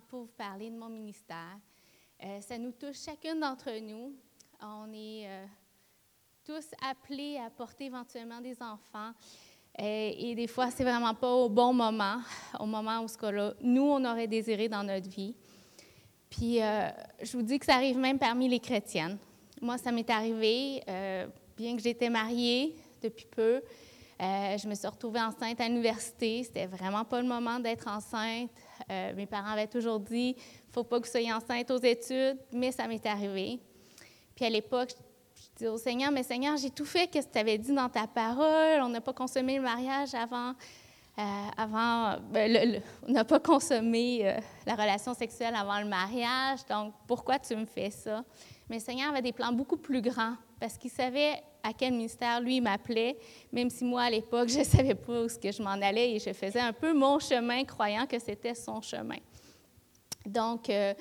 pour 0.00 0.20
vous 0.20 0.32
parler 0.36 0.70
de 0.70 0.76
mon 0.76 0.88
ministère. 0.88 1.58
Euh, 2.24 2.40
ça 2.40 2.56
nous 2.58 2.72
touche 2.72 3.00
chacune 3.04 3.40
d'entre 3.40 3.70
nous. 3.80 4.14
On 4.60 4.92
est 4.92 5.26
euh, 5.26 5.44
tous 6.44 6.64
appelés 6.88 7.38
à 7.38 7.50
porter 7.50 7.86
éventuellement 7.86 8.40
des 8.40 8.62
enfants. 8.62 9.12
Euh, 9.80 10.12
et 10.16 10.34
des 10.34 10.46
fois, 10.46 10.70
c'est 10.70 10.84
vraiment 10.84 11.14
pas 11.14 11.32
au 11.32 11.48
bon 11.48 11.72
moment, 11.72 12.18
au 12.60 12.66
moment 12.66 13.00
où 13.00 13.08
ce 13.08 13.16
que 13.16 13.54
nous, 13.62 13.82
on 13.82 14.04
aurait 14.04 14.28
désiré 14.28 14.68
dans 14.68 14.84
notre 14.84 15.08
vie. 15.08 15.34
Puis, 16.30 16.56
je 16.56 17.36
vous 17.36 17.42
dis 17.42 17.58
que 17.58 17.66
ça 17.66 17.74
arrive 17.74 17.98
même 17.98 18.18
parmi 18.18 18.48
les 18.48 18.60
chrétiennes. 18.60 19.18
Moi, 19.60 19.76
ça 19.76 19.92
m'est 19.92 20.08
arrivé, 20.08 20.82
bien 21.56 21.76
que 21.76 21.82
j'étais 21.82 22.08
mariée 22.08 22.74
depuis 23.02 23.26
peu, 23.26 23.60
je 24.18 24.66
me 24.66 24.74
suis 24.74 24.86
retrouvée 24.86 25.20
enceinte 25.20 25.60
à 25.60 25.68
l'université. 25.68 26.42
C'était 26.42 26.66
vraiment 26.66 27.04
pas 27.04 27.20
le 27.20 27.28
moment 27.28 27.60
d'être 27.60 27.86
enceinte. 27.86 28.50
Euh, 28.90 29.14
mes 29.14 29.26
parents 29.26 29.50
avaient 29.50 29.66
toujours 29.66 30.00
dit 30.00 30.36
faut 30.70 30.84
pas 30.84 31.00
que 31.00 31.06
vous 31.06 31.10
soyez 31.10 31.32
enceinte 31.32 31.70
aux 31.70 31.82
études, 31.82 32.38
mais 32.52 32.72
ça 32.72 32.86
m'est 32.86 33.04
arrivé. 33.06 33.58
Puis 34.34 34.44
à 34.44 34.50
l'époque, 34.50 34.90
je, 35.34 35.48
disais 35.56 35.68
au 35.68 35.78
Seigneur 35.78 36.10
Mais 36.10 36.22
Seigneur, 36.22 36.56
j'ai 36.56 36.70
tout 36.70 36.84
fait 36.84 37.08
ce 37.12 37.18
que 37.20 37.32
tu 37.32 37.38
avais 37.38 37.58
dit 37.58 37.74
dans 37.74 37.88
ta 37.88 38.06
parole? 38.06 38.80
On 38.82 38.88
n'a 38.88 39.00
pas 39.00 39.12
consommé 39.12 39.56
le 39.56 39.62
mariage 39.62 40.14
avant. 40.14 40.54
Euh, 41.18 41.22
avant 41.58 42.16
ben, 42.30 42.80
on 43.06 43.12
n'a 43.12 43.24
pas 43.24 43.38
consommé 43.38 44.20
euh, 44.22 44.40
la 44.66 44.74
relation 44.74 45.12
sexuelle 45.12 45.54
avant 45.54 45.78
le 45.78 45.84
mariage, 45.84 46.60
donc 46.70 46.94
pourquoi 47.06 47.38
tu 47.38 47.54
me 47.54 47.66
fais 47.66 47.90
ça? 47.90 48.24
Mais 48.70 48.78
Seigneur 48.78 49.10
avait 49.10 49.20
des 49.20 49.34
plans 49.34 49.52
beaucoup 49.52 49.76
plus 49.76 50.00
grands 50.00 50.36
parce 50.58 50.78
qu'il 50.78 50.90
savait 50.90 51.42
à 51.62 51.72
quel 51.72 51.92
ministère 51.92 52.40
lui 52.40 52.60
m'appelait, 52.60 53.16
même 53.52 53.70
si 53.70 53.84
moi, 53.84 54.02
à 54.02 54.10
l'époque, 54.10 54.48
je 54.50 54.58
ne 54.58 54.64
savais 54.64 54.94
pas 54.94 55.22
où 55.22 55.28
ce 55.28 55.38
que 55.38 55.52
je 55.52 55.62
m'en 55.62 55.70
allais 55.70 56.12
et 56.12 56.18
je 56.18 56.32
faisais 56.32 56.60
un 56.60 56.72
peu 56.72 56.92
mon 56.92 57.18
chemin, 57.18 57.64
croyant 57.64 58.06
que 58.06 58.18
c'était 58.18 58.54
son 58.54 58.80
chemin. 58.80 59.18
Donc, 60.26 60.70
euh, 60.70 60.94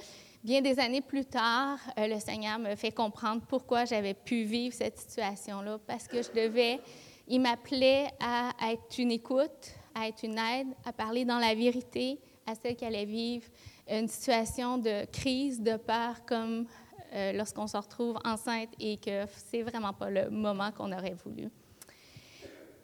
bien 0.44 0.62
des 0.62 0.80
années 0.80 1.02
plus 1.02 1.26
tard, 1.26 1.80
euh, 1.98 2.08
le 2.08 2.20
Seigneur 2.20 2.60
me 2.60 2.76
fait 2.76 2.92
comprendre 2.92 3.42
pourquoi 3.48 3.86
j'avais 3.86 4.14
pu 4.14 4.44
vivre 4.44 4.74
cette 4.74 5.00
situation-là, 5.00 5.80
parce 5.86 6.08
que 6.08 6.22
je 6.22 6.32
devais, 6.32 6.80
il 7.28 7.42
m'appelait 7.42 8.08
à, 8.20 8.52
à 8.60 8.74
être 8.74 8.98
une 8.98 9.12
écoute, 9.12 9.76
à 9.94 10.08
être 10.08 10.24
une 10.24 10.38
aide, 10.38 10.68
à 10.86 10.94
parler 10.94 11.26
dans 11.26 11.40
la 11.40 11.54
vérité 11.54 12.20
à 12.46 12.56
celle 12.56 12.76
qui 12.76 12.86
allait 12.86 13.06
vivre 13.06 13.46
une 13.90 14.08
situation 14.08 14.78
de 14.78 15.06
crise, 15.12 15.62
de 15.62 15.78
peur, 15.78 16.26
comme 16.26 16.66
euh, 17.14 17.34
lorsqu'on 17.34 17.68
se 17.68 17.76
retrouve 17.76 18.18
enceinte 18.24 18.70
et 18.80 18.96
que 18.96 19.26
c'est 19.50 19.64
vraiment 19.64 19.92
pas 19.92 20.10
le 20.10 20.30
moment 20.30 20.72
qu'on 20.72 20.94
aurait 20.94 21.16
voulu. 21.26 21.50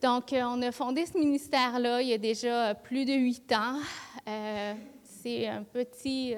Donc, 0.02 0.34
euh, 0.34 0.42
on 0.44 0.62
a 0.62 0.72
fondé 0.74 1.06
ce 1.06 1.18
ministère-là 1.18 2.02
il 2.02 2.10
y 2.10 2.14
a 2.14 2.18
déjà 2.18 2.76
plus 2.76 3.06
de 3.06 3.14
huit 3.14 3.50
ans. 3.54 3.80
Euh, 4.28 4.74
c'est 5.04 5.48
un 5.48 5.64
petit 5.64 6.36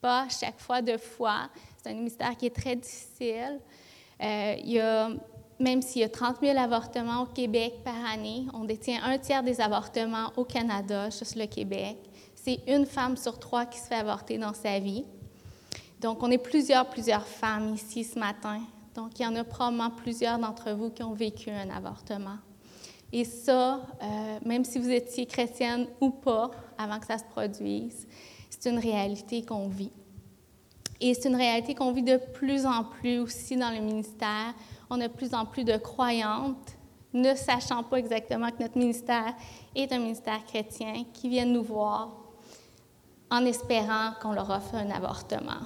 pas 0.00 0.26
chaque 0.28 0.58
fois 0.58 0.82
de 0.82 0.96
fois. 0.96 1.48
C'est 1.76 1.90
un 1.90 1.94
ministère 1.94 2.36
qui 2.36 2.46
est 2.46 2.56
très 2.56 2.74
difficile. 2.74 3.60
il 4.20 4.72
y 4.72 4.80
a, 4.80 5.10
même 5.60 5.82
s'il 5.82 6.02
y 6.02 6.04
a 6.04 6.08
30 6.08 6.38
000 6.42 6.58
avortements 6.58 7.22
au 7.22 7.26
Québec 7.26 7.84
par 7.84 8.04
année, 8.12 8.46
on 8.52 8.64
détient 8.64 9.00
un 9.04 9.16
tiers 9.18 9.44
des 9.44 9.60
avortements 9.60 10.32
au 10.36 10.44
Canada, 10.44 11.08
juste 11.10 11.36
le 11.36 11.46
Québec. 11.46 11.98
C'est 12.34 12.58
une 12.66 12.84
femme 12.84 13.16
sur 13.16 13.38
trois 13.38 13.66
qui 13.66 13.78
se 13.78 13.86
fait 13.86 13.94
avorter 13.94 14.38
dans 14.38 14.54
sa 14.54 14.80
vie. 14.80 15.04
Donc, 16.00 16.22
on 16.22 16.30
est 16.30 16.38
plusieurs, 16.38 16.88
plusieurs 16.88 17.26
femmes 17.26 17.74
ici 17.74 18.04
ce 18.04 18.18
matin. 18.18 18.60
Donc, 18.94 19.18
il 19.18 19.22
y 19.22 19.26
en 19.26 19.36
a 19.36 19.44
probablement 19.44 19.90
plusieurs 19.90 20.38
d'entre 20.38 20.72
vous 20.72 20.90
qui 20.90 21.02
ont 21.02 21.12
vécu 21.12 21.50
un 21.50 21.68
avortement. 21.68 22.38
Et 23.12 23.24
ça, 23.24 23.82
euh, 24.02 24.38
même 24.46 24.64
si 24.64 24.78
vous 24.78 24.88
étiez 24.88 25.26
chrétienne 25.26 25.86
ou 26.00 26.10
pas 26.10 26.50
avant 26.78 26.98
que 26.98 27.06
ça 27.06 27.18
se 27.18 27.24
produise, 27.24 28.06
c'est 28.48 28.70
une 28.70 28.78
réalité 28.78 29.42
qu'on 29.42 29.68
vit. 29.68 29.92
Et 31.00 31.12
c'est 31.12 31.28
une 31.28 31.36
réalité 31.36 31.74
qu'on 31.74 31.92
vit 31.92 32.02
de 32.02 32.16
plus 32.16 32.64
en 32.64 32.84
plus 32.84 33.18
aussi 33.18 33.56
dans 33.56 33.70
le 33.70 33.80
ministère. 33.80 34.54
On 34.88 35.00
a 35.00 35.08
de 35.08 35.12
plus 35.12 35.34
en 35.34 35.44
plus 35.44 35.64
de 35.64 35.76
croyantes, 35.76 36.76
ne 37.12 37.34
sachant 37.34 37.82
pas 37.82 37.96
exactement 37.96 38.50
que 38.50 38.62
notre 38.62 38.78
ministère 38.78 39.34
est 39.74 39.92
un 39.92 39.98
ministère 39.98 40.44
chrétien, 40.46 41.04
qui 41.12 41.28
viennent 41.28 41.52
nous 41.52 41.62
voir 41.62 42.16
en 43.30 43.44
espérant 43.44 44.12
qu'on 44.22 44.32
leur 44.32 44.48
offre 44.48 44.74
un 44.74 44.90
avortement. 44.90 45.60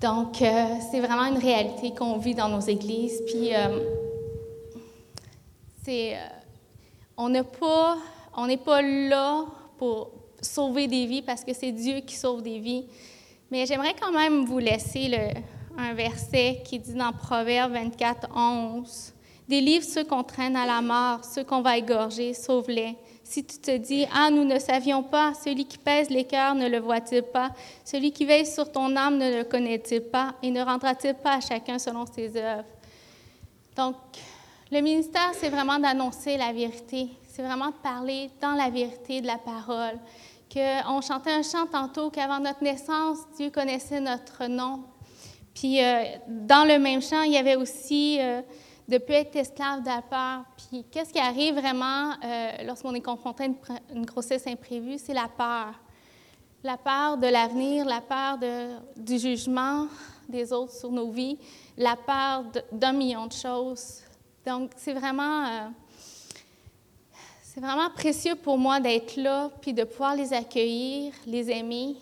Donc, 0.00 0.40
euh, 0.40 0.76
c'est 0.90 1.00
vraiment 1.00 1.26
une 1.26 1.38
réalité 1.38 1.92
qu'on 1.92 2.16
vit 2.16 2.34
dans 2.34 2.48
nos 2.48 2.60
églises. 2.60 3.20
Puis, 3.26 3.54
euh, 3.54 3.80
c'est, 5.84 6.14
euh, 6.14 6.18
on 7.18 7.28
n'est 7.28 7.42
pas, 7.44 8.82
là 8.82 9.44
pour 9.76 10.10
sauver 10.40 10.88
des 10.88 11.04
vies 11.04 11.20
parce 11.20 11.44
que 11.44 11.52
c'est 11.52 11.72
Dieu 11.72 12.00
qui 12.00 12.16
sauve 12.16 12.42
des 12.42 12.58
vies. 12.58 12.86
Mais 13.50 13.66
j'aimerais 13.66 13.94
quand 14.00 14.12
même 14.12 14.46
vous 14.46 14.58
laisser 14.58 15.08
le, 15.08 15.38
un 15.76 15.92
verset 15.92 16.62
qui 16.64 16.78
dit 16.78 16.94
dans 16.94 17.12
Proverbe 17.12 17.72
24, 17.72 18.28
11 18.34 19.12
Délivre 19.48 19.84
ceux 19.84 20.04
qu'on 20.04 20.22
traîne 20.22 20.54
à 20.54 20.64
la 20.64 20.80
mort, 20.80 21.24
ceux 21.24 21.42
qu'on 21.44 21.60
va 21.60 21.76
égorger, 21.76 22.32
sauve-les. 22.34 22.96
Si 23.30 23.44
tu 23.44 23.58
te 23.58 23.76
dis, 23.76 24.08
ah, 24.12 24.28
nous 24.28 24.42
ne 24.42 24.58
savions 24.58 25.04
pas, 25.04 25.34
celui 25.34 25.64
qui 25.64 25.78
pèse 25.78 26.10
les 26.10 26.24
cœurs 26.24 26.56
ne 26.56 26.68
le 26.68 26.80
voit-il 26.80 27.22
pas, 27.22 27.52
celui 27.84 28.10
qui 28.10 28.24
veille 28.24 28.44
sur 28.44 28.72
ton 28.72 28.96
âme 28.96 29.18
ne 29.18 29.36
le 29.36 29.44
connaît-il 29.44 30.00
pas, 30.00 30.34
et 30.42 30.50
ne 30.50 30.60
rendra-t-il 30.60 31.14
pas 31.14 31.34
à 31.34 31.40
chacun 31.40 31.78
selon 31.78 32.06
ses 32.06 32.36
œuvres? 32.36 32.64
Donc, 33.76 33.94
le 34.72 34.80
ministère, 34.80 35.30
c'est 35.34 35.48
vraiment 35.48 35.78
d'annoncer 35.78 36.38
la 36.38 36.52
vérité, 36.52 37.06
c'est 37.28 37.42
vraiment 37.42 37.68
de 37.68 37.76
parler 37.80 38.30
dans 38.42 38.54
la 38.54 38.68
vérité 38.68 39.20
de 39.20 39.28
la 39.28 39.38
parole. 39.38 40.00
Que 40.52 40.88
on 40.90 41.00
chantait 41.00 41.30
un 41.30 41.44
chant 41.44 41.66
tantôt 41.70 42.10
qu'avant 42.10 42.40
notre 42.40 42.64
naissance, 42.64 43.18
Dieu 43.36 43.50
connaissait 43.50 44.00
notre 44.00 44.48
nom. 44.48 44.80
Puis, 45.54 45.80
euh, 45.80 46.02
dans 46.26 46.66
le 46.66 46.80
même 46.80 47.00
chant, 47.00 47.22
il 47.22 47.30
y 47.30 47.38
avait 47.38 47.54
aussi 47.54 48.18
euh, 48.20 48.42
de 48.90 48.96
ne 48.96 48.98
plus 48.98 49.14
être 49.14 49.36
esclave 49.36 49.82
de 49.82 49.86
la 49.86 50.02
peur. 50.02 50.44
Puis 50.56 50.84
qu'est-ce 50.90 51.12
qui 51.12 51.20
arrive 51.20 51.54
vraiment 51.54 52.12
euh, 52.24 52.50
lorsqu'on 52.66 52.92
est 52.92 53.00
confronté 53.00 53.44
à 53.44 53.46
une, 53.94 54.04
grossesse 54.04 54.48
imprévue? 54.48 54.98
C'est 54.98 55.14
la 55.14 55.28
peur. 55.28 55.74
La 56.64 56.76
peur 56.76 57.16
de 57.16 57.28
l'avenir, 57.28 57.84
la 57.84 58.00
peur 58.00 58.38
du 58.96 59.18
jugement 59.18 59.86
des 60.28 60.52
autres 60.52 60.72
sur 60.72 60.90
nos 60.90 61.10
vies, 61.10 61.38
la 61.78 61.94
peur 61.94 62.44
d'un 62.72 62.92
million 62.92 63.26
de 63.26 63.32
choses. 63.32 64.00
Donc, 64.44 64.72
c'est 64.76 64.92
vraiment, 64.92 65.46
euh, 65.46 65.68
c'est 67.42 67.60
vraiment 67.60 67.90
précieux 67.90 68.34
pour 68.34 68.58
moi 68.58 68.80
d'être 68.80 69.16
là, 69.16 69.50
puis 69.60 69.72
de 69.72 69.84
pouvoir 69.84 70.16
les 70.16 70.32
accueillir, 70.32 71.12
les 71.26 71.48
aimer, 71.50 71.94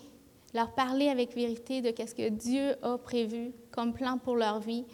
leur 0.55 0.71
parler 0.71 1.09
avec 1.09 1.35
vérité 1.35 1.81
de 1.81 1.93
ce 1.95 2.15
que 2.15 2.29
Dieu 2.29 2.75
a 2.81 2.97
prévu 2.97 3.51
comme 3.71 3.93
plan 3.93 4.17
pour 4.17 4.35
leur 4.35 4.59
vie 4.59 4.85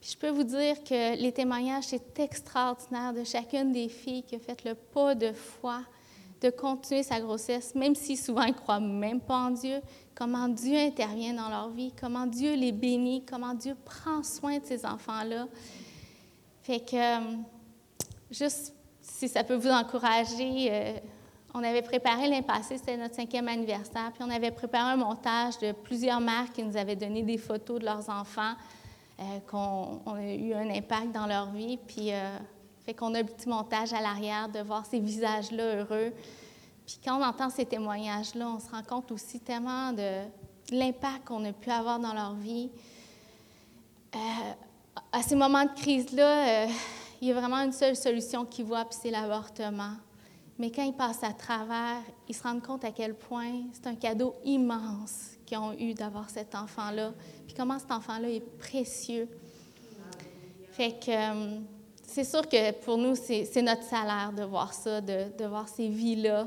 je 0.00 0.16
peux 0.16 0.30
vous 0.30 0.44
dire 0.44 0.82
que 0.84 1.16
les 1.16 1.32
témoignages, 1.32 1.84
c'est 1.84 2.20
extraordinaire 2.20 3.12
de 3.12 3.24
chacune 3.24 3.72
des 3.72 3.88
filles 3.88 4.22
qui 4.22 4.36
a 4.36 4.38
fait 4.38 4.64
le 4.64 4.74
pas 4.74 5.14
de 5.14 5.32
foi 5.32 5.80
de 6.40 6.50
continuer 6.50 7.02
sa 7.02 7.20
grossesse, 7.20 7.74
même 7.74 7.94
si 7.94 8.16
souvent 8.16 8.42
elles 8.42 8.50
ne 8.50 8.58
croient 8.58 8.78
même 8.78 9.20
pas 9.20 9.36
en 9.36 9.50
Dieu, 9.50 9.80
comment 10.14 10.48
Dieu 10.48 10.76
intervient 10.76 11.34
dans 11.34 11.48
leur 11.48 11.70
vie, 11.70 11.92
comment 12.00 12.26
Dieu 12.26 12.54
les 12.54 12.70
bénit, 12.70 13.24
comment 13.24 13.54
Dieu 13.54 13.76
prend 13.84 14.22
soin 14.22 14.58
de 14.58 14.64
ces 14.64 14.86
enfants-là. 14.86 15.48
Fait 16.62 16.80
que, 16.80 16.96
euh, 16.96 17.36
juste 18.30 18.72
si 19.00 19.28
ça 19.28 19.42
peut 19.42 19.56
vous 19.56 19.70
encourager, 19.70 20.68
euh, 20.70 20.92
on 21.54 21.64
avait 21.64 21.82
préparé 21.82 22.28
l'année 22.28 22.42
passée, 22.42 22.78
c'était 22.78 22.96
notre 22.96 23.16
cinquième 23.16 23.48
anniversaire, 23.48 24.12
puis 24.14 24.22
on 24.24 24.30
avait 24.30 24.52
préparé 24.52 24.92
un 24.92 24.96
montage 24.96 25.58
de 25.58 25.72
plusieurs 25.72 26.20
mères 26.20 26.52
qui 26.54 26.62
nous 26.62 26.76
avaient 26.76 26.94
donné 26.94 27.22
des 27.22 27.38
photos 27.38 27.80
de 27.80 27.84
leurs 27.84 28.08
enfants 28.10 28.54
qu'on 29.46 30.00
a 30.06 30.22
eu 30.22 30.54
un 30.54 30.70
impact 30.70 31.12
dans 31.12 31.26
leur 31.26 31.50
vie. 31.50 31.76
Puis, 31.76 32.12
euh, 32.12 32.36
fait 32.84 32.94
qu'on 32.94 33.14
a 33.14 33.20
un 33.20 33.24
petit 33.24 33.48
montage 33.48 33.92
à 33.92 34.00
l'arrière 34.00 34.48
de 34.48 34.60
voir 34.60 34.86
ces 34.86 35.00
visages-là 35.00 35.76
heureux. 35.76 36.12
Puis 36.86 36.98
quand 37.04 37.20
on 37.20 37.22
entend 37.22 37.50
ces 37.50 37.66
témoignages-là, 37.66 38.48
on 38.48 38.58
se 38.58 38.70
rend 38.70 38.82
compte 38.82 39.12
aussi 39.12 39.40
tellement 39.40 39.92
de 39.92 40.22
l'impact 40.70 41.26
qu'on 41.26 41.44
a 41.44 41.52
pu 41.52 41.70
avoir 41.70 41.98
dans 41.98 42.14
leur 42.14 42.34
vie. 42.34 42.70
Euh, 44.14 44.18
à 45.12 45.22
ces 45.22 45.34
moments 45.34 45.64
de 45.64 45.74
crise-là, 45.74 46.66
il 47.20 47.28
y 47.28 47.32
a 47.32 47.34
vraiment 47.34 47.58
une 47.58 47.72
seule 47.72 47.96
solution 47.96 48.44
qu'ils 48.46 48.64
voient, 48.64 48.84
puis 48.84 48.98
c'est 49.02 49.10
l'avortement. 49.10 49.94
Mais 50.58 50.70
quand 50.70 50.82
ils 50.82 50.94
passent 50.94 51.22
à 51.22 51.32
travers, 51.32 52.00
ils 52.28 52.34
se 52.34 52.42
rendent 52.42 52.62
compte 52.62 52.84
à 52.84 52.90
quel 52.90 53.14
point 53.14 53.62
c'est 53.72 53.86
un 53.86 53.94
cadeau 53.94 54.34
immense 54.44 55.36
qu'ils 55.46 55.58
ont 55.58 55.72
eu 55.72 55.94
d'avoir 55.94 56.28
cet 56.30 56.54
enfant-là, 56.54 57.12
puis 57.48 57.56
comment 57.56 57.78
cet 57.78 57.90
enfant-là 57.90 58.28
est 58.28 58.46
précieux. 58.58 59.26
Fait 60.72 60.92
que 60.92 61.10
euh, 61.10 61.58
c'est 62.02 62.24
sûr 62.24 62.46
que 62.46 62.72
pour 62.84 62.98
nous, 62.98 63.16
c'est 63.16 63.62
notre 63.62 63.82
salaire 63.84 64.32
de 64.36 64.44
voir 64.44 64.74
ça, 64.74 65.00
de, 65.00 65.44
voir 65.46 65.66
ces 65.66 65.88
vies-là 65.88 66.46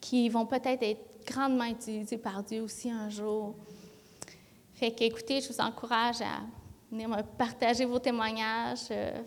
qui 0.00 0.30
vont 0.30 0.46
peut-être 0.46 0.82
être 0.82 1.02
grandement 1.26 1.66
utilisées 1.66 2.16
par 2.16 2.42
Dieu 2.42 2.62
aussi 2.62 2.90
un 2.90 3.10
jour. 3.10 3.54
Fait 4.72 4.90
que, 4.90 5.04
écoutez, 5.04 5.42
je 5.42 5.52
vous 5.52 5.60
encourage 5.60 6.22
à 6.22 6.40
venir 6.90 7.06
me 7.10 7.22
partager 7.36 7.84
vos 7.84 7.98
témoignages, 7.98 8.88
euh, 8.90 9.20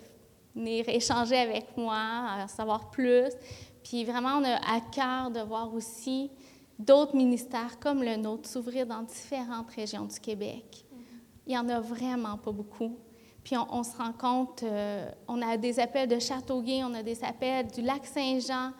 venir 0.55 0.89
échanger 0.89 1.37
avec 1.37 1.77
moi, 1.77 1.99
à 2.41 2.47
savoir 2.47 2.89
plus. 2.89 3.31
Puis 3.83 4.05
vraiment, 4.05 4.39
on 4.39 4.43
a 4.43 4.55
à 4.55 4.81
cœur 4.91 5.29
de 5.29 5.41
voir 5.41 5.71
aussi 5.71 6.31
d'autres 6.79 7.15
ministères 7.15 7.79
comme 7.79 8.03
le 8.03 8.15
nôtre 8.15 8.49
s'ouvrir 8.49 8.85
dans 8.85 9.03
différentes 9.03 9.69
régions 9.71 10.05
du 10.05 10.19
Québec. 10.19 10.85
Il 11.45 11.49
n'y 11.49 11.57
en 11.57 11.67
a 11.69 11.79
vraiment 11.79 12.37
pas 12.37 12.51
beaucoup. 12.51 12.97
Puis 13.43 13.57
on, 13.57 13.83
se 13.83 13.97
rend 13.97 14.13
compte, 14.13 14.63
euh, 14.63 15.09
on 15.27 15.41
a 15.41 15.57
des 15.57 15.79
appels 15.79 16.07
de 16.07 16.17
Châteauguay, 16.17 16.81
on 16.83 16.93
a 16.93 17.03
des 17.03 17.21
appels 17.23 17.67
du 17.67 17.81
lac 17.81 18.05
Saint-Jean. 18.05 18.71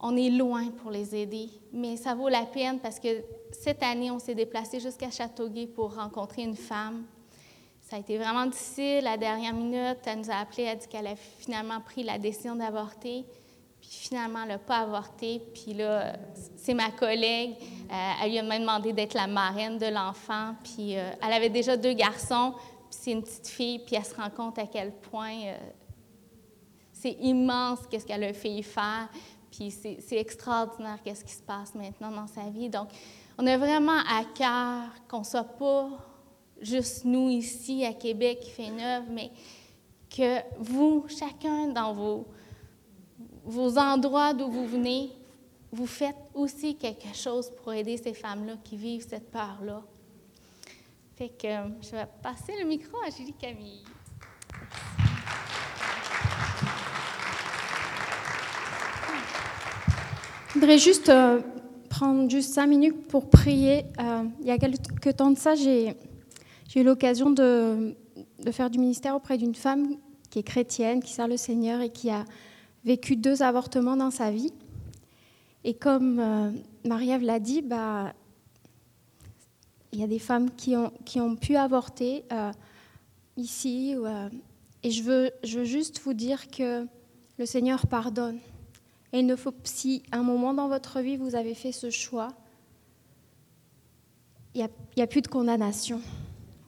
On 0.00 0.16
est 0.16 0.30
loin 0.30 0.70
pour 0.70 0.90
les 0.90 1.14
aider, 1.14 1.48
mais 1.72 1.96
ça 1.96 2.12
vaut 2.16 2.28
la 2.28 2.44
peine 2.44 2.80
parce 2.80 2.98
que 2.98 3.22
cette 3.52 3.82
année, 3.84 4.10
on 4.10 4.18
s'est 4.18 4.34
déplacé 4.34 4.80
jusqu'à 4.80 5.10
Châteauguay 5.10 5.68
pour 5.68 5.94
rencontrer 5.94 6.42
une 6.42 6.56
femme. 6.56 7.04
Ça 7.80 7.96
a 7.96 7.98
été 8.00 8.18
vraiment 8.18 8.46
difficile. 8.46 9.04
La 9.04 9.16
dernière 9.16 9.54
minute, 9.54 9.98
elle 10.06 10.18
nous 10.18 10.30
a 10.30 10.36
appelé, 10.36 10.64
elle 10.64 10.70
a 10.70 10.76
dit 10.76 10.88
qu'elle 10.88 11.06
a 11.06 11.14
finalement 11.14 11.80
pris 11.80 12.02
la 12.02 12.18
décision 12.18 12.56
d'avorter. 12.56 13.24
Puis 13.82 13.90
finalement, 13.90 14.44
elle 14.44 14.48
n'a 14.48 14.58
pas 14.58 14.78
avorté. 14.78 15.42
Puis 15.52 15.74
là, 15.74 16.14
c'est 16.56 16.72
ma 16.72 16.90
collègue. 16.90 17.56
Euh, 17.60 18.12
elle 18.22 18.30
lui 18.30 18.38
a 18.38 18.42
même 18.42 18.62
demandé 18.62 18.94
d'être 18.94 19.12
la 19.12 19.26
marraine 19.26 19.76
de 19.76 19.86
l'enfant. 19.86 20.54
Puis 20.64 20.96
euh, 20.96 21.10
elle 21.22 21.32
avait 21.34 21.50
déjà 21.50 21.76
deux 21.76 21.92
garçons 21.92 22.54
c'est 22.94 23.12
une 23.12 23.22
petite 23.22 23.48
fille, 23.48 23.78
puis 23.78 23.96
elle 23.96 24.04
se 24.04 24.14
rend 24.14 24.30
compte 24.30 24.58
à 24.58 24.66
quel 24.66 24.92
point 24.92 25.34
euh, 25.46 25.56
c'est 26.92 27.16
immense 27.20 27.80
qu'est-ce 27.90 28.06
qu'elle 28.06 28.24
a 28.24 28.32
fait 28.32 28.62
faire, 28.62 29.08
puis 29.50 29.70
c'est 29.70 30.16
extraordinaire 30.16 30.98
qu'est-ce 31.02 31.24
qui 31.24 31.32
se 31.32 31.42
passe 31.42 31.74
maintenant 31.74 32.10
dans 32.10 32.26
sa 32.26 32.48
vie. 32.48 32.68
Donc, 32.68 32.88
on 33.38 33.46
a 33.46 33.56
vraiment 33.56 33.98
à 33.98 34.24
cœur 34.34 34.90
qu'on 35.08 35.20
ne 35.20 35.24
soit 35.24 35.44
pas 35.44 35.88
juste 36.60 37.04
nous 37.04 37.28
ici 37.28 37.84
à 37.84 37.92
Québec 37.92 38.40
qui 38.40 38.50
fait 38.50 38.70
neuf, 38.70 39.04
mais 39.10 39.30
que 40.14 40.38
vous, 40.58 41.06
chacun 41.08 41.68
dans 41.68 41.92
vos, 41.92 42.26
vos 43.44 43.78
endroits 43.78 44.34
d'où 44.34 44.48
vous 44.48 44.66
venez, 44.66 45.10
vous 45.72 45.86
faites 45.86 46.16
aussi 46.34 46.76
quelque 46.76 47.14
chose 47.14 47.50
pour 47.50 47.72
aider 47.72 47.96
ces 47.96 48.14
femmes-là 48.14 48.54
qui 48.62 48.76
vivent 48.76 49.06
cette 49.08 49.30
peur-là. 49.30 49.82
Fait 51.16 51.28
que 51.28 51.46
euh, 51.46 51.68
je 51.80 51.90
vais 51.92 52.06
passer 52.22 52.52
le 52.60 52.66
micro 52.66 52.96
à 53.06 53.10
Julie 53.10 53.34
Camille. 53.34 53.82
Je 60.48 60.58
voudrais 60.58 60.78
juste 60.78 61.08
euh, 61.08 61.40
prendre 61.88 62.30
juste 62.30 62.52
cinq 62.52 62.66
minutes 62.66 63.08
pour 63.08 63.30
prier. 63.30 63.86
Euh, 63.98 64.24
il 64.40 64.46
y 64.46 64.50
a 64.50 64.58
quelques 64.58 65.16
temps 65.16 65.30
de 65.30 65.38
ça, 65.38 65.54
j'ai 65.54 65.96
eu 66.76 66.82
l'occasion 66.82 67.30
de, 67.30 67.94
de, 68.38 68.50
faire 68.50 68.68
du 68.68 68.78
ministère 68.78 69.14
auprès 69.14 69.38
d'une 69.38 69.54
femme 69.54 69.96
qui 70.28 70.38
est 70.38 70.42
chrétienne, 70.42 71.02
qui 71.02 71.12
sert 71.12 71.28
le 71.28 71.38
Seigneur 71.38 71.80
et 71.80 71.90
qui 71.90 72.10
a 72.10 72.24
vécu 72.84 73.16
deux 73.16 73.42
avortements 73.42 73.96
dans 73.96 74.10
sa 74.10 74.30
vie. 74.30 74.52
Et 75.64 75.74
comme 75.74 76.54
Marie-Ève 76.84 77.22
l'a 77.22 77.38
dit, 77.38 77.62
bah, 77.62 78.12
il 79.92 80.00
y 80.00 80.02
a 80.02 80.06
des 80.06 80.18
femmes 80.18 80.50
qui 80.50 80.74
ont, 80.74 80.90
qui 81.04 81.20
ont 81.20 81.36
pu 81.36 81.56
avorter 81.56 82.24
euh, 82.32 82.50
ici. 83.36 83.94
Euh, 83.94 84.28
et 84.82 84.90
je 84.90 85.02
veux, 85.02 85.30
je 85.44 85.60
veux 85.60 85.64
juste 85.64 86.00
vous 86.00 86.14
dire 86.14 86.50
que 86.50 86.86
le 87.38 87.46
Seigneur 87.46 87.86
pardonne. 87.86 88.38
Et 89.12 89.20
il 89.20 89.26
ne 89.26 89.36
faut, 89.36 89.52
si 89.64 90.02
à 90.10 90.18
un 90.18 90.22
moment 90.22 90.54
dans 90.54 90.68
votre 90.68 91.00
vie 91.00 91.16
vous 91.18 91.34
avez 91.34 91.54
fait 91.54 91.72
ce 91.72 91.90
choix, 91.90 92.28
il 94.54 94.58
n'y 94.58 95.02
a, 95.02 95.04
a, 95.04 95.06
plus 95.06 95.20
de 95.20 95.28
condamnation. 95.28 96.00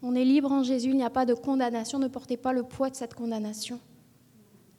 On 0.02 0.14
est 0.14 0.24
libre 0.24 0.52
en 0.52 0.62
Jésus, 0.62 0.90
il 0.90 0.96
n'y 0.96 1.04
a 1.04 1.10
pas 1.10 1.24
de 1.24 1.34
condamnation, 1.34 1.98
ne 1.98 2.08
portez 2.08 2.36
pas 2.36 2.52
le 2.52 2.62
poids 2.62 2.90
de 2.90 2.96
cette 2.96 3.14
condamnation. 3.14 3.80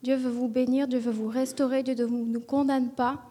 Dieu 0.05 0.15
veut 0.15 0.29
vous 0.29 0.47
bénir, 0.47 0.87
Dieu 0.87 0.99
veut 0.99 1.11
vous 1.11 1.29
restaurer, 1.29 1.81
Dieu 1.81 1.95
ne 1.95 2.05
vous 2.05 2.39
condamne 2.39 2.91
pas. 2.91 3.23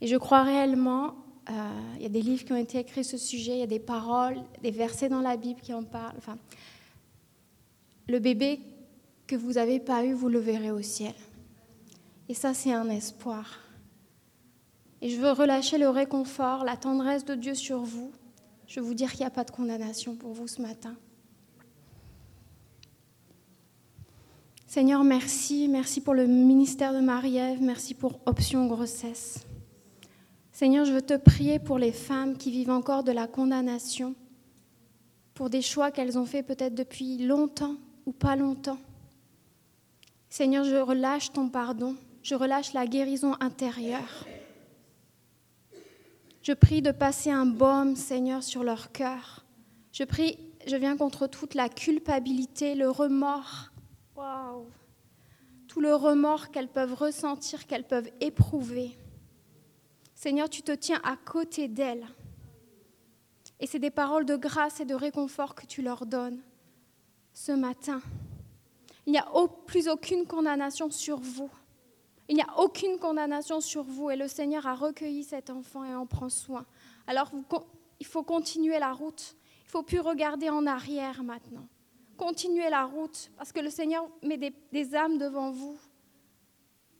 Et 0.00 0.08
je 0.08 0.16
crois 0.16 0.42
réellement 0.42 1.14
il 1.48 1.54
euh, 1.54 2.02
y 2.02 2.06
a 2.06 2.08
des 2.08 2.22
livres 2.22 2.44
qui 2.44 2.52
ont 2.52 2.56
été 2.56 2.78
écrits 2.78 3.04
sur 3.04 3.20
ce 3.20 3.24
sujet, 3.24 3.52
il 3.52 3.58
y 3.60 3.62
a 3.62 3.68
des 3.68 3.78
paroles, 3.78 4.34
des 4.62 4.72
versets 4.72 5.08
dans 5.08 5.20
la 5.20 5.36
Bible 5.36 5.60
qui 5.60 5.72
en 5.72 5.84
parlent. 5.84 6.16
Enfin, 6.18 6.38
le 8.08 8.18
bébé 8.18 8.58
que 9.28 9.36
vous 9.36 9.52
n'avez 9.52 9.78
pas 9.78 10.04
eu, 10.04 10.12
vous 10.12 10.28
le 10.28 10.40
verrez 10.40 10.72
au 10.72 10.82
ciel. 10.82 11.14
Et 12.28 12.34
ça, 12.34 12.52
c'est 12.52 12.72
un 12.72 12.90
espoir. 12.90 13.60
Et 15.02 15.08
je 15.08 15.20
veux 15.20 15.30
relâcher 15.30 15.78
le 15.78 15.88
réconfort, 15.88 16.64
la 16.64 16.76
tendresse 16.76 17.24
de 17.24 17.36
Dieu 17.36 17.54
sur 17.54 17.78
vous. 17.78 18.10
Je 18.66 18.80
veux 18.80 18.86
vous 18.86 18.94
dire 18.94 19.12
qu'il 19.12 19.20
n'y 19.20 19.26
a 19.26 19.30
pas 19.30 19.44
de 19.44 19.52
condamnation 19.52 20.16
pour 20.16 20.32
vous 20.32 20.48
ce 20.48 20.60
matin. 20.60 20.96
Seigneur, 24.74 25.04
merci. 25.04 25.68
Merci 25.68 26.00
pour 26.00 26.14
le 26.14 26.26
ministère 26.26 26.94
de 26.94 27.00
Marie-Ève. 27.00 27.60
Merci 27.60 27.92
pour 27.92 28.20
Option 28.24 28.64
Grossesse. 28.68 29.44
Seigneur, 30.50 30.86
je 30.86 30.94
veux 30.94 31.02
te 31.02 31.18
prier 31.18 31.58
pour 31.58 31.76
les 31.76 31.92
femmes 31.92 32.38
qui 32.38 32.50
vivent 32.50 32.70
encore 32.70 33.04
de 33.04 33.12
la 33.12 33.26
condamnation, 33.26 34.14
pour 35.34 35.50
des 35.50 35.60
choix 35.60 35.90
qu'elles 35.90 36.16
ont 36.18 36.24
faits 36.24 36.46
peut-être 36.46 36.74
depuis 36.74 37.18
longtemps 37.18 37.76
ou 38.06 38.12
pas 38.12 38.34
longtemps. 38.34 38.78
Seigneur, 40.30 40.64
je 40.64 40.76
relâche 40.76 41.32
ton 41.32 41.50
pardon, 41.50 41.94
je 42.22 42.34
relâche 42.34 42.72
la 42.72 42.86
guérison 42.86 43.34
intérieure. 43.40 44.26
Je 46.40 46.54
prie 46.54 46.80
de 46.80 46.92
passer 46.92 47.30
un 47.30 47.44
baume, 47.44 47.94
Seigneur, 47.94 48.42
sur 48.42 48.64
leur 48.64 48.90
cœur. 48.90 49.44
Je 49.92 50.04
prie, 50.04 50.38
je 50.66 50.76
viens 50.76 50.96
contre 50.96 51.26
toute 51.26 51.54
la 51.54 51.68
culpabilité, 51.68 52.74
le 52.74 52.88
remords. 52.88 53.71
Tout 55.68 55.80
le 55.80 55.94
remords 55.94 56.50
qu'elles 56.50 56.68
peuvent 56.68 56.94
ressentir, 56.94 57.66
qu'elles 57.66 57.86
peuvent 57.86 58.10
éprouver. 58.20 58.96
Seigneur, 60.14 60.48
tu 60.48 60.62
te 60.62 60.72
tiens 60.72 61.00
à 61.02 61.16
côté 61.16 61.68
d'elles. 61.68 62.06
Et 63.58 63.66
c'est 63.66 63.78
des 63.78 63.90
paroles 63.90 64.26
de 64.26 64.36
grâce 64.36 64.80
et 64.80 64.84
de 64.84 64.94
réconfort 64.94 65.54
que 65.54 65.66
tu 65.66 65.82
leur 65.82 66.04
donnes 66.04 66.42
ce 67.32 67.52
matin. 67.52 68.00
Il 69.06 69.12
n'y 69.12 69.18
a 69.18 69.26
plus 69.66 69.88
aucune 69.88 70.26
condamnation 70.26 70.90
sur 70.90 71.18
vous. 71.18 71.50
Il 72.28 72.36
n'y 72.36 72.42
a 72.42 72.58
aucune 72.58 72.98
condamnation 72.98 73.60
sur 73.60 73.82
vous 73.82 74.10
et 74.10 74.16
le 74.16 74.28
Seigneur 74.28 74.66
a 74.66 74.74
recueilli 74.74 75.24
cet 75.24 75.50
enfant 75.50 75.84
et 75.84 75.94
en 75.94 76.06
prend 76.06 76.28
soin. 76.28 76.66
Alors 77.06 77.30
il 77.98 78.06
faut 78.06 78.22
continuer 78.22 78.78
la 78.78 78.92
route. 78.92 79.36
Il 79.62 79.66
ne 79.66 79.70
faut 79.70 79.82
plus 79.82 80.00
regarder 80.00 80.50
en 80.50 80.66
arrière 80.66 81.22
maintenant. 81.22 81.66
Continuez 82.22 82.70
la 82.70 82.84
route 82.84 83.32
parce 83.36 83.50
que 83.50 83.58
le 83.58 83.68
Seigneur 83.68 84.08
met 84.22 84.38
des, 84.38 84.94
âmes 84.94 85.18
devant 85.18 85.50
vous. 85.50 85.76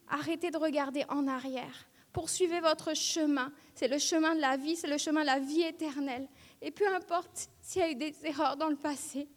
Arrêtez 0.09 0.51
de 0.51 0.59
regarder 0.59 1.05
en 1.09 1.29
arrière. 1.29 1.87
Poursuivez 2.13 2.59
votre 2.59 2.93
chemin. 2.93 3.53
C'est 3.73 3.87
le 3.87 3.99
chemin 3.99 4.35
de 4.35 4.41
la 4.41 4.57
vie, 4.57 4.75
c'est 4.75 4.89
le 4.89 4.99
chemin 4.99 5.21
de 5.21 5.27
la 5.27 5.39
vie 5.39 5.63
éternelle. 5.63 6.27
Et 6.61 6.73
peu 6.73 6.93
importe 6.93 7.51
s'il 7.61 7.83
y 7.83 7.85
a 7.85 7.91
eu 7.93 7.95
des 7.95 8.13
erreurs 8.25 8.57
dans 8.57 8.69
le 8.69 8.75
passé, 8.75 9.29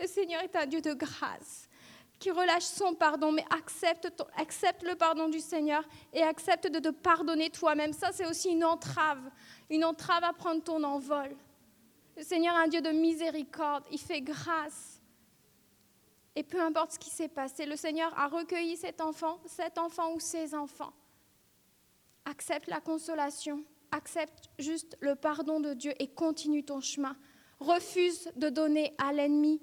le 0.00 0.08
Seigneur 0.08 0.42
est 0.42 0.56
un 0.56 0.66
Dieu 0.66 0.80
de 0.80 0.92
grâce 0.92 1.68
qui 2.18 2.32
relâche 2.32 2.64
son 2.64 2.94
pardon, 2.94 3.30
mais 3.30 3.44
accepte, 3.56 4.12
accepte 4.36 4.82
le 4.82 4.96
pardon 4.96 5.28
du 5.28 5.38
Seigneur 5.38 5.84
et 6.12 6.22
accepte 6.24 6.66
de 6.66 6.80
te 6.80 6.88
pardonner 6.88 7.50
toi-même. 7.50 7.92
Ça, 7.92 8.10
c'est 8.10 8.26
aussi 8.26 8.48
une 8.48 8.64
entrave, 8.64 9.22
une 9.70 9.84
entrave 9.84 10.24
à 10.24 10.32
prendre 10.32 10.64
ton 10.64 10.82
envol. 10.82 11.30
Le 12.16 12.24
Seigneur 12.24 12.56
est 12.56 12.64
un 12.64 12.66
Dieu 12.66 12.80
de 12.80 12.90
miséricorde, 12.90 13.84
il 13.92 14.00
fait 14.00 14.20
grâce. 14.20 14.97
Et 16.38 16.44
peu 16.44 16.60
importe 16.60 16.92
ce 16.92 16.98
qui 17.00 17.10
s'est 17.10 17.26
passé, 17.26 17.66
le 17.66 17.74
Seigneur 17.74 18.16
a 18.16 18.28
recueilli 18.28 18.76
cet 18.76 19.00
enfant, 19.00 19.40
cet 19.44 19.76
enfant 19.76 20.14
ou 20.14 20.20
ses 20.20 20.54
enfants 20.54 20.92
accepte 22.28 22.68
la 22.68 22.80
consolation, 22.80 23.64
accepte 23.90 24.48
juste 24.58 24.96
le 25.00 25.16
pardon 25.16 25.58
de 25.58 25.74
Dieu 25.74 25.92
et 25.98 26.06
continue 26.06 26.62
ton 26.62 26.80
chemin. 26.80 27.16
Refuse 27.58 28.30
de 28.36 28.50
donner 28.50 28.94
à 28.98 29.12
l'ennemi 29.12 29.60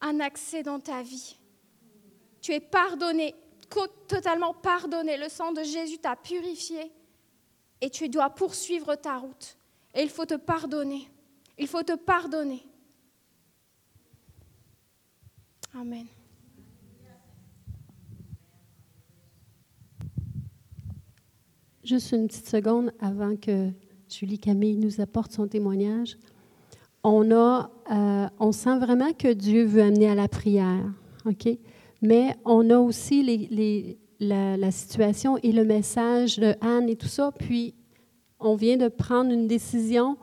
un 0.00 0.20
accès 0.20 0.62
dans 0.62 0.78
ta 0.78 1.02
vie. 1.02 1.36
Tu 2.40 2.52
es 2.52 2.60
pardonné, 2.60 3.34
totalement 4.06 4.54
pardonné. 4.54 5.16
Le 5.16 5.28
sang 5.28 5.50
de 5.50 5.64
Jésus 5.64 5.98
t'a 5.98 6.14
purifié 6.14 6.92
et 7.80 7.90
tu 7.90 8.08
dois 8.08 8.30
poursuivre 8.30 8.94
ta 8.94 9.16
route. 9.16 9.56
Et 9.92 10.02
il 10.02 10.10
faut 10.10 10.26
te 10.26 10.34
pardonner. 10.34 11.10
Il 11.58 11.66
faut 11.66 11.82
te 11.82 11.96
pardonner. 11.96 12.64
Amen. 15.78 16.06
Juste 21.84 22.12
une 22.12 22.28
petite 22.28 22.48
seconde 22.48 22.92
avant 22.98 23.36
que 23.36 23.68
Julie 24.08 24.38
Camille 24.38 24.78
nous 24.78 25.02
apporte 25.02 25.32
son 25.32 25.46
témoignage. 25.46 26.16
On, 27.04 27.30
a, 27.30 27.70
euh, 27.92 28.26
on 28.38 28.52
sent 28.52 28.78
vraiment 28.78 29.12
que 29.12 29.30
Dieu 29.30 29.66
veut 29.66 29.82
amener 29.82 30.08
à 30.08 30.14
la 30.14 30.28
prière, 30.28 30.82
OK? 31.26 31.46
Mais 32.00 32.34
on 32.46 32.70
a 32.70 32.78
aussi 32.78 33.22
la, 34.18 34.56
la, 34.56 34.70
situation 34.70 35.36
et 35.42 35.52
le 35.52 35.64
message 35.64 36.38
de 36.38 36.54
Anne 36.62 36.88
et 36.88 36.96
tout 36.96 37.06
ça. 37.06 37.32
Puis, 37.32 37.74
on 38.40 38.56
vient 38.56 38.78
de 38.78 38.88
prendre 38.88 39.30
une 39.30 39.46
décision. 39.46 40.16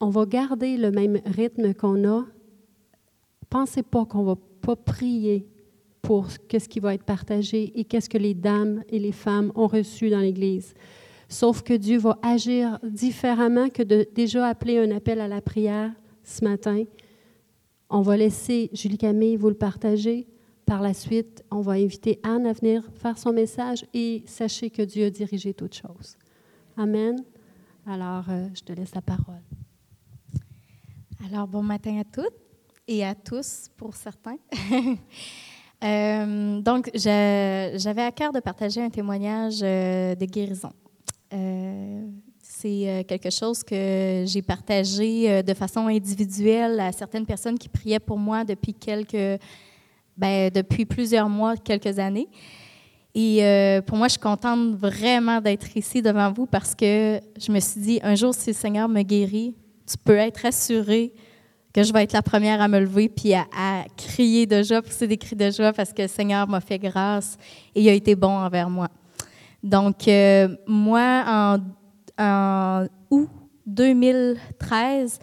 On 0.00 0.10
va 0.10 0.24
garder 0.24 0.76
le 0.76 0.92
même 0.92 1.20
rythme 1.26 1.74
qu'on 1.74 2.08
a. 2.08 2.26
Pensez 3.58 3.82
pas 3.82 4.04
qu'on 4.04 4.22
va 4.22 4.34
pas 4.60 4.76
prier 4.76 5.48
pour 6.02 6.28
qu'est-ce 6.46 6.68
qui 6.68 6.78
va 6.78 6.92
être 6.92 7.04
partagé 7.04 7.72
et 7.80 7.84
qu'est-ce 7.84 8.10
que 8.10 8.18
les 8.18 8.34
dames 8.34 8.84
et 8.90 8.98
les 8.98 9.12
femmes 9.12 9.50
ont 9.54 9.66
reçu 9.66 10.10
dans 10.10 10.20
l'Église. 10.20 10.74
Sauf 11.30 11.62
que 11.62 11.72
Dieu 11.72 11.96
va 11.96 12.18
agir 12.20 12.78
différemment 12.82 13.70
que 13.70 13.82
de 13.82 14.06
déjà 14.14 14.46
appeler 14.46 14.78
un 14.78 14.90
appel 14.94 15.22
à 15.22 15.26
la 15.26 15.40
prière 15.40 15.90
ce 16.22 16.44
matin. 16.44 16.84
On 17.88 18.02
va 18.02 18.18
laisser 18.18 18.68
Julie 18.74 18.98
Camille 18.98 19.36
vous 19.36 19.48
le 19.48 19.54
partager. 19.54 20.26
Par 20.66 20.82
la 20.82 20.92
suite, 20.92 21.42
on 21.50 21.62
va 21.62 21.72
inviter 21.72 22.20
Anne 22.24 22.44
à 22.44 22.52
venir 22.52 22.82
faire 22.92 23.16
son 23.16 23.32
message 23.32 23.86
et 23.94 24.22
sachez 24.26 24.68
que 24.68 24.82
Dieu 24.82 25.06
a 25.06 25.10
dirigé 25.10 25.54
toutes 25.54 25.76
choses. 25.76 26.18
Amen. 26.76 27.24
Alors, 27.86 28.26
euh, 28.28 28.48
je 28.52 28.60
te 28.60 28.74
laisse 28.74 28.94
la 28.94 29.00
parole. 29.00 29.40
Alors, 31.26 31.48
bon 31.48 31.62
matin 31.62 31.98
à 31.98 32.04
toutes 32.04 32.45
et 32.88 33.04
à 33.04 33.14
tous 33.14 33.68
pour 33.76 33.94
certains. 33.94 34.38
Euh, 35.84 36.62
donc, 36.62 36.90
j'avais 36.94 38.02
à 38.02 38.10
cœur 38.10 38.32
de 38.32 38.40
partager 38.40 38.80
un 38.80 38.88
témoignage 38.88 39.58
euh, 39.62 40.14
de 40.14 40.24
guérison. 40.24 40.70
C'est 42.40 43.04
quelque 43.06 43.28
chose 43.28 43.62
que 43.62 44.24
j'ai 44.26 44.40
partagé 44.40 45.42
de 45.42 45.52
façon 45.52 45.86
individuelle 45.86 46.80
à 46.80 46.92
certaines 46.92 47.26
personnes 47.26 47.58
qui 47.58 47.68
priaient 47.68 48.00
pour 48.00 48.16
moi 48.16 48.42
depuis 48.42 48.72
quelques, 48.72 49.38
ben, 50.16 50.50
depuis 50.50 50.86
plusieurs 50.86 51.28
mois, 51.28 51.58
quelques 51.58 51.98
années. 51.98 52.30
Et 53.14 53.42
pour 53.86 53.98
moi, 53.98 54.08
je 54.08 54.12
suis 54.12 54.20
contente 54.20 54.76
vraiment 54.76 55.42
d'être 55.42 55.76
ici 55.76 56.00
devant 56.00 56.32
vous 56.32 56.46
parce 56.46 56.74
que 56.74 57.20
je 57.38 57.52
me 57.52 57.60
suis 57.60 57.80
dit, 57.82 58.00
un 58.02 58.14
jour, 58.14 58.32
si 58.32 58.48
le 58.48 58.56
Seigneur 58.56 58.88
me 58.88 59.02
guérit, 59.02 59.54
tu 59.86 59.98
peux 60.02 60.16
être 60.16 60.46
assuré 60.46 61.12
que 61.76 61.82
je 61.82 61.92
vais 61.92 62.04
être 62.04 62.14
la 62.14 62.22
première 62.22 62.62
à 62.62 62.68
me 62.68 62.80
lever 62.80 63.10
puis 63.10 63.34
à, 63.34 63.44
crier 63.98 64.46
de 64.46 64.62
joie, 64.62 64.80
pousser 64.80 65.06
des 65.06 65.18
cris 65.18 65.36
de 65.36 65.50
joie 65.50 65.74
parce 65.74 65.92
que 65.92 66.00
le 66.00 66.08
Seigneur 66.08 66.48
m'a 66.48 66.62
fait 66.62 66.78
grâce 66.78 67.36
et 67.74 67.82
il 67.82 67.88
a 67.90 67.92
été 67.92 68.14
bon 68.14 68.30
envers 68.30 68.70
moi. 68.70 68.88
Donc, 69.62 70.08
euh, 70.08 70.48
moi, 70.66 71.58
en, 72.18 72.86
août 73.10 73.28
2013, 73.66 75.18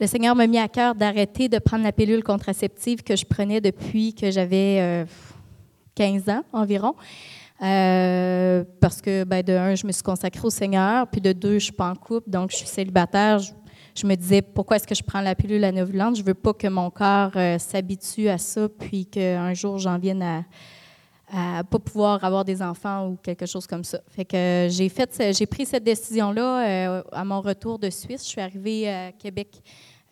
le 0.00 0.06
Seigneur 0.06 0.34
m'a 0.34 0.46
mis 0.46 0.56
à 0.56 0.68
cœur 0.68 0.94
d'arrêter 0.94 1.50
de 1.50 1.58
prendre 1.58 1.84
la 1.84 1.92
pilule 1.92 2.24
contraceptive 2.24 3.02
que 3.02 3.14
je 3.14 3.26
prenais 3.26 3.60
depuis 3.60 4.14
que 4.14 4.30
j'avais 4.30 5.04
15 5.94 6.22
euh, 6.26 6.32
ans 6.32 6.42
environ. 6.54 6.94
Euh, 7.60 8.64
parce 8.80 9.02
que, 9.02 9.24
ben, 9.24 9.42
de 9.42 9.52
un, 9.52 9.74
je 9.74 9.86
me 9.86 9.92
suis 9.92 10.02
consacrée 10.02 10.46
au 10.46 10.50
Seigneur, 10.50 11.06
puis 11.08 11.20
de 11.20 11.32
deux, 11.32 11.50
je 11.50 11.54
ne 11.54 11.60
suis 11.60 11.72
pas 11.72 11.90
en 11.90 11.96
couple, 11.96 12.30
donc 12.30 12.52
je 12.52 12.56
suis 12.56 12.66
célibataire 12.66 13.40
me 14.06 14.14
disais, 14.14 14.42
pourquoi 14.42 14.76
est-ce 14.76 14.86
que 14.86 14.94
je 14.94 15.02
prends 15.02 15.20
la 15.20 15.34
pilule 15.34 15.64
anovulante? 15.64 16.16
Je 16.16 16.22
veux 16.22 16.34
pas 16.34 16.52
que 16.52 16.66
mon 16.66 16.90
corps 16.90 17.32
euh, 17.36 17.58
s'habitue 17.58 18.28
à 18.28 18.38
ça, 18.38 18.68
puis 18.68 19.06
qu'un 19.06 19.54
jour, 19.54 19.78
j'en 19.78 19.98
vienne 19.98 20.22
à, 20.22 20.44
à 21.30 21.64
pas 21.64 21.78
pouvoir 21.78 22.22
avoir 22.24 22.44
des 22.44 22.62
enfants 22.62 23.08
ou 23.08 23.16
quelque 23.16 23.46
chose 23.46 23.66
comme 23.66 23.84
ça. 23.84 24.00
Fait 24.08 24.24
que 24.24 24.68
j'ai 24.70 24.88
fait, 24.88 25.34
j'ai 25.36 25.46
pris 25.46 25.66
cette 25.66 25.84
décision-là 25.84 26.66
euh, 26.66 27.02
à 27.12 27.24
mon 27.24 27.40
retour 27.40 27.78
de 27.78 27.90
Suisse. 27.90 28.24
Je 28.24 28.28
suis 28.28 28.40
arrivée 28.40 28.88
à 28.88 29.12
Québec 29.12 29.62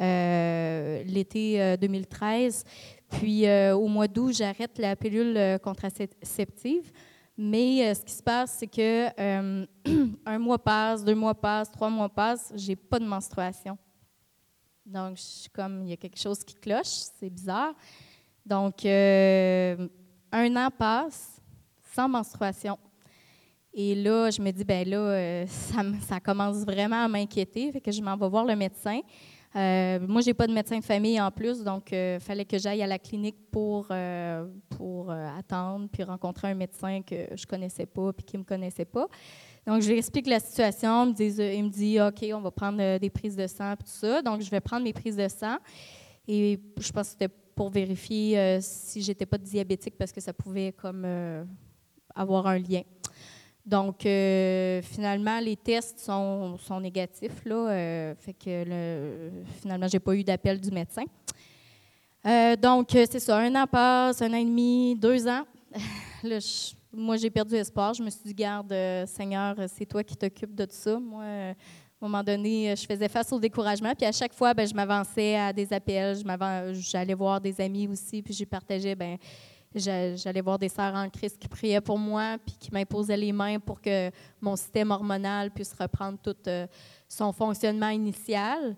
euh, 0.01 1.03
l'été 1.05 1.77
2013. 1.81 2.65
Puis 3.09 3.45
au 3.73 3.87
mois 3.87 4.09
d'août, 4.09 4.35
j'arrête 4.37 4.79
la 4.79 4.97
pilule 4.97 5.59
contraceptive. 5.63 6.91
Mais 7.37 7.95
ce 7.95 8.03
qui 8.03 8.15
se 8.15 8.23
passe, 8.23 8.57
c'est 8.59 8.67
que 8.67 9.09
un 10.27 10.39
mois 10.39 10.59
passe, 10.59 11.05
deux 11.05 11.15
mois 11.15 11.35
passent, 11.35 11.71
trois 11.71 11.91
mois 11.91 12.09
passent, 12.09 12.53
j'ai 12.57 12.77
pas 12.77 12.99
de 12.99 13.05
menstruation. 13.05 13.77
Donc, 14.87 15.17
je 15.17 15.23
suis 15.23 15.51
comme, 15.51 15.83
il 15.83 15.91
y 15.91 15.93
a 15.93 15.97
quelque 15.97 16.19
chose 16.19 16.45
qui 16.45 16.55
cloche, 16.55 17.11
c'est 17.19 17.29
bizarre. 17.29 17.75
Donc, 18.45 18.85
euh, 18.85 19.89
un 20.31 20.57
an 20.57 20.71
passe 20.71 21.41
sans 21.93 22.09
menstruation. 22.09 22.79
Et 23.75 23.97
là, 23.97 24.31
je 24.31 24.41
me 24.41 24.51
dis, 24.53 24.65
ben 24.65 24.89
là, 24.89 24.97
euh, 24.97 25.47
ça, 25.49 25.83
ça, 26.07 26.21
commence 26.21 26.59
vraiment 26.59 27.05
à 27.05 27.09
m'inquiéter, 27.09 27.73
fait 27.73 27.81
que 27.81 27.91
je 27.91 28.01
m'en 28.01 28.17
vais 28.17 28.29
voir 28.29 28.45
le 28.45 28.55
médecin. 28.55 29.01
Euh, 29.57 29.99
moi, 30.07 30.21
je 30.21 30.27
n'ai 30.27 30.35
pas 30.35 30.47
de 30.47 30.53
médecin 30.53 30.79
de 30.79 30.85
famille 30.85 31.21
en 31.21 31.31
plus, 31.31 31.65
donc 31.65 31.91
il 31.91 32.19
fallait 32.21 32.45
que 32.45 32.59
j'aille 32.59 32.83
à 32.83 32.87
la 32.87 32.99
clinique 32.99 33.37
pour, 33.51 33.89
pour 34.69 35.11
attendre, 35.11 35.89
puis 35.91 36.03
rencontrer 36.03 36.49
un 36.49 36.55
médecin 36.55 37.01
que 37.03 37.35
je 37.35 37.47
connaissais 37.47 37.87
pas, 37.87 38.13
puis 38.13 38.25
qui 38.25 38.37
me 38.37 38.45
connaissait 38.45 38.85
pas. 38.85 39.09
Donc, 39.67 39.83
je 39.83 39.91
lui 39.91 39.99
explique 39.99 40.29
la 40.29 40.39
situation. 40.39 41.13
Il 41.19 41.65
me, 41.65 41.69
dit, 41.69 42.01
OK, 42.01 42.25
on 42.33 42.41
va 42.41 42.51
prendre 42.53 42.81
euh, 42.81 42.99
des 43.01 43.11
prises 43.11 43.35
de 43.35 43.49
sang 43.49 43.73
et 43.73 43.77
tout 43.77 43.87
ça. 43.87 44.23
Donc, 44.23 44.41
je 44.41 44.49
vais 44.49 44.61
prendre 44.61 44.85
mes 44.85 44.93
prises 44.93 45.17
de 45.17 45.27
sang. 45.27 45.57
Et 46.29 46.61
je 46.79 46.93
pense 46.93 47.09
que 47.09 47.13
c'était 47.13 47.29
pour 47.29 47.71
vérifier 47.71 48.39
euh, 48.39 48.59
si 48.61 49.03
j'étais 49.03 49.27
pas 49.27 49.39
diabétique 49.39 49.97
parce 49.99 50.13
que 50.13 50.21
ça 50.21 50.33
pouvait 50.33 50.73
comme 50.73 51.03
euh, 51.05 51.45
avoir 52.15 52.47
un 52.47 52.59
lien. 52.59 52.83
Donc, 53.67 54.03
finalement, 54.03 55.41
les 55.41 55.57
tests 55.57 55.99
sont, 55.99 56.81
négatifs. 56.81 57.45
Là, 57.45 58.15
fait 58.15 58.33
que 58.33 58.65
le, 58.65 59.31
finalement, 59.61 59.89
j'ai 59.89 59.99
pas 59.99 60.15
eu 60.15 60.23
d'appel 60.23 60.61
du 60.61 60.71
médecin. 60.71 61.05
donc, 62.63 62.89
c'est 62.93 63.19
ça, 63.19 63.39
un 63.39 63.55
an 63.57 63.67
passe, 63.67 64.23
un 64.23 64.33
an 64.33 64.37
et 64.37 64.45
demi, 64.45 64.95
deux 64.95 65.27
ans. 65.27 65.43
là, 66.23 66.39
je, 66.39 66.77
moi, 66.97 67.17
j'ai 67.17 67.31
perdu 67.31 67.55
espoir. 67.55 67.95
Je 67.95 68.03
me 68.03 68.11
suis 68.11 68.23
dit, 68.25 68.35
garde, 68.35 68.73
euh, 68.73 69.07
Seigneur, 69.07 69.55
c'est 69.69 69.87
toi 69.87 70.03
qui 70.03 70.17
t'occupes 70.17 70.55
de 70.55 70.65
tout 70.65 70.75
ça. 70.75 70.99
Moi, 70.99 71.23
euh, 71.23 71.51
à 71.53 72.05
un 72.05 72.09
moment 72.09 72.23
donné, 72.23 72.75
je 72.77 72.87
faisais 72.87 73.09
face 73.09 73.33
au 73.33 73.39
découragement. 73.39 73.95
Puis 73.95 74.07
à 74.07 74.13
chaque 74.13 74.35
fois, 74.35 74.55
ben, 74.55 74.67
je 74.67 74.75
m'avançais 74.75 75.37
à 75.37 75.53
des 75.53 75.71
appels. 75.73 76.17
J'allais 76.73 77.15
voir 77.15 77.41
des 77.41 77.61
amis 77.61 77.87
aussi. 77.89 78.23
Puis 78.23 78.35
j'ai 78.35 78.47
partagé, 78.47 78.95
ben, 78.95 79.19
j'allais 79.77 80.41
voir 80.41 80.59
des 80.59 80.69
sœurs 80.69 80.95
en 80.95 81.09
Christ 81.09 81.39
qui 81.39 81.49
priaient 81.49 81.81
pour 81.81 81.99
moi, 81.99 82.37
puis 82.45 82.57
qui 82.59 82.73
m'imposaient 82.73 83.17
les 83.17 83.33
mains 83.33 83.59
pour 83.59 83.81
que 83.81 84.11
mon 84.41 84.57
système 84.57 84.91
hormonal 84.91 85.51
puisse 85.51 85.73
reprendre 85.73 86.19
tout 86.23 86.37
euh, 86.47 86.67
son 87.09 87.33
fonctionnement 87.33 87.91
initial. 87.91 88.77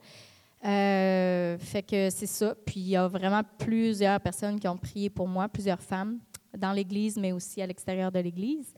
fait 0.62 1.86
que 1.88 2.10
c'est 2.10 2.26
ça. 2.26 2.54
Puis 2.66 2.80
il 2.80 2.88
y 2.88 2.96
a 2.96 3.06
vraiment 3.08 3.42
plusieurs 3.58 4.20
personnes 4.20 4.58
qui 4.58 4.68
ont 4.68 4.76
prié 4.76 5.10
pour 5.10 5.28
moi, 5.28 5.48
plusieurs 5.48 5.80
femmes 5.80 6.18
dans 6.56 6.72
l'Église, 6.72 7.16
mais 7.16 7.32
aussi 7.32 7.62
à 7.62 7.66
l'extérieur 7.66 8.10
de 8.10 8.18
l'Église. 8.18 8.74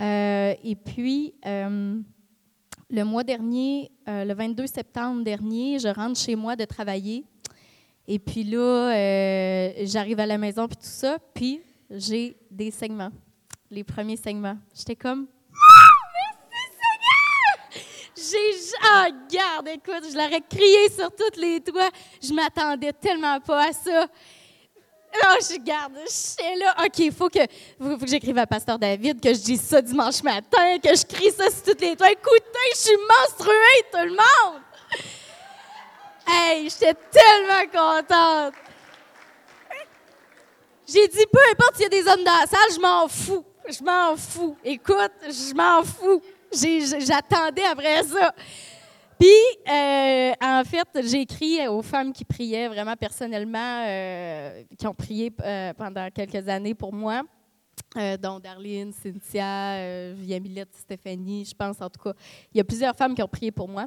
Euh, 0.00 0.54
et 0.62 0.74
puis, 0.74 1.34
euh, 1.46 2.00
le 2.90 3.04
mois 3.04 3.24
dernier, 3.24 3.90
euh, 4.08 4.24
le 4.24 4.34
22 4.34 4.66
septembre 4.66 5.22
dernier, 5.22 5.78
je 5.78 5.88
rentre 5.88 6.18
chez 6.18 6.36
moi 6.36 6.56
de 6.56 6.64
travailler. 6.64 7.24
Et 8.06 8.18
puis 8.18 8.44
là, 8.44 8.90
j'arrive 9.84 10.20
à 10.20 10.26
la 10.26 10.38
maison, 10.38 10.66
puis 10.68 10.76
tout 10.76 10.82
ça, 10.84 11.18
puis 11.34 11.62
j'ai 11.90 12.36
des 12.50 12.70
segments, 12.70 13.10
les 13.70 13.84
premiers 13.84 14.16
segments. 14.16 14.58
J'étais 14.74 14.96
comme, 14.96 15.26
j'ai. 18.16 18.54
Ah, 18.82 19.08
garde, 19.30 19.68
écoute, 19.68 20.04
je 20.10 20.16
l'aurais 20.16 20.40
crié 20.40 20.88
sur 20.90 21.10
toutes 21.14 21.36
les 21.36 21.60
toits. 21.60 21.90
Je 22.22 22.32
m'attendais 22.32 22.92
tellement 22.92 23.40
pas 23.40 23.68
à 23.68 23.72
ça. 23.72 24.06
Non, 25.22 25.36
je 25.40 25.62
garde, 25.62 25.92
je 26.04 26.10
suis 26.10 26.58
là. 26.58 26.74
OK, 26.84 26.98
il 26.98 27.12
faut 27.12 27.28
que, 27.28 27.40
faut, 27.80 27.96
que 27.98 28.06
j'écrive 28.06 28.36
à 28.38 28.46
Pasteur 28.46 28.78
David, 28.78 29.20
que 29.20 29.32
je 29.32 29.40
dise 29.40 29.60
ça 29.60 29.80
dimanche 29.80 30.22
matin, 30.22 30.78
que 30.82 30.88
je 30.88 31.06
crie 31.06 31.30
ça 31.30 31.50
sur 31.50 31.62
toutes 31.62 31.80
les 31.80 31.94
toits. 31.94 32.10
Écoutez, 32.10 32.70
je 32.72 32.78
suis 32.78 32.96
menstruée, 32.96 33.84
tout 33.92 33.98
le 33.98 34.10
monde! 34.10 34.62
Hey, 36.26 36.68
j'étais 36.68 36.94
tellement 37.10 37.66
contente! 37.72 38.54
J'ai 40.86 41.08
dit, 41.08 41.24
peu 41.32 41.38
importe 41.50 41.76
s'il 41.76 41.84
y 41.84 41.86
a 41.86 41.88
des 41.88 42.08
hommes 42.08 42.24
dans 42.24 42.38
la 42.40 42.46
salle, 42.46 42.70
je 42.74 42.80
m'en 42.80 43.08
fous. 43.08 43.44
Je 43.68 43.82
m'en 43.82 44.16
fous. 44.16 44.56
Écoute, 44.62 45.12
je 45.22 45.54
m'en 45.54 45.82
fous. 45.82 46.20
J'attendais 46.52 47.64
après 47.64 48.02
ça. 48.02 48.34
Puis, 49.18 49.28
euh, 49.72 50.32
en 50.42 50.62
fait, 50.64 51.08
j'ai 51.08 51.22
écrit 51.22 51.66
aux 51.68 51.82
femmes 51.82 52.12
qui 52.12 52.24
priaient 52.24 52.68
vraiment 52.68 52.96
personnellement, 52.96 53.84
euh, 53.86 54.62
qui 54.78 54.86
ont 54.86 54.94
prié 54.94 55.32
euh, 55.42 55.72
pendant 55.72 56.10
quelques 56.10 56.46
années 56.48 56.74
pour 56.74 56.92
moi, 56.92 57.22
dont 58.20 58.40
Darlene, 58.40 58.92
Cynthia, 58.92 60.12
Yamilette, 60.16 60.76
Stéphanie, 60.76 61.44
je 61.44 61.54
pense 61.54 61.80
en 61.80 61.88
tout 61.88 62.02
cas. 62.02 62.12
Il 62.52 62.58
y 62.58 62.60
a 62.60 62.64
plusieurs 62.64 62.94
femmes 62.94 63.14
qui 63.14 63.22
ont 63.22 63.28
prié 63.28 63.52
pour 63.52 63.68
moi. 63.68 63.86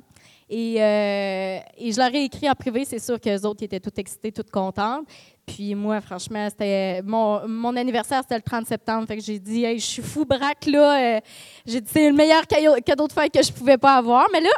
Et, 0.49 0.75
et 0.75 1.91
je 1.91 1.97
leur 1.97 2.13
ai 2.13 2.23
écrit 2.23 2.49
en 2.49 2.55
privé, 2.55 2.85
c'est 2.85 2.99
sûr 2.99 3.19
que 3.19 3.29
les 3.29 3.45
autres 3.45 3.63
étaient 3.63 3.79
toutes 3.79 3.99
excitées, 3.99 4.31
toutes 4.31 4.49
contentes. 4.49 5.05
Puis 5.45 5.75
moi, 5.75 5.99
franchement, 6.01 6.47
c'était 6.49 7.01
mon, 7.03 7.75
anniversaire, 7.75 8.21
c'était 8.21 8.37
le 8.37 8.41
30 8.41 8.65
septembre. 8.65 9.07
Fait 9.07 9.17
que 9.17 9.23
j'ai 9.23 9.39
dit, 9.39 9.65
hey, 9.65 9.77
je 9.79 9.85
suis 9.85 10.01
fou 10.01 10.25
braque 10.25 10.65
là. 10.65 11.19
j'ai 11.65 11.81
dit, 11.81 11.89
c'est 11.91 12.09
le 12.09 12.15
meilleur 12.15 12.47
cadeau 12.47 13.07
de 13.07 13.13
fête 13.13 13.33
que 13.33 13.43
je 13.43 13.51
pouvais 13.51 13.77
pas 13.77 13.95
avoir. 13.95 14.27
Mais 14.31 14.41
là, 14.41 14.51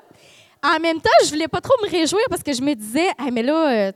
en 0.63 0.79
même 0.79 1.00
temps, 1.00 1.10
je 1.24 1.29
voulais 1.29 1.48
pas 1.48 1.62
trop 1.62 1.75
me 1.84 1.89
réjouir 1.89 2.24
parce 2.29 2.43
que 2.43 2.53
je 2.53 2.62
me 2.62 2.74
disais, 2.74 3.08
ah, 3.17 3.31
mais 3.31 3.43
là, 3.43 3.88
euh, 3.88 3.91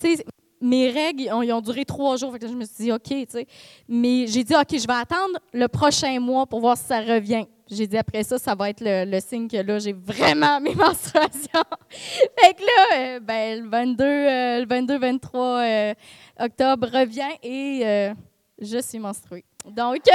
tu 0.00 0.16
sais, 0.16 0.24
mes 0.60 0.90
règles, 0.90 1.22
ils 1.22 1.52
ont, 1.52 1.60
duré 1.60 1.84
trois 1.84 2.16
jours. 2.16 2.32
Fait 2.32 2.38
que 2.40 2.48
je 2.48 2.54
me 2.54 2.64
suis 2.64 2.84
dit, 2.84 2.92
OK, 2.92 3.02
tu 3.04 3.26
sais. 3.28 3.46
Mais 3.88 4.26
j'ai 4.26 4.42
dit, 4.42 4.54
OK, 4.54 4.70
je 4.72 4.86
vais 4.86 5.00
attendre 5.00 5.38
le 5.52 5.68
prochain 5.68 6.18
mois 6.18 6.46
pour 6.46 6.60
voir 6.60 6.76
si 6.76 6.84
ça 6.84 7.00
revient. 7.00 7.46
J'ai 7.70 7.86
dit, 7.86 7.98
après 7.98 8.22
ça, 8.22 8.38
ça 8.38 8.54
va 8.54 8.70
être 8.70 8.82
le, 8.82 9.20
signe 9.20 9.48
que 9.48 9.58
là, 9.58 9.78
j'ai 9.78 9.92
vraiment 9.92 10.60
mes 10.62 10.74
menstruations. 10.74 11.64
fait 11.90 12.54
que 12.54 12.62
là, 12.62 12.96
euh, 12.96 13.20
ben, 13.20 13.62
le 13.62 13.68
22, 13.68 14.04
euh, 14.04 14.60
le 14.60 14.66
22, 14.66 14.98
23 14.98 15.94
octobre 16.40 16.88
revient 16.88 17.36
et 17.42 18.12
je 18.60 18.78
suis 18.78 18.98
menstruée. 18.98 19.44
Donc. 19.66 19.98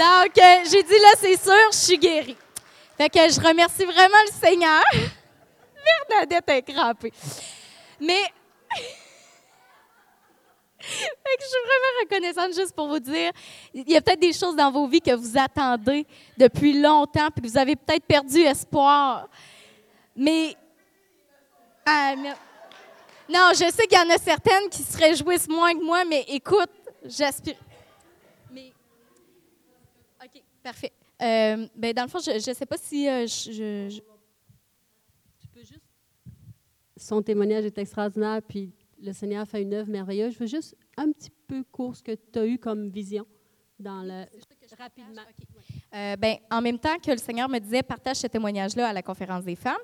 Donc, 0.00 0.38
euh, 0.38 0.64
j'ai 0.70 0.82
dit 0.82 0.92
là, 0.94 1.12
c'est 1.18 1.36
sûr, 1.36 1.72
je 1.72 1.76
suis 1.76 1.98
guérie. 1.98 2.36
Fait 2.96 3.10
que 3.10 3.18
je 3.18 3.38
remercie 3.38 3.84
vraiment 3.84 4.22
le 4.26 4.32
Seigneur. 4.32 4.82
Bernadette 6.08 6.48
est 6.48 6.62
crampée. 6.62 7.12
Mais. 8.00 8.22
Je 11.40 11.46
suis 11.46 11.58
vraiment 11.64 12.00
reconnaissante 12.02 12.54
juste 12.54 12.74
pour 12.74 12.88
vous 12.88 12.98
dire, 12.98 13.30
il 13.72 13.88
y 13.90 13.96
a 13.96 14.00
peut-être 14.00 14.20
des 14.20 14.32
choses 14.32 14.56
dans 14.56 14.70
vos 14.70 14.86
vies 14.86 15.00
que 15.00 15.14
vous 15.14 15.38
attendez 15.38 16.06
depuis 16.36 16.80
longtemps, 16.80 17.28
puis 17.30 17.42
que 17.42 17.48
vous 17.48 17.58
avez 17.58 17.76
peut-être 17.76 18.04
perdu 18.04 18.40
espoir. 18.40 19.28
Mais, 20.16 20.56
ah, 21.86 22.14
mais- 22.16 22.34
non, 23.28 23.50
je 23.52 23.70
sais 23.72 23.86
qu'il 23.86 23.96
y 23.98 24.00
en 24.00 24.10
a 24.10 24.18
certaines 24.18 24.68
qui 24.68 24.82
se 24.82 24.98
réjouissent 24.98 25.48
moins 25.48 25.72
que 25.72 25.84
moi, 25.84 26.04
mais 26.04 26.24
écoute, 26.28 26.70
j'aspire. 27.04 27.56
Mais, 28.52 28.72
ok, 30.22 30.42
parfait. 30.62 30.92
Euh, 31.22 31.66
ben, 31.76 31.92
dans 31.92 32.02
le 32.04 32.08
fond, 32.08 32.18
je 32.18 32.32
ne 32.32 32.54
sais 32.54 32.66
pas 32.66 32.76
si 32.78 33.08
euh, 33.08 33.26
je- 33.26 33.52
je- 33.52 33.88
je, 33.90 34.00
Son 36.96 37.22
témoignage 37.22 37.64
est 37.64 37.78
extraordinaire, 37.78 38.40
puis 38.46 38.70
le 39.02 39.12
Seigneur 39.12 39.46
fait 39.46 39.62
une 39.62 39.74
œuvre 39.74 39.90
merveilleuse. 39.90 40.34
Je 40.34 40.38
veux 40.38 40.46
juste 40.46 40.76
un 40.96 41.10
petit 41.12 41.30
peu 41.46 41.64
court 41.64 41.96
ce 41.96 42.02
que 42.02 42.12
tu 42.12 42.38
as 42.38 42.46
eu 42.46 42.58
comme 42.58 42.90
vision 42.90 43.26
dans 43.78 44.02
le. 44.02 44.24
Rapidement. 44.78 45.22
Euh, 45.92 46.16
ben, 46.16 46.36
en 46.50 46.60
même 46.60 46.78
temps 46.78 46.96
que 47.04 47.10
le 47.10 47.16
Seigneur 47.16 47.48
me 47.48 47.58
disait 47.58 47.82
partage 47.82 48.18
ce 48.18 48.28
témoignage-là 48.28 48.88
à 48.88 48.92
la 48.92 49.02
conférence 49.02 49.44
des 49.44 49.56
femmes, 49.56 49.74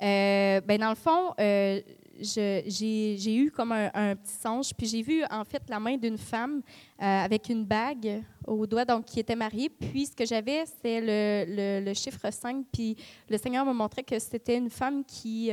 euh, 0.00 0.60
ben, 0.60 0.78
dans 0.78 0.90
le 0.90 0.94
fond, 0.94 1.34
euh, 1.40 1.80
j'ai 2.20 3.34
eu 3.34 3.50
comme 3.50 3.72
un, 3.72 4.14
petit 4.14 4.34
songe, 4.40 4.72
puis 4.76 4.86
j'ai 4.86 5.02
vu 5.02 5.24
en 5.30 5.44
fait 5.44 5.62
la 5.68 5.80
main 5.80 5.96
d'une 5.96 6.18
femme 6.18 6.62
avec 6.98 7.48
une 7.48 7.64
bague 7.64 8.22
au 8.44 8.66
doigt, 8.66 8.84
donc 8.84 9.04
qui 9.04 9.20
était 9.20 9.36
mariée. 9.36 9.68
Puis 9.68 10.06
ce 10.06 10.16
que 10.16 10.26
j'avais, 10.26 10.64
c'est 10.82 11.00
le, 11.00 11.94
chiffre 11.94 12.28
5, 12.28 12.64
puis 12.72 12.96
le 13.28 13.38
Seigneur 13.38 13.64
me 13.64 13.72
montrait 13.72 14.02
que 14.02 14.18
c'était 14.18 14.56
une 14.56 14.70
femme 14.70 15.04
qui 15.04 15.52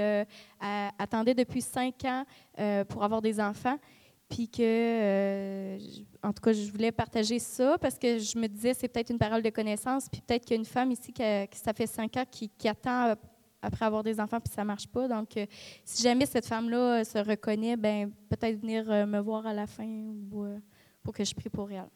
attendait 0.98 1.36
depuis 1.36 1.62
cinq 1.62 2.04
ans 2.06 2.26
pour 2.90 3.04
avoir 3.04 3.22
des 3.22 3.40
enfants. 3.40 3.78
Puis 4.36 4.50
que, 4.50 4.62
euh, 4.62 5.78
en 6.22 6.34
tout 6.34 6.42
cas, 6.42 6.52
je 6.52 6.70
voulais 6.70 6.92
partager 6.92 7.40
ça 7.40 7.78
parce 7.80 7.98
que 7.98 8.20
je 8.20 8.38
me 8.38 8.48
disais, 8.48 8.74
c'est 8.74 8.90
peut-être 8.90 9.10
une 9.10 9.18
parole 9.18 9.42
de 9.42 9.50
connaissance, 9.50 10.10
puis 10.10 10.20
peut-être 10.20 10.44
qu'il 10.44 10.56
y 10.56 10.58
a 10.58 10.60
une 10.60 10.66
femme 10.66 10.92
ici 10.92 11.14
qui, 11.14 11.24
ça 11.54 11.74
fait 11.74 11.88
cinq 11.88 12.18
ans 12.18 12.26
qui, 12.30 12.52
attend 12.68 13.16
après 13.62 13.86
avoir 13.86 14.04
des 14.04 14.20
enfants, 14.20 14.42
puis 14.42 14.52
ça 14.54 14.66
marche 14.66 14.88
pas. 14.88 15.08
Donc, 15.08 15.38
euh, 15.38 15.46
si 15.86 16.04
jamais 16.04 16.26
cette 16.26 16.48
femme-là 16.48 17.00
euh, 17.00 17.04
se 17.06 17.18
reconnaît, 17.18 17.78
ben 17.78 18.12
peut-être 18.28 18.60
venir 18.60 19.08
me 19.08 19.20
voir 19.22 19.48
à 19.48 19.54
la 19.54 19.68
fin 19.68 19.88
ou, 19.88 20.46
pour 21.02 21.14
que 21.14 21.24
je 21.24 21.34
prie 21.34 21.50
pour 21.50 21.72
elle. 21.72 21.88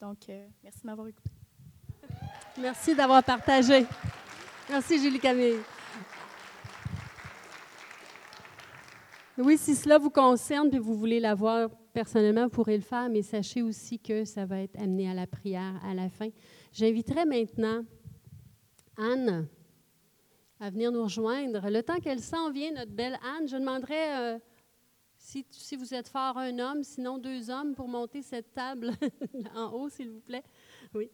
Donc, 0.00 0.18
merci 0.62 0.82
de 0.82 0.86
m'avoir 0.86 1.08
écouté. 1.08 1.28
Merci 2.56 2.94
d'avoir 2.94 3.24
partagé. 3.24 3.84
Merci, 4.68 5.00
Julie 5.00 5.18
Camille. 5.18 5.58
Oui, 9.36 9.58
si 9.58 9.74
cela 9.74 9.98
vous 9.98 10.10
concerne 10.10 10.68
et 10.72 10.78
vous 10.78 10.94
voulez 10.94 11.18
la 11.18 11.34
voir 11.34 11.68
personnellement, 11.92 12.44
vous 12.44 12.50
pourrez 12.50 12.76
le 12.76 12.82
faire, 12.82 13.08
mais 13.08 13.22
sachez 13.22 13.62
aussi 13.62 13.98
que 13.98 14.24
ça 14.24 14.46
va 14.46 14.60
être 14.60 14.78
amené 14.80 15.10
à 15.10 15.14
la 15.14 15.26
prière 15.26 15.80
à 15.84 15.94
la 15.94 16.08
fin. 16.08 16.28
J'inviterai 16.72 17.24
maintenant 17.24 17.84
Anne 18.96 19.48
à 20.60 20.70
venir 20.70 20.92
nous 20.92 21.02
rejoindre. 21.02 21.68
Le 21.70 21.82
temps 21.82 21.98
qu'elle 22.00 22.20
s'en 22.20 22.50
vient, 22.50 22.70
notre 22.72 22.92
belle 22.92 23.18
Anne, 23.22 23.48
je 23.48 23.56
demanderai 23.56 24.18
euh, 24.18 24.38
si, 25.16 25.46
si 25.50 25.76
vous 25.76 25.94
êtes 25.94 26.08
fort 26.08 26.36
un 26.36 26.58
homme, 26.58 26.82
sinon 26.82 27.18
deux 27.18 27.50
hommes, 27.50 27.74
pour 27.74 27.88
monter 27.88 28.22
cette 28.22 28.52
table 28.52 28.92
en 29.54 29.72
haut, 29.72 29.88
s'il 29.88 30.10
vous 30.10 30.20
plaît. 30.20 30.44
Oui. 30.94 31.10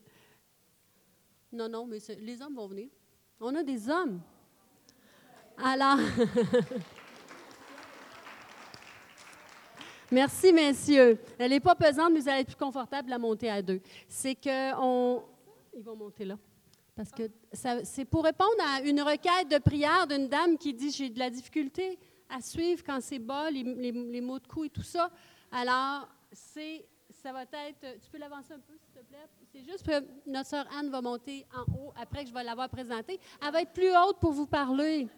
Non, 1.52 1.68
non, 1.68 1.87
mais 1.87 1.99
les 2.21 2.42
hommes 2.42 2.54
vont 2.54 2.66
venir. 2.66 2.88
On 3.40 3.54
a 3.54 3.62
des 3.62 3.88
hommes. 3.88 4.21
Alors, 5.59 5.99
merci, 10.10 10.52
messieurs. 10.52 11.19
Elle 11.38 11.50
n'est 11.50 11.60
pas 11.60 11.75
pesante, 11.75 12.12
mais 12.12 12.28
allez 12.28 12.40
être 12.40 12.49
plus 12.49 12.56
confortable 12.56 13.06
de 13.06 13.10
la 13.10 13.19
monter 13.19 13.50
à 13.50 13.62
deux. 13.62 13.80
C'est 14.08 14.34
que 14.34 14.75
on... 14.80 15.23
Ils 15.76 15.82
vont 15.82 15.97
monter 15.97 16.25
là. 16.25 16.38
Parce 16.95 17.10
que 17.10 17.30
c'est 17.84 18.06
pour 18.06 18.25
répondre 18.25 18.56
à 18.75 18.80
une 18.80 19.02
requête 19.02 19.49
de 19.50 19.58
prière 19.58 20.06
d'une 20.06 20.28
dame 20.28 20.56
qui 20.56 20.73
dit 20.73 20.90
j'ai 20.90 21.10
de 21.10 21.19
la 21.19 21.28
difficulté 21.28 21.99
à 22.30 22.40
suivre 22.40 22.82
quand 22.84 23.00
c'est 23.02 23.19
bas, 23.19 23.50
les 23.50 24.21
mots 24.23 24.38
de 24.38 24.47
cou 24.47 24.64
et 24.64 24.71
tout 24.71 24.82
ça. 24.82 25.10
Alors, 25.52 26.08
c'est, 26.32 26.86
ça 27.23 27.32
va 27.32 27.42
être. 27.42 28.00
Tu 28.02 28.10
peux 28.10 28.19
l'avancer 28.19 28.52
un 28.52 28.58
peu, 28.58 28.75
s'il 28.78 28.92
te 28.92 29.06
plaît? 29.06 29.26
C'est 29.52 29.62
juste 29.62 29.86
que 29.86 30.06
notre 30.26 30.49
sœur 30.49 30.66
Anne 30.78 30.90
va 30.90 31.00
monter 31.00 31.47
en 31.54 31.62
haut 31.73 31.92
après 32.00 32.25
que 32.25 32.30
je 32.30 32.34
vais 32.34 32.45
l'avoir 32.45 32.69
présentée. 32.69 33.21
Elle 33.45 33.52
va 33.52 33.62
être 33.62 33.73
plus 33.73 33.90
haute 33.90 34.19
pour 34.19 34.32
vous 34.32 34.47
parler. 34.47 35.08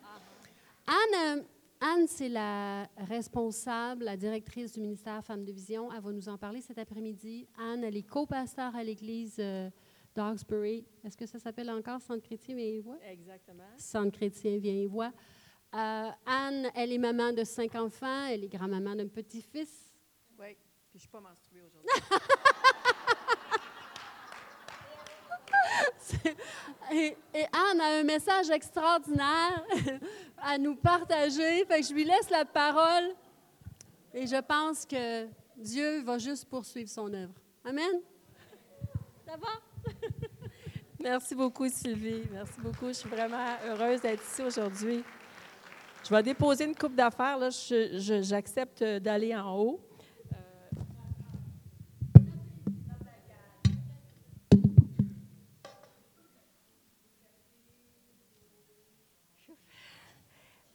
Anne, 0.86 1.38
euh, 1.38 1.42
Anne, 1.80 2.08
c'est 2.08 2.28
la 2.28 2.88
responsable, 2.96 4.04
la 4.04 4.16
directrice 4.16 4.72
du 4.72 4.80
ministère 4.80 5.24
Femmes 5.24 5.44
de 5.44 5.52
Vision. 5.52 5.92
Elle 5.92 6.00
va 6.02 6.10
nous 6.10 6.28
en 6.28 6.36
parler 6.36 6.60
cet 6.60 6.78
après-midi. 6.78 7.46
Anne, 7.56 7.84
elle 7.84 7.96
est 7.96 8.02
co-pasteur 8.02 8.74
à 8.74 8.82
l'église 8.82 9.36
euh, 9.38 9.70
d'Hawkesbury. 10.14 10.84
Est-ce 11.04 11.16
que 11.16 11.26
ça 11.26 11.38
s'appelle 11.38 11.70
encore 11.70 12.00
Centre 12.00 12.24
chrétien 12.24 12.56
Vieille-Voix? 12.56 12.98
Exactement. 13.08 13.62
Centre 13.76 14.10
chrétien 14.10 14.58
Vieille-Voix. 14.58 15.12
Euh, 15.74 16.10
Anne, 16.26 16.68
elle 16.74 16.92
est 16.92 16.98
maman 16.98 17.32
de 17.32 17.44
cinq 17.44 17.76
enfants. 17.76 18.26
Elle 18.26 18.42
est 18.42 18.48
grand-maman 18.48 18.96
d'un 18.96 19.08
petit-fils. 19.08 19.94
Oui. 20.36 20.56
Puis 20.90 20.94
je 20.94 20.96
ne 20.96 21.00
suis 21.00 21.08
pas 21.08 21.20
menstruée 21.20 21.62
aujourd'hui. 21.62 21.90
Et, 26.92 27.16
Anne 27.52 27.80
a 27.80 28.00
un 28.00 28.02
message 28.02 28.50
extraordinaire 28.50 29.64
à 30.38 30.58
nous 30.58 30.74
partager. 30.76 31.64
Fait 31.66 31.80
que 31.80 31.86
je 31.86 31.92
lui 31.92 32.04
laisse 32.04 32.30
la 32.30 32.44
parole. 32.44 33.14
Et 34.14 34.26
je 34.26 34.40
pense 34.40 34.86
que 34.86 35.26
Dieu 35.56 36.02
va 36.02 36.18
juste 36.18 36.46
poursuivre 36.46 36.88
son 36.88 37.12
œuvre. 37.12 37.34
Amen? 37.64 38.00
Ça 39.26 39.36
va? 39.36 39.92
Merci 41.00 41.34
beaucoup, 41.34 41.68
Sylvie. 41.68 42.22
Merci 42.32 42.60
beaucoup. 42.60 42.88
Je 42.88 42.92
suis 42.94 43.08
vraiment 43.08 43.56
heureuse 43.66 44.00
d'être 44.00 44.22
ici 44.22 44.42
aujourd'hui. 44.42 45.04
Je 46.04 46.14
vais 46.14 46.22
déposer 46.22 46.64
une 46.64 46.74
coupe 46.74 46.94
d'affaires. 46.94 47.38
J'accepte 47.50 48.82
d'aller 48.82 49.36
en 49.36 49.56
haut. 49.56 49.80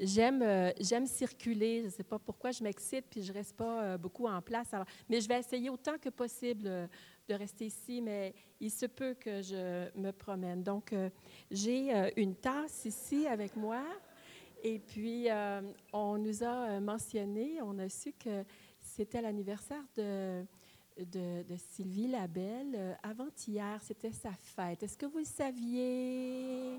J'aime, 0.03 0.41
euh, 0.41 0.71
j'aime 0.79 1.07
circuler. 1.07 1.79
Je 1.81 1.85
ne 1.85 1.91
sais 1.91 2.03
pas 2.03 2.19
pourquoi 2.19 2.51
je 2.51 2.61
m'excite 2.61 3.05
puis 3.09 3.23
je 3.23 3.31
ne 3.31 3.37
reste 3.37 3.55
pas 3.55 3.83
euh, 3.83 3.97
beaucoup 3.97 4.27
en 4.27 4.41
place. 4.41 4.71
Mais 5.09 5.21
je 5.21 5.27
vais 5.29 5.39
essayer 5.39 5.69
autant 5.69 5.97
que 5.97 6.09
possible 6.09 6.67
euh, 6.67 6.87
de 7.29 7.33
rester 7.35 7.67
ici, 7.67 8.01
mais 8.01 8.33
il 8.59 8.69
se 8.69 8.85
peut 8.85 9.13
que 9.13 9.41
je 9.41 9.89
me 9.97 10.11
promène. 10.11 10.61
Donc, 10.61 10.93
j'ai 11.49 12.11
une 12.17 12.35
tasse 12.35 12.83
ici 12.83 13.27
avec 13.27 13.55
moi. 13.55 13.81
Et 14.61 14.77
puis, 14.79 15.27
on 15.93 16.17
nous 16.17 16.43
a 16.43 16.81
mentionné, 16.81 17.61
on 17.61 17.79
a 17.79 17.87
su 17.87 18.11
que 18.11 18.43
c'était 18.77 19.21
l'anniversaire 19.21 19.83
de, 19.95 20.43
de, 20.97 21.43
de 21.43 21.55
Sylvie 21.55 22.09
Labelle. 22.09 22.97
Avant-hier, 23.03 23.79
c'était 23.81 24.11
sa 24.11 24.33
fête. 24.33 24.83
Est-ce 24.83 24.97
que 24.97 25.05
vous 25.05 25.19
le 25.19 25.23
saviez? 25.23 26.77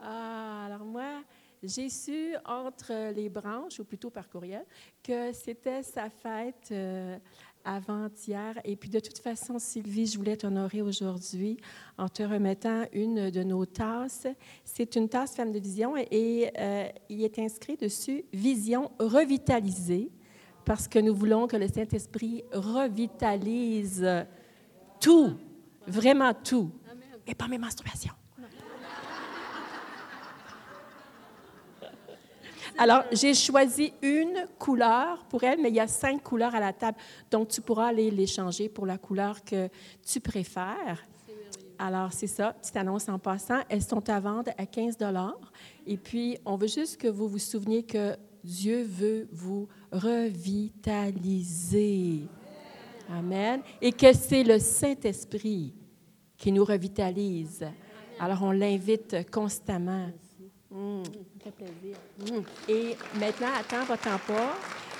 Ah, 0.00 0.64
alors 0.66 0.84
moi, 0.84 1.22
j'ai 1.62 1.88
su 1.88 2.34
entre 2.44 3.12
les 3.12 3.28
branches, 3.28 3.80
ou 3.80 3.84
plutôt 3.84 4.10
par 4.10 4.28
courriel, 4.28 4.64
que 5.02 5.32
c'était 5.32 5.82
sa 5.82 6.10
fête 6.10 6.68
euh, 6.70 7.18
avant-hier. 7.64 8.58
Et 8.64 8.76
puis 8.76 8.90
de 8.90 9.00
toute 9.00 9.18
façon, 9.18 9.58
Sylvie, 9.58 10.06
je 10.06 10.16
voulais 10.18 10.36
t'honorer 10.36 10.82
aujourd'hui 10.82 11.58
en 11.96 12.08
te 12.08 12.22
remettant 12.22 12.84
une 12.92 13.30
de 13.30 13.42
nos 13.42 13.66
tasses. 13.66 14.26
C'est 14.64 14.96
une 14.96 15.08
tasse 15.08 15.34
Femme 15.34 15.52
de 15.52 15.58
Vision 15.58 15.94
et 15.96 16.50
euh, 16.58 16.88
il 17.08 17.22
est 17.22 17.38
inscrit 17.38 17.76
dessus 17.76 18.24
Vision 18.32 18.90
revitalisée 18.98 20.10
parce 20.64 20.86
que 20.86 20.98
nous 20.98 21.14
voulons 21.14 21.46
que 21.46 21.56
le 21.56 21.66
Saint-Esprit 21.66 22.44
revitalise 22.52 24.06
tout, 25.00 25.32
vraiment 25.86 26.34
tout, 26.34 26.70
et 27.26 27.34
pas 27.34 27.48
mes 27.48 27.58
menstruations. 27.58 28.17
Alors, 32.80 33.02
j'ai 33.10 33.34
choisi 33.34 33.92
une 34.02 34.46
couleur 34.56 35.24
pour 35.24 35.42
elle, 35.42 35.60
mais 35.60 35.70
il 35.70 35.74
y 35.74 35.80
a 35.80 35.88
cinq 35.88 36.22
couleurs 36.22 36.54
à 36.54 36.60
la 36.60 36.72
table. 36.72 36.96
Donc, 37.28 37.48
tu 37.48 37.60
pourras 37.60 37.88
aller 37.88 38.08
les 38.08 38.28
changer 38.28 38.68
pour 38.68 38.86
la 38.86 38.98
couleur 38.98 39.42
que 39.42 39.68
tu 40.06 40.20
préfères. 40.20 41.04
Alors, 41.76 42.12
c'est 42.12 42.28
ça, 42.28 42.52
petite 42.52 42.76
annonce 42.76 43.08
en 43.08 43.18
passant. 43.18 43.62
Elles 43.68 43.82
sont 43.82 44.08
à 44.08 44.20
vendre 44.20 44.52
à 44.56 44.64
15 44.64 44.96
Et 45.88 45.96
puis, 45.96 46.38
on 46.44 46.56
veut 46.56 46.68
juste 46.68 46.98
que 46.98 47.08
vous 47.08 47.26
vous 47.26 47.40
souveniez 47.40 47.82
que 47.82 48.14
Dieu 48.44 48.84
veut 48.84 49.26
vous 49.32 49.66
revitaliser. 49.90 52.28
Amen. 53.10 53.60
Et 53.80 53.90
que 53.90 54.12
c'est 54.12 54.44
le 54.44 54.60
Saint-Esprit 54.60 55.74
qui 56.36 56.52
nous 56.52 56.64
revitalise. 56.64 57.66
Alors, 58.20 58.44
on 58.44 58.52
l'invite 58.52 59.28
constamment. 59.32 60.12
Mmh. 60.70 61.02
Ça 61.04 61.50
fait 61.50 61.64
plaisir. 61.64 61.96
Mmh. 62.18 62.70
Et 62.70 62.96
maintenant, 63.18 63.48
attends, 63.58 63.84
va-t'en 63.84 64.18
pas, 64.18 64.54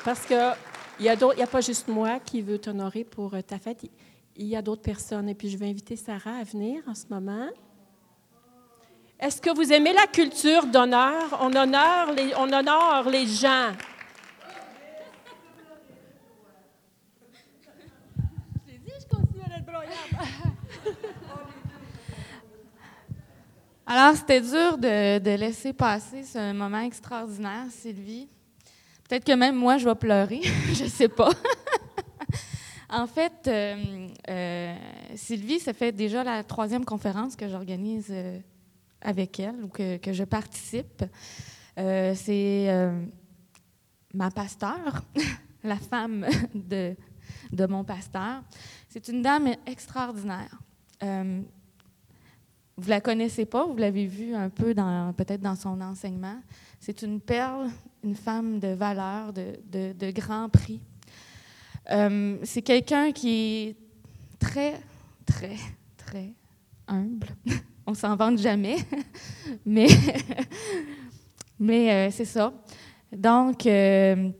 parce 0.04 0.24
qu'il 0.24 0.54
n'y 1.00 1.08
a, 1.08 1.12
a 1.12 1.46
pas 1.46 1.60
juste 1.60 1.88
moi 1.88 2.18
qui 2.20 2.40
veux 2.40 2.58
t'honorer 2.58 3.04
pour 3.04 3.34
euh, 3.34 3.42
ta 3.42 3.58
fête, 3.58 3.84
il 4.36 4.46
y 4.46 4.56
a 4.56 4.62
d'autres 4.62 4.82
personnes. 4.82 5.28
Et 5.28 5.34
puis, 5.34 5.50
je 5.50 5.58
vais 5.58 5.68
inviter 5.68 5.96
Sarah 5.96 6.36
à 6.40 6.44
venir 6.44 6.82
en 6.86 6.94
ce 6.94 7.04
moment. 7.10 7.48
Est-ce 9.20 9.40
que 9.40 9.54
vous 9.54 9.72
aimez 9.72 9.92
la 9.92 10.06
culture 10.06 10.64
d'honneur? 10.66 11.38
On 11.40 11.54
honore 11.54 12.12
les, 12.16 12.32
on 12.36 12.52
honore 12.52 13.08
les 13.10 13.26
gens. 13.26 13.72
Alors, 23.90 24.14
c'était 24.14 24.42
dur 24.42 24.76
de, 24.76 25.18
de, 25.18 25.30
laisser 25.30 25.72
passer 25.72 26.22
ce 26.22 26.52
moment 26.52 26.80
extraordinaire, 26.80 27.64
Sylvie. 27.70 28.28
Peut-être 29.08 29.24
que 29.24 29.32
même 29.32 29.56
moi, 29.56 29.78
je 29.78 29.88
vais 29.88 29.94
pleurer, 29.94 30.42
je 30.74 30.84
ne 30.84 30.88
sais 30.90 31.08
pas. 31.08 31.30
en 32.90 33.06
fait, 33.06 33.32
euh, 33.46 34.08
euh, 34.28 34.76
Sylvie, 35.14 35.58
ça 35.58 35.72
fait 35.72 35.90
déjà 35.90 36.22
la 36.22 36.44
troisième 36.44 36.84
conférence 36.84 37.34
que 37.34 37.48
j'organise 37.48 38.08
euh, 38.10 38.38
avec 39.00 39.40
elle 39.40 39.64
ou 39.64 39.68
que, 39.68 39.96
que 39.96 40.12
je 40.12 40.24
participe. 40.24 41.04
C'est 41.78 42.68
ma 44.12 44.30
pasteur, 44.30 45.02
la 45.64 45.76
femme 45.76 46.26
de, 46.54 46.94
de 47.52 47.66
mon 47.66 47.84
pasteur. 47.84 48.42
C'est 48.90 49.08
une 49.08 49.22
dame 49.22 49.54
extraordinaire. 49.64 50.58
Vous 52.80 52.90
la 52.90 53.00
connaissez 53.00 53.44
pas, 53.44 53.66
vous 53.66 53.76
l'avez 53.76 54.06
vue 54.06 54.36
un 54.36 54.50
peu 54.50 54.72
peut-être 55.16 55.40
dans 55.40 55.56
son 55.56 55.80
enseignement. 55.80 56.36
C'est 56.78 57.02
une 57.02 57.20
perle, 57.20 57.70
une 58.04 58.14
femme 58.14 58.60
de 58.60 58.68
valeur, 58.68 59.32
de, 59.32 59.92
de, 59.92 60.10
grand 60.12 60.48
prix. 60.48 60.80
Euh, 61.90 62.38
c'est 62.44 62.62
quelqu'un 62.62 63.10
qui 63.10 63.30
est 63.30 63.76
très, 64.38 64.80
très, 65.26 65.56
très 65.96 66.32
humble. 66.86 67.26
On 67.84 67.94
s'en 67.94 68.14
vante 68.14 68.38
jamais, 68.38 68.76
mais, 69.66 69.88
mais 71.58 71.92
euh, 71.92 72.10
c'est 72.12 72.26
ça. 72.26 72.52
Donc, 73.10 73.66
euh, 73.66 74.30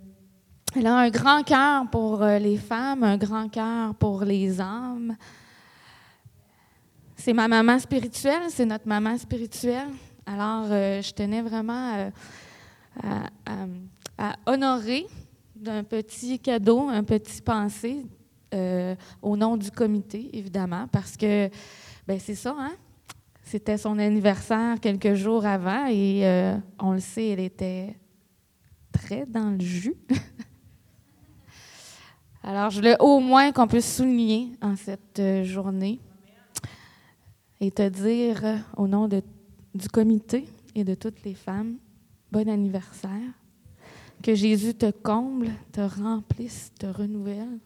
elle 0.76 0.86
a 0.86 0.96
un 0.96 1.10
grand 1.10 1.42
cœur 1.42 1.90
pour 1.90 2.24
les 2.24 2.56
femmes, 2.56 3.02
un 3.02 3.16
grand 3.16 3.48
cœur 3.48 3.96
pour 3.96 4.22
les 4.22 4.60
âmes, 4.60 5.16
c'est 7.18 7.32
ma 7.32 7.48
maman 7.48 7.78
spirituelle, 7.80 8.42
c'est 8.48 8.64
notre 8.64 8.86
maman 8.86 9.18
spirituelle. 9.18 9.88
Alors, 10.24 10.66
euh, 10.70 11.02
je 11.02 11.12
tenais 11.12 11.42
vraiment 11.42 11.94
euh, 11.94 12.10
à, 14.16 14.36
honorer 14.46 15.06
d'un 15.54 15.82
petit 15.82 16.38
cadeau, 16.38 16.88
un 16.88 17.02
petit 17.02 17.42
pensée 17.42 18.06
euh, 18.54 18.94
au 19.20 19.36
nom 19.36 19.56
du 19.56 19.70
comité, 19.70 20.30
évidemment, 20.32 20.86
parce 20.92 21.16
que, 21.16 21.50
ben 22.06 22.20
c'est 22.20 22.36
ça, 22.36 22.54
hein? 22.56 22.72
C'était 23.42 23.78
son 23.78 23.98
anniversaire 23.98 24.78
quelques 24.78 25.14
jours 25.14 25.44
avant 25.44 25.86
et 25.88 26.22
on 26.78 26.92
le 26.92 27.00
sait, 27.00 27.28
elle 27.28 27.40
était 27.40 27.96
très 28.92 29.24
dans 29.24 29.50
le 29.50 29.60
jus. 29.60 29.96
Alors, 32.42 32.68
je 32.68 32.76
voulais 32.76 32.96
au 33.00 33.20
moins 33.20 33.50
qu'on 33.52 33.66
puisse 33.66 33.96
souligner 33.96 34.52
en 34.60 34.76
cette 34.76 35.22
journée 35.44 35.98
et 37.60 37.70
te 37.70 37.88
dire 37.88 38.44
euh, 38.44 38.56
au 38.76 38.86
nom 38.86 39.08
du 39.08 39.88
comité 39.88 40.46
et 40.74 40.84
de 40.84 40.94
toutes 40.94 41.22
les 41.24 41.34
femmes, 41.34 41.76
bon 42.30 42.48
anniversaire. 42.48 43.32
Que 44.22 44.34
Jésus 44.34 44.74
te 44.74 44.90
comble, 44.90 45.50
te 45.72 45.80
remplisse, 45.80 46.72
te 46.78 46.86
renouvelle, 46.86 47.58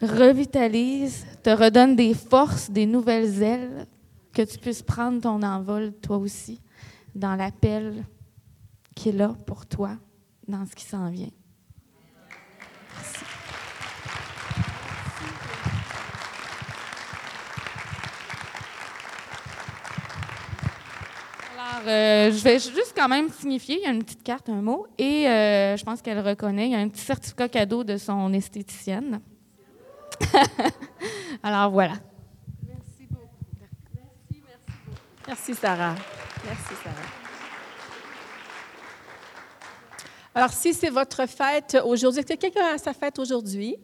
revitalise, 0.00 1.26
te 1.42 1.50
redonne 1.50 1.96
des 1.96 2.14
forces, 2.14 2.70
des 2.70 2.86
nouvelles 2.86 3.42
ailes, 3.42 3.86
que 4.32 4.42
tu 4.42 4.58
puisses 4.58 4.82
prendre 4.82 5.20
ton 5.20 5.42
envol 5.42 5.92
toi 6.00 6.18
aussi 6.18 6.60
dans 7.14 7.34
l'appel 7.34 8.04
qui 8.94 9.08
est 9.08 9.12
là 9.12 9.34
pour 9.46 9.66
toi, 9.66 9.96
dans 10.46 10.64
ce 10.66 10.74
qui 10.74 10.84
s'en 10.84 11.10
vient. 11.10 11.30
Euh, 21.86 22.32
je 22.32 22.42
vais 22.42 22.58
juste 22.58 22.92
quand 22.96 23.08
même 23.08 23.30
signifier, 23.30 23.76
il 23.76 23.82
y 23.82 23.86
a 23.86 23.90
une 23.90 24.02
petite 24.02 24.22
carte, 24.22 24.48
un 24.48 24.60
mot, 24.62 24.86
et 24.98 25.28
euh, 25.28 25.76
je 25.76 25.84
pense 25.84 26.02
qu'elle 26.02 26.20
reconnaît, 26.20 26.66
il 26.66 26.72
y 26.72 26.74
a 26.74 26.78
un 26.78 26.88
petit 26.88 27.04
certificat 27.04 27.48
cadeau 27.48 27.84
de 27.84 27.96
son 27.96 28.32
esthéticienne. 28.32 29.20
Alors 31.42 31.70
voilà. 31.70 31.94
Merci 32.66 33.06
beaucoup. 33.08 33.28
Merci, 33.60 33.86
merci 33.94 34.40
beaucoup. 34.40 34.98
Merci 35.26 35.54
Sarah. 35.54 35.94
Merci 36.44 36.74
Sarah. 36.82 36.96
Alors 40.34 40.52
si 40.52 40.74
c'est 40.74 40.90
votre 40.90 41.26
fête 41.26 41.76
aujourd'hui, 41.84 42.20
est-ce 42.20 42.34
que 42.34 42.38
quelqu'un 42.38 42.74
a 42.74 42.78
sa 42.78 42.92
fête 42.92 43.18
aujourd'hui? 43.18 43.76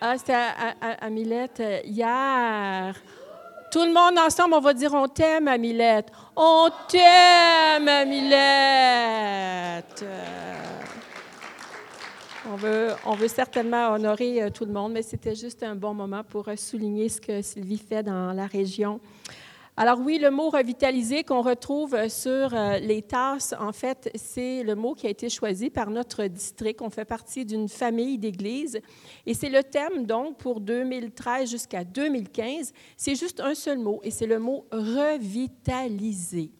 Ah, 0.00 0.18
c'était 0.18 0.32
à, 0.34 0.74
à, 0.80 1.08
hier. 1.84 2.94
Tout 3.72 3.86
le 3.86 3.94
monde 3.94 4.18
ensemble, 4.18 4.52
on 4.52 4.60
va 4.60 4.74
dire 4.74 4.92
on 4.92 5.08
t'aime, 5.08 5.48
Amilette. 5.48 6.12
On 6.36 6.68
t'aime, 6.88 7.88
Amilette. 7.88 8.44
On 12.52 12.56
veut, 12.56 12.88
on 13.06 13.14
veut 13.14 13.28
certainement 13.28 13.92
honorer 13.92 14.42
euh, 14.42 14.50
tout 14.50 14.66
le 14.66 14.72
monde, 14.72 14.92
mais 14.92 15.00
c'était 15.00 15.34
juste 15.34 15.62
un 15.62 15.74
bon 15.74 15.94
moment 15.94 16.22
pour 16.22 16.48
euh, 16.48 16.56
souligner 16.56 17.08
ce 17.08 17.18
que 17.18 17.40
Sylvie 17.40 17.78
fait 17.78 18.02
dans 18.02 18.34
la 18.34 18.46
région. 18.46 19.00
Alors 19.74 20.00
oui, 20.00 20.18
le 20.18 20.30
mot 20.30 20.50
revitaliser 20.50 21.24
qu'on 21.24 21.40
retrouve 21.40 21.96
sur 22.10 22.52
euh, 22.52 22.78
les 22.78 23.00
tasses, 23.00 23.54
en 23.58 23.72
fait, 23.72 24.10
c'est 24.14 24.62
le 24.64 24.74
mot 24.74 24.92
qui 24.92 25.06
a 25.06 25.10
été 25.10 25.30
choisi 25.30 25.70
par 25.70 25.88
notre 25.88 26.24
district. 26.26 26.82
On 26.82 26.90
fait 26.90 27.06
partie 27.06 27.46
d'une 27.46 27.70
famille 27.70 28.18
d'églises 28.18 28.78
et 29.24 29.32
c'est 29.32 29.48
le 29.48 29.62
thème 29.62 30.04
donc 30.04 30.36
pour 30.36 30.60
2013 30.60 31.50
jusqu'à 31.50 31.84
2015. 31.84 32.74
C'est 32.98 33.14
juste 33.14 33.40
un 33.40 33.54
seul 33.54 33.78
mot 33.78 33.98
et 34.02 34.10
c'est 34.10 34.26
le 34.26 34.38
mot 34.38 34.66
revitaliser. 34.72 36.50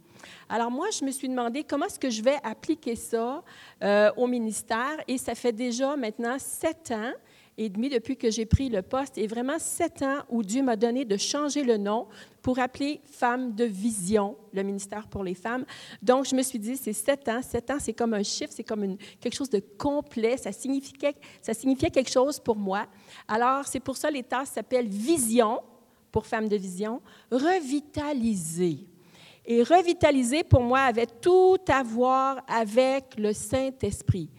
Alors 0.48 0.70
moi, 0.70 0.86
je 0.98 1.04
me 1.04 1.10
suis 1.10 1.28
demandé 1.28 1.64
comment 1.64 1.84
est-ce 1.84 1.98
que 1.98 2.10
je 2.10 2.22
vais 2.22 2.38
appliquer 2.42 2.96
ça 2.96 3.42
euh, 3.82 4.10
au 4.16 4.26
ministère 4.26 4.96
et 5.06 5.18
ça 5.18 5.34
fait 5.34 5.52
déjà 5.52 5.96
maintenant 5.96 6.38
sept 6.38 6.92
ans 6.92 7.12
et 7.58 7.68
demi 7.68 7.88
depuis 7.88 8.16
que 8.16 8.30
j'ai 8.30 8.46
pris 8.46 8.70
le 8.70 8.80
poste 8.82 9.18
et 9.18 9.26
vraiment 9.26 9.58
sept 9.58 10.02
ans 10.02 10.20
où 10.30 10.42
Dieu 10.42 10.62
m'a 10.62 10.76
donné 10.76 11.04
de 11.04 11.16
changer 11.16 11.62
le 11.62 11.76
nom 11.76 12.06
pour 12.40 12.58
appeler 12.58 13.00
Femmes 13.04 13.54
de 13.54 13.64
Vision, 13.64 14.36
le 14.52 14.62
ministère 14.62 15.06
pour 15.06 15.22
les 15.22 15.34
femmes. 15.34 15.64
Donc, 16.02 16.26
je 16.26 16.34
me 16.34 16.42
suis 16.42 16.58
dit, 16.58 16.76
c'est 16.76 16.92
sept 16.92 17.28
ans. 17.28 17.42
Sept 17.42 17.70
ans, 17.70 17.76
c'est 17.78 17.92
comme 17.92 18.14
un 18.14 18.22
chiffre, 18.22 18.52
c'est 18.54 18.64
comme 18.64 18.96
quelque 19.20 19.34
chose 19.34 19.50
de 19.50 19.60
complet. 19.78 20.36
Ça 20.38 20.50
signifiait, 20.50 21.14
ça 21.40 21.52
signifiait 21.52 21.90
quelque 21.90 22.10
chose 22.10 22.40
pour 22.40 22.56
moi. 22.56 22.86
Alors, 23.28 23.66
c'est 23.66 23.80
pour 23.80 23.96
ça 23.96 24.10
les 24.10 24.22
tâches 24.22 24.48
s'appellent 24.48 24.88
Vision, 24.88 25.60
pour 26.10 26.26
Femmes 26.26 26.48
de 26.48 26.56
Vision, 26.56 27.00
revitaliser. 27.30 28.86
Et 29.44 29.62
revitaliser, 29.62 30.44
pour 30.44 30.62
moi, 30.62 30.80
avait 30.80 31.06
tout 31.06 31.58
à 31.68 31.82
voir 31.82 32.42
avec 32.46 33.16
le 33.18 33.32
Saint-Esprit. 33.32 34.30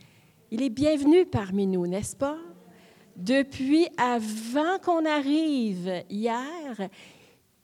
Il 0.49 0.61
est 0.61 0.69
bienvenu 0.69 1.25
parmi 1.25 1.67
nous, 1.67 1.85
n'est-ce 1.87 2.15
pas? 2.15 2.37
Depuis 3.15 3.87
avant 3.97 4.79
qu'on 4.83 5.05
arrive 5.05 6.03
hier, 6.09 6.89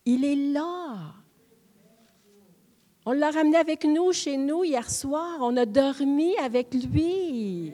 il 0.06 0.24
est 0.24 0.54
là. 0.54 1.14
On 3.06 3.14
l'a 3.14 3.32
ramené 3.32 3.58
avec 3.58 3.86
nous 3.86 4.14
chez 4.14 4.38
nous 4.38 4.64
hier 4.64 4.90
soir. 4.90 5.38
On 5.42 5.58
a 5.58 5.66
dormi 5.66 6.38
avec 6.38 6.74
lui. 6.74 7.74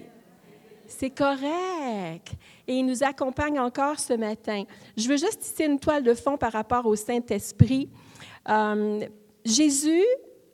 C'est 0.87 1.09
correct. 1.09 2.33
Et 2.67 2.75
il 2.75 2.85
nous 2.85 3.03
accompagne 3.03 3.59
encore 3.59 3.99
ce 3.99 4.13
matin. 4.13 4.63
Je 4.95 5.07
veux 5.09 5.17
juste 5.17 5.39
tisser 5.39 5.65
une 5.65 5.79
toile 5.79 6.03
de 6.03 6.13
fond 6.13 6.37
par 6.37 6.53
rapport 6.53 6.85
au 6.85 6.95
Saint-Esprit. 6.95 7.89
Euh, 8.47 9.01
Jésus 9.43 10.05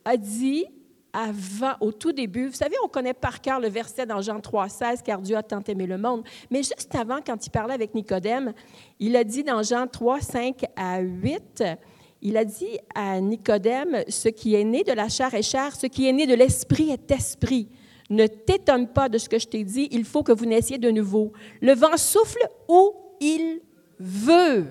a 0.06 0.18
dit 0.18 0.66
avant, 1.14 1.74
au 1.80 1.92
tout 1.92 2.12
début, 2.12 2.48
vous 2.48 2.56
savez, 2.56 2.76
on 2.84 2.88
connaît 2.88 3.14
par 3.14 3.42
cœur 3.42 3.60
le 3.60 3.68
verset 3.68 4.06
dans 4.06 4.22
Jean 4.22 4.40
3,16, 4.40 5.02
car 5.04 5.22
Dieu 5.22 5.36
a 5.36 5.44
tant 5.44 5.62
aimé 5.68 5.86
le 5.86 5.98
monde. 5.98 6.24
Mais 6.50 6.60
juste 6.60 6.94
avant, 6.96 7.20
quand 7.26 7.46
il 7.46 7.50
parlait 7.50 7.74
avec 7.74 7.94
Nicodème, 7.94 8.54
il 9.00 9.16
a 9.16 9.24
dit 9.24 9.44
dans 9.44 9.62
Jean 9.64 9.88
3, 9.88 10.22
5 10.22 10.66
à 10.76 11.00
8, 11.00 11.64
il 12.22 12.38
a 12.38 12.46
dit 12.46 12.78
à 12.94 13.20
Nicodème, 13.20 14.04
ce 14.08 14.30
qui 14.30 14.56
est 14.56 14.64
né 14.64 14.84
de 14.84 14.94
la 14.94 15.10
chair 15.10 15.34
est 15.34 15.42
chair, 15.42 15.76
ce 15.76 15.88
qui 15.88 16.08
est 16.08 16.14
né 16.14 16.28
de 16.28 16.36
l'esprit 16.36 16.92
est 16.92 17.12
esprit. 17.12 17.68
Ne 18.10 18.28
t'étonne 18.28 18.88
pas 18.88 19.10
de 19.10 19.18
ce 19.18 19.30
que 19.30 19.40
je 19.40 19.48
t'ai 19.48 19.64
dit, 19.64 19.88
il 19.92 20.06
faut 20.06 20.22
que 20.22 20.32
vous 20.32 20.46
naissiez 20.46 20.78
de 20.78 20.92
nouveau. 20.92 21.32
Le 21.62 21.74
vent 21.74 21.98
souffle 21.98 22.46
où 22.68 22.94
il 23.20 23.62
veut. 24.00 24.68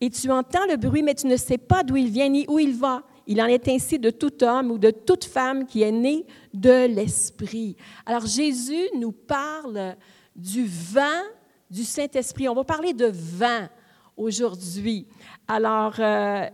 Et 0.00 0.08
tu 0.08 0.30
entends 0.30 0.66
le 0.66 0.76
bruit, 0.76 1.02
mais 1.02 1.14
tu 1.14 1.26
ne 1.26 1.36
sais 1.36 1.58
pas 1.58 1.82
d'où 1.82 1.96
il 1.96 2.08
vient 2.08 2.28
ni 2.28 2.46
où 2.48 2.58
il 2.58 2.74
va. 2.74 3.02
Il 3.30 3.40
en 3.40 3.46
est 3.46 3.68
ainsi 3.68 4.00
de 4.00 4.10
tout 4.10 4.42
homme 4.42 4.72
ou 4.72 4.78
de 4.78 4.90
toute 4.90 5.24
femme 5.24 5.64
qui 5.64 5.82
est 5.82 5.92
né 5.92 6.26
de 6.52 6.86
l'Esprit. 6.86 7.76
Alors 8.04 8.26
Jésus 8.26 8.88
nous 8.96 9.12
parle 9.12 9.94
du 10.34 10.66
vent 10.66 11.22
du 11.70 11.84
Saint-Esprit. 11.84 12.48
On 12.48 12.56
va 12.56 12.64
parler 12.64 12.92
de 12.92 13.06
vent 13.06 13.68
aujourd'hui. 14.16 15.06
Alors, 15.46 15.94
euh, 16.00 16.44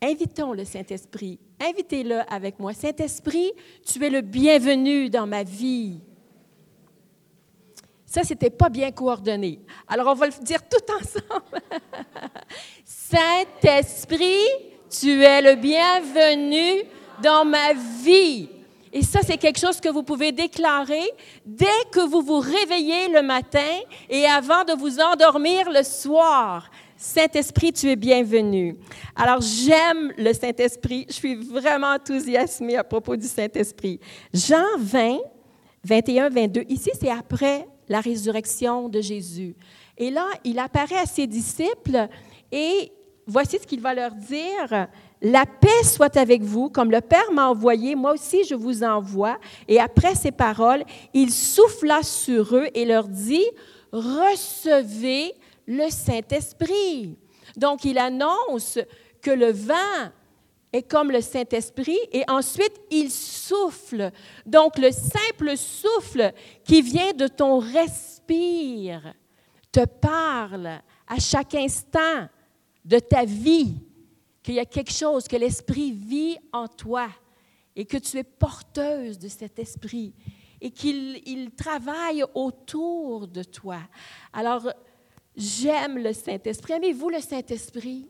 invitons 0.00 0.54
le 0.54 0.64
Saint-Esprit. 0.64 1.38
Invitez-le 1.60 2.20
avec 2.32 2.58
moi. 2.58 2.72
Saint-Esprit, 2.72 3.52
tu 3.84 4.02
es 4.02 4.08
le 4.08 4.22
bienvenu 4.22 5.10
dans 5.10 5.26
ma 5.26 5.42
vie. 5.42 6.00
Ça, 8.06 8.22
c'était 8.22 8.48
pas 8.48 8.70
bien 8.70 8.90
coordonné. 8.92 9.60
Alors, 9.86 10.06
on 10.08 10.14
va 10.14 10.28
le 10.28 10.42
dire 10.42 10.60
tout 10.66 10.90
ensemble. 10.90 11.60
Saint-Esprit, 12.86 14.73
tu 15.00 15.22
es 15.22 15.42
le 15.42 15.56
bienvenu 15.56 16.82
dans 17.22 17.44
ma 17.44 17.72
vie. 18.02 18.48
Et 18.92 19.02
ça, 19.02 19.20
c'est 19.26 19.38
quelque 19.38 19.58
chose 19.58 19.80
que 19.80 19.88
vous 19.88 20.04
pouvez 20.04 20.30
déclarer 20.30 21.02
dès 21.44 21.66
que 21.90 22.00
vous 22.00 22.22
vous 22.22 22.38
réveillez 22.38 23.08
le 23.08 23.22
matin 23.22 23.80
et 24.08 24.24
avant 24.26 24.62
de 24.64 24.72
vous 24.72 25.00
endormir 25.00 25.68
le 25.68 25.82
soir. 25.82 26.70
Saint-Esprit, 26.96 27.72
tu 27.72 27.90
es 27.90 27.96
bienvenu. 27.96 28.76
Alors, 29.16 29.40
j'aime 29.40 30.12
le 30.16 30.32
Saint-Esprit. 30.32 31.06
Je 31.08 31.14
suis 31.14 31.34
vraiment 31.34 31.94
enthousiasmée 31.94 32.76
à 32.76 32.84
propos 32.84 33.16
du 33.16 33.26
Saint-Esprit. 33.26 33.98
Jean 34.32 34.78
20, 34.78 35.18
21, 35.82 36.28
22. 36.28 36.64
Ici, 36.68 36.90
c'est 36.98 37.10
après 37.10 37.66
la 37.88 38.00
résurrection 38.00 38.88
de 38.88 39.00
Jésus. 39.00 39.56
Et 39.98 40.10
là, 40.10 40.26
il 40.44 40.58
apparaît 40.60 40.98
à 40.98 41.06
ses 41.06 41.26
disciples 41.26 42.08
et 42.52 42.92
voici 43.26 43.58
ce 43.58 43.66
qu'il 43.66 43.80
va 43.80 43.94
leur 43.94 44.12
dire. 44.12 44.88
La 45.20 45.46
paix 45.46 45.84
soit 45.84 46.16
avec 46.16 46.42
vous, 46.42 46.68
comme 46.68 46.90
le 46.90 47.00
Père 47.00 47.32
m'a 47.32 47.48
envoyé, 47.48 47.94
moi 47.94 48.12
aussi 48.12 48.44
je 48.44 48.54
vous 48.54 48.82
envoie. 48.82 49.38
Et 49.68 49.80
après 49.80 50.14
ces 50.14 50.32
paroles, 50.32 50.84
il 51.12 51.30
souffla 51.30 52.02
sur 52.02 52.54
eux 52.54 52.66
et 52.74 52.84
leur 52.84 53.08
dit, 53.08 53.46
recevez 53.92 55.32
le 55.66 55.88
Saint-Esprit. 55.88 57.16
Donc 57.56 57.84
il 57.84 57.98
annonce 57.98 58.78
que 59.22 59.30
le 59.30 59.52
vent 59.52 60.10
est 60.72 60.82
comme 60.82 61.10
le 61.10 61.20
Saint-Esprit 61.20 61.98
et 62.12 62.24
ensuite 62.28 62.80
il 62.90 63.10
souffle. 63.10 64.10
Donc 64.44 64.76
le 64.76 64.90
simple 64.90 65.56
souffle 65.56 66.32
qui 66.64 66.82
vient 66.82 67.12
de 67.12 67.28
ton 67.28 67.60
respire 67.60 69.14
te 69.70 69.84
parle 69.84 70.80
à 71.06 71.18
chaque 71.18 71.54
instant 71.54 72.28
de 72.84 72.98
ta 72.98 73.24
vie, 73.24 73.74
qu'il 74.42 74.54
y 74.54 74.60
a 74.60 74.66
quelque 74.66 74.92
chose, 74.92 75.26
que 75.26 75.36
l'Esprit 75.36 75.92
vit 75.92 76.36
en 76.52 76.68
toi 76.68 77.08
et 77.74 77.84
que 77.84 77.96
tu 77.96 78.18
es 78.18 78.24
porteuse 78.24 79.18
de 79.18 79.28
cet 79.28 79.58
Esprit 79.58 80.12
et 80.60 80.70
qu'il 80.70 81.50
travaille 81.56 82.24
autour 82.34 83.26
de 83.28 83.42
toi. 83.42 83.78
Alors, 84.32 84.70
j'aime 85.36 85.98
le 85.98 86.12
Saint-Esprit. 86.12 86.74
Aimez-vous 86.74 87.10
le 87.10 87.20
Saint-Esprit? 87.20 88.06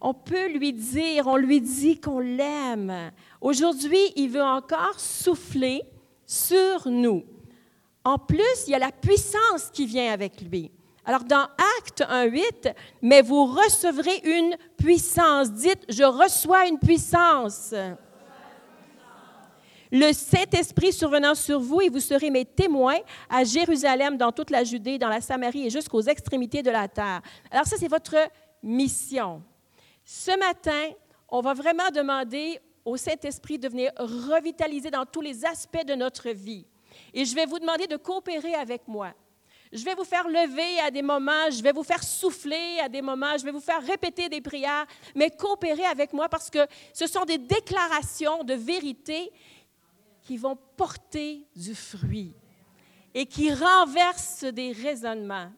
On 0.00 0.12
peut 0.12 0.48
lui 0.48 0.72
dire, 0.72 1.26
on 1.26 1.36
lui 1.36 1.60
dit 1.60 1.98
qu'on 2.00 2.20
l'aime. 2.20 3.10
Aujourd'hui, 3.40 4.12
il 4.16 4.28
veut 4.28 4.42
encore 4.42 5.00
souffler 5.00 5.82
sur 6.26 6.88
nous. 6.88 7.24
En 8.04 8.18
plus, 8.18 8.66
il 8.66 8.72
y 8.72 8.74
a 8.74 8.78
la 8.78 8.92
puissance 8.92 9.70
qui 9.72 9.86
vient 9.86 10.12
avec 10.12 10.40
lui. 10.40 10.70
Alors, 11.06 11.22
dans 11.22 11.46
Acte 11.78 12.00
1.8, 12.00 12.74
mais 13.00 13.22
vous 13.22 13.46
recevrez 13.46 14.20
une 14.24 14.56
puissance. 14.76 15.52
Dites, 15.52 15.84
je 15.88 16.02
reçois 16.02 16.66
une 16.66 16.80
puissance. 16.80 17.72
Le 19.92 20.12
Saint-Esprit 20.12 20.92
survenant 20.92 21.36
sur 21.36 21.60
vous 21.60 21.80
et 21.80 21.88
vous 21.88 22.00
serez 22.00 22.28
mes 22.28 22.44
témoins 22.44 22.98
à 23.30 23.44
Jérusalem, 23.44 24.16
dans 24.16 24.32
toute 24.32 24.50
la 24.50 24.64
Judée, 24.64 24.98
dans 24.98 25.08
la 25.08 25.20
Samarie 25.20 25.66
et 25.66 25.70
jusqu'aux 25.70 26.02
extrémités 26.02 26.62
de 26.62 26.70
la 26.70 26.88
terre. 26.88 27.22
Alors 27.52 27.66
ça, 27.66 27.76
c'est 27.78 27.88
votre 27.88 28.16
mission. 28.60 29.44
Ce 30.04 30.36
matin, 30.36 30.90
on 31.28 31.40
va 31.40 31.54
vraiment 31.54 31.90
demander 31.94 32.58
au 32.84 32.96
Saint-Esprit 32.96 33.58
de 33.60 33.68
venir 33.68 33.92
revitaliser 33.96 34.90
dans 34.90 35.06
tous 35.06 35.20
les 35.20 35.44
aspects 35.44 35.84
de 35.86 35.94
notre 35.94 36.30
vie. 36.30 36.66
Et 37.14 37.24
je 37.24 37.34
vais 37.34 37.46
vous 37.46 37.60
demander 37.60 37.86
de 37.86 37.96
coopérer 37.96 38.54
avec 38.54 38.88
moi. 38.88 39.12
Je 39.72 39.84
vais 39.84 39.94
vous 39.94 40.04
faire 40.04 40.28
lever 40.28 40.80
à 40.80 40.90
des 40.90 41.02
moments, 41.02 41.50
je 41.50 41.62
vais 41.62 41.72
vous 41.72 41.82
faire 41.82 42.02
souffler 42.02 42.78
à 42.82 42.88
des 42.88 43.02
moments, 43.02 43.36
je 43.38 43.44
vais 43.44 43.50
vous 43.50 43.60
faire 43.60 43.82
répéter 43.84 44.28
des 44.28 44.40
prières, 44.40 44.86
mais 45.14 45.30
coopérer 45.30 45.84
avec 45.84 46.12
moi 46.12 46.28
parce 46.28 46.50
que 46.50 46.66
ce 46.92 47.06
sont 47.06 47.24
des 47.24 47.38
déclarations 47.38 48.44
de 48.44 48.54
vérité 48.54 49.32
qui 50.22 50.36
vont 50.36 50.56
porter 50.76 51.46
du 51.54 51.74
fruit 51.74 52.34
et 53.14 53.26
qui 53.26 53.52
renversent 53.52 54.44
des 54.44 54.72
raisonnements 54.72 55.50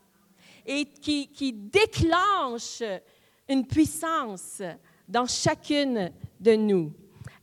et 0.65 0.85
qui, 0.85 1.29
qui 1.29 1.53
déclenchent 1.53 2.83
une 3.49 3.67
puissance 3.67 4.63
dans 5.09 5.27
chacune 5.27 6.13
de 6.39 6.55
nous. 6.55 6.93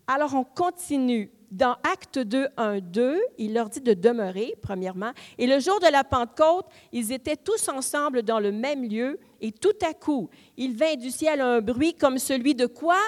Alors 0.08 0.36
on 0.36 0.44
continue 0.44 1.32
dans 1.52 1.78
Acte 1.84 2.20
2, 2.20 2.48
1, 2.58 2.80
2, 2.80 3.20
il 3.38 3.54
leur 3.54 3.70
dit 3.70 3.82
de 3.82 3.94
demeurer, 3.94 4.56
premièrement. 4.62 5.12
Et 5.38 5.48
le 5.48 5.60
jour 5.60 5.80
de 5.80 5.92
la 5.92 6.04
Pentecôte, 6.04 6.66
ils 6.92 7.12
étaient 7.12 7.38
tous 7.38 7.70
ensemble 7.70 8.24
dans 8.24 8.40
le 8.40 8.52
même 8.52 8.84
lieu, 8.84 9.20
et 9.42 9.52
tout 9.52 9.78
à 9.88 9.94
coup, 9.94 10.30
il 10.58 10.76
vint 10.76 10.96
du 10.96 11.12
ciel 11.12 11.42
un 11.42 11.62
bruit 11.62 11.94
comme 11.94 12.18
celui 12.18 12.56
de 12.56 12.66
quoi? 12.66 13.00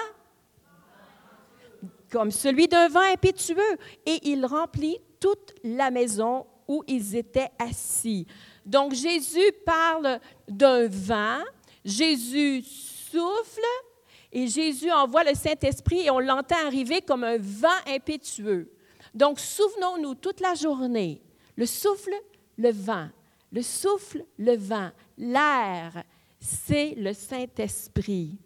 Comme 2.10 2.30
celui 2.30 2.68
d'un 2.68 2.88
vent 2.88 3.12
impétueux, 3.12 3.76
et 4.06 4.28
il 4.28 4.46
remplit 4.46 4.98
toute 5.20 5.54
la 5.62 5.90
maison 5.90 6.46
où 6.66 6.84
ils 6.86 7.16
étaient 7.16 7.50
assis. 7.58 8.26
Donc 8.64 8.92
Jésus 8.92 9.52
parle 9.64 10.20
d'un 10.46 10.86
vent, 10.88 11.42
Jésus 11.84 12.62
souffle, 12.62 13.60
et 14.32 14.46
Jésus 14.46 14.90
envoie 14.90 15.24
le 15.24 15.34
Saint-Esprit 15.34 16.00
et 16.00 16.10
on 16.10 16.18
l'entend 16.18 16.66
arriver 16.66 17.00
comme 17.00 17.24
un 17.24 17.38
vent 17.38 17.68
impétueux. 17.86 18.70
Donc, 19.14 19.40
souvenons-nous 19.40 20.14
toute 20.16 20.40
la 20.40 20.54
journée, 20.54 21.22
le 21.56 21.66
souffle, 21.66 22.14
le 22.56 22.70
vent, 22.70 23.08
le 23.52 23.62
souffle, 23.62 24.24
le 24.38 24.56
vent, 24.56 24.90
l'air, 25.16 26.04
c'est 26.40 26.94
le 26.96 27.12
Saint-Esprit. 27.12 28.38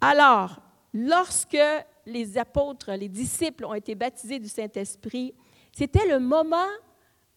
Alors, 0.00 0.60
lorsque 0.94 1.58
les 2.06 2.38
apôtres, 2.38 2.92
les 2.92 3.08
disciples 3.08 3.64
ont 3.66 3.74
été 3.74 3.94
baptisés 3.94 4.38
du 4.38 4.48
Saint-Esprit, 4.48 5.34
c'était 5.72 6.08
le 6.08 6.18
moment, 6.18 6.68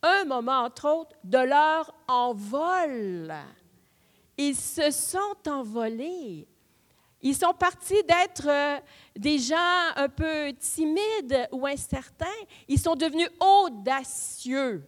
un 0.02 0.26
moment 0.26 0.64
entre 0.64 0.88
autres, 0.88 1.16
de 1.24 1.38
leur 1.38 1.94
envol. 2.08 3.34
Ils 4.38 4.56
se 4.56 4.90
sont 4.92 5.36
envolés. 5.48 6.48
Ils 7.22 7.36
sont 7.36 7.54
partis 7.54 8.02
d'être 8.04 8.48
euh, 8.48 8.80
des 9.16 9.38
gens 9.38 9.92
un 9.96 10.10
peu 10.10 10.54
timides 10.54 11.48
ou 11.52 11.68
incertains. 11.68 12.26
Ils 12.68 12.80
sont 12.80 12.96
devenus 12.96 13.30
audacieux 13.40 14.84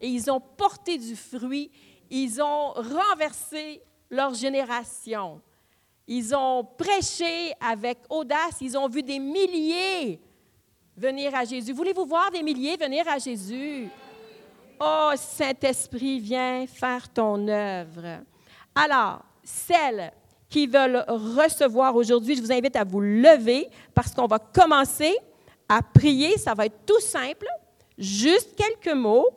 et 0.00 0.08
ils 0.08 0.30
ont 0.30 0.40
porté 0.40 0.98
du 0.98 1.14
fruit. 1.14 1.70
Ils 2.10 2.42
ont 2.42 2.72
renversé 2.72 3.82
leur 4.10 4.34
génération. 4.34 5.40
Ils 6.08 6.34
ont 6.34 6.64
prêché 6.64 7.52
avec 7.60 7.98
audace. 8.08 8.56
Ils 8.60 8.76
ont 8.76 8.88
vu 8.88 9.02
des 9.02 9.18
milliers 9.18 10.20
venir 10.96 11.34
à 11.34 11.44
Jésus. 11.44 11.72
Voulez-vous 11.72 12.06
voir 12.06 12.30
des 12.30 12.42
milliers 12.42 12.76
venir 12.76 13.06
à 13.08 13.18
Jésus? 13.18 13.88
Oh, 14.80 15.12
Saint-Esprit, 15.16 16.20
viens 16.20 16.66
faire 16.66 17.08
ton 17.12 17.48
œuvre. 17.48 18.22
Alors, 18.74 19.22
celle 19.42 20.12
qui 20.56 20.66
veulent 20.66 21.04
recevoir 21.06 21.94
aujourd'hui, 21.94 22.34
je 22.34 22.40
vous 22.40 22.50
invite 22.50 22.76
à 22.76 22.84
vous 22.84 23.02
lever 23.02 23.68
parce 23.94 24.14
qu'on 24.14 24.26
va 24.26 24.38
commencer 24.38 25.14
à 25.68 25.82
prier. 25.82 26.38
Ça 26.38 26.54
va 26.54 26.64
être 26.64 26.86
tout 26.86 26.98
simple, 26.98 27.46
juste 27.98 28.56
quelques 28.56 28.96
mots, 28.96 29.28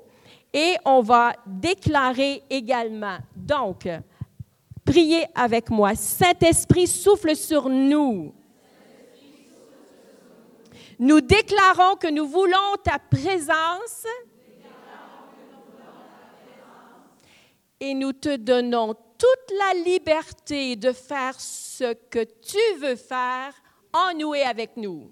et 0.53 0.77
on 0.85 1.01
va 1.01 1.33
déclarer 1.45 2.41
également. 2.49 3.17
Donc, 3.35 3.85
priez 4.85 5.25
avec 5.35 5.69
moi. 5.69 5.93
Saint-Esprit, 5.93 6.87
souffle 6.87 7.35
sur 7.35 7.67
nous. 7.67 8.33
Nous 10.97 11.19
déclarons 11.19 11.97
que 11.97 12.09
nous 12.09 12.29
voulons 12.29 12.77
ta 12.81 12.97
présence 12.97 14.05
et 17.77 17.93
nous 17.93 18.13
te 18.13 18.37
donnons 18.37 18.95
toute 19.19 19.57
la 19.57 19.83
liberté 19.83 20.75
de 20.75 20.93
faire 20.93 21.39
ce 21.39 21.93
que 22.09 22.23
tu 22.23 22.79
veux 22.79 22.95
faire 22.95 23.53
en 23.93 24.17
nous 24.17 24.33
et 24.33 24.43
avec 24.43 24.77
nous. 24.77 25.11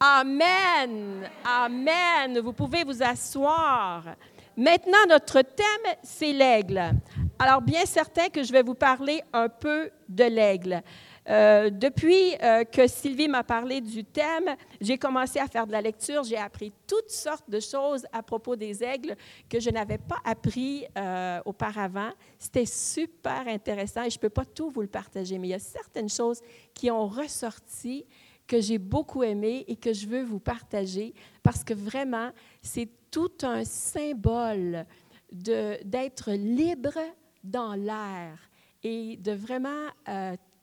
Amen. 0.00 1.30
Amen. 1.44 2.40
Vous 2.40 2.52
pouvez 2.52 2.82
vous 2.84 3.02
asseoir. 3.02 4.16
Maintenant, 4.56 5.06
notre 5.08 5.42
thème, 5.42 5.94
c'est 6.02 6.32
l'aigle. 6.32 6.92
Alors, 7.38 7.60
bien 7.60 7.84
certain 7.86 8.28
que 8.28 8.42
je 8.42 8.52
vais 8.52 8.62
vous 8.62 8.74
parler 8.74 9.22
un 9.32 9.48
peu 9.48 9.90
de 10.08 10.24
l'aigle. 10.24 10.82
Euh, 11.28 11.70
depuis 11.70 12.34
euh, 12.42 12.64
que 12.64 12.86
Sylvie 12.86 13.28
m'a 13.28 13.44
parlé 13.44 13.80
du 13.80 14.04
thème, 14.04 14.56
j'ai 14.80 14.98
commencé 14.98 15.38
à 15.38 15.46
faire 15.46 15.66
de 15.66 15.72
la 15.72 15.80
lecture. 15.80 16.22
J'ai 16.22 16.36
appris 16.36 16.72
toutes 16.86 17.10
sortes 17.10 17.48
de 17.48 17.60
choses 17.60 18.06
à 18.12 18.22
propos 18.22 18.56
des 18.56 18.84
aigles 18.84 19.16
que 19.48 19.58
je 19.58 19.70
n'avais 19.70 19.98
pas 19.98 20.18
appris 20.24 20.84
euh, 20.98 21.40
auparavant. 21.46 22.10
C'était 22.38 22.66
super 22.66 23.44
intéressant 23.46 24.02
et 24.02 24.10
je 24.10 24.18
ne 24.18 24.20
peux 24.20 24.30
pas 24.30 24.44
tout 24.44 24.70
vous 24.70 24.82
le 24.82 24.88
partager, 24.88 25.38
mais 25.38 25.48
il 25.48 25.52
y 25.52 25.54
a 25.54 25.58
certaines 25.58 26.10
choses 26.10 26.40
qui 26.74 26.90
ont 26.90 27.06
ressorti 27.06 28.04
que 28.46 28.60
j'ai 28.60 28.76
beaucoup 28.76 29.22
aimé 29.22 29.64
et 29.68 29.76
que 29.76 29.94
je 29.94 30.06
veux 30.06 30.22
vous 30.22 30.40
partager 30.40 31.14
parce 31.42 31.64
que 31.64 31.72
vraiment, 31.72 32.30
c'est 32.60 32.90
tout 33.10 33.32
un 33.42 33.64
symbole 33.64 34.84
d'être 35.32 36.32
libre 36.32 36.98
dans 37.42 37.74
l'air 37.74 38.38
et 38.82 39.16
de 39.16 39.32
vraiment 39.32 39.88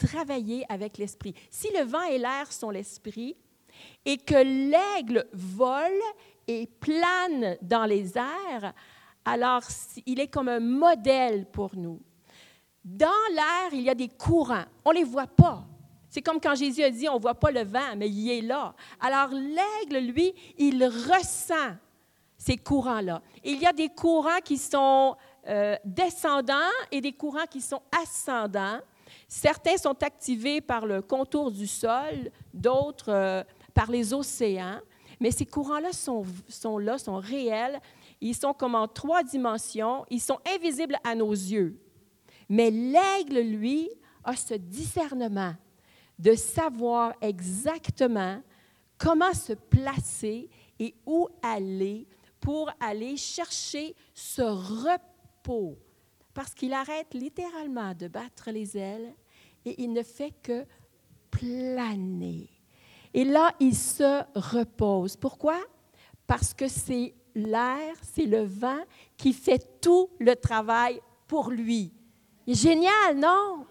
travailler 0.08 0.66
avec 0.70 0.98
l'esprit. 0.98 1.34
Si 1.50 1.70
le 1.78 1.84
vent 1.84 2.04
et 2.04 2.18
l'air 2.18 2.52
sont 2.52 2.70
l'esprit 2.70 3.36
et 4.06 4.18
que 4.18 4.36
l'aigle 4.36 5.28
vole 5.34 5.92
et 6.48 6.68
plane 6.68 7.58
dans 7.62 7.86
les 7.86 8.18
airs, 8.18 8.74
alors 9.26 9.64
il 10.06 10.20
est 10.20 10.28
comme 10.28 10.50
un 10.50 10.60
modèle 10.60 11.46
pour 11.52 11.76
nous. 11.76 12.00
Dans 12.84 13.08
l'air, 13.32 13.74
il 13.74 13.82
y 13.82 13.90
a 13.90 13.96
des 13.96 14.10
courants. 14.10 14.66
On 14.84 14.92
ne 14.92 14.98
les 14.98 15.04
voit 15.04 15.28
pas. 15.28 15.64
C'est 16.10 16.22
comme 16.22 16.42
quand 16.42 16.56
Jésus 16.56 16.84
a 16.84 16.90
dit, 16.90 17.08
on 17.08 17.16
ne 17.16 17.22
voit 17.22 17.36
pas 17.36 17.52
le 17.52 17.64
vent, 17.64 17.96
mais 17.96 18.10
il 18.10 18.30
est 18.32 18.42
là. 18.42 18.74
Alors 19.00 19.30
l'aigle, 19.30 20.12
lui, 20.12 20.34
il 20.58 20.84
ressent 20.84 21.78
ces 22.38 22.58
courants-là. 22.58 23.22
Il 23.44 23.60
y 23.60 23.66
a 23.66 23.72
des 23.72 23.90
courants 23.90 24.42
qui 24.44 24.58
sont 24.58 25.16
euh, 25.48 25.76
descendants 25.86 26.56
et 26.92 27.00
des 27.00 27.14
courants 27.14 27.46
qui 27.50 27.62
sont 27.62 27.82
ascendants. 28.04 28.80
Certains 29.34 29.78
sont 29.78 30.04
activés 30.04 30.60
par 30.60 30.86
le 30.86 31.02
contour 31.02 31.52
du 31.52 31.66
sol, 31.66 32.30
d'autres 32.54 33.14
euh, 33.14 33.44
par 33.74 33.90
les 33.90 34.14
océans. 34.14 34.82
Mais 35.22 35.32
ces 35.32 35.46
courants-là 35.46 35.94
sont, 35.94 36.26
sont 36.50 36.78
là, 36.78 36.98
sont 36.98 37.16
réels. 37.16 37.80
Ils 38.20 38.36
sont 38.36 38.54
comme 38.54 38.76
en 38.76 38.90
trois 38.90 39.24
dimensions. 39.24 40.06
Ils 40.10 40.20
sont 40.20 40.38
invisibles 40.54 40.98
à 41.06 41.16
nos 41.16 41.32
yeux. 41.32 41.80
Mais 42.50 42.72
l'aigle, 42.72 43.40
lui, 43.40 43.90
a 44.26 44.36
ce 44.36 44.56
discernement 44.56 45.56
de 46.20 46.36
savoir 46.36 47.14
exactement 47.22 48.42
comment 48.98 49.34
se 49.34 49.54
placer 49.54 50.50
et 50.78 50.94
où 51.06 51.30
aller 51.42 52.06
pour 52.42 52.70
aller 52.82 53.16
chercher 53.16 53.96
ce 54.14 54.42
repos. 54.42 55.78
Parce 56.34 56.54
qu'il 56.54 56.74
arrête 56.74 57.14
littéralement 57.14 57.94
de 57.94 58.10
battre 58.10 58.52
les 58.52 58.78
ailes 58.78 59.14
et 59.66 59.82
il 59.82 59.94
ne 59.94 60.04
fait 60.04 60.34
que 60.44 60.66
planer. 61.30 62.50
Et 63.14 63.24
là, 63.24 63.54
il 63.60 63.76
se 63.76 64.24
repose. 64.36 65.16
Pourquoi? 65.16 65.58
Parce 66.28 66.54
que 66.54 66.68
c'est 66.68 67.14
l'air, 67.36 67.96
c'est 68.02 68.26
le 68.26 68.44
vent 68.44 68.84
qui 69.18 69.34
fait 69.34 69.80
tout 69.82 70.10
le 70.20 70.36
travail 70.36 71.02
pour 71.28 71.50
lui. 71.50 71.92
Génial, 72.48 73.18
non? 73.18 73.66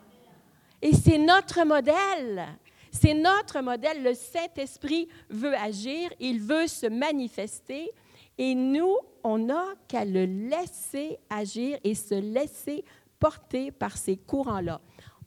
Et 0.83 0.95
c'est 0.95 1.19
notre 1.19 1.65
modèle. 1.65 2.47
C'est 2.91 3.15
notre 3.15 3.61
modèle. 3.61 4.03
Le 4.03 4.15
Saint-Esprit 4.15 5.09
veut 5.29 5.55
agir, 5.55 6.11
il 6.19 6.41
veut 6.41 6.67
se 6.67 6.87
manifester. 6.87 7.91
Et 8.39 8.55
nous, 8.55 8.97
on 9.23 9.39
n'a 9.39 9.75
qu'à 9.87 10.05
le 10.05 10.25
laisser 10.25 11.19
agir 11.29 11.79
et 11.85 11.95
se 11.95 12.15
laisser 12.15 12.85
porter 13.19 13.71
par 13.71 13.97
ces 13.97 14.17
courants-là 14.17 14.81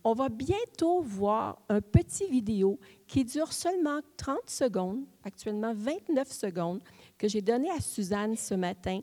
on 0.03 0.13
va 0.13 0.29
bientôt 0.29 1.01
voir 1.01 1.59
un 1.69 1.79
petit 1.79 2.27
vidéo 2.27 2.79
qui 3.07 3.23
dure 3.23 3.53
seulement 3.53 3.99
30 4.17 4.37
secondes, 4.47 5.05
actuellement 5.23 5.73
29 5.73 6.29
secondes, 6.29 6.81
que 7.17 7.27
j'ai 7.27 7.41
donné 7.41 7.69
à 7.71 7.79
Suzanne 7.79 8.35
ce 8.35 8.53
matin. 8.53 8.99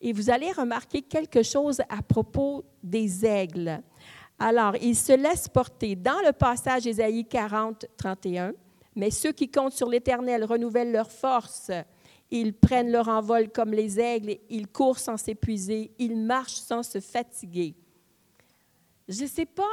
Et 0.00 0.12
vous 0.12 0.30
allez 0.30 0.52
remarquer 0.52 1.00
quelque 1.00 1.42
chose 1.42 1.80
à 1.88 2.02
propos 2.02 2.64
des 2.82 3.24
aigles. 3.24 3.82
Alors, 4.38 4.76
ils 4.76 4.96
se 4.96 5.12
laissent 5.12 5.48
porter 5.48 5.94
dans 5.94 6.20
le 6.26 6.32
passage 6.32 6.86
Ésaïe 6.86 7.24
40, 7.24 7.86
31. 7.96 8.52
Mais 8.96 9.10
ceux 9.10 9.32
qui 9.32 9.50
comptent 9.50 9.72
sur 9.72 9.88
l'Éternel 9.88 10.44
renouvellent 10.44 10.92
leur 10.92 11.10
force. 11.10 11.70
Ils 12.30 12.52
prennent 12.52 12.90
leur 12.90 13.08
envol 13.08 13.50
comme 13.50 13.72
les 13.72 14.00
aigles, 14.00 14.38
ils 14.50 14.66
courent 14.66 14.98
sans 14.98 15.16
s'épuiser, 15.16 15.92
ils 15.98 16.16
marchent 16.16 16.60
sans 16.60 16.82
se 16.82 16.98
fatiguer. 16.98 17.74
Je 19.06 19.22
ne 19.22 19.28
sais 19.28 19.46
pas 19.46 19.68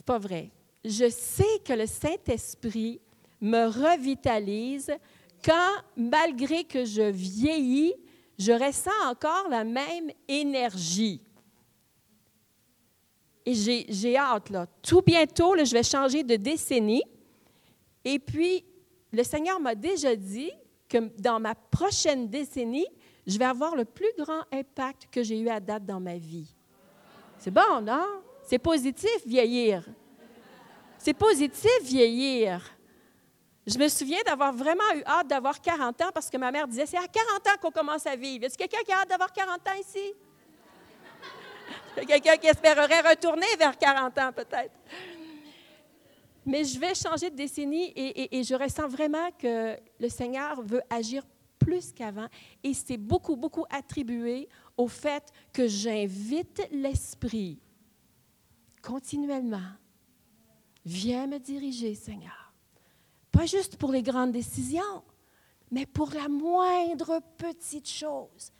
c'est 0.00 0.06
pas 0.06 0.18
vrai. 0.18 0.50
Je 0.82 1.10
sais 1.10 1.60
que 1.62 1.74
le 1.74 1.84
Saint-Esprit 1.84 3.02
me 3.38 3.66
revitalise 3.66 4.90
quand, 5.44 5.72
malgré 5.94 6.64
que 6.64 6.86
je 6.86 7.02
vieillis, 7.02 7.92
je 8.38 8.52
ressens 8.52 9.10
encore 9.10 9.50
la 9.50 9.62
même 9.62 10.10
énergie. 10.26 11.20
Et 13.44 13.52
j'ai 13.52 14.16
hâte, 14.16 14.48
là. 14.48 14.66
Tout 14.80 15.02
bientôt, 15.02 15.54
je 15.62 15.70
vais 15.70 15.82
changer 15.82 16.24
de 16.24 16.36
décennie. 16.36 17.04
Et 18.02 18.18
puis, 18.18 18.64
le 19.12 19.22
Seigneur 19.22 19.60
m'a 19.60 19.74
déjà 19.74 20.16
dit 20.16 20.50
que 20.88 20.96
dans 21.20 21.38
ma 21.38 21.54
prochaine 21.54 22.26
décennie, 22.26 22.88
je 23.26 23.36
vais 23.38 23.44
avoir 23.44 23.76
le 23.76 23.84
plus 23.84 24.12
grand 24.16 24.44
impact 24.50 25.08
que 25.10 25.22
j'ai 25.22 25.38
eu 25.40 25.50
à 25.50 25.60
date 25.60 25.84
dans 25.84 26.00
ma 26.00 26.16
vie. 26.16 26.54
C'est 27.36 27.50
bon, 27.50 27.82
non? 27.82 28.22
C'est 28.50 28.58
positif, 28.58 29.24
vieillir. 29.24 29.84
C'est 30.98 31.14
positif, 31.14 31.70
vieillir. 31.84 32.60
Je 33.64 33.78
me 33.78 33.86
souviens 33.86 34.18
d'avoir 34.26 34.52
vraiment 34.52 34.92
eu 34.96 35.04
hâte 35.06 35.28
d'avoir 35.28 35.60
40 35.60 36.02
ans 36.02 36.10
parce 36.12 36.28
que 36.28 36.36
ma 36.36 36.50
mère 36.50 36.66
disait 36.66 36.84
c'est 36.84 36.96
à 36.96 37.06
40 37.06 37.46
ans 37.46 37.60
qu'on 37.62 37.70
commence 37.70 38.04
à 38.06 38.16
vivre. 38.16 38.46
A 38.46 38.48
quelqu'un 38.48 38.82
qui 38.84 38.90
a 38.90 39.02
hâte 39.02 39.08
d'avoir 39.08 39.32
40 39.32 39.56
ans 39.68 39.80
ici? 39.80 40.14
quelqu'un 42.08 42.36
qui 42.38 42.48
espérerait 42.48 43.02
retourner 43.02 43.46
vers 43.56 43.78
40 43.78 44.18
ans, 44.18 44.32
peut-être? 44.32 44.74
Mais 46.44 46.64
je 46.64 46.80
vais 46.80 46.96
changer 46.96 47.30
de 47.30 47.36
décennie 47.36 47.92
et, 47.94 48.36
et 48.36 48.42
je 48.42 48.56
ressens 48.56 48.88
vraiment 48.88 49.30
que 49.38 49.76
le 50.00 50.08
Seigneur 50.08 50.60
veut 50.60 50.82
agir 50.90 51.22
plus 51.56 51.92
qu'avant. 51.92 52.26
Et 52.64 52.74
c'est 52.74 52.96
beaucoup, 52.96 53.36
beaucoup 53.36 53.66
attribué 53.70 54.48
au 54.76 54.88
fait 54.88 55.22
que 55.52 55.68
j'invite 55.68 56.66
l'Esprit 56.72 57.60
continuellement. 58.82 59.72
Viens 60.84 61.26
me 61.26 61.38
diriger, 61.38 61.94
Seigneur. 61.94 62.52
Pas 63.30 63.46
juste 63.46 63.76
pour 63.76 63.92
les 63.92 64.02
grandes 64.02 64.32
décisions, 64.32 65.04
mais 65.70 65.86
pour 65.86 66.10
la 66.10 66.28
moindre 66.28 67.20
petite 67.36 67.88
chose. 67.88 68.52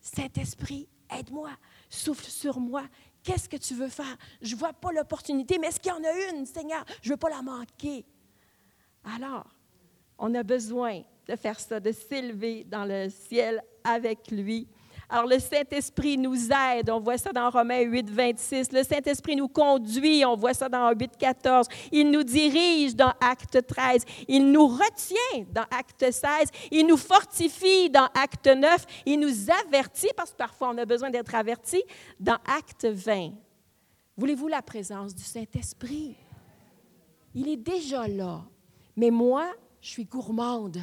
Saint-Esprit, 0.00 0.88
aide-moi, 1.10 1.50
souffle 1.88 2.30
sur 2.30 2.60
moi. 2.60 2.84
Qu'est-ce 3.22 3.48
que 3.48 3.56
tu 3.56 3.74
veux 3.74 3.88
faire? 3.88 4.16
Je 4.40 4.54
ne 4.54 4.58
vois 4.58 4.72
pas 4.72 4.92
l'opportunité, 4.92 5.58
mais 5.58 5.68
est-ce 5.68 5.80
qu'il 5.80 5.92
y 5.92 5.94
en 5.94 6.04
a 6.04 6.30
une, 6.30 6.46
Seigneur? 6.46 6.84
Je 7.02 7.08
ne 7.08 7.14
veux 7.14 7.18
pas 7.18 7.30
la 7.30 7.42
manquer. 7.42 8.04
Alors, 9.04 9.46
on 10.18 10.34
a 10.34 10.42
besoin 10.42 11.02
de 11.26 11.36
faire 11.36 11.58
ça, 11.60 11.80
de 11.80 11.92
s'élever 11.92 12.64
dans 12.64 12.84
le 12.84 13.08
ciel 13.10 13.62
avec 13.84 14.30
lui 14.30 14.68
alors 15.10 15.26
le 15.26 15.38
Saint-Esprit 15.38 16.18
nous 16.18 16.50
aide, 16.52 16.90
on 16.90 17.00
voit 17.00 17.16
ça 17.16 17.32
dans 17.32 17.48
Romains 17.48 17.80
8, 17.80 18.10
26. 18.10 18.72
Le 18.72 18.82
Saint-Esprit 18.82 19.36
nous 19.36 19.48
conduit, 19.48 20.22
on 20.26 20.36
voit 20.36 20.52
ça 20.52 20.68
dans 20.68 20.92
8, 20.92 21.16
14. 21.18 21.66
Il 21.90 22.10
nous 22.10 22.22
dirige 22.22 22.94
dans 22.94 23.14
Acte 23.18 23.66
13. 23.66 24.04
Il 24.28 24.52
nous 24.52 24.66
retient 24.66 25.46
dans 25.50 25.64
Acte 25.70 26.10
16. 26.10 26.50
Il 26.70 26.86
nous 26.86 26.98
fortifie 26.98 27.88
dans 27.88 28.06
Acte 28.14 28.48
9. 28.48 28.84
Il 29.06 29.20
nous 29.20 29.50
avertit, 29.66 30.10
parce 30.14 30.32
que 30.32 30.36
parfois 30.36 30.70
on 30.74 30.78
a 30.78 30.84
besoin 30.84 31.08
d'être 31.08 31.34
averti, 31.34 31.82
dans 32.20 32.38
Acte 32.46 32.84
20. 32.84 33.30
Voulez-vous 34.18 34.48
la 34.48 34.60
présence 34.60 35.14
du 35.14 35.22
Saint-Esprit? 35.22 36.16
Il 37.34 37.48
est 37.48 37.56
déjà 37.56 38.06
là. 38.06 38.42
Mais 38.94 39.10
moi, 39.10 39.46
je 39.80 39.88
suis 39.88 40.04
gourmande. 40.04 40.82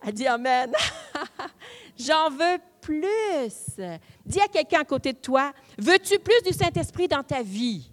Elle 0.00 0.14
dit 0.14 0.26
Amen. 0.26 0.72
J'en 1.98 2.30
veux 2.30 2.58
plus. 2.80 3.80
Dis 4.26 4.40
à 4.40 4.48
quelqu'un 4.48 4.80
à 4.80 4.84
côté 4.84 5.12
de 5.12 5.18
toi, 5.18 5.52
veux-tu 5.78 6.18
plus 6.18 6.42
du 6.44 6.52
Saint-Esprit 6.52 7.08
dans 7.08 7.22
ta 7.22 7.42
vie? 7.42 7.92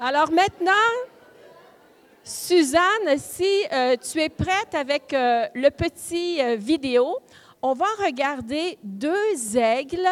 Alors 0.00 0.30
maintenant, 0.30 0.72
Suzanne, 2.24 3.16
si 3.16 3.64
euh, 3.72 3.96
tu 3.96 4.20
es 4.20 4.28
prête 4.28 4.74
avec 4.74 5.12
euh, 5.12 5.46
le 5.54 5.70
petit 5.70 6.42
euh, 6.42 6.56
vidéo, 6.56 7.18
on 7.62 7.74
va 7.74 7.86
regarder 8.04 8.78
deux 8.82 9.56
aigles 9.56 10.08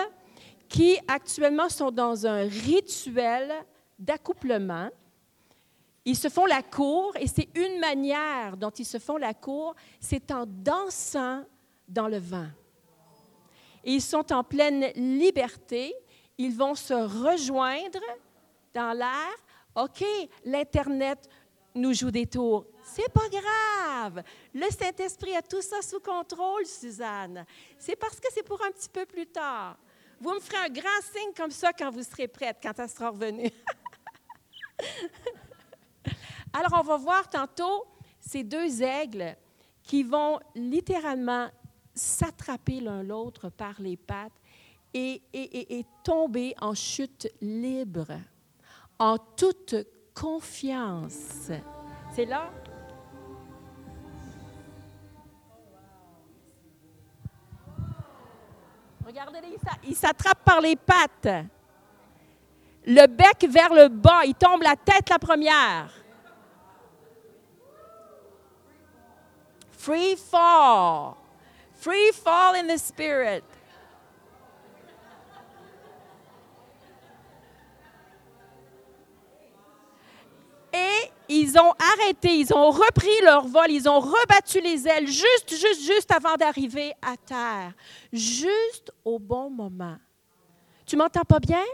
qui 0.68 0.98
actuellement 1.08 1.68
sont 1.68 1.90
dans 1.90 2.26
un 2.26 2.42
rituel 2.42 3.52
d'accouplement. 3.98 4.88
Ils 6.04 6.16
se 6.16 6.28
font 6.28 6.46
la 6.46 6.62
cour 6.62 7.12
et 7.16 7.28
c'est 7.28 7.48
une 7.54 7.78
manière 7.78 8.56
dont 8.56 8.70
ils 8.70 8.84
se 8.84 8.98
font 8.98 9.16
la 9.16 9.34
cour, 9.34 9.74
c'est 10.00 10.30
en 10.32 10.44
dansant 10.46 11.44
dans 11.86 12.08
le 12.08 12.18
vent. 12.18 12.48
Et 13.84 13.92
ils 13.94 14.02
sont 14.02 14.32
en 14.32 14.42
pleine 14.42 14.86
liberté. 14.96 15.94
Ils 16.38 16.56
vont 16.56 16.74
se 16.74 16.94
rejoindre 16.94 18.00
dans 18.74 18.92
l'air. 18.96 19.32
OK, 19.74 20.04
l'Internet 20.44 21.28
nous 21.74 21.94
joue 21.94 22.10
des 22.10 22.26
tours. 22.26 22.66
C'est 22.84 23.12
pas 23.12 23.28
grave. 23.28 24.22
Le 24.52 24.68
Saint-Esprit 24.70 25.36
a 25.36 25.42
tout 25.42 25.62
ça 25.62 25.80
sous 25.82 26.00
contrôle, 26.00 26.66
Suzanne. 26.66 27.46
C'est 27.78 27.96
parce 27.96 28.18
que 28.18 28.26
c'est 28.32 28.42
pour 28.42 28.62
un 28.64 28.70
petit 28.70 28.88
peu 28.88 29.06
plus 29.06 29.26
tard. 29.26 29.78
Vous 30.20 30.34
me 30.34 30.40
ferez 30.40 30.66
un 30.66 30.68
grand 30.68 31.00
signe 31.12 31.32
comme 31.36 31.50
ça 31.50 31.72
quand 31.72 31.90
vous 31.90 32.02
serez 32.02 32.28
prête, 32.28 32.58
quand 32.62 32.78
elle 32.78 32.88
sera 32.88 33.10
revenue. 33.10 33.50
Alors, 36.52 36.80
on 36.80 36.82
va 36.82 36.96
voir 36.96 37.28
tantôt 37.28 37.86
ces 38.20 38.44
deux 38.44 38.82
aigles 38.82 39.36
qui 39.82 40.02
vont 40.02 40.38
littéralement 40.54 41.48
s'attraper 41.94 42.80
l'un 42.80 43.02
l'autre 43.02 43.48
par 43.48 43.80
les 43.80 43.96
pattes 43.96 44.32
et, 44.94 45.86
tomber 46.04 46.54
en 46.60 46.74
chute 46.74 47.28
libre, 47.40 48.12
en 48.98 49.16
toute 49.18 49.74
confiance. 50.14 51.50
C'est 52.12 52.26
là. 52.26 52.50
Regardez, 59.06 59.38
il 59.84 59.96
s'attrape 59.96 60.44
par 60.44 60.60
les 60.60 60.76
pattes. 60.76 61.46
Le 62.84 63.06
bec 63.06 63.46
vers 63.48 63.72
le 63.72 63.88
bas, 63.88 64.24
il 64.24 64.34
tombe 64.34 64.62
la 64.62 64.76
tête 64.76 65.08
la 65.08 65.18
première. 65.18 66.01
Free 69.82 70.14
fall. 70.14 71.16
Free 71.74 72.12
fall 72.12 72.54
in 72.54 72.68
the 72.68 72.78
spirit. 72.78 73.42
Et 80.72 81.10
ils 81.28 81.58
ont 81.58 81.74
arrêté, 81.94 82.28
ils 82.28 82.54
ont 82.54 82.70
repris 82.70 83.10
leur 83.24 83.48
vol, 83.48 83.72
ils 83.72 83.88
ont 83.88 83.98
rebattu 83.98 84.60
les 84.60 84.86
ailes 84.86 85.08
juste, 85.08 85.50
juste, 85.50 85.82
juste 85.82 86.12
avant 86.12 86.36
d'arriver 86.36 86.94
à 87.02 87.16
terre. 87.16 87.72
Juste 88.12 88.92
au 89.04 89.18
bon 89.18 89.50
moment. 89.50 89.98
Tu 90.86 90.94
m'entends 90.94 91.24
pas 91.24 91.40
bien? 91.40 91.64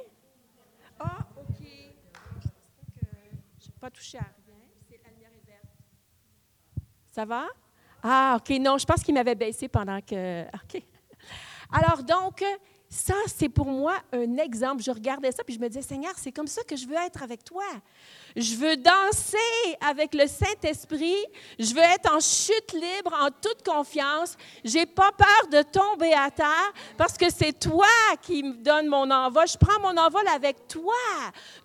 Ah, 0.98 1.26
OK. 1.36 1.60
Je 1.60 3.66
n'ai 3.66 3.74
pas 3.78 3.90
touché 3.90 4.16
à 4.16 4.22
rien. 4.22 4.32
C'est 4.88 4.98
la 5.04 5.10
lumière 5.10 5.32
est 5.36 5.46
verte. 5.46 5.66
Ça 7.12 7.26
va? 7.26 7.48
Ah, 8.02 8.38
OK. 8.38 8.56
Non, 8.58 8.78
je 8.78 8.84
pense 8.86 9.02
qu'il 9.02 9.14
m'avait 9.14 9.34
baissé 9.34 9.68
pendant 9.68 10.00
que. 10.00 10.42
OK. 10.54 10.82
Alors, 11.72 12.02
donc, 12.02 12.44
ça, 12.90 13.14
c'est 13.26 13.50
pour 13.50 13.66
moi 13.66 13.96
un 14.12 14.38
exemple. 14.38 14.82
Je 14.82 14.90
regardais 14.90 15.30
ça, 15.30 15.44
puis 15.44 15.54
je 15.54 15.60
me 15.60 15.68
disais, 15.68 15.82
Seigneur, 15.82 16.14
c'est 16.16 16.32
comme 16.32 16.46
ça 16.46 16.62
que 16.62 16.74
je 16.74 16.86
veux 16.86 16.96
être 16.96 17.22
avec 17.22 17.44
toi. 17.44 17.64
Je 18.34 18.54
veux 18.54 18.78
danser 18.78 19.36
avec 19.86 20.14
le 20.14 20.26
Saint-Esprit. 20.26 21.16
Je 21.58 21.74
veux 21.74 21.82
être 21.82 22.10
en 22.10 22.18
chute 22.18 22.72
libre, 22.72 23.14
en 23.20 23.28
toute 23.28 23.62
confiance. 23.62 24.36
J'ai 24.64 24.86
pas 24.86 25.10
peur 25.12 25.48
de 25.52 25.62
tomber 25.68 26.14
à 26.14 26.30
terre 26.30 26.72
parce 26.96 27.18
que 27.18 27.30
c'est 27.30 27.52
toi 27.52 27.86
qui 28.22 28.42
me 28.42 28.54
donne 28.54 28.86
mon 28.86 29.10
envol. 29.10 29.46
Je 29.46 29.58
prends 29.58 29.80
mon 29.80 30.00
envol 30.00 30.26
avec 30.34 30.66
toi. 30.66 30.94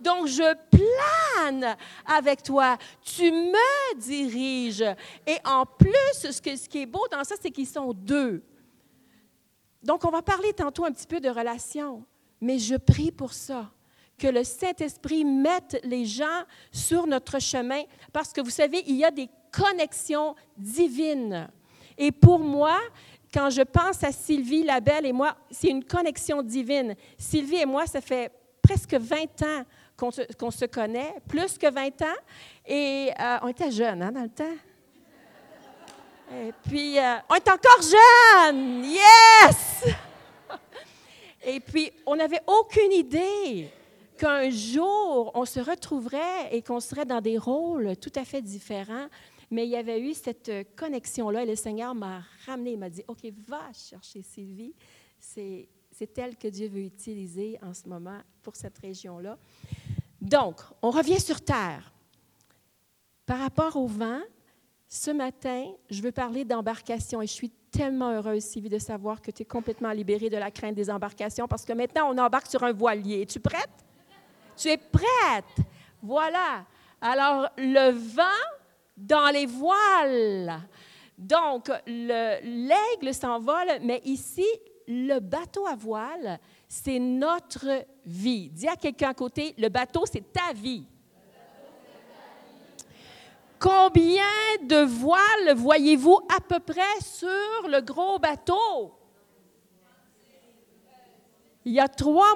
Donc, 0.02 0.28
je 0.28 0.54
plane 0.72 1.78
avec 2.06 2.44
toi. 2.44 2.78
Tu 3.02 3.32
me 3.32 3.96
diriges. 3.98 4.84
Et 5.26 5.38
en 5.46 5.66
plus, 5.66 6.32
ce, 6.32 6.42
qui 6.42 6.82
est 6.82 6.86
beau 6.86 7.08
dans 7.10 7.24
ça, 7.24 7.36
c'est 7.42 7.52
qu'ils 7.52 7.68
sont 7.68 7.94
deux. 7.94 8.44
Donc, 9.84 10.06
on 10.06 10.10
va 10.10 10.22
parler 10.22 10.54
tantôt 10.54 10.86
un 10.86 10.92
petit 10.92 11.08
peu 11.08 11.20
de 11.20 11.30
relations, 11.30 12.04
mais 12.40 12.58
je 12.58 12.76
prie 12.76 13.12
pour 13.12 13.34
ça, 13.34 13.70
que 14.18 14.28
le 14.28 14.44
Saint-Esprit 14.44 15.26
mette 15.26 15.80
les 15.84 16.06
gens 16.06 16.44
sur 16.72 17.06
notre 17.08 17.40
chemin, 17.40 17.82
parce 18.12 18.32
que 18.32 18.42
vous 18.42 18.50
savez, 18.50 18.84
il 18.88 18.96
y 18.96 19.04
a 19.04 19.12
des 19.12 19.30
connexions 19.52 20.36
divines. 20.58 21.50
Et 21.98 22.12
pour 22.12 22.40
moi, 22.40 22.80
quand 23.34 23.50
je 23.50 23.62
pense 23.62 24.04
à 24.04 24.12
Sylvie 24.12 24.64
Labelle 24.64 25.06
et 25.06 25.12
moi, 25.12 25.36
c'est 25.52 25.70
une 25.70 25.84
connexion 25.84 26.42
divine. 26.42 26.96
Sylvie 27.18 27.58
et 27.58 27.66
moi, 27.66 27.86
ça 27.86 28.00
fait 28.00 28.32
presque 28.62 28.94
20 28.94 29.42
ans 29.42 29.64
qu'on 29.98 30.52
se, 30.52 30.66
connaît, 30.66 31.16
plus 31.28 31.58
que 31.58 31.72
20 31.72 32.02
ans, 32.02 32.20
et 32.66 33.12
euh, 33.20 33.38
on 33.42 33.48
était 33.50 33.72
jeunes 33.72 34.02
hein, 34.02 34.12
dans 34.12 34.24
le 34.24 34.30
temps. 34.30 34.56
Et 36.32 36.52
puis, 36.64 36.98
euh, 36.98 37.16
on 37.30 37.36
est 37.36 37.50
encore 37.50 37.82
jeunes! 37.82 38.86
Yes! 38.86 39.86
Et 41.46 41.60
puis, 41.60 41.92
on 42.06 42.16
n'avait 42.16 42.42
aucune 42.48 42.92
idée 42.92 43.70
qu'un 44.18 44.50
jour, 44.50 45.32
on 45.34 45.46
se 45.46 45.60
retrouverait 45.60 46.50
et 46.52 46.62
qu'on 46.62 46.80
serait 46.80 47.06
dans 47.06 47.20
des 47.20 47.38
rôles 47.38 47.98
tout 47.98 48.12
à 48.16 48.24
fait 48.24 48.42
différents. 48.42 49.08
Mais 49.52 49.66
il 49.66 49.72
y 49.72 49.76
avait 49.76 50.00
eu 50.00 50.14
cette 50.14 50.52
connexion-là 50.76 51.44
et 51.44 51.46
le 51.46 51.56
Seigneur 51.56 51.94
m'a 51.94 52.24
ramené. 52.46 52.72
Il 52.72 52.80
m'a 52.80 52.90
dit 52.90 53.04
OK, 53.08 53.20
va 53.48 53.72
chercher 53.74 54.22
Sylvie. 54.22 54.74
C'est, 55.20 55.68
c'est 55.92 56.18
elle 56.18 56.38
que 56.38 56.48
Dieu 56.48 56.70
veut 56.70 56.82
utiliser 56.84 57.60
en 57.62 57.74
ce 57.74 57.88
moment 57.88 58.20
pour 58.42 58.56
cette 58.56 58.78
région-là. 58.80 59.38
Donc, 60.22 60.62
on 60.82 60.90
revient 60.90 61.20
sur 61.20 61.42
Terre. 61.42 61.92
Par 63.26 63.40
rapport 63.40 63.76
au 63.76 63.88
vent, 63.88 64.22
ce 64.94 65.10
matin, 65.10 65.72
je 65.90 66.04
veux 66.04 66.12
parler 66.12 66.46
d'embarcation 66.46 67.20
et 67.20 67.26
je 67.26 67.32
suis 67.32 67.50
tellement 67.72 68.12
heureuse, 68.12 68.44
Sylvie, 68.44 68.70
de 68.70 68.78
savoir 68.78 69.24
que 69.24 69.32
tu 69.32 69.42
es 69.42 69.46
complètement 69.46 69.92
libérée 69.92 70.30
de 70.30 70.38
la 70.38 70.52
crainte 70.52 70.76
des 70.76 70.88
embarcations 70.88 71.48
parce 71.48 71.66
que 71.66 71.74
maintenant, 71.74 72.14
on 72.14 72.18
embarque 72.20 72.46
sur 72.46 72.62
un 72.62 72.74
voilier. 72.74 73.24
Es-tu 73.24 73.40
prête? 73.40 73.72
Tu 74.56 74.68
es 74.68 74.78
prête? 74.78 75.66
Voilà. 76.00 76.64
Alors, 77.02 77.50
le 77.58 77.90
vent 77.90 78.22
dans 78.96 79.34
les 79.34 79.48
voiles. 79.48 80.62
Donc, 81.18 81.72
l'aigle 81.88 83.16
s'envole, 83.16 83.80
mais 83.82 84.00
ici, 84.06 84.46
le 84.88 85.18
bateau 85.18 85.66
à 85.66 85.76
voile, 85.76 86.40
c'est 86.68 87.00
notre 87.00 87.84
vie. 88.06 88.52
Dis 88.52 88.68
à 88.68 88.76
quelqu'un 88.76 89.10
à 89.10 89.14
côté, 89.16 89.56
le 89.58 89.70
bateau, 89.70 90.04
c'est 90.06 90.32
ta 90.32 90.54
vie. 90.54 90.86
Combien 93.64 94.26
de 94.62 94.84
voiles 94.84 95.56
voyez-vous 95.56 96.20
à 96.28 96.42
peu 96.42 96.60
près 96.60 96.82
sur 97.02 97.70
le 97.70 97.80
gros 97.80 98.20
bateau? 98.20 98.94
Il 101.64 101.72
y 101.72 101.80
a 101.80 101.88
trois, 101.88 102.36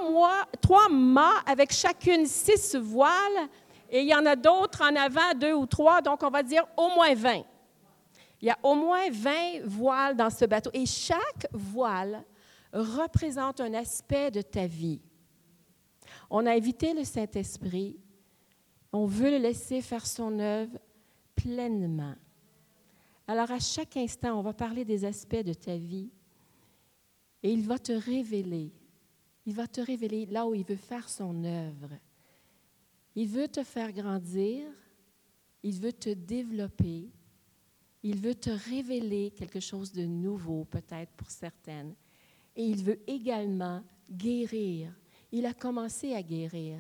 mâts 0.90 1.44
avec 1.46 1.74
chacune 1.74 2.26
six 2.26 2.78
voiles 2.78 3.50
et 3.90 4.04
il 4.04 4.08
y 4.08 4.16
en 4.16 4.26
a 4.26 4.38
d'autres 4.38 4.82
en 4.82 4.96
avant, 4.96 5.34
deux 5.36 5.52
ou 5.52 5.66
trois, 5.66 6.02
donc 6.02 6.24
on 6.24 6.30
va 6.30 6.44
dire 6.44 6.66
au 6.78 6.92
moins 6.96 7.14
20. 7.14 7.44
Il 8.42 8.48
y 8.48 8.50
a 8.50 8.58
au 8.64 8.76
moins 8.76 9.10
20 9.12 9.66
voiles 9.66 10.16
dans 10.16 10.30
ce 10.30 10.46
bateau 10.46 10.70
et 10.74 10.86
chaque 10.86 11.46
voile 11.52 12.24
représente 12.72 13.60
un 13.60 13.74
aspect 13.74 14.32
de 14.32 14.42
ta 14.42 14.66
vie. 14.66 15.02
On 16.30 16.46
a 16.46 16.54
invité 16.54 16.94
le 16.94 17.04
Saint-Esprit, 17.04 18.00
on 18.94 19.06
veut 19.08 19.32
le 19.32 19.40
laisser 19.40 19.82
faire 19.82 20.08
son 20.08 20.40
œuvre 20.40 20.78
pleinement. 21.38 22.16
Alors 23.28 23.52
à 23.52 23.60
chaque 23.60 23.96
instant, 23.96 24.38
on 24.38 24.42
va 24.42 24.54
parler 24.54 24.84
des 24.84 25.06
aspects 25.06 25.44
de 25.44 25.54
ta 25.54 25.78
vie 25.78 26.10
et 27.44 27.52
il 27.52 27.66
va 27.66 27.78
te 27.78 27.94
révéler. 27.94 28.74
Il 29.46 29.54
va 29.54 29.68
te 29.68 29.80
révéler 29.80 30.26
là 30.26 30.46
où 30.46 30.54
il 30.54 30.66
veut 30.66 30.76
faire 30.76 31.08
son 31.08 31.44
œuvre. 31.46 31.92
Il 33.16 33.28
veut 33.28 33.48
te 33.48 33.64
faire 33.64 33.94
grandir, 33.94 34.66
il 35.64 35.80
veut 35.80 35.94
te 35.94 36.10
développer, 36.10 37.10
il 38.04 38.22
veut 38.22 38.36
te 38.36 38.50
révéler 38.50 39.32
quelque 39.32 39.60
chose 39.60 39.92
de 39.92 40.06
nouveau 40.06 40.66
peut-être 40.66 41.12
pour 41.14 41.30
certaines. 41.30 41.96
Et 42.56 42.64
il 42.64 42.84
veut 42.84 43.00
également 43.08 43.84
guérir. 44.10 44.94
Il 45.32 45.46
a 45.46 45.54
commencé 45.54 46.14
à 46.14 46.24
guérir, 46.24 46.80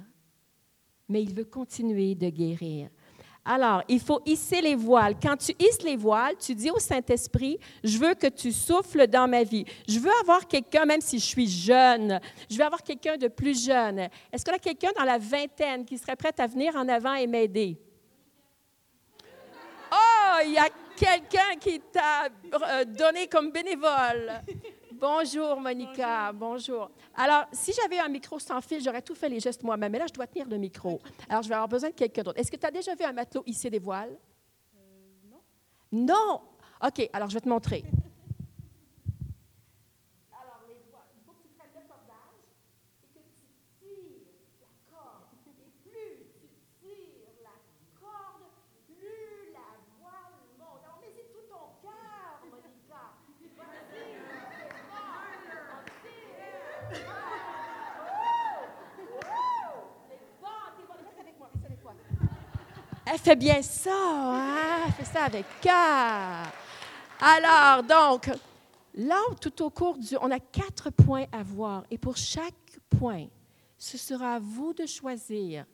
mais 1.09 1.23
il 1.23 1.33
veut 1.33 1.45
continuer 1.45 2.15
de 2.15 2.29
guérir. 2.29 2.89
Alors, 3.49 3.81
il 3.87 4.01
faut 4.01 4.21
hisser 4.25 4.59
les 4.59 4.75
voiles. 4.75 5.15
Quand 5.21 5.37
tu 5.37 5.53
hisses 5.57 5.81
les 5.81 5.95
voiles, 5.95 6.35
tu 6.37 6.53
dis 6.53 6.69
au 6.69 6.79
Saint-Esprit, 6.79 7.57
je 7.81 7.97
veux 7.97 8.13
que 8.13 8.27
tu 8.27 8.51
souffles 8.51 9.07
dans 9.07 9.25
ma 9.25 9.43
vie. 9.43 9.63
Je 9.87 9.99
veux 9.99 10.11
avoir 10.21 10.45
quelqu'un, 10.45 10.83
même 10.83 10.99
si 10.99 11.17
je 11.17 11.25
suis 11.25 11.47
jeune, 11.47 12.19
je 12.51 12.57
veux 12.57 12.65
avoir 12.65 12.83
quelqu'un 12.83 13.15
de 13.15 13.29
plus 13.29 13.65
jeune. 13.65 14.09
Est-ce 14.33 14.51
y 14.51 14.53
a 14.53 14.59
quelqu'un 14.59 14.91
dans 14.97 15.05
la 15.05 15.17
vingtaine 15.17 15.85
qui 15.85 15.97
serait 15.97 16.17
prêt 16.17 16.33
à 16.37 16.45
venir 16.45 16.75
en 16.75 16.89
avant 16.89 17.13
et 17.13 17.25
m'aider? 17.25 17.77
Oh, 19.93 20.41
il 20.45 20.51
y 20.51 20.57
a 20.57 20.67
quelqu'un 20.97 21.55
qui 21.57 21.79
t'a 21.79 22.25
euh, 22.25 22.83
donné 22.83 23.27
comme 23.27 23.51
bénévole. 23.51 24.41
Bonjour, 24.99 25.59
Monica. 25.61 26.31
Bonjour. 26.33 26.89
Alors, 27.15 27.45
si 27.51 27.71
j'avais 27.71 27.99
un 27.99 28.07
micro 28.07 28.39
sans 28.39 28.61
fil, 28.61 28.81
j'aurais 28.81 29.03
tout 29.03 29.13
fait 29.13 29.29
les 29.29 29.39
gestes 29.39 29.61
moi-même. 29.61 29.91
Mais 29.91 29.99
là, 29.99 30.05
je 30.07 30.13
dois 30.13 30.25
tenir 30.25 30.47
le 30.47 30.57
micro. 30.57 30.99
Alors, 31.29 31.43
je 31.43 31.49
vais 31.49 31.53
avoir 31.55 31.67
besoin 31.67 31.89
de 31.89 31.95
quelqu'un 31.95 32.23
d'autre. 32.23 32.39
Est-ce 32.39 32.51
que 32.51 32.57
tu 32.57 32.65
as 32.65 32.71
déjà 32.71 32.95
vu 32.95 33.03
un 33.03 33.13
matelot 33.13 33.43
hisser 33.45 33.69
des 33.69 33.79
voiles? 33.79 34.17
non. 35.29 35.37
Non? 35.91 36.41
OK, 36.83 37.09
alors 37.13 37.29
je 37.29 37.35
vais 37.35 37.41
te 37.41 37.49
montrer. 37.49 37.83
Fait 63.27 63.35
bien 63.35 63.61
ça, 63.61 63.91
hein? 63.93 64.89
Fait 64.91 65.03
ça 65.03 65.25
avec 65.25 65.45
cœur. 65.59 66.49
Alors, 67.19 67.83
donc, 67.83 68.29
là, 68.95 69.19
tout 69.41 69.63
au 69.63 69.69
cours 69.69 69.97
du... 69.97 70.15
On 70.21 70.31
a 70.31 70.39
quatre 70.39 70.91
points 70.91 71.25
à 71.33 71.43
voir. 71.43 71.83
Et 71.91 71.97
pour 71.97 72.15
chaque 72.15 72.79
point, 72.89 73.27
ce 73.77 73.97
sera 73.97 74.35
à 74.35 74.39
vous 74.39 74.73
de 74.73 74.85
choisir 74.85 75.65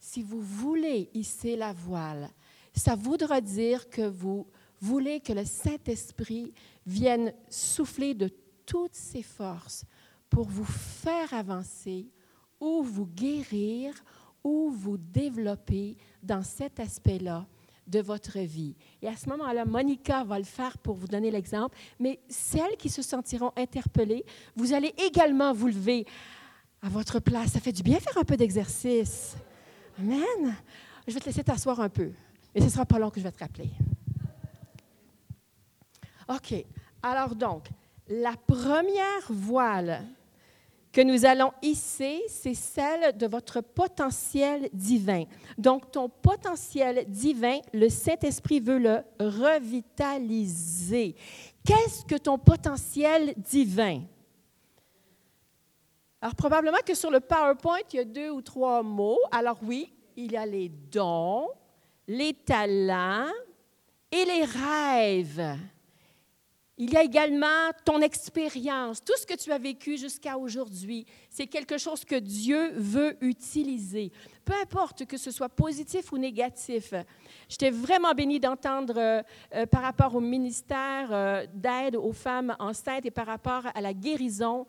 si 0.00 0.22
vous 0.22 0.40
voulez 0.40 1.10
hisser 1.12 1.54
la 1.54 1.74
voile. 1.74 2.30
Ça 2.74 2.94
voudra 2.94 3.42
dire 3.42 3.90
que 3.90 4.08
vous 4.08 4.46
voulez 4.80 5.20
que 5.20 5.34
le 5.34 5.44
Saint-Esprit 5.44 6.54
vienne 6.86 7.34
souffler 7.50 8.14
de 8.14 8.30
toutes 8.64 8.94
ses 8.94 9.22
forces 9.22 9.84
pour 10.30 10.48
vous 10.48 10.64
faire 10.64 11.34
avancer 11.34 12.08
ou 12.58 12.82
vous 12.82 13.04
guérir 13.04 13.92
ou 14.42 14.70
vous 14.70 14.96
développer 14.96 15.98
dans 16.22 16.42
cet 16.42 16.80
aspect-là 16.80 17.46
de 17.86 18.00
votre 18.00 18.38
vie. 18.38 18.74
Et 19.00 19.08
à 19.08 19.16
ce 19.16 19.28
moment-là, 19.30 19.64
Monica 19.64 20.24
va 20.24 20.38
le 20.38 20.44
faire 20.44 20.78
pour 20.78 20.94
vous 20.94 21.08
donner 21.08 21.30
l'exemple, 21.30 21.76
mais 21.98 22.20
celles 22.28 22.76
qui 22.76 22.88
se 22.88 23.02
sentiront 23.02 23.52
interpellées, 23.56 24.24
vous 24.54 24.72
allez 24.72 24.94
également 24.98 25.52
vous 25.52 25.66
lever 25.66 26.06
à 26.80 26.88
votre 26.88 27.18
place. 27.18 27.52
Ça 27.52 27.60
fait 27.60 27.72
du 27.72 27.82
bien 27.82 27.98
faire 27.98 28.18
un 28.18 28.24
peu 28.24 28.36
d'exercice. 28.36 29.36
Amen. 29.98 30.56
Je 31.06 31.12
vais 31.12 31.20
te 31.20 31.26
laisser 31.26 31.42
t'asseoir 31.42 31.80
un 31.80 31.88
peu, 31.88 32.12
mais 32.54 32.60
ce 32.60 32.66
ne 32.66 32.70
sera 32.70 32.86
pas 32.86 32.98
long 32.98 33.10
que 33.10 33.18
je 33.18 33.24
vais 33.24 33.32
te 33.32 33.40
rappeler. 33.40 33.70
OK. 36.28 36.64
Alors 37.02 37.34
donc, 37.34 37.68
la 38.08 38.34
première 38.46 39.30
voile 39.30 40.04
que 40.92 41.00
nous 41.00 41.24
allons 41.24 41.52
hisser, 41.62 42.22
c'est 42.28 42.54
celle 42.54 43.16
de 43.16 43.26
votre 43.26 43.62
potentiel 43.62 44.68
divin. 44.72 45.24
Donc, 45.56 45.90
ton 45.90 46.08
potentiel 46.10 47.04
divin, 47.08 47.60
le 47.72 47.88
Saint-Esprit 47.88 48.60
veut 48.60 48.78
le 48.78 49.02
revitaliser. 49.18 51.16
Qu'est-ce 51.64 52.04
que 52.04 52.16
ton 52.16 52.38
potentiel 52.38 53.32
divin? 53.36 54.02
Alors, 56.20 56.34
probablement 56.34 56.78
que 56.86 56.94
sur 56.94 57.10
le 57.10 57.20
PowerPoint, 57.20 57.80
il 57.92 57.96
y 57.96 58.00
a 58.00 58.04
deux 58.04 58.30
ou 58.30 58.42
trois 58.42 58.82
mots. 58.82 59.18
Alors 59.32 59.58
oui, 59.62 59.92
il 60.16 60.32
y 60.32 60.36
a 60.36 60.44
les 60.46 60.68
dons, 60.68 61.48
les 62.06 62.34
talents 62.34 63.32
et 64.10 64.24
les 64.24 64.44
rêves. 64.44 65.56
Il 66.84 66.92
y 66.92 66.96
a 66.96 67.04
également 67.04 67.70
ton 67.84 68.00
expérience, 68.00 69.04
tout 69.04 69.16
ce 69.16 69.24
que 69.24 69.36
tu 69.36 69.52
as 69.52 69.58
vécu 69.58 69.96
jusqu'à 69.96 70.36
aujourd'hui. 70.36 71.06
C'est 71.30 71.46
quelque 71.46 71.78
chose 71.78 72.04
que 72.04 72.16
Dieu 72.16 72.72
veut 72.74 73.16
utiliser. 73.20 74.10
Peu 74.44 74.54
importe 74.60 75.06
que 75.06 75.16
ce 75.16 75.30
soit 75.30 75.48
positif 75.48 76.10
ou 76.10 76.18
négatif. 76.18 76.92
J'étais 77.48 77.70
vraiment 77.70 78.14
bénie 78.14 78.40
d'entendre 78.40 78.94
euh, 78.96 79.22
euh, 79.54 79.64
par 79.64 79.82
rapport 79.82 80.16
au 80.16 80.20
ministère 80.20 81.10
euh, 81.12 81.46
d'aide 81.54 81.94
aux 81.94 82.12
femmes 82.12 82.56
enceintes 82.58 83.06
et 83.06 83.12
par 83.12 83.26
rapport 83.26 83.62
à 83.72 83.80
la 83.80 83.94
guérison, 83.94 84.66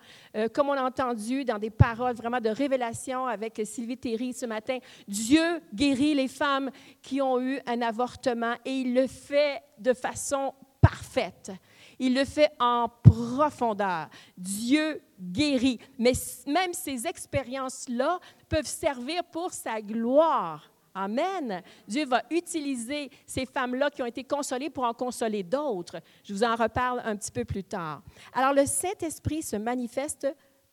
comme 0.54 0.70
on 0.70 0.74
a 0.74 0.84
entendu 0.84 1.46
dans 1.46 1.58
des 1.58 1.72
paroles 1.72 2.14
vraiment 2.14 2.40
de 2.40 2.50
révélation 2.50 3.26
avec 3.26 3.60
Sylvie 3.66 3.98
Théry 3.98 4.34
ce 4.34 4.46
matin. 4.46 4.78
Dieu 5.08 5.62
guérit 5.74 6.14
les 6.14 6.28
femmes 6.28 6.70
qui 7.02 7.24
ont 7.24 7.42
eu 7.42 7.60
un 7.66 7.82
avortement 7.82 8.54
et 8.66 8.72
il 8.72 8.94
le 8.94 9.08
fait 9.08 9.64
de 9.80 9.94
façon 9.94 10.54
parfaite. 10.80 11.52
Il 12.00 12.16
le 12.16 12.26
fait 12.26 12.52
en 12.60 12.88
profondeur. 12.88 14.10
Dieu 14.38 15.02
guérit. 15.20 15.80
Mais 15.98 16.14
même 16.48 16.74
ces 16.74 17.08
expériences-là 17.08 18.20
peuvent 18.50 18.66
servir 18.66 19.24
pour 19.26 19.52
sa 19.52 19.82
gloire. 19.82 20.70
Amen. 20.96 21.64
Dieu 21.88 22.06
va 22.06 22.22
utiliser 22.30 23.10
ces 23.26 23.46
femmes-là 23.46 23.90
qui 23.90 24.04
ont 24.04 24.08
été 24.08 24.24
consolées 24.24 24.70
pour 24.70 24.84
en 24.84 24.94
consoler 24.94 25.42
d'autres. 25.42 26.00
Je 26.24 26.34
vous 26.34 26.44
en 26.44 26.56
reparle 26.56 27.02
un 27.04 27.16
petit 27.16 27.32
peu 27.32 27.46
plus 27.46 27.64
tard. 27.64 28.04
Alors, 28.32 28.54
le 28.54 28.66
Saint-Esprit 28.66 29.42
se 29.42 29.56
manifeste 29.56 30.28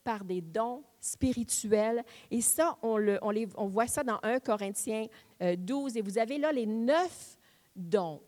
par 0.05 0.25
des 0.25 0.43
dons 0.43 0.83
spirituels. 1.01 2.05
Et 2.31 2.43
ça, 2.43 2.77
on, 2.83 3.68
voit 3.68 3.87
ça 3.87 4.03
dans 4.03 4.18
1 4.23 4.41
Corinthiens 4.41 5.07
12. 5.41 5.93
Euh, 5.97 5.99
Et 5.99 6.03
vous 6.03 6.18
avez 6.18 6.37
là 6.37 6.53
les 6.53 6.66
neuf 6.66 7.39
dons. 7.75 8.21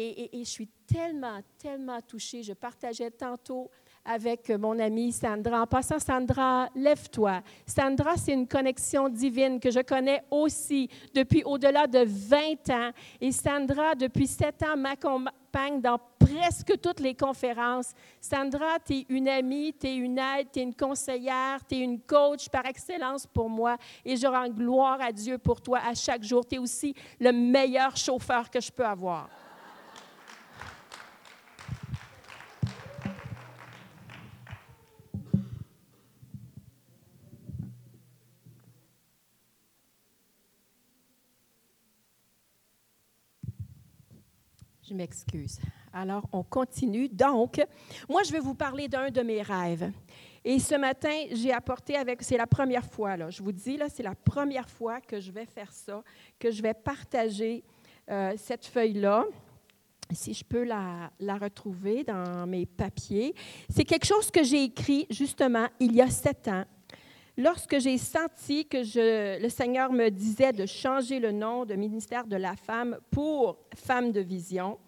Et, 0.00 0.30
je 0.32 0.48
suis 0.48 0.68
tellement, 0.86 1.40
tellement 1.58 2.00
touchée. 2.00 2.44
Je 2.44 2.52
partageais 2.52 3.10
tantôt 3.10 3.68
avec 4.04 4.48
mon 4.50 4.78
amie 4.78 5.10
Sandra. 5.10 5.62
En 5.62 5.66
passant, 5.66 5.98
Sandra, 5.98 6.68
lève-toi. 6.76 7.42
Sandra, 7.66 8.16
c'est 8.16 8.32
une 8.32 8.46
connexion 8.46 9.08
divine 9.08 9.58
que 9.58 9.72
je 9.72 9.80
connais 9.80 10.22
aussi 10.30 10.88
depuis 11.12 11.42
au-delà 11.42 11.88
de 11.88 12.04
20 12.06 12.70
ans. 12.70 12.90
Et 13.20 13.32
Sandra, 13.32 13.96
depuis 13.96 14.28
7 14.28 14.62
ans, 14.62 14.76
m'accompagne 14.76 15.80
dans 15.80 15.98
presque 16.16 16.80
toutes 16.80 17.00
les 17.00 17.16
conférences. 17.16 17.92
Sandra, 18.20 18.78
tu 18.78 18.98
es 18.98 19.06
une 19.08 19.28
amie, 19.28 19.74
tu 19.74 19.88
es 19.88 19.96
une 19.96 20.18
aide, 20.18 20.46
tu 20.52 20.60
es 20.60 20.62
une 20.62 20.76
conseillère, 20.76 21.66
tu 21.68 21.74
es 21.74 21.80
une 21.80 22.00
coach 22.02 22.48
par 22.48 22.64
excellence 22.66 23.26
pour 23.26 23.50
moi. 23.50 23.76
Et 24.04 24.16
je 24.16 24.28
rends 24.28 24.48
gloire 24.48 25.00
à 25.00 25.10
Dieu 25.10 25.38
pour 25.38 25.60
toi 25.60 25.80
à 25.84 25.94
chaque 25.94 26.22
jour. 26.22 26.46
Tu 26.46 26.54
es 26.54 26.58
aussi 26.58 26.94
le 27.18 27.32
meilleur 27.32 27.96
chauffeur 27.96 28.48
que 28.48 28.60
je 28.60 28.70
peux 28.70 28.86
avoir. 28.86 29.28
Je 44.88 44.94
m'excuse. 44.94 45.58
Alors, 45.92 46.26
on 46.32 46.42
continue. 46.42 47.08
Donc, 47.08 47.60
moi, 48.08 48.22
je 48.22 48.32
vais 48.32 48.38
vous 48.38 48.54
parler 48.54 48.88
d'un 48.88 49.10
de 49.10 49.20
mes 49.20 49.42
rêves. 49.42 49.90
Et 50.44 50.58
ce 50.58 50.76
matin, 50.76 51.24
j'ai 51.32 51.52
apporté 51.52 51.96
avec, 51.96 52.22
c'est 52.22 52.38
la 52.38 52.46
première 52.46 52.86
fois, 52.86 53.16
là, 53.16 53.28
je 53.28 53.42
vous 53.42 53.52
dis, 53.52 53.76
là, 53.76 53.88
c'est 53.90 54.02
la 54.02 54.14
première 54.14 54.70
fois 54.70 55.00
que 55.00 55.20
je 55.20 55.30
vais 55.30 55.44
faire 55.44 55.72
ça, 55.72 56.02
que 56.38 56.50
je 56.50 56.62
vais 56.62 56.72
partager 56.72 57.64
euh, 58.10 58.32
cette 58.36 58.64
feuille-là. 58.64 59.26
Si 60.10 60.32
je 60.32 60.44
peux 60.44 60.64
la, 60.64 61.10
la, 61.20 61.36
retrouver 61.36 62.02
dans 62.02 62.46
mes 62.46 62.64
papiers. 62.64 63.34
C'est 63.68 63.84
quelque 63.84 64.06
chose 64.06 64.30
que 64.30 64.42
j'ai 64.42 64.64
écrit 64.64 65.06
justement 65.10 65.66
il 65.80 65.94
y 65.94 66.00
a 66.00 66.08
sept 66.08 66.48
ans 66.48 66.64
lorsque 67.38 67.78
j'ai 67.78 67.96
senti 67.96 68.66
que 68.66 69.38
le 69.40 69.48
Seigneur 69.48 69.92
me 69.92 70.10
disait 70.10 70.52
de 70.52 70.66
changer 70.66 71.20
le 71.20 71.32
nom 71.32 71.64
de 71.64 71.74
ministère 71.74 72.26
de 72.26 72.36
la 72.36 72.56
femme 72.56 72.98
pour 73.12 73.58
Femme 73.74 74.10
de 74.12 74.20
Vision, 74.20 74.78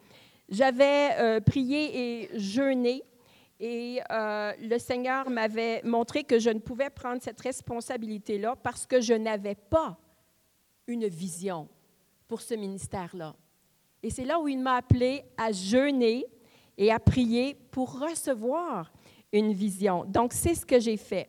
j'avais 0.48 1.10
euh, 1.18 1.40
prié 1.40 2.22
et 2.22 2.38
jeûné 2.38 3.04
et 3.60 4.00
euh, 4.10 4.52
le 4.60 4.78
Seigneur 4.78 5.30
m'avait 5.30 5.80
montré 5.84 6.24
que 6.24 6.40
je 6.40 6.50
ne 6.50 6.58
pouvais 6.58 6.90
prendre 6.90 7.22
cette 7.22 7.40
responsabilité-là 7.40 8.56
parce 8.56 8.84
que 8.84 9.00
je 9.00 9.14
n'avais 9.14 9.54
pas 9.54 9.96
une 10.88 11.06
vision 11.06 11.68
pour 12.26 12.40
ce 12.40 12.54
ministère-là. 12.54 13.36
Et 14.02 14.10
c'est 14.10 14.24
là 14.24 14.40
où 14.40 14.48
il 14.48 14.58
m'a 14.58 14.76
appelé 14.76 15.22
à 15.36 15.52
jeûner 15.52 16.26
et 16.76 16.90
à 16.90 16.98
prier 16.98 17.54
pour 17.70 18.00
recevoir 18.00 18.90
une 19.32 19.52
vision. 19.52 20.04
Donc, 20.04 20.32
c'est 20.32 20.54
ce 20.54 20.66
que 20.66 20.80
j'ai 20.80 20.96
fait 20.96 21.28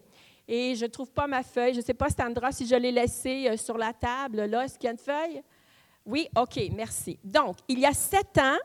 et 0.54 0.76
je 0.76 0.84
ne 0.84 0.90
trouve 0.90 1.10
pas 1.10 1.28
ma 1.28 1.44
feuille. 1.44 1.74
Je 1.74 1.80
ne 1.80 1.84
sais 1.86 1.94
pas, 1.94 2.10
Sandra, 2.10 2.52
si 2.52 2.68
je 2.68 2.76
l'ai 2.76 2.92
laissée 2.92 3.48
euh, 3.48 3.56
sur 3.56 3.78
la 3.78 3.94
table, 3.94 4.42
là. 4.42 4.66
Est-ce 4.66 4.78
qu'il 4.78 4.88
y 4.88 4.90
a 4.90 4.92
une 4.92 4.98
feuille? 4.98 5.42
Oui, 6.06 6.28
OK, 6.36 6.60
merci. 6.74 7.18
Donc, 7.24 7.56
il 7.70 7.80
y 7.80 7.86
a 7.86 7.94
sept 7.94 8.38
ans, 8.38 8.58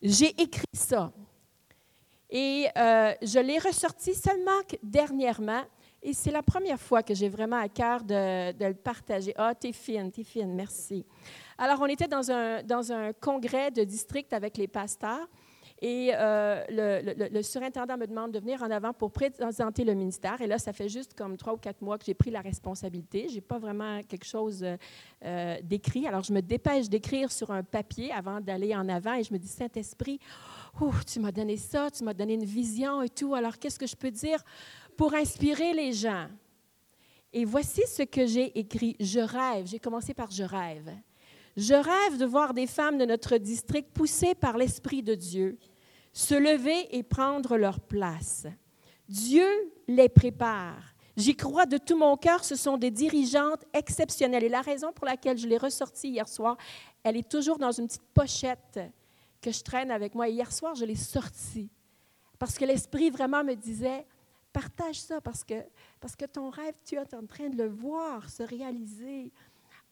j'ai 0.00 0.28
écrit 0.40 0.64
ça. 0.72 1.12
Et 2.30 2.68
euh, 2.76 3.14
je 3.20 3.40
l'ai 3.40 3.58
ressorti 3.58 4.14
seulement 4.14 4.60
dernièrement. 4.80 5.62
Et 6.04 6.12
c'est 6.12 6.30
la 6.30 6.42
première 6.42 6.78
fois 6.78 7.02
que 7.02 7.14
j'ai 7.14 7.28
vraiment 7.28 7.58
à 7.58 7.68
cœur 7.68 8.04
de, 8.04 8.52
le 8.64 8.74
partager. 8.74 9.34
Ah, 9.36 9.56
t'es 9.56 9.72
fine, 9.72 10.12
t'es 10.12 10.22
fine, 10.22 10.54
merci. 10.54 11.04
Alors, 11.58 11.80
on 11.80 11.86
était 11.86 12.06
dans 12.06 12.30
un, 12.30 12.62
dans 12.62 12.92
un 12.92 13.12
congrès 13.12 13.72
de 13.72 13.82
district 13.82 14.32
avec 14.32 14.56
les 14.56 14.68
pasteurs. 14.68 15.26
Et 15.80 16.12
euh, 16.14 16.64
le, 16.70 17.42
surintendant 17.42 17.96
me 17.96 18.06
demande 18.06 18.32
de 18.32 18.38
venir 18.38 18.62
en 18.62 18.70
avant 18.70 18.92
pour 18.92 19.10
présenter 19.10 19.84
le 19.84 19.94
ministère. 19.94 20.40
Et 20.40 20.46
là, 20.46 20.58
ça 20.58 20.72
fait 20.72 20.88
juste 20.88 21.14
comme 21.14 21.36
trois 21.36 21.54
ou 21.54 21.56
quatre 21.56 21.82
mois 21.82 21.98
que 21.98 22.04
j'ai 22.04 22.14
pris 22.14 22.30
la 22.30 22.40
responsabilité. 22.40 23.28
Je 23.28 23.34
n'ai 23.34 23.40
pas 23.40 23.58
vraiment 23.58 24.00
quelque 24.02 24.24
chose 24.24 24.64
euh, 25.24 25.56
d'écrit. 25.62 26.06
Alors, 26.06 26.22
je 26.22 26.32
me 26.32 26.40
dépêche 26.40 26.88
d'écrire 26.88 27.30
sur 27.32 27.50
un 27.50 27.62
papier 27.62 28.12
avant 28.12 28.40
d'aller 28.40 28.74
en 28.74 28.88
avant 28.88 29.14
et 29.14 29.24
je 29.24 29.32
me 29.32 29.38
dis, 29.38 29.48
Saint-Esprit, 29.48 30.20
tu 31.06 31.20
m'as 31.20 31.32
donné 31.32 31.56
ça, 31.56 31.90
tu 31.90 32.04
m'as 32.04 32.14
donné 32.14 32.34
une 32.34 32.44
vision 32.44 33.02
et 33.02 33.08
tout. 33.08 33.34
Alors, 33.34 33.58
qu'est-ce 33.58 33.78
que 33.78 33.86
je 33.86 33.96
peux 33.96 34.10
dire 34.10 34.38
pour 34.96 35.12
inspirer 35.14 35.72
les 35.74 35.92
gens? 35.92 36.28
Et 37.32 37.44
voici 37.44 37.82
ce 37.88 38.04
que 38.04 38.26
j'ai 38.26 38.56
écrit. 38.58 38.96
Je 39.00 39.18
rêve. 39.18 39.66
J'ai 39.66 39.80
commencé 39.80 40.14
par 40.14 40.30
je 40.30 40.44
rêve. 40.44 40.88
Je 41.56 41.74
rêve 41.74 42.18
de 42.18 42.24
voir 42.24 42.54
des 42.54 42.66
femmes 42.66 42.98
de 42.98 43.04
notre 43.04 43.36
district 43.36 43.90
poussées 43.92 44.34
par 44.34 44.58
l'Esprit 44.58 45.02
de 45.02 45.14
Dieu 45.14 45.58
se 46.12 46.34
lever 46.34 46.96
et 46.96 47.02
prendre 47.02 47.56
leur 47.56 47.80
place. 47.80 48.46
Dieu 49.08 49.46
les 49.88 50.08
prépare. 50.08 50.94
J'y 51.16 51.36
crois 51.36 51.66
de 51.66 51.76
tout 51.76 51.96
mon 51.96 52.16
cœur, 52.16 52.44
ce 52.44 52.56
sont 52.56 52.76
des 52.76 52.90
dirigeantes 52.90 53.64
exceptionnelles. 53.72 54.44
Et 54.44 54.48
la 54.48 54.62
raison 54.62 54.92
pour 54.92 55.06
laquelle 55.06 55.38
je 55.38 55.46
l'ai 55.46 55.58
ressortie 55.58 56.08
hier 56.08 56.28
soir, 56.28 56.56
elle 57.02 57.16
est 57.16 57.28
toujours 57.28 57.58
dans 57.58 57.72
une 57.72 57.86
petite 57.86 58.08
pochette 58.14 58.80
que 59.40 59.52
je 59.52 59.62
traîne 59.62 59.90
avec 59.90 60.14
moi. 60.14 60.28
Et 60.28 60.32
hier 60.32 60.50
soir, 60.52 60.74
je 60.74 60.84
l'ai 60.84 60.96
sortie 60.96 61.68
parce 62.38 62.58
que 62.58 62.64
l'Esprit 62.64 63.10
vraiment 63.10 63.44
me 63.44 63.54
disait, 63.54 64.06
partage 64.52 65.00
ça 65.00 65.20
parce 65.20 65.44
que, 65.44 65.64
parce 66.00 66.16
que 66.16 66.24
ton 66.24 66.50
rêve, 66.50 66.74
tu 66.84 66.96
es 66.96 67.14
en 67.14 67.26
train 67.26 67.48
de 67.48 67.56
le 67.56 67.68
voir 67.68 68.28
se 68.28 68.42
réaliser. 68.42 69.32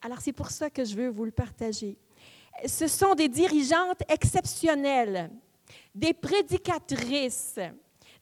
Alors 0.03 0.21
c'est 0.21 0.33
pour 0.33 0.51
ça 0.51 0.69
que 0.69 0.85
je 0.85 0.95
veux 0.97 1.09
vous 1.09 1.25
le 1.25 1.31
partager. 1.31 1.97
Ce 2.67 2.87
sont 2.87 3.15
des 3.15 3.29
dirigeantes 3.29 4.03
exceptionnelles 4.09 5.31
des 5.95 6.15
prédicatrices, 6.15 7.59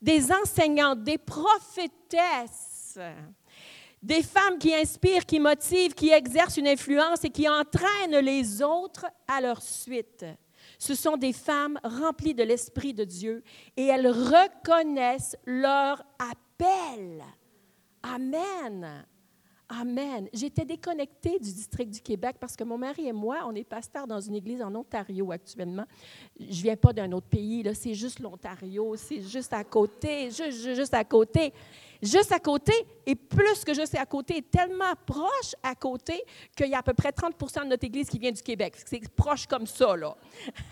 des 0.01 0.31
enseignantes, 0.31 1.03
des 1.03 1.17
prophétesses, 1.17 2.99
des 4.01 4.23
femmes 4.23 4.57
qui 4.57 4.73
inspirent, 4.73 5.25
qui 5.25 5.39
motivent, 5.39 5.93
qui 5.93 6.09
exercent 6.09 6.57
une 6.57 6.67
influence 6.67 7.23
et 7.23 7.29
qui 7.29 7.47
entraînent 7.47 8.19
les 8.19 8.61
autres 8.61 9.05
à 9.27 9.41
leur 9.41 9.61
suite. 9.61 10.25
Ce 10.77 10.95
sont 10.95 11.17
des 11.17 11.33
femmes 11.33 11.79
remplies 11.83 12.33
de 12.33 12.43
l'Esprit 12.43 12.93
de 12.93 13.03
Dieu 13.03 13.43
et 13.77 13.85
elles 13.85 14.07
reconnaissent 14.07 15.37
leur 15.45 16.03
appel. 16.19 17.23
Amen. 18.03 19.05
Amen. 19.79 20.27
J'étais 20.33 20.65
déconnectée 20.65 21.39
du 21.39 21.53
district 21.53 21.89
du 21.89 22.01
Québec 22.01 22.35
parce 22.37 22.57
que 22.57 22.63
mon 22.65 22.77
mari 22.77 23.07
et 23.07 23.13
moi, 23.13 23.39
on 23.45 23.55
est 23.55 23.63
pasteurs 23.63 24.05
dans 24.05 24.19
une 24.19 24.35
église 24.35 24.61
en 24.61 24.75
Ontario 24.75 25.31
actuellement. 25.31 25.85
Je 26.37 26.61
viens 26.61 26.75
pas 26.75 26.91
d'un 26.91 27.09
autre 27.13 27.27
pays, 27.27 27.63
là, 27.63 27.73
c'est 27.73 27.93
juste 27.93 28.19
l'Ontario, 28.19 28.97
c'est 28.97 29.21
juste 29.21 29.53
à 29.53 29.63
côté, 29.63 30.29
juste, 30.29 30.93
à 30.93 31.05
côté. 31.05 31.53
Juste 32.03 32.31
à 32.31 32.39
côté, 32.39 32.73
et 33.05 33.15
plus 33.15 33.63
que 33.63 33.75
juste 33.75 33.95
à 33.95 34.05
côté, 34.07 34.41
tellement 34.41 34.93
proche 35.05 35.55
à 35.61 35.75
côté 35.75 36.21
qu'il 36.55 36.67
y 36.67 36.73
a 36.73 36.79
à 36.79 36.83
peu 36.83 36.95
près 36.95 37.11
30% 37.11 37.63
de 37.63 37.67
notre 37.67 37.85
église 37.85 38.09
qui 38.09 38.17
vient 38.17 38.31
du 38.31 38.41
Québec. 38.41 38.73
C'est 38.85 39.07
proche 39.13 39.45
comme 39.45 39.67
ça, 39.67 39.95
là. 39.95 40.17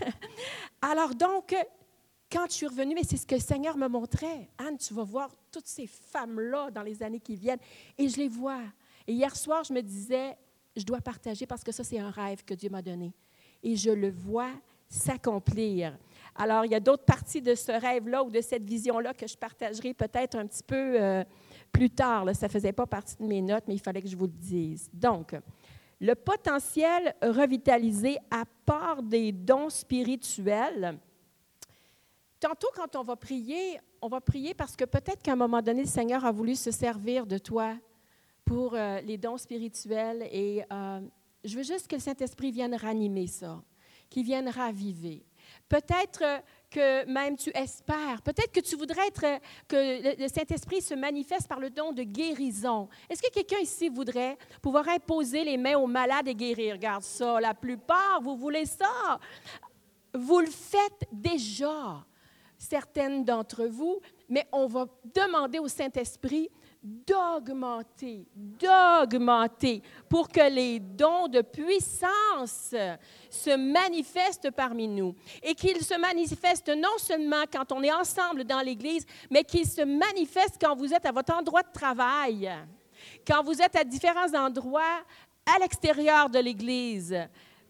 Alors 0.82 1.14
donc, 1.14 1.56
quand 2.32 2.46
je 2.50 2.54
suis 2.54 2.68
revenue, 2.68 2.96
mais 2.96 3.04
c'est 3.04 3.18
ce 3.18 3.26
que 3.26 3.36
le 3.36 3.42
Seigneur 3.42 3.78
me 3.78 3.88
montrait. 3.88 4.50
Anne, 4.58 4.78
tu 4.78 4.94
vas 4.94 5.04
voir 5.04 5.30
toutes 5.52 5.68
ces 5.68 5.88
femmes-là 5.88 6.70
dans 6.72 6.84
les 6.84 7.02
années 7.02 7.20
qui 7.20 7.36
viennent. 7.36 7.60
Et 7.98 8.10
je 8.10 8.18
les 8.18 8.28
vois. 8.28 8.62
Et 9.10 9.14
hier 9.14 9.36
soir, 9.36 9.64
je 9.64 9.74
me 9.74 9.82
disais, 9.82 10.38
je 10.78 10.84
dois 10.84 11.02
partager 11.02 11.48
parce 11.48 11.64
que 11.64 11.72
ça, 11.72 11.84
c'est 11.84 11.98
un 11.98 12.12
rêve 12.12 12.44
que 12.46 12.54
Dieu 12.54 12.70
m'a 12.70 12.84
donné. 12.84 13.12
Et 13.64 13.76
je 13.76 13.90
le 13.90 14.12
vois 14.12 14.52
s'accomplir. 14.88 15.98
Alors, 16.36 16.64
il 16.64 16.72
y 16.72 16.76
a 16.76 16.80
d'autres 16.80 17.06
parties 17.06 17.42
de 17.42 17.56
ce 17.56 17.72
rêve-là 17.72 18.24
ou 18.24 18.30
de 18.30 18.40
cette 18.40 18.64
vision-là 18.64 19.16
que 19.16 19.26
je 19.26 19.36
partagerai 19.36 19.96
peut-être 19.96 20.36
un 20.36 20.46
petit 20.46 20.62
peu 20.62 21.02
euh, 21.02 21.24
plus 21.72 21.90
tard. 21.90 22.24
Ça 22.36 22.46
ne 22.46 22.52
faisait 22.52 22.72
pas 22.72 22.86
partie 22.86 23.16
de 23.18 23.24
mes 23.24 23.42
notes, 23.42 23.64
mais 23.68 23.74
il 23.74 23.82
fallait 23.82 24.04
que 24.04 24.08
je 24.08 24.16
vous 24.16 24.28
le 24.28 24.32
dise. 24.32 24.92
Donc, 24.94 25.36
le 26.00 26.14
potentiel 26.14 27.16
revitalisé 27.24 28.20
à 28.30 28.44
part 28.64 29.02
des 29.02 29.32
dons 29.32 29.72
spirituels. 29.72 31.00
Tantôt, 32.40 32.70
quand 32.76 32.96
on 32.96 33.02
va 33.02 33.16
prier, 33.16 33.80
on 34.04 34.08
va 34.08 34.22
prier 34.22 34.54
parce 34.54 34.76
que 34.76 34.86
peut-être 34.86 35.24
qu'à 35.24 35.32
un 35.32 35.36
moment 35.36 35.64
donné, 35.64 35.82
le 35.82 35.88
Seigneur 35.88 36.24
a 36.26 36.32
voulu 36.32 36.54
se 36.54 36.70
servir 36.70 37.26
de 37.26 37.40
toi 37.40 37.76
pour 38.50 38.74
euh, 38.74 39.00
les 39.02 39.20
dons 39.20 39.38
spirituels. 39.38 40.28
Et 40.32 40.64
euh, 40.74 41.02
je 41.44 41.56
veux 41.56 41.62
juste 41.62 41.88
que 41.88 41.96
le 41.96 42.02
Saint-Esprit 42.02 42.52
vienne 42.52 42.74
ranimer 42.74 43.28
ça, 43.28 43.62
qu'il 44.10 44.26
vienne 44.26 44.50
raviver. 44.50 45.24
Peut-être 45.68 46.24
que 46.72 47.06
même 47.06 47.38
tu 47.38 47.52
espères, 47.56 48.24
peut-être 48.24 48.52
que 48.52 48.60
tu 48.60 48.76
voudrais 48.76 49.12
que 49.68 50.20
le 50.20 50.28
Saint-Esprit 50.28 50.82
se 50.82 50.96
manifeste 50.96 51.48
par 51.48 51.60
le 51.60 51.70
don 51.70 51.92
de 51.92 52.02
guérison. 52.02 52.90
Est-ce 53.08 53.22
que 53.22 53.32
quelqu'un 53.32 53.60
ici 53.60 53.88
voudrait 53.88 54.36
pouvoir 54.64 54.88
imposer 54.88 55.44
les 55.44 55.58
mains 55.58 55.78
aux 55.78 55.88
malades 55.88 56.28
et 56.28 56.34
guérir? 56.34 56.74
Regarde 56.74 57.04
ça, 57.04 57.40
la 57.40 57.54
plupart, 57.54 58.20
vous 58.24 58.36
voulez 58.36 58.66
ça? 58.66 59.20
Vous 60.12 60.40
le 60.40 60.50
faites 60.50 61.08
déjà, 61.12 62.04
certaines 62.58 63.24
d'entre 63.24 63.66
vous, 63.66 64.00
mais 64.28 64.48
on 64.52 64.66
va 64.66 64.88
demander 65.14 65.60
au 65.60 65.68
Saint-Esprit 65.68 66.50
d'augmenter, 66.82 68.26
d'augmenter 68.36 69.82
pour 70.08 70.30
que 70.30 70.50
les 70.50 70.80
dons 70.80 71.28
de 71.28 71.42
puissance 71.42 72.74
se 73.30 73.58
manifestent 73.58 74.52
parmi 74.52 74.88
nous 74.88 75.14
et 75.44 75.56
qu'ils 75.56 75.84
se 75.84 76.00
manifestent 76.00 76.76
non 76.76 76.98
seulement 76.98 77.44
quand 77.52 77.72
on 77.72 77.84
est 77.84 77.92
ensemble 77.92 78.46
dans 78.46 78.62
l'Église, 78.62 79.06
mais 79.30 79.44
qu'ils 79.44 79.68
se 79.68 79.82
manifestent 79.82 80.58
quand 80.62 80.76
vous 80.76 80.94
êtes 80.94 81.06
à 81.06 81.12
votre 81.12 81.34
endroit 81.34 81.64
de 81.64 81.72
travail, 81.74 82.50
quand 83.28 83.44
vous 83.44 83.62
êtes 83.62 83.76
à 83.76 83.84
différents 83.84 84.34
endroits 84.34 85.04
à 85.46 85.60
l'extérieur 85.60 86.30
de 86.30 86.40
l'Église 86.40 87.28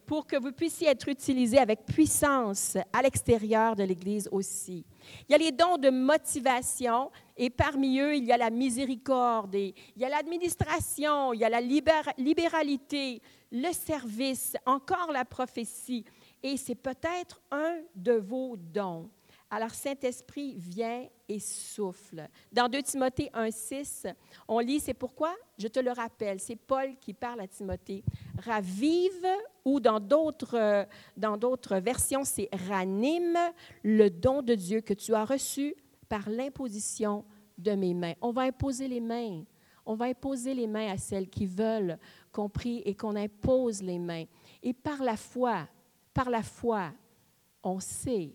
pour 0.09 0.25
que 0.25 0.37
vous 0.37 0.51
puissiez 0.51 0.87
être 0.87 1.07
utilisés 1.07 1.59
avec 1.59 1.85
puissance 1.85 2.75
à 2.91 3.03
l'extérieur 3.03 3.75
de 3.75 3.83
l'Église 3.83 4.27
aussi. 4.31 4.83
Il 5.27 5.33
y 5.33 5.35
a 5.35 5.37
les 5.37 5.51
dons 5.51 5.77
de 5.77 5.91
motivation 5.91 7.11
et 7.37 7.51
parmi 7.51 7.99
eux, 7.99 8.15
il 8.15 8.25
y 8.25 8.31
a 8.31 8.37
la 8.37 8.49
miséricorde, 8.49 9.53
il 9.53 9.75
y 9.95 10.03
a 10.03 10.09
l'administration, 10.09 11.31
il 11.33 11.41
y 11.41 11.45
a 11.45 11.49
la 11.49 11.61
libéralité, 11.61 13.21
le 13.51 13.71
service, 13.71 14.57
encore 14.65 15.11
la 15.11 15.25
prophétie. 15.25 16.03
Et 16.41 16.57
c'est 16.57 16.73
peut-être 16.73 17.39
un 17.51 17.77
de 17.95 18.13
vos 18.13 18.57
dons. 18.57 19.11
Alors 19.51 19.71
Saint-Esprit 19.71 20.55
vient 20.57 21.07
et 21.27 21.39
souffle. 21.39 22.27
Dans 22.51 22.69
2 22.69 22.83
Timothée 22.83 23.31
1,6, 23.33 24.13
on 24.47 24.59
lit, 24.59 24.79
c'est 24.79 24.93
pourquoi, 24.93 25.35
je 25.57 25.67
te 25.67 25.79
le 25.79 25.91
rappelle, 25.91 26.39
c'est 26.39 26.55
Paul 26.55 26.95
qui 26.99 27.13
parle 27.13 27.41
à 27.41 27.47
Timothée, 27.47 28.03
ravive, 28.43 29.27
ou 29.69 29.79
dans 29.79 29.99
d'autres, 29.99 30.87
dans 31.15 31.37
d'autres 31.37 31.77
versions, 31.77 32.23
c'est 32.23 32.49
ranime 32.67 33.37
le 33.83 34.09
don 34.09 34.41
de 34.41 34.55
Dieu 34.55 34.81
que 34.81 34.93
tu 34.93 35.13
as 35.13 35.25
reçu 35.25 35.75
par 36.07 36.29
l'imposition 36.29 37.23
de 37.57 37.71
mes 37.73 37.93
mains. 37.93 38.13
On 38.21 38.31
va 38.31 38.43
imposer 38.43 38.87
les 38.87 39.01
mains. 39.01 39.43
On 39.85 39.95
va 39.95 40.05
imposer 40.05 40.53
les 40.53 40.67
mains 40.67 40.91
à 40.91 40.97
celles 40.97 41.29
qui 41.29 41.45
veulent 41.45 41.97
qu'on 42.31 42.49
prie 42.49 42.81
et 42.85 42.95
qu'on 42.95 43.15
impose 43.15 43.81
les 43.81 43.99
mains. 43.99 44.25
Et 44.61 44.73
par 44.73 45.03
la 45.03 45.17
foi, 45.17 45.67
par 46.13 46.29
la 46.29 46.43
foi, 46.43 46.91
on 47.63 47.79
sait 47.79 48.31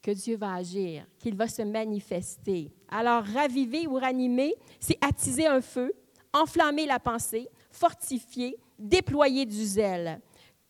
que 0.00 0.10
Dieu 0.10 0.36
va 0.36 0.54
agir, 0.54 1.06
qu'il 1.18 1.36
va 1.36 1.48
se 1.48 1.62
manifester. 1.62 2.72
Alors, 2.88 3.24
raviver 3.24 3.86
ou 3.86 3.94
ranimer, 3.94 4.54
c'est 4.80 4.98
attiser 5.00 5.46
un 5.46 5.60
feu, 5.60 5.92
enflammer 6.32 6.86
la 6.86 6.98
pensée, 6.98 7.48
fortifier, 7.70 8.58
déployer 8.88 9.46
du 9.46 9.64
zèle. 9.64 10.20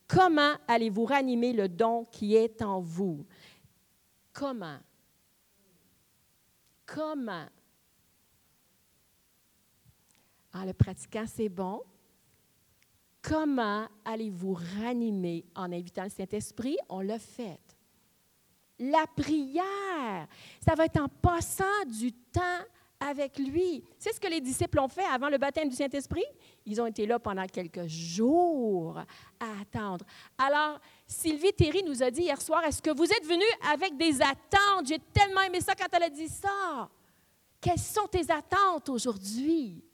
Comment 0.07 0.55
allez-vous 0.69 1.05
ranimer 1.05 1.53
le 1.53 1.69
don 1.69 2.05
qui 2.05 2.37
est 2.37 2.61
en 2.63 2.81
vous? 2.81 3.25
Comment? 4.33 4.79
Comment? 6.87 7.47
En 10.53 10.65
le 10.65 10.73
pratiquant, 10.73 11.25
c'est 11.27 11.49
bon. 11.49 11.83
Comment 13.23 13.87
allez-vous 14.05 14.59
ranimer? 14.81 15.45
En 15.55 15.73
invitant 15.73 16.05
le 16.05 16.11
Saint-Esprit? 16.11 16.77
On 16.89 17.01
l'a 17.01 17.19
fait 17.19 17.61
la 18.79 19.07
prière. 19.07 20.27
Ça 20.61 20.75
va 20.75 20.87
être 20.87 21.01
en 21.01 21.09
passant 21.09 21.85
du 21.87 22.13
temps 22.13 22.41
avec 22.99 23.39
lui. 23.39 23.85
C'est 23.99 24.13
ce 24.13 24.21
que 24.21 24.29
les 24.29 24.41
disciples 24.41 24.81
ont 24.81 24.89
fait 24.89 25.05
avant 25.05 25.29
le 25.29 25.39
baptême 25.39 25.69
du 25.69 25.77
Saint-Esprit. 25.77 26.25
Ils 26.65 26.81
ont 26.81 26.87
été 26.87 27.07
là 27.07 27.19
pendant 27.19 27.47
quelques 27.47 27.87
jours 27.87 28.99
à 29.41 29.61
attendre. 29.61 30.05
Alors, 30.39 30.81
Sylvie 31.07 31.53
Thierry 31.53 31.83
nous 31.83 32.03
a 32.03 32.11
dit 32.11 32.23
hier 32.23 32.41
soir, 32.41 32.65
est-ce 32.65 32.81
que 32.81 32.95
vous 32.95 33.11
êtes 33.11 33.27
venus 33.27 33.49
avec 33.73 33.97
des 33.97 34.21
attentes? 34.23 34.87
J'ai 34.87 35.01
tellement 35.13 35.43
aimé 35.43 35.61
ça 35.61 35.75
quand 35.75 35.89
elle 35.93 36.05
a 36.05 36.11
dit 36.11 36.29
ça. 36.29 36.89
Quelles 37.61 37.79
sont 37.79 38.07
tes 38.07 38.31
attentes 38.31 38.89
aujourd'hui? 38.89 39.85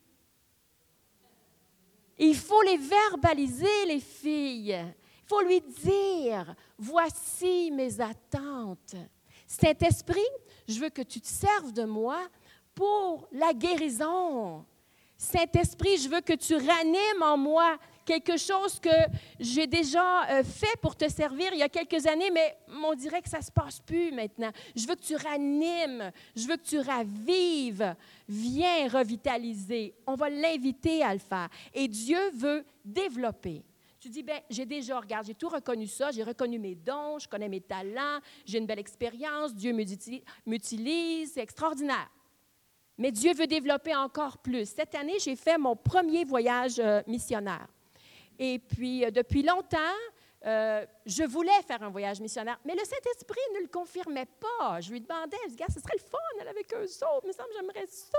Il 2.18 2.36
faut 2.36 2.62
les 2.62 2.76
verbaliser, 2.76 3.86
les 3.86 4.00
filles. 4.00 4.78
Il 5.22 5.26
faut 5.26 5.42
lui 5.42 5.60
dire, 5.60 6.54
voici 6.76 7.70
mes 7.70 8.00
attentes. 8.00 8.96
Saint-Esprit, 9.46 10.20
je 10.66 10.80
veux 10.80 10.90
que 10.90 11.02
tu 11.02 11.20
te 11.20 11.26
serves 11.26 11.72
de 11.72 11.84
moi 11.84 12.26
pour 12.74 13.28
la 13.32 13.52
guérison. 13.52 14.64
Saint-Esprit, 15.20 15.98
je 15.98 16.08
veux 16.08 16.20
que 16.20 16.34
tu 16.34 16.54
ranimes 16.54 17.22
en 17.22 17.36
moi 17.36 17.76
quelque 18.04 18.38
chose 18.38 18.78
que 18.78 18.88
j'ai 19.40 19.66
déjà 19.66 20.30
euh, 20.30 20.44
fait 20.44 20.80
pour 20.80 20.96
te 20.96 21.08
servir 21.10 21.50
il 21.52 21.58
y 21.58 21.62
a 21.62 21.68
quelques 21.68 22.06
années, 22.06 22.30
mais 22.30 22.56
on 22.68 22.94
dirait 22.94 23.20
que 23.20 23.28
ça 23.28 23.38
ne 23.38 23.42
se 23.42 23.50
passe 23.50 23.80
plus 23.80 24.12
maintenant. 24.12 24.52
Je 24.76 24.86
veux 24.86 24.94
que 24.94 25.02
tu 25.02 25.16
ranimes, 25.16 26.12
je 26.36 26.46
veux 26.46 26.56
que 26.56 26.62
tu 26.62 26.78
ravives. 26.78 27.96
Viens 28.28 28.88
revitaliser. 28.88 29.92
On 30.06 30.14
va 30.14 30.30
l'inviter 30.30 31.02
à 31.02 31.12
le 31.12 31.18
faire. 31.18 31.48
Et 31.74 31.88
Dieu 31.88 32.30
veut 32.34 32.64
développer. 32.84 33.64
Tu 34.00 34.08
dis, 34.08 34.22
ben, 34.22 34.40
j'ai 34.48 34.64
déjà, 34.64 35.00
regarde, 35.00 35.26
j'ai 35.26 35.34
tout 35.34 35.48
reconnu 35.48 35.88
ça, 35.88 36.12
j'ai 36.12 36.22
reconnu 36.22 36.60
mes 36.60 36.76
dons, 36.76 37.18
je 37.18 37.28
connais 37.28 37.48
mes 37.48 37.60
talents, 37.60 38.20
j'ai 38.46 38.58
une 38.58 38.66
belle 38.66 38.78
expérience, 38.78 39.52
Dieu 39.52 39.72
m'utilise, 40.46 41.32
c'est 41.32 41.40
extraordinaire. 41.40 42.08
Mais 42.98 43.12
Dieu 43.12 43.32
veut 43.32 43.46
développer 43.46 43.94
encore 43.94 44.38
plus. 44.38 44.68
Cette 44.68 44.94
année, 44.94 45.18
j'ai 45.20 45.36
fait 45.36 45.56
mon 45.56 45.76
premier 45.76 46.24
voyage 46.24 46.80
euh, 46.80 47.00
missionnaire. 47.06 47.68
Et 48.38 48.58
puis, 48.58 49.04
euh, 49.04 49.10
depuis 49.10 49.42
longtemps, 49.42 49.78
euh, 50.46 50.84
je 51.06 51.24
voulais 51.24 51.62
faire 51.66 51.82
un 51.82 51.90
voyage 51.90 52.20
missionnaire, 52.20 52.58
mais 52.64 52.74
le 52.74 52.84
Saint-Esprit 52.84 53.40
ne 53.54 53.60
le 53.60 53.68
confirmait 53.68 54.28
pas. 54.40 54.80
Je 54.80 54.90
lui 54.92 55.00
demandais, 55.00 55.36
je 55.44 55.50
disais, 55.50 55.64
ce 55.68 55.80
serait 55.80 55.96
le 55.96 56.02
fun 56.02 56.18
d'aller 56.38 56.50
avec 56.50 56.72
eux 56.74 56.84
autres, 56.84 57.24
il 57.24 57.28
me 57.28 57.32
semble 57.32 57.50
j'aimerais 57.54 57.86
ça. 57.86 58.18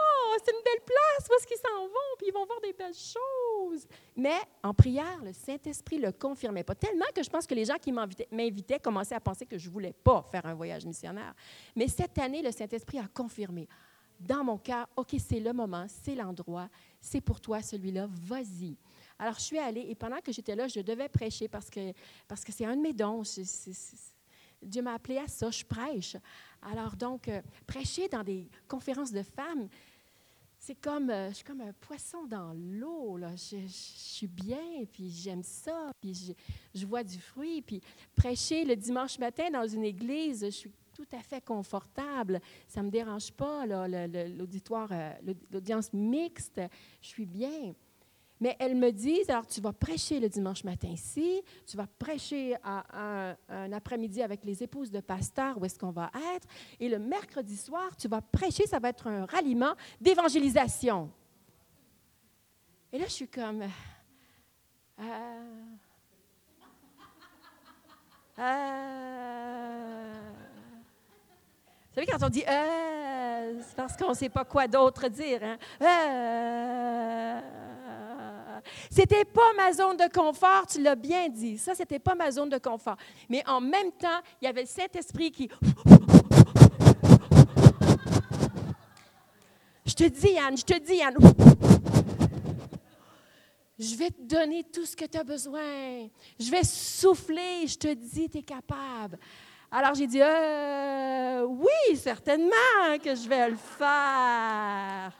Oh, 0.00 0.36
c'est 0.44 0.52
une 0.52 0.62
belle 0.62 0.84
place, 0.84 1.28
où 1.28 1.34
est-ce 1.34 1.46
qu'ils 1.46 1.56
s'en 1.56 1.86
vont, 1.86 2.16
puis 2.18 2.28
ils 2.28 2.32
vont 2.32 2.44
voir 2.44 2.60
des 2.60 2.72
belles 2.72 2.94
choses. 2.94 3.86
Mais 4.18 4.36
en 4.64 4.74
prière, 4.74 5.22
le 5.22 5.32
Saint-Esprit 5.32 6.00
le 6.00 6.10
confirmait 6.10 6.64
pas, 6.64 6.74
tellement 6.74 7.06
que 7.14 7.22
je 7.22 7.30
pense 7.30 7.46
que 7.46 7.54
les 7.54 7.64
gens 7.64 7.76
qui 7.80 7.92
m'invitaient 7.92 8.80
commençaient 8.80 9.14
à 9.14 9.20
penser 9.20 9.46
que 9.46 9.56
je 9.56 9.68
ne 9.68 9.72
voulais 9.72 9.92
pas 9.92 10.26
faire 10.32 10.44
un 10.44 10.54
voyage 10.54 10.84
missionnaire. 10.84 11.32
Mais 11.76 11.86
cette 11.86 12.18
année, 12.18 12.42
le 12.42 12.50
Saint-Esprit 12.50 12.98
a 12.98 13.06
confirmé 13.06 13.68
dans 14.18 14.42
mon 14.42 14.58
cœur, 14.58 14.88
OK, 14.96 15.14
c'est 15.20 15.38
le 15.38 15.52
moment, 15.52 15.86
c'est 15.86 16.16
l'endroit, 16.16 16.68
c'est 17.00 17.20
pour 17.20 17.40
toi 17.40 17.62
celui-là, 17.62 18.08
vas-y. 18.10 18.76
Alors, 19.20 19.34
je 19.34 19.42
suis 19.42 19.58
allée 19.58 19.86
et 19.88 19.94
pendant 19.94 20.20
que 20.20 20.32
j'étais 20.32 20.56
là, 20.56 20.66
je 20.66 20.80
devais 20.80 21.08
prêcher 21.08 21.46
parce 21.46 21.70
que 21.70 21.92
parce 22.26 22.42
que 22.42 22.50
c'est 22.50 22.64
un 22.64 22.76
de 22.76 22.82
mes 22.82 22.92
dons. 22.92 23.22
Dieu 24.60 24.82
m'a 24.82 24.94
appelé 24.94 25.18
à 25.18 25.28
ça, 25.28 25.48
je 25.52 25.64
prêche. 25.64 26.16
Alors, 26.62 26.96
donc, 26.96 27.28
euh, 27.28 27.40
prêcher 27.64 28.08
dans 28.08 28.24
des 28.24 28.50
conférences 28.66 29.12
de 29.12 29.22
femmes, 29.22 29.68
c'est 30.58 30.74
comme, 30.74 31.08
euh, 31.10 31.28
je 31.30 31.36
suis 31.36 31.44
comme 31.44 31.60
un 31.60 31.72
poisson 31.72 32.26
dans 32.26 32.52
l'eau. 32.54 33.16
Là. 33.16 33.34
Je, 33.36 33.66
suis 33.68 34.26
bien, 34.26 34.84
puis 34.92 35.10
j'aime 35.10 35.42
ça, 35.42 35.92
puis 36.00 36.34
je, 36.74 36.86
vois 36.86 37.04
du 37.04 37.18
fruit. 37.18 37.62
Puis 37.62 37.80
prêcher 38.14 38.64
le 38.64 38.76
dimanche 38.76 39.18
matin 39.18 39.50
dans 39.50 39.66
une 39.66 39.84
église, 39.84 40.44
je 40.44 40.50
suis 40.50 40.70
tout 40.92 41.06
à 41.12 41.20
fait 41.20 41.40
confortable. 41.40 42.40
Ça 42.66 42.80
ne 42.80 42.86
me 42.86 42.90
dérange 42.90 43.30
pas, 43.32 43.66
l'auditoire, 43.66 44.88
euh, 44.90 45.12
l'audience 45.52 45.92
mixte. 45.92 46.60
Je 47.00 47.06
suis 47.06 47.26
bien. 47.26 47.74
Mais 48.40 48.56
elles 48.58 48.76
me 48.76 48.90
disent, 48.90 49.30
alors 49.30 49.46
tu 49.46 49.60
vas 49.60 49.72
prêcher 49.72 50.20
le 50.20 50.28
dimanche 50.28 50.64
matin 50.64 50.88
ici, 50.88 51.42
tu 51.66 51.76
vas 51.76 51.86
prêcher 51.86 52.56
un, 52.64 53.34
après-midi 53.72 54.22
avec 54.22 54.44
les 54.44 54.62
épouses 54.62 54.90
de 54.90 55.00
pasteur, 55.00 55.58
où 55.58 55.64
est-ce 55.64 55.78
qu'on 55.78 55.90
va 55.90 56.10
être, 56.34 56.46
et 56.78 56.88
le 56.88 56.98
mercredi 56.98 57.56
soir, 57.56 57.96
tu 57.96 58.08
vas 58.08 58.20
prêcher, 58.20 58.66
ça 58.66 58.78
va 58.78 58.90
être 58.90 59.06
un 59.06 59.26
ralliement 59.26 59.74
d'évangélisation. 60.00 61.10
Et 62.92 62.98
là, 62.98 63.04
je 63.06 63.12
suis 63.12 63.28
comme... 63.28 63.62
Euh, 65.00 65.68
euh, 68.38 70.12
vous 71.90 71.94
savez, 71.94 72.06
quand 72.06 72.24
on 72.24 72.28
dit 72.28 72.44
euh, 72.48 73.60
c'est 73.60 73.74
parce 73.74 73.96
qu'on 73.96 74.10
ne 74.10 74.14
sait 74.14 74.28
pas 74.28 74.44
quoi 74.44 74.68
d'autre 74.68 75.08
dire. 75.08 75.40
Hein? 75.42 75.58
Euh, 75.82 77.40
c'était 78.90 79.24
pas 79.24 79.52
ma 79.56 79.72
zone 79.72 79.96
de 79.96 80.08
confort, 80.12 80.66
tu 80.66 80.80
l'as 80.80 80.94
bien 80.94 81.28
dit. 81.28 81.58
Ça, 81.58 81.74
c'était 81.74 81.98
pas 81.98 82.14
ma 82.14 82.30
zone 82.30 82.48
de 82.48 82.58
confort. 82.58 82.96
Mais 83.28 83.42
en 83.46 83.60
même 83.60 83.92
temps, 83.92 84.20
il 84.40 84.46
y 84.46 84.48
avait 84.48 84.62
le 84.62 84.66
Saint-Esprit 84.66 85.30
qui. 85.30 85.48
Je 89.86 89.94
te 89.94 90.04
dis, 90.04 90.38
Anne, 90.38 90.56
je 90.56 90.64
te 90.64 90.78
dis, 90.78 91.02
Anne. 91.02 91.16
Je 93.78 93.94
vais 93.94 94.10
te 94.10 94.22
donner 94.22 94.64
tout 94.64 94.84
ce 94.84 94.96
que 94.96 95.04
tu 95.04 95.16
as 95.16 95.24
besoin. 95.24 96.08
Je 96.38 96.50
vais 96.50 96.64
souffler. 96.64 97.66
Je 97.66 97.76
te 97.76 97.94
dis, 97.94 98.28
tu 98.28 98.38
es 98.38 98.42
capable. 98.42 99.18
Alors 99.70 99.94
j'ai 99.94 100.06
dit, 100.06 100.20
euh, 100.22 101.44
oui, 101.46 101.96
certainement 101.96 102.98
que 103.04 103.14
je 103.14 103.28
vais 103.28 103.50
le 103.50 103.56
faire. 103.56 105.12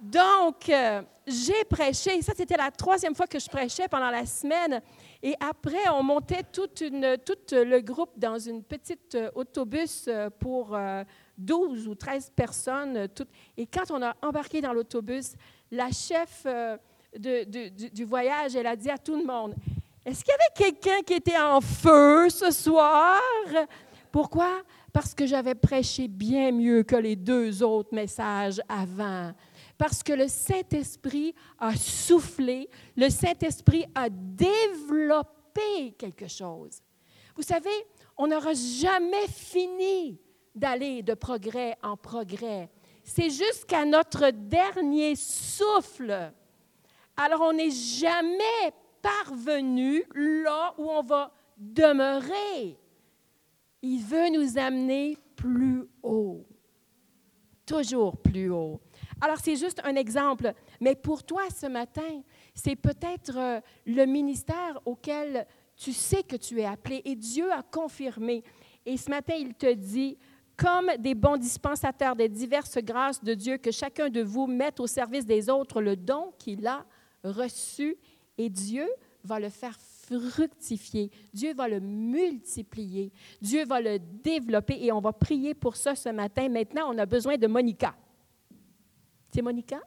Donc, 0.00 0.68
euh, 0.70 1.02
j'ai 1.26 1.64
prêché. 1.68 2.22
Ça, 2.22 2.32
c'était 2.34 2.56
la 2.56 2.70
troisième 2.70 3.14
fois 3.14 3.26
que 3.26 3.38
je 3.38 3.48
prêchais 3.48 3.86
pendant 3.86 4.10
la 4.10 4.24
semaine. 4.24 4.80
Et 5.22 5.34
après, 5.38 5.88
on 5.92 6.02
montait 6.02 6.42
tout 6.50 6.68
le 6.80 7.80
groupe 7.80 8.12
dans 8.16 8.38
une 8.38 8.62
petite 8.62 9.14
euh, 9.14 9.30
autobus 9.34 10.06
euh, 10.08 10.30
pour 10.30 10.78
12 11.36 11.86
ou 11.86 11.94
13 11.94 12.30
personnes. 12.34 13.08
Et 13.58 13.66
quand 13.66 13.90
on 13.90 14.02
a 14.02 14.16
embarqué 14.22 14.62
dans 14.62 14.72
l'autobus, 14.72 15.34
la 15.70 15.90
chef 15.90 16.46
du, 17.16 18.04
voyage, 18.04 18.56
elle 18.56 18.66
a 18.66 18.76
dit 18.76 18.90
à 18.90 18.98
tout 18.98 19.16
le 19.16 19.24
monde, 19.24 19.54
est-ce 20.04 20.24
qu'il 20.24 20.32
y 20.32 20.64
avait 20.64 20.72
quelqu'un 20.72 21.02
qui 21.02 21.14
était 21.14 21.38
en 21.38 21.60
feu 21.60 22.30
ce 22.30 22.50
soir? 22.50 23.20
Pourquoi? 24.10 24.62
Parce 24.92 25.14
que 25.14 25.26
j'avais 25.26 25.54
prêché 25.54 26.08
bien 26.08 26.50
mieux 26.52 26.82
que 26.82 26.96
les 26.96 27.16
deux 27.16 27.62
autres 27.62 27.94
messages 27.94 28.60
avant 28.68 29.32
parce 29.80 30.02
que 30.02 30.12
le 30.12 30.28
Saint-Esprit 30.28 31.34
a 31.58 31.74
soufflé, 31.74 32.68
le 32.98 33.08
Saint-Esprit 33.08 33.86
a 33.94 34.10
développé 34.10 35.92
quelque 35.96 36.28
chose. 36.28 36.82
Vous 37.34 37.40
savez, 37.42 37.86
on 38.18 38.26
n'aura 38.26 38.52
jamais 38.52 39.26
fini 39.28 40.20
d'aller 40.54 41.02
de 41.02 41.14
progrès 41.14 41.78
en 41.82 41.96
progrès. 41.96 42.68
C'est 43.02 43.30
jusqu'à 43.30 43.86
notre 43.86 44.28
dernier 44.28 45.16
souffle. 45.16 46.30
Alors 47.16 47.40
on 47.40 47.54
n'est 47.54 47.70
jamais 47.70 48.74
parvenu 49.00 50.04
là 50.14 50.74
où 50.76 50.90
on 50.90 51.02
va 51.02 51.32
demeurer. 51.56 52.76
Il 53.80 54.02
veut 54.02 54.28
nous 54.28 54.58
amener 54.58 55.16
plus 55.34 55.88
haut, 56.02 56.46
toujours 57.64 58.18
plus 58.18 58.50
haut. 58.50 58.78
Alors, 59.20 59.38
c'est 59.42 59.56
juste 59.56 59.80
un 59.84 59.96
exemple. 59.96 60.52
Mais 60.80 60.94
pour 60.94 61.22
toi, 61.22 61.42
ce 61.54 61.66
matin, 61.66 62.22
c'est 62.54 62.76
peut-être 62.76 63.36
euh, 63.36 63.60
le 63.86 64.06
ministère 64.06 64.80
auquel 64.84 65.46
tu 65.76 65.92
sais 65.92 66.22
que 66.22 66.36
tu 66.36 66.60
es 66.60 66.64
appelé 66.64 67.02
et 67.04 67.14
Dieu 67.14 67.50
a 67.52 67.62
confirmé. 67.62 68.42
Et 68.84 68.96
ce 68.96 69.10
matin, 69.10 69.34
il 69.38 69.54
te 69.54 69.72
dit, 69.72 70.18
comme 70.56 70.90
des 70.98 71.14
bons 71.14 71.38
dispensateurs 71.38 72.16
des 72.16 72.28
diverses 72.28 72.78
grâces 72.78 73.22
de 73.22 73.32
Dieu, 73.34 73.56
que 73.56 73.70
chacun 73.70 74.10
de 74.10 74.22
vous 74.22 74.46
mette 74.46 74.78
au 74.78 74.86
service 74.86 75.24
des 75.24 75.48
autres 75.48 75.80
le 75.80 75.96
don 75.96 76.32
qu'il 76.38 76.66
a 76.66 76.84
reçu 77.24 77.96
et 78.36 78.50
Dieu 78.50 78.86
va 79.24 79.40
le 79.40 79.48
faire 79.48 79.78
fructifier. 79.78 81.10
Dieu 81.32 81.54
va 81.54 81.68
le 81.68 81.80
multiplier. 81.80 83.12
Dieu 83.40 83.64
va 83.64 83.80
le 83.80 83.98
développer 83.98 84.84
et 84.84 84.92
on 84.92 85.00
va 85.00 85.12
prier 85.12 85.54
pour 85.54 85.76
ça 85.76 85.94
ce 85.94 86.08
matin. 86.08 86.48
Maintenant, 86.48 86.92
on 86.92 86.98
a 86.98 87.06
besoin 87.06 87.36
de 87.36 87.46
Monica. 87.46 87.94
C'est 89.32 89.42
Monica? 89.42 89.80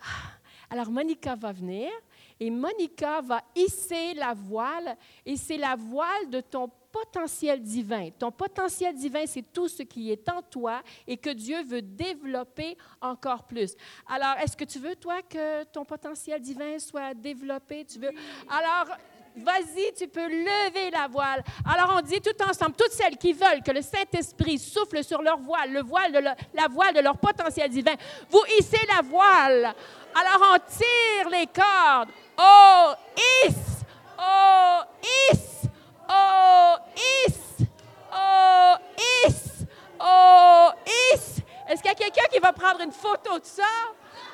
Ah, 0.00 0.38
alors, 0.70 0.90
Monica 0.90 1.34
va 1.34 1.50
venir 1.50 1.90
et 2.38 2.50
Monica 2.50 3.20
va 3.22 3.42
hisser 3.56 4.14
la 4.14 4.34
voile 4.34 4.96
et 5.24 5.36
c'est 5.36 5.56
la 5.56 5.74
voile 5.74 6.28
de 6.28 6.40
ton 6.40 6.70
potentiel 6.92 7.62
divin. 7.62 8.10
Ton 8.10 8.30
potentiel 8.30 8.94
divin, 8.94 9.24
c'est 9.26 9.52
tout 9.52 9.66
ce 9.66 9.82
qui 9.82 10.12
est 10.12 10.28
en 10.28 10.42
toi 10.42 10.82
et 11.06 11.16
que 11.16 11.30
Dieu 11.30 11.62
veut 11.64 11.82
développer 11.82 12.76
encore 13.00 13.44
plus. 13.44 13.74
Alors, 14.06 14.36
est-ce 14.42 14.56
que 14.56 14.64
tu 14.64 14.78
veux, 14.78 14.94
toi, 14.94 15.22
que 15.22 15.64
ton 15.64 15.84
potentiel 15.84 16.40
divin 16.40 16.78
soit 16.78 17.14
développé? 17.14 17.84
Tu 17.84 17.98
veux? 17.98 18.12
Alors, 18.48 18.96
Vas-y, 19.44 19.92
tu 19.94 20.08
peux 20.08 20.28
lever 20.28 20.90
la 20.90 21.06
voile. 21.06 21.42
Alors 21.64 21.96
on 21.96 22.00
dit 22.00 22.20
tout 22.20 22.42
ensemble, 22.42 22.74
toutes 22.76 22.92
celles 22.92 23.16
qui 23.16 23.32
veulent 23.32 23.62
que 23.64 23.70
le 23.70 23.82
Saint-Esprit 23.82 24.58
souffle 24.58 25.02
sur 25.04 25.22
leur 25.22 25.38
voile, 25.38 25.72
le 25.72 25.82
voile 25.82 26.36
la 26.54 26.68
voile 26.68 26.94
de 26.94 27.00
leur 27.00 27.16
potentiel 27.16 27.70
divin, 27.70 27.94
vous 28.30 28.42
hissez 28.58 28.80
la 28.94 29.02
voile. 29.02 29.74
Alors 30.14 30.54
on 30.54 30.58
tire 30.58 31.30
les 31.30 31.46
cordes. 31.46 32.10
Oh, 32.38 32.92
hisse, 33.16 33.84
oh, 34.18 34.80
hisse, 35.02 35.68
oh, 36.08 36.74
hisse, 36.96 37.66
oh, 38.12 38.74
hisse, 38.96 39.66
oh, 40.00 40.70
hisse. 40.86 41.36
Est-ce 41.68 41.82
qu'il 41.82 41.90
y 41.90 41.94
a 41.94 41.94
quelqu'un 41.94 42.28
qui 42.30 42.38
va 42.38 42.52
prendre 42.52 42.80
une 42.80 42.92
photo 42.92 43.38
de 43.38 43.44
ça? 43.44 43.62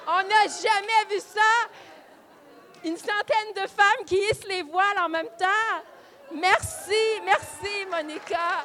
On 0.06 0.22
n'a 0.22 0.46
jamais 0.46 1.14
vu 1.14 1.20
ça. 1.20 1.40
Une 2.84 2.96
centaine 2.98 3.54
de 3.56 3.66
femmes 3.66 4.04
qui 4.04 4.16
hissent 4.16 4.46
les 4.46 4.62
voiles 4.62 4.98
en 4.98 5.08
même 5.08 5.30
temps. 5.38 5.82
Merci, 6.32 7.18
merci, 7.24 7.86
Monica. 7.90 8.62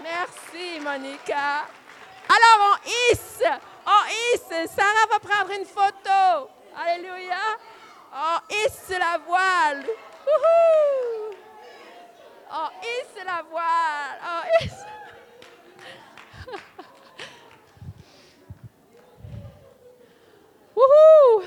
Merci, 0.00 0.78
Monica. 0.80 1.66
Alors, 2.28 2.70
on 2.70 2.76
hisse, 2.86 3.42
on 3.84 4.06
hisse. 4.08 4.70
Sarah 4.70 5.06
va 5.10 5.18
prendre 5.18 5.50
une 5.58 5.64
photo. 5.64 6.48
Alléluia. 6.76 7.58
On 8.12 8.38
hisse 8.48 8.90
la 8.90 9.18
voile. 9.26 9.84
On 12.52 12.70
hisse 12.80 13.24
la 13.24 13.42
voile. 13.50 14.20
On 14.22 14.42
hisse. 14.64 14.86
Wouhou! 20.76 21.42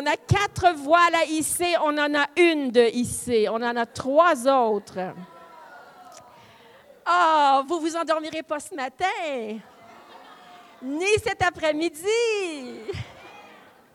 On 0.00 0.06
a 0.06 0.16
quatre 0.16 0.76
voiles 0.76 1.16
à 1.16 1.24
hisser, 1.24 1.74
on 1.82 1.98
en 1.98 2.14
a 2.14 2.28
une 2.36 2.70
de 2.70 2.88
hisser, 2.94 3.48
on 3.48 3.56
en 3.56 3.74
a 3.74 3.84
trois 3.84 4.46
autres. 4.46 5.12
Oh, 7.10 7.62
vous 7.66 7.80
vous 7.80 7.96
endormirez 7.96 8.44
pas 8.44 8.60
ce 8.60 8.76
matin, 8.76 9.58
ni 10.80 11.18
cet 11.20 11.42
après-midi. 11.42 11.98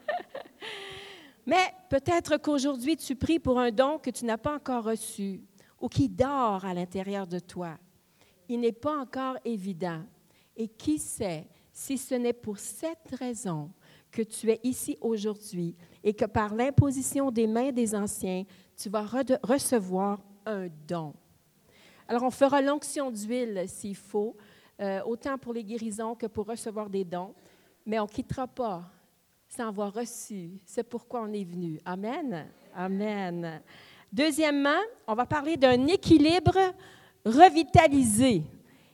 Mais 1.46 1.74
peut-être 1.90 2.36
qu'aujourd'hui, 2.36 2.98
tu 2.98 3.16
pries 3.16 3.40
pour 3.40 3.58
un 3.58 3.72
don 3.72 3.98
que 3.98 4.10
tu 4.10 4.26
n'as 4.26 4.38
pas 4.38 4.56
encore 4.56 4.84
reçu 4.84 5.40
ou 5.80 5.88
qui 5.88 6.10
dort 6.10 6.66
à 6.66 6.74
l'intérieur 6.74 7.26
de 7.28 7.40
toi. 7.40 7.78
Il 8.50 8.60
n'est 8.60 8.74
pas 8.74 8.98
encore 8.98 9.38
évident. 9.46 10.02
Et 10.58 10.68
qui 10.68 11.00
sait 11.00 11.48
si 11.72 11.98
ce 11.98 12.16
n'est 12.16 12.34
pour 12.34 12.58
cette 12.58 13.16
raison 13.18 13.72
que 14.14 14.22
tu 14.22 14.52
es 14.52 14.60
ici 14.64 14.98
aujourd'hui 15.02 15.76
et 16.04 16.14
que 16.14 16.26
par 16.26 16.54
l'imposition 16.54 17.32
des 17.32 17.48
mains 17.48 17.72
des 17.72 17.96
anciens, 17.96 18.44
tu 18.78 18.88
vas 18.90 19.06
recevoir 19.42 20.22
un 20.46 20.68
don. 20.88 21.14
Alors, 22.08 22.24
on 22.24 22.32
fera 22.32 22.62
l'onction 22.62 23.10
d'huile 23.10 23.64
s'il 23.68 23.96
faut, 23.96 24.36
euh, 24.80 25.02
autant 25.06 25.38
pour 25.38 25.54
les 25.54 25.64
guérisons 25.64 26.16
que 26.16 26.28
pour 26.28 26.46
recevoir 26.46 26.90
des 26.90 27.04
dons, 27.04 27.34
mais 27.86 28.00
on 28.00 28.04
ne 28.04 28.10
quittera 28.10 28.48
pas 28.48 28.84
sans 29.50 29.68
avoir 29.68 29.94
reçu. 29.94 30.52
C'est 30.66 30.84
pourquoi 30.84 31.22
on 31.24 31.34
est 31.34 31.44
venu. 31.44 31.80
Amen. 31.84 32.48
Amen. 32.76 33.62
Deuxièmement, 34.12 34.82
on 35.08 35.16
va 35.16 35.26
parler 35.26 35.58
d'un 35.58 35.88
équilibre 35.88 36.58
revitalisé. 37.26 38.44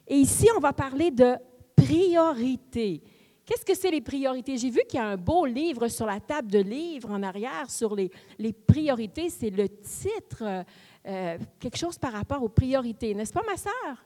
Et 0.08 0.16
ici, 0.16 0.48
on 0.56 0.60
va 0.60 0.72
parler 0.72 1.12
de 1.12 1.36
priorité. 1.76 3.02
Qu'est-ce 3.50 3.66
que 3.66 3.74
c'est 3.74 3.90
les 3.90 4.02
priorités? 4.02 4.58
J'ai 4.58 4.70
vu 4.70 4.82
qu'il 4.88 5.00
y 5.00 5.02
a 5.02 5.08
un 5.08 5.18
beau 5.18 5.44
livre 5.44 5.88
sur 5.88 6.06
la 6.06 6.20
table 6.20 6.52
de 6.52 6.60
livres 6.60 7.10
en 7.10 7.24
arrière 7.24 7.68
sur 7.68 7.96
les, 7.96 8.12
les 8.38 8.54
priorités. 8.54 9.32
C'est 9.32 9.50
le 9.50 9.68
titre, 9.68 10.64
euh, 11.08 11.38
quelque 11.60 11.76
chose 11.76 11.98
par 11.98 12.12
rapport 12.12 12.44
aux 12.44 12.50
priorités. 12.50 13.16
N'est-ce 13.16 13.34
pas, 13.34 13.42
ma 13.42 13.58
sœur? 13.58 14.06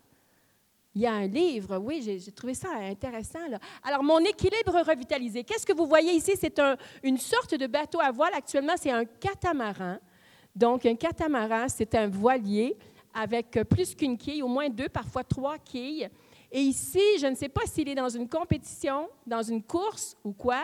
Il 0.95 1.01
y 1.01 1.05
a 1.05 1.11
un 1.11 1.27
livre, 1.27 1.77
oui, 1.77 2.01
j'ai 2.01 2.31
trouvé 2.31 2.53
ça 2.53 2.69
intéressant. 2.69 3.39
Alors, 3.83 4.01
mon 4.01 4.19
équilibre 4.19 4.81
revitalisé. 4.87 5.43
Qu'est-ce 5.43 5.65
que 5.65 5.73
vous 5.73 5.87
voyez 5.87 6.13
ici? 6.13 6.31
C'est 6.39 6.57
un, 6.59 6.77
une 7.01 7.17
sorte 7.17 7.53
de 7.53 7.67
bateau 7.67 7.99
à 7.99 8.11
voile. 8.11 8.31
Actuellement, 8.33 8.75
c'est 8.77 8.91
un 8.91 9.03
catamaran. 9.03 9.97
Donc, 10.55 10.85
un 10.85 10.95
catamaran, 10.95 11.65
c'est 11.67 11.95
un 11.95 12.07
voilier 12.07 12.77
avec 13.13 13.59
plus 13.69 13.93
qu'une 13.93 14.17
quille, 14.17 14.41
au 14.41 14.47
moins 14.47 14.69
deux, 14.69 14.87
parfois 14.87 15.25
trois 15.25 15.57
quilles. 15.57 16.09
Et 16.55 16.61
ici, 16.61 17.01
je 17.19 17.25
ne 17.25 17.33
sais 17.33 17.49
pas 17.49 17.65
s'il 17.65 17.89
est 17.89 17.95
dans 17.95 18.09
une 18.09 18.29
compétition, 18.29 19.09
dans 19.25 19.41
une 19.41 19.63
course 19.63 20.15
ou 20.23 20.33
quoi, 20.33 20.63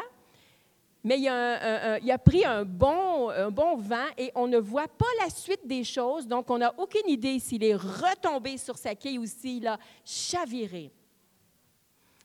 mais 1.03 1.19
il 1.19 1.27
a, 1.27 2.17
pris 2.19 2.45
un 2.45 2.63
bon, 2.63 3.29
vent 3.49 4.05
et 4.15 4.31
on 4.35 4.47
ne 4.47 4.59
voit 4.59 4.87
pas 4.87 5.07
la 5.19 5.31
suite 5.31 5.65
des 5.65 5.83
choses, 5.83 6.27
donc 6.27 6.51
on 6.51 6.59
n'a 6.59 6.73
aucune 6.77 7.09
idée 7.09 7.39
s'il 7.39 7.63
est 7.63 7.75
retombé 7.75 8.57
sur 8.59 8.77
sa 8.77 8.93
quille 8.93 9.17
ou 9.17 9.25
s'il 9.25 9.65
a 9.65 9.79
chaviré. 10.05 10.91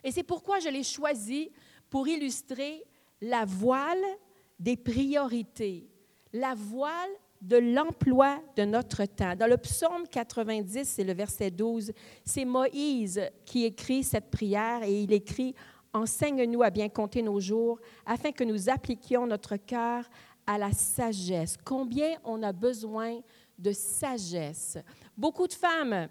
Et 0.02 0.10
c'est 0.10 0.24
pourquoi 0.24 0.58
je 0.58 0.68
l'ai 0.68 0.82
choisi 0.82 1.50
pour 1.88 2.06
illustrer 2.06 2.84
la 3.22 3.46
voile 3.46 4.04
des 4.58 4.76
priorités, 4.76 5.88
la 6.34 6.54
voile 6.54 7.10
de 7.44 7.58
l'emploi 7.58 8.40
de 8.56 8.64
notre 8.64 9.04
temps. 9.04 9.36
Dans 9.36 9.46
le 9.46 9.58
psaume 9.58 10.08
90, 10.10 10.88
c'est 10.88 11.04
le 11.04 11.12
verset 11.12 11.50
12, 11.50 11.92
c'est 12.24 12.46
Moïse 12.46 13.20
qui 13.44 13.64
écrit 13.64 14.02
cette 14.02 14.30
prière 14.30 14.82
et 14.82 15.02
il 15.02 15.12
écrit 15.12 15.54
Enseigne-nous 15.92 16.62
à 16.62 16.70
bien 16.70 16.88
compter 16.88 17.22
nos 17.22 17.38
jours 17.38 17.78
afin 18.04 18.32
que 18.32 18.42
nous 18.42 18.68
appliquions 18.68 19.26
notre 19.26 19.56
cœur 19.56 20.04
à 20.44 20.58
la 20.58 20.72
sagesse. 20.72 21.56
Combien 21.64 22.16
on 22.24 22.42
a 22.42 22.52
besoin 22.52 23.20
de 23.58 23.70
sagesse. 23.70 24.78
Beaucoup 25.16 25.46
de 25.46 25.52
femmes 25.52 26.08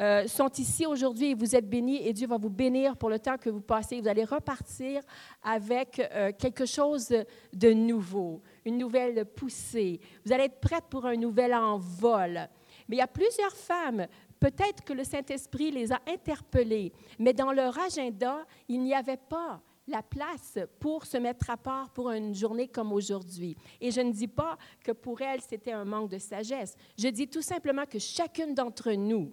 euh, 0.00 0.26
sont 0.26 0.50
ici 0.58 0.84
aujourd'hui 0.84 1.30
et 1.30 1.34
vous 1.34 1.54
êtes 1.54 1.68
bénis 1.68 2.06
et 2.06 2.12
Dieu 2.12 2.26
va 2.26 2.38
vous 2.38 2.50
bénir 2.50 2.96
pour 2.96 3.08
le 3.08 3.18
temps 3.18 3.36
que 3.38 3.50
vous 3.50 3.60
passez. 3.60 4.00
Vous 4.00 4.08
allez 4.08 4.24
repartir 4.24 5.00
avec 5.42 5.98
euh, 5.98 6.32
quelque 6.38 6.66
chose 6.66 7.08
de 7.52 7.72
nouveau, 7.72 8.42
une 8.64 8.78
nouvelle 8.78 9.24
poussée. 9.24 10.00
Vous 10.24 10.32
allez 10.32 10.44
être 10.44 10.60
prête 10.60 10.84
pour 10.88 11.06
un 11.06 11.16
nouvel 11.16 11.54
envol. 11.54 12.48
Mais 12.88 12.96
il 12.96 12.98
y 12.98 13.02
a 13.02 13.06
plusieurs 13.06 13.54
femmes, 13.54 14.06
peut-être 14.40 14.84
que 14.84 14.92
le 14.92 15.04
Saint-Esprit 15.04 15.70
les 15.70 15.92
a 15.92 16.00
interpellées, 16.06 16.92
mais 17.18 17.32
dans 17.32 17.52
leur 17.52 17.78
agenda, 17.78 18.44
il 18.68 18.82
n'y 18.82 18.94
avait 18.94 19.16
pas 19.16 19.60
la 19.86 20.02
place 20.02 20.58
pour 20.78 21.06
se 21.06 21.16
mettre 21.16 21.50
à 21.50 21.56
part 21.56 21.90
pour 21.90 22.10
une 22.10 22.34
journée 22.34 22.68
comme 22.68 22.92
aujourd'hui. 22.92 23.56
Et 23.80 23.90
je 23.90 24.00
ne 24.00 24.12
dis 24.12 24.28
pas 24.28 24.56
que 24.82 24.92
pour 24.92 25.20
elles, 25.20 25.40
c'était 25.40 25.72
un 25.72 25.84
manque 25.84 26.10
de 26.10 26.18
sagesse. 26.18 26.76
Je 26.96 27.08
dis 27.08 27.28
tout 27.28 27.42
simplement 27.42 27.84
que 27.86 27.98
chacune 27.98 28.54
d'entre 28.54 28.92
nous, 28.92 29.32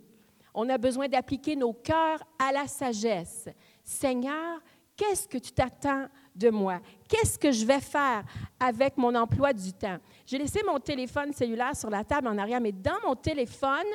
on 0.54 0.68
a 0.70 0.78
besoin 0.78 1.08
d'appliquer 1.08 1.56
nos 1.56 1.74
cœurs 1.74 2.24
à 2.40 2.52
la 2.52 2.68
sagesse. 2.68 3.48
Seigneur, 3.84 4.60
qu'est-ce 4.96 5.28
que 5.28 5.38
tu 5.38 5.52
t'attends 5.52 6.08
de 6.40 6.50
moi? 6.50 6.80
Qu'est-ce 7.08 7.38
que 7.38 7.52
je 7.52 7.66
vais 7.66 7.82
faire 7.82 8.24
avec 8.60 8.98
mon 8.98 9.14
emploi 9.14 9.54
du 9.54 9.74
temps? 9.74 9.98
J'ai 10.26 10.38
laissé 10.38 10.62
mon 10.66 10.80
téléphone 10.80 11.34
cellulaire 11.34 11.76
sur 11.76 11.90
la 11.90 12.04
table 12.04 12.28
en 12.28 12.38
arrière, 12.38 12.62
mais 12.62 12.72
dans 12.72 13.00
mon 13.06 13.16
téléphone, 13.16 13.86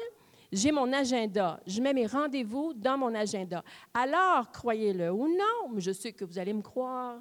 j'ai 0.52 0.70
mon 0.70 0.92
agenda. 0.92 1.60
Je 1.66 1.80
mets 1.80 1.94
mes 1.94 2.06
rendez-vous 2.06 2.74
dans 2.74 2.98
mon 2.98 3.14
agenda. 3.14 3.64
Alors, 3.92 4.50
croyez-le 4.52 5.10
ou 5.10 5.26
non, 5.26 5.78
je 5.78 5.90
sais 5.90 6.12
que 6.12 6.24
vous 6.24 6.38
allez 6.38 6.52
me 6.52 6.62
croire, 6.62 7.20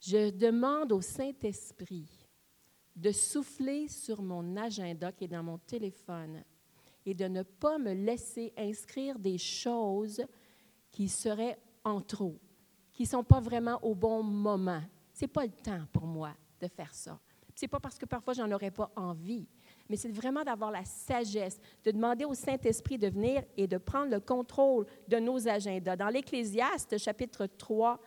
je 0.00 0.30
demande 0.30 0.92
au 0.92 1.00
Saint-Esprit 1.00 2.08
de 2.94 3.10
souffler 3.10 3.88
sur 3.88 4.22
mon 4.22 4.56
agenda 4.56 5.12
qui 5.12 5.24
est 5.24 5.28
dans 5.28 5.42
mon 5.42 5.58
téléphone 5.58 6.42
et 7.04 7.14
de 7.14 7.26
ne 7.26 7.42
pas 7.42 7.78
me 7.78 7.92
laisser 7.92 8.52
inscrire 8.56 9.18
des 9.18 9.38
choses 9.38 10.24
qui 10.90 11.08
seraient 11.08 11.58
en 11.84 12.00
trop, 12.00 12.38
qui 12.92 13.02
ne 13.02 13.08
sont 13.08 13.24
pas 13.24 13.40
vraiment 13.40 13.78
au 13.82 13.94
bon 13.94 14.22
moment. 14.22 14.82
Ce 15.12 15.22
n'est 15.22 15.28
pas 15.28 15.44
le 15.44 15.52
temps 15.52 15.82
pour 15.92 16.06
moi 16.06 16.30
de 16.60 16.68
faire 16.68 16.94
ça. 16.94 17.18
Ce 17.54 17.64
n'est 17.64 17.68
pas 17.68 17.80
parce 17.80 17.98
que 17.98 18.06
parfois 18.06 18.32
j'en 18.32 18.50
aurais 18.50 18.70
pas 18.70 18.90
envie, 18.96 19.46
mais 19.88 19.96
c'est 19.96 20.10
vraiment 20.10 20.42
d'avoir 20.42 20.70
la 20.70 20.84
sagesse, 20.84 21.60
de 21.84 21.90
demander 21.90 22.24
au 22.24 22.34
Saint-Esprit 22.34 22.98
de 22.98 23.08
venir 23.08 23.42
et 23.56 23.66
de 23.66 23.76
prendre 23.76 24.10
le 24.10 24.20
contrôle 24.20 24.86
de 25.06 25.18
nos 25.18 25.46
agendas. 25.46 25.96
Dans 25.96 26.08
l'Ecclésiaste, 26.08 26.96
chapitre 26.96 27.46
3, 27.46 28.00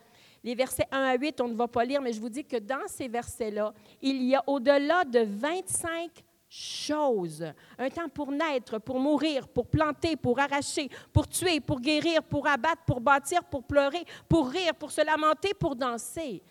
les 0.44 0.56
versets 0.56 0.88
1 0.92 1.00
à 1.00 1.16
8, 1.16 1.42
on 1.42 1.48
ne 1.48 1.54
va 1.54 1.68
pas 1.68 1.86
lire, 1.86 2.02
mais 2.02 2.14
je 2.14 2.20
vous 2.20 2.30
dis 2.30 2.44
que 2.44 2.58
dans 2.58 2.88
ces 2.88 3.08
versets-là, 3.08 3.74
il 4.02 4.24
y 4.24 4.36
a 4.36 4.44
au-delà 4.48 5.06
de 5.06 5.20
25 5.20 6.24
choses. 6.56 7.43
Un 7.78 7.89
temps 7.89 8.08
pour 8.08 8.32
naître, 8.32 8.80
pour 8.80 8.99
mourir, 8.99 9.47
pour 9.47 9.68
planter, 9.68 10.16
pour 10.16 10.39
arracher, 10.39 10.89
pour 11.12 11.28
tuer, 11.28 11.60
pour 11.60 11.80
guérir, 11.80 12.24
pour 12.24 12.47
abattre, 12.47 12.84
pour 12.86 13.01
bâtir, 13.01 13.43
pour 13.43 13.64
pleurer, 13.64 14.03
pour 14.30 14.49
rire, 14.49 14.74
pour 14.76 14.91
se 14.91 15.06
lamenter, 15.06 15.53
pour 15.53 15.76
danser. 15.76 16.41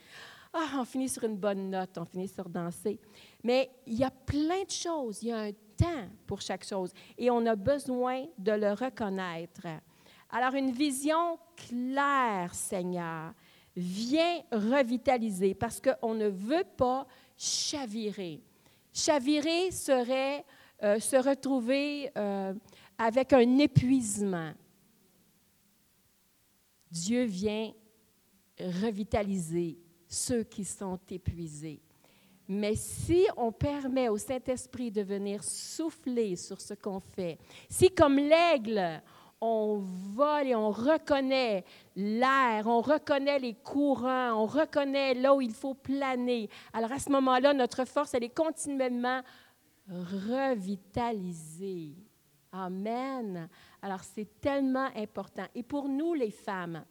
Ah, 0.52 0.78
on 0.78 0.84
finit 0.84 1.08
sur 1.08 1.24
une 1.24 1.36
bonne 1.36 1.70
note, 1.70 1.96
on 1.96 2.04
finit 2.04 2.28
sur 2.28 2.48
danser. 2.48 3.00
Mais 3.42 3.70
il 3.86 3.94
y 3.94 4.04
a 4.04 4.10
plein 4.10 4.62
de 4.62 4.70
choses, 4.70 5.22
il 5.22 5.28
y 5.28 5.32
a 5.32 5.38
un 5.38 5.52
temps 5.52 6.08
pour 6.26 6.40
chaque 6.40 6.64
chose 6.64 6.92
et 7.18 7.30
on 7.30 7.44
a 7.46 7.56
besoin 7.56 8.26
de 8.38 8.52
le 8.52 8.72
reconnaître. 8.72 9.66
Alors, 10.30 10.54
une 10.54 10.70
vision 10.70 11.38
claire, 11.56 12.54
Seigneur, 12.54 13.32
vient 13.76 14.40
revitaliser 14.52 15.54
parce 15.54 15.80
qu'on 15.80 16.14
ne 16.14 16.28
veut 16.28 16.64
pas 16.76 17.06
chavirer. 17.36 18.40
Chavirer 18.96 19.72
serait 19.72 20.44
euh, 20.84 21.00
se 21.00 21.16
retrouver 21.16 22.10
euh, 22.16 22.54
avec 22.96 23.32
un 23.32 23.58
épuisement. 23.58 24.52
Dieu 26.88 27.24
vient 27.24 27.72
revitaliser 28.60 29.76
ceux 30.06 30.44
qui 30.44 30.64
sont 30.64 31.00
épuisés. 31.10 31.82
Mais 32.46 32.76
si 32.76 33.26
on 33.36 33.50
permet 33.50 34.08
au 34.08 34.16
Saint-Esprit 34.16 34.92
de 34.92 35.02
venir 35.02 35.42
souffler 35.42 36.36
sur 36.36 36.60
ce 36.60 36.74
qu'on 36.74 37.00
fait, 37.00 37.38
si 37.68 37.90
comme 37.90 38.16
l'aigle, 38.16 39.02
on 39.40 39.78
vole 39.78 40.48
et 40.48 40.54
on 40.54 40.70
reconnaît 40.70 41.64
l'air, 41.96 42.66
on 42.66 42.80
reconnaît 42.80 43.38
les 43.38 43.54
courants, 43.54 44.42
on 44.42 44.46
reconnaît 44.46 45.14
là 45.14 45.34
où 45.34 45.40
il 45.40 45.52
faut 45.52 45.74
planer. 45.74 46.48
Alors 46.72 46.92
à 46.92 46.98
ce 46.98 47.10
moment-là, 47.10 47.54
notre 47.54 47.84
force, 47.84 48.14
elle 48.14 48.24
est 48.24 48.34
continuellement 48.34 49.20
revitalisée. 49.88 51.94
Amen. 52.52 53.48
Alors 53.82 54.02
c'est 54.02 54.40
tellement 54.40 54.88
important. 54.96 55.44
Et 55.54 55.62
pour 55.62 55.88
nous, 55.88 56.14
les 56.14 56.30
femmes, 56.30 56.82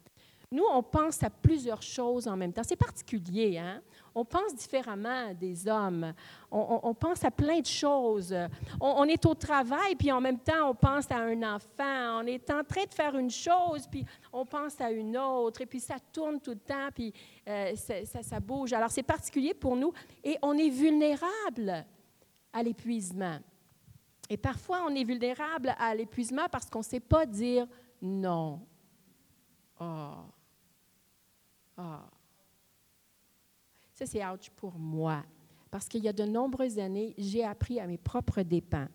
nous, 0.50 0.64
on 0.70 0.84
pense 0.84 1.22
à 1.22 1.30
plusieurs 1.30 1.82
choses 1.82 2.28
en 2.28 2.36
même 2.36 2.52
temps. 2.52 2.62
C'est 2.62 2.76
particulier, 2.76 3.56
hein? 3.58 3.82
On 4.14 4.24
pense 4.24 4.54
différemment 4.54 5.34
des 5.34 5.66
hommes. 5.66 6.14
On, 6.50 6.94
pense 6.94 7.24
à 7.24 7.32
plein 7.32 7.58
de 7.58 7.66
choses. 7.66 8.34
On, 8.80 9.04
est 9.04 9.26
au 9.26 9.34
travail, 9.34 9.96
puis 9.96 10.12
en 10.12 10.20
même 10.20 10.38
temps, 10.38 10.70
on 10.70 10.74
pense 10.74 11.10
à 11.10 11.16
un 11.16 11.42
enfant. 11.42 12.20
On 12.20 12.26
est 12.26 12.48
en 12.50 12.62
train 12.62 12.84
de 12.84 12.94
faire 12.94 13.16
une 13.16 13.30
chose, 13.30 13.88
puis 13.90 14.04
on 14.32 14.46
pense 14.46 14.80
à 14.80 14.92
une 14.92 15.16
autre. 15.16 15.62
Et 15.62 15.66
puis 15.66 15.80
ça 15.80 15.96
tourne 16.12 16.40
tout 16.40 16.52
le 16.52 16.60
temps, 16.60 16.90
puis 16.94 17.12
euh, 17.48 17.74
ça, 17.74 18.38
bouge. 18.38 18.72
Alors 18.72 18.90
c'est 18.90 19.02
particulier 19.02 19.52
pour 19.52 19.74
nous. 19.74 19.92
Et 20.22 20.38
on 20.42 20.56
est 20.56 20.70
vulnérable 20.70 21.84
à 22.52 22.62
l'épuisement. 22.62 23.38
Et 24.30 24.36
parfois, 24.36 24.84
on 24.86 24.94
est 24.94 25.04
vulnérable 25.04 25.74
à 25.76 25.92
l'épuisement 25.94 26.46
parce 26.50 26.70
qu'on 26.70 26.78
ne 26.78 26.84
sait 26.84 27.00
pas 27.00 27.26
dire 27.26 27.66
non. 28.00 28.60
Ah. 29.78 30.24
Ça, 33.94 34.06
c'est 34.06 34.26
ouch 34.26 34.50
pour 34.56 34.76
moi. 34.76 35.22
Parce 35.70 35.86
qu'il 35.88 36.02
y 36.02 36.08
a 36.08 36.12
de 36.12 36.24
nombreuses 36.24 36.80
années, 36.80 37.14
j'ai 37.16 37.44
appris 37.44 37.78
à 37.78 37.86
mes 37.86 37.96
propres 37.96 38.42
dépens. 38.42 38.88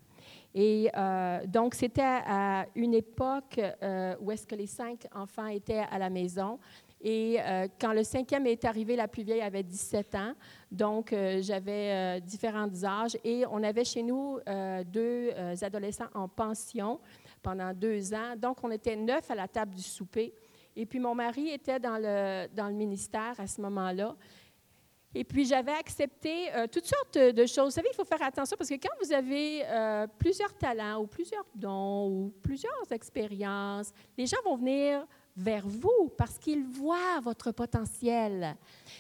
Et 0.53 0.89
euh, 0.97 1.45
donc, 1.47 1.73
c'était 1.73 2.01
à 2.03 2.65
une 2.75 2.93
époque 2.93 3.61
euh, 3.81 4.15
où 4.19 4.29
est-ce 4.31 4.45
que 4.45 4.55
les 4.55 4.67
cinq 4.67 5.07
enfants 5.15 5.47
étaient 5.47 5.85
à 5.89 5.97
la 5.97 6.09
maison. 6.09 6.59
Et 7.01 7.37
euh, 7.39 7.69
quand 7.79 7.93
le 7.93 8.03
cinquième 8.03 8.45
est 8.45 8.65
arrivé, 8.65 8.97
la 8.97 9.07
plus 9.07 9.23
vieille 9.23 9.41
avait 9.41 9.63
17 9.63 10.15
ans. 10.15 10.33
Donc, 10.69 11.15
j'avais 11.39 12.19
différents 12.19 12.83
âges. 12.83 13.17
Et 13.23 13.45
on 13.49 13.63
avait 13.63 13.85
chez 13.85 14.03
nous 14.03 14.37
deux 14.85 15.31
adolescents 15.61 16.09
en 16.13 16.27
pension 16.27 16.99
pendant 17.41 17.73
deux 17.73 18.13
ans. 18.13 18.35
Donc, 18.37 18.57
on 18.63 18.71
était 18.71 18.97
neuf 18.97 19.31
à 19.31 19.35
la 19.35 19.47
table 19.47 19.75
du 19.75 19.81
souper. 19.81 20.33
Et 20.75 20.85
puis 20.85 20.99
mon 20.99 21.15
mari 21.15 21.49
était 21.49 21.79
dans 21.79 21.97
le, 21.97 22.47
dans 22.55 22.67
le 22.67 22.73
ministère 22.73 23.33
à 23.37 23.47
ce 23.47 23.59
moment-là. 23.61 24.15
Et 25.15 25.23
puis 25.23 25.45
j'avais 25.45 25.71
accepté 25.71 26.53
euh, 26.53 26.67
toutes 26.71 26.85
sortes 26.85 27.17
de 27.17 27.45
choses. 27.45 27.65
Vous 27.65 27.71
savez, 27.71 27.89
il 27.91 27.95
faut 27.95 28.05
faire 28.05 28.21
attention 28.21 28.55
parce 28.57 28.69
que 28.69 28.75
quand 28.75 28.93
vous 29.03 29.11
avez 29.11 29.63
euh, 29.65 30.07
plusieurs 30.19 30.53
talents 30.53 31.01
ou 31.01 31.07
plusieurs 31.07 31.45
dons 31.55 32.07
ou 32.07 32.33
plusieurs 32.43 32.91
expériences, 32.91 33.91
les 34.17 34.27
gens 34.27 34.37
vont 34.45 34.57
venir 34.57 35.05
vers 35.35 35.65
vous 35.65 36.11
parce 36.17 36.37
qu'ils 36.37 36.63
voient 36.63 37.19
votre 37.23 37.51
potentiel. 37.51 38.55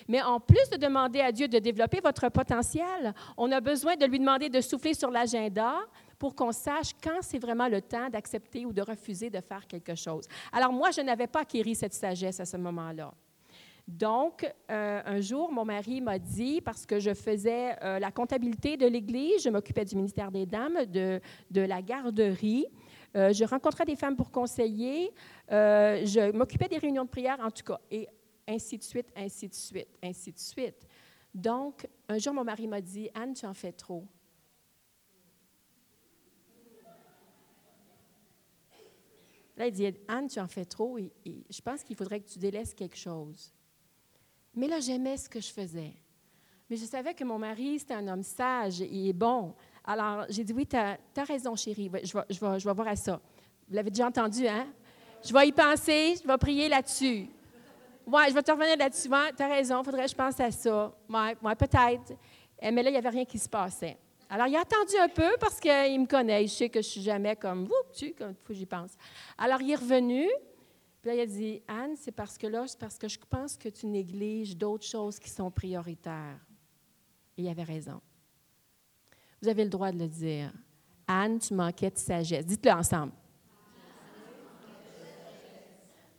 Mais 0.07 0.21
en 0.21 0.39
plus 0.39 0.69
de 0.71 0.77
demander 0.77 1.19
à 1.19 1.31
Dieu 1.31 1.47
de 1.47 1.59
développer 1.59 1.99
votre 2.01 2.29
potentiel, 2.29 3.13
on 3.37 3.51
a 3.51 3.59
besoin 3.59 3.95
de 3.95 4.05
lui 4.05 4.19
demander 4.19 4.49
de 4.49 4.61
souffler 4.61 4.93
sur 4.93 5.11
l'agenda, 5.11 5.79
pour 6.19 6.35
qu'on 6.35 6.51
sache 6.51 6.91
quand 7.01 7.21
c'est 7.21 7.39
vraiment 7.39 7.69
le 7.69 7.81
temps 7.81 8.09
d'accepter 8.09 8.65
ou 8.65 8.73
de 8.73 8.81
refuser 8.81 9.29
de 9.29 9.39
faire 9.39 9.65
quelque 9.65 9.95
chose. 9.95 10.25
Alors 10.51 10.73
moi, 10.73 10.91
je 10.91 11.01
n'avais 11.01 11.27
pas 11.27 11.39
acquis 11.39 11.73
cette 11.73 11.93
sagesse 11.93 12.41
à 12.41 12.45
ce 12.45 12.57
moment-là. 12.57 13.13
Donc, 13.89 14.45
euh, 14.69 15.01
un 15.03 15.19
jour, 15.19 15.51
mon 15.51 15.65
mari 15.65 15.99
m'a 15.99 16.19
dit, 16.19 16.61
parce 16.61 16.85
que 16.85 16.99
je 16.99 17.11
faisais 17.15 17.75
euh, 17.83 17.97
la 17.97 18.11
comptabilité 18.11 18.77
de 18.77 18.85
l'Église, 18.85 19.41
je 19.41 19.49
m'occupais 19.49 19.83
du 19.83 19.95
ministère 19.95 20.29
des 20.29 20.45
Dames, 20.45 20.85
de, 20.85 21.19
la 21.55 21.81
garderie, 21.81 22.67
euh, 23.15 23.33
je 23.33 23.43
rencontrais 23.45 23.85
des 23.85 23.95
femmes 23.95 24.15
pour 24.15 24.29
conseiller, 24.29 25.11
je 25.49 26.31
m'occupais 26.33 26.67
des 26.67 26.77
réunions 26.77 27.03
de 27.03 27.09
prière, 27.09 27.39
en 27.41 27.49
tout 27.49 27.63
cas, 27.63 27.79
et 27.89 28.07
ainsi 28.47 28.77
de 28.77 28.83
suite, 28.83 29.07
ainsi 29.15 29.49
de 29.49 29.55
suite, 29.55 29.89
ainsi 30.03 30.31
de 30.31 30.39
suite. 30.39 30.87
Donc, 31.33 31.87
un 32.07 32.19
jour, 32.19 32.35
mon 32.35 32.43
mari 32.43 32.67
m'a 32.67 32.81
dit, 32.81 33.09
Anne, 33.15 33.33
tu 33.33 33.47
en 33.47 33.55
fais 33.55 33.71
trop. 33.71 34.05
Là, 39.57 39.65
il 39.65 39.71
dit, 39.71 39.91
Anne, 40.07 40.27
tu 40.27 40.39
en 40.39 40.47
fais 40.47 40.65
trop 40.65 40.99
et, 40.99 41.11
je 41.49 41.61
pense 41.61 41.83
qu'il 41.83 41.95
faudrait 41.95 42.19
que 42.19 42.29
tu 42.29 42.37
délaisses 42.37 42.75
quelque 42.75 42.95
chose. 42.95 43.51
Mais 44.55 44.67
là, 44.67 44.79
j'aimais 44.79 45.17
ce 45.17 45.29
que 45.29 45.39
je 45.39 45.51
faisais. 45.51 45.93
Mais 46.69 46.75
je 46.75 46.85
savais 46.85 47.13
que 47.13 47.23
mon 47.23 47.39
mari, 47.39 47.79
c'était 47.79 47.95
un 47.95 48.07
homme 48.07 48.23
sage 48.23 48.81
et 48.81 49.13
bon. 49.13 49.53
Alors, 49.83 50.25
j'ai 50.29 50.43
dit, 50.43 50.53
oui, 50.53 50.67
tu 50.67 50.75
as, 50.75 50.97
raison, 51.27 51.55
chérie. 51.55 51.85
Je 51.85 51.91
vais, 51.91 52.03
je, 52.29 52.39
vais, 52.39 52.59
je 52.59 52.67
vais 52.67 52.73
voir 52.73 52.87
à 52.87 52.95
ça. 52.95 53.19
Vous 53.67 53.75
l'avez 53.75 53.89
déjà 53.89 54.07
entendu, 54.07 54.47
hein? 54.47 54.67
Je 55.23 55.33
vais 55.33 55.47
y 55.47 55.51
penser, 55.51 56.15
je 56.21 56.27
vais 56.27 56.37
prier 56.37 56.69
là-dessus. 56.69 57.27
Oui, 58.05 58.21
je 58.29 58.33
vais 58.33 58.41
te 58.41 58.51
revenir 58.51 58.77
là-dessus. 58.77 59.09
Ouais, 59.09 59.31
tu 59.35 59.43
as 59.43 59.47
raison, 59.47 59.81
il 59.81 59.85
faudrait 59.85 60.05
que 60.05 60.11
je 60.11 60.15
pense 60.15 60.39
à 60.39 60.49
ça. 60.49 60.93
Oui, 61.07 61.19
ouais, 61.41 61.55
peut-être. 61.55 62.13
Eh, 62.61 62.71
mais 62.71 62.83
là, 62.83 62.89
il 62.89 62.93
n'y 62.93 62.97
avait 62.97 63.09
rien 63.09 63.25
qui 63.25 63.37
se 63.37 63.49
passait. 63.49 63.97
Alors, 64.29 64.47
il 64.47 64.55
a 64.55 64.61
attendu 64.61 64.95
un 64.99 65.09
peu 65.09 65.35
parce 65.39 65.59
qu'il 65.59 65.99
me 65.99 66.05
connaît. 66.05 66.43
Il 66.43 66.49
sait 66.49 66.69
que 66.69 66.81
je 66.81 66.87
suis 66.87 67.01
jamais 67.01 67.35
comme 67.35 67.65
vous, 67.65 67.81
tu, 67.93 68.13
comme 68.13 68.33
faut 68.43 68.53
j'y 68.53 68.65
pense. 68.65 68.91
Alors, 69.37 69.61
il 69.61 69.71
est 69.71 69.75
revenu. 69.75 70.27
Puis 71.01 71.09
là, 71.09 71.15
il 71.15 71.21
a 71.21 71.25
dit 71.25 71.61
Anne, 71.67 71.95
c'est 71.95 72.11
parce 72.11 72.37
que 72.37 72.47
là, 72.47 72.65
c'est 72.67 72.77
parce 72.77 72.97
que 72.97 73.07
je 73.07 73.17
pense 73.29 73.55
que 73.55 73.69
tu 73.69 73.85
négliges 73.87 74.55
d'autres 74.57 74.85
choses 74.85 75.17
qui 75.17 75.29
sont 75.29 75.49
prioritaires. 75.49 76.39
Et 77.37 77.43
il 77.43 77.47
avait 77.47 77.63
raison. 77.63 78.01
Vous 79.41 79.47
avez 79.47 79.63
le 79.63 79.69
droit 79.69 79.91
de 79.91 79.99
le 79.99 80.07
dire. 80.07 80.51
Anne, 81.07 81.39
tu 81.39 81.53
manquais 81.53 81.89
de 81.89 81.97
sagesse. 81.97 82.45
Dites-le 82.45 82.71
ensemble. 82.71 83.13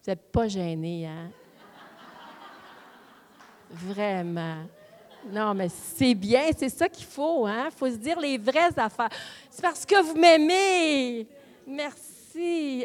Vous 0.03 0.11
n'êtes 0.11 0.33
pas 0.33 0.49
gêné, 0.49 1.07
hein? 1.07 1.31
Vraiment. 3.70 4.64
Non, 5.31 5.53
mais 5.53 5.68
c'est 5.68 6.14
bien, 6.14 6.49
c'est 6.57 6.70
ça 6.70 6.89
qu'il 6.89 7.05
faut, 7.05 7.47
hein? 7.47 7.68
Il 7.70 7.76
faut 7.76 7.91
se 7.91 7.97
dire 7.97 8.18
les 8.18 8.39
vraies 8.39 8.76
affaires. 8.78 9.11
C'est 9.51 9.61
parce 9.61 9.85
que 9.85 10.03
vous 10.03 10.18
m'aimez. 10.18 11.28
Merci. 11.66 12.20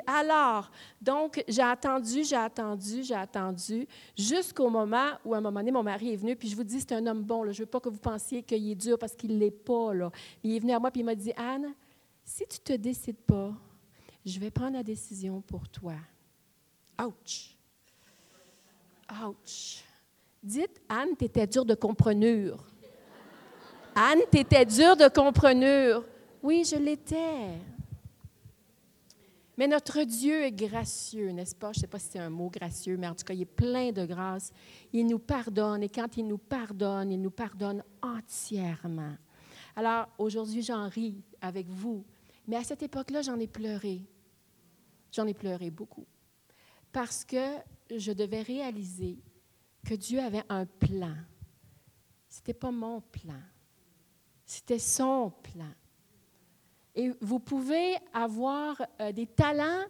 Alors, 0.05 0.69
donc, 1.01 1.43
j'ai 1.47 1.61
attendu, 1.61 2.23
j'ai 2.23 2.35
attendu, 2.35 3.03
j'ai 3.03 3.15
attendu, 3.15 3.87
jusqu'au 4.17 4.69
moment 4.69 5.11
où, 5.23 5.33
à 5.33 5.37
un 5.37 5.41
moment 5.41 5.59
donné, 5.59 5.71
mon 5.71 5.83
mari 5.83 6.13
est 6.13 6.15
venu, 6.15 6.35
puis 6.35 6.49
je 6.49 6.55
vous 6.55 6.63
dis, 6.63 6.79
c'est 6.79 6.93
un 6.93 7.05
homme 7.07 7.23
bon, 7.23 7.43
je 7.45 7.49
ne 7.49 7.65
veux 7.65 7.65
pas 7.65 7.79
que 7.79 7.89
vous 7.89 7.99
pensiez 7.99 8.43
qu'il 8.43 8.69
est 8.69 8.75
dur 8.75 8.97
parce 8.97 9.15
qu'il 9.15 9.33
ne 9.33 9.39
l'est 9.39 9.51
pas. 9.51 9.91
Il 10.43 10.55
est 10.55 10.59
venu 10.59 10.73
à 10.73 10.79
moi, 10.79 10.91
puis 10.91 11.01
il 11.01 11.05
m'a 11.05 11.15
dit, 11.15 11.33
Anne, 11.35 11.73
si 12.23 12.45
tu 12.47 12.59
ne 12.59 12.75
te 12.75 12.81
décides 12.81 13.21
pas, 13.21 13.53
je 14.25 14.39
vais 14.39 14.51
prendre 14.51 14.73
la 14.73 14.83
décision 14.83 15.41
pour 15.41 15.67
toi. 15.69 15.93
Ouch! 16.99 17.55
Ouch! 19.23 19.83
Dites, 20.41 20.81
Anne, 20.89 21.15
tu 21.17 21.25
étais 21.25 21.47
dure 21.47 21.65
de 21.65 21.75
comprenure. 21.75 22.63
Anne, 23.95 24.21
tu 24.31 24.39
étais 24.39 24.65
dure 24.65 24.95
de 24.95 25.07
comprenure. 25.07 26.03
Oui, 26.41 26.63
je 26.63 26.75
l'étais. 26.75 27.74
Mais 29.57 29.67
notre 29.67 30.03
Dieu 30.03 30.43
est 30.43 30.51
gracieux, 30.51 31.31
n'est-ce 31.31 31.55
pas? 31.55 31.71
Je 31.71 31.79
ne 31.79 31.81
sais 31.81 31.87
pas 31.87 31.99
si 31.99 32.09
c'est 32.11 32.19
un 32.19 32.29
mot 32.29 32.49
gracieux, 32.49 32.97
mais 32.97 33.07
en 33.07 33.15
tout 33.15 33.23
cas, 33.23 33.33
il 33.33 33.41
est 33.41 33.45
plein 33.45 33.91
de 33.91 34.05
grâce. 34.05 34.51
Il 34.91 35.07
nous 35.07 35.19
pardonne 35.19 35.83
et 35.83 35.89
quand 35.89 36.17
il 36.17 36.27
nous 36.27 36.37
pardonne, 36.37 37.11
il 37.11 37.21
nous 37.21 37.31
pardonne 37.31 37.83
entièrement. 38.01 39.15
Alors, 39.75 40.07
aujourd'hui, 40.17 40.61
j'en 40.61 40.89
ris 40.89 41.21
avec 41.41 41.67
vous, 41.69 42.03
mais 42.47 42.57
à 42.57 42.63
cette 42.63 42.83
époque-là, 42.83 43.21
j'en 43.21 43.39
ai 43.39 43.47
pleuré. 43.47 44.01
J'en 45.11 45.25
ai 45.25 45.33
pleuré 45.33 45.69
beaucoup. 45.69 46.05
Parce 46.91 47.23
que 47.23 47.55
je 47.95 48.11
devais 48.11 48.41
réaliser 48.41 49.17
que 49.85 49.93
Dieu 49.93 50.19
avait 50.19 50.43
un 50.49 50.65
plan. 50.65 51.15
Ce 52.27 52.39
n'était 52.39 52.53
pas 52.53 52.71
mon 52.71 52.99
plan, 52.99 53.39
c'était 54.45 54.79
son 54.79 55.31
plan. 55.41 55.71
Et 56.95 57.11
vous 57.21 57.39
pouvez 57.39 57.95
avoir 58.13 58.81
euh, 59.01 59.11
des 59.11 59.27
talents 59.27 59.83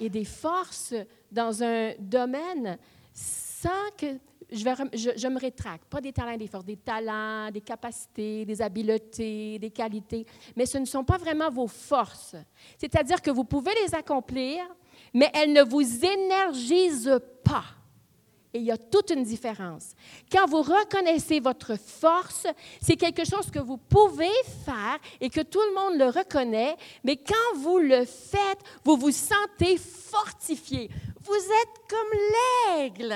et 0.00 0.08
des 0.08 0.24
forces 0.24 0.94
dans 1.30 1.62
un 1.62 1.92
domaine 1.98 2.78
sans 3.12 3.90
que 3.96 4.18
je, 4.50 4.64
vais, 4.64 4.74
je, 5.16 5.28
me 5.28 5.38
rétracte, 5.38 5.84
pas 5.86 6.00
des 6.00 6.12
talents 6.12 6.32
et 6.32 6.38
des 6.38 6.46
forces, 6.46 6.64
des 6.64 6.76
talents, 6.76 7.50
des 7.50 7.60
capacités, 7.60 8.44
des 8.44 8.60
habiletés, 8.60 9.58
des 9.58 9.70
qualités, 9.70 10.26
mais 10.54 10.66
ce 10.66 10.78
ne 10.78 10.84
sont 10.84 11.04
pas 11.04 11.16
vraiment 11.16 11.50
vos 11.50 11.66
forces. 11.66 12.36
C'est-à-dire 12.78 13.20
que 13.20 13.30
vous 13.30 13.44
pouvez 13.44 13.72
les 13.84 13.94
accomplir, 13.94 14.64
mais 15.12 15.30
elles 15.34 15.52
ne 15.52 15.62
vous 15.62 16.04
énergisent 16.04 17.20
pas. 17.42 17.64
Et 18.54 18.58
il 18.58 18.64
y 18.64 18.70
a 18.70 18.78
toute 18.78 19.10
une 19.10 19.24
différence. 19.24 19.94
Quand 20.30 20.46
vous 20.46 20.62
reconnaissez 20.62 21.40
votre 21.40 21.76
force, 21.76 22.46
c'est 22.80 22.94
quelque 22.94 23.24
chose 23.24 23.50
que 23.50 23.58
vous 23.58 23.76
pouvez 23.76 24.30
faire 24.64 24.96
et 25.20 25.28
que 25.28 25.40
tout 25.40 25.60
le 25.60 25.74
monde 25.74 25.98
le 25.98 26.06
reconnaît, 26.06 26.76
mais 27.02 27.16
quand 27.16 27.58
vous 27.58 27.78
le 27.78 28.04
faites, 28.04 28.60
vous 28.84 28.96
vous 28.96 29.10
sentez 29.10 29.76
fortifié. 29.76 30.88
Vous 31.20 31.34
êtes 31.34 31.82
comme 31.90 32.78
l'aigle. 32.78 33.14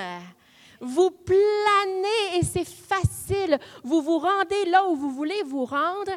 Vous 0.81 1.11
planez 1.11 2.39
et 2.39 2.45
c'est 2.45 2.67
facile. 2.67 3.61
Vous 3.85 4.03
vous 4.03 4.19
rendez 4.19 4.65
là 4.67 4.89
où 4.89 4.97
vous 4.97 5.11
voulez 5.11 5.45
vous 5.45 5.65
rendre, 5.65 6.13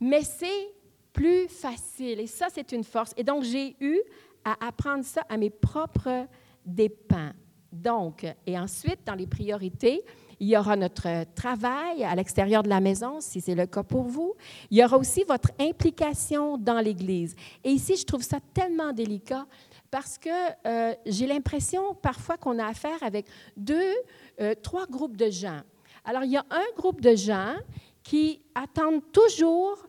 mais 0.00 0.22
c'est 0.22 0.72
plus 1.12 1.46
facile. 1.48 2.20
Et 2.20 2.26
ça, 2.26 2.46
c'est 2.50 2.72
une 2.72 2.84
force. 2.84 3.12
Et 3.18 3.24
donc, 3.24 3.42
j'ai 3.42 3.76
eu 3.80 4.00
à 4.44 4.66
apprendre 4.66 5.04
ça 5.04 5.22
à 5.28 5.36
mes 5.36 5.50
propres 5.50 6.26
dépens. 6.64 7.32
Donc, 7.72 8.26
et 8.46 8.58
ensuite, 8.58 9.00
dans 9.06 9.14
les 9.14 9.26
priorités, 9.26 10.04
il 10.40 10.48
y 10.48 10.56
aura 10.56 10.76
notre 10.76 11.24
travail 11.34 12.02
à 12.04 12.14
l'extérieur 12.16 12.62
de 12.64 12.68
la 12.68 12.80
maison, 12.80 13.20
si 13.20 13.40
c'est 13.40 13.54
le 13.54 13.66
cas 13.66 13.84
pour 13.84 14.02
vous. 14.02 14.34
Il 14.70 14.78
y 14.78 14.84
aura 14.84 14.98
aussi 14.98 15.22
votre 15.22 15.50
implication 15.60 16.58
dans 16.58 16.80
l'Église. 16.80 17.36
Et 17.62 17.70
ici, 17.70 17.96
je 17.96 18.04
trouve 18.04 18.22
ça 18.22 18.38
tellement 18.52 18.92
délicat 18.92 19.46
parce 19.90 20.18
que 20.18 20.30
euh, 20.66 20.94
j'ai 21.06 21.26
l'impression 21.26 21.94
parfois 21.94 22.36
qu'on 22.36 22.58
a 22.58 22.66
affaire 22.66 23.00
avec 23.02 23.26
deux, 23.56 23.94
euh, 24.40 24.54
trois 24.60 24.86
groupes 24.86 25.16
de 25.16 25.30
gens. 25.30 25.60
Alors, 26.04 26.24
il 26.24 26.32
y 26.32 26.36
a 26.36 26.44
un 26.50 26.76
groupe 26.76 27.00
de 27.00 27.14
gens 27.14 27.54
qui 28.02 28.40
attendent 28.54 29.02
toujours 29.12 29.86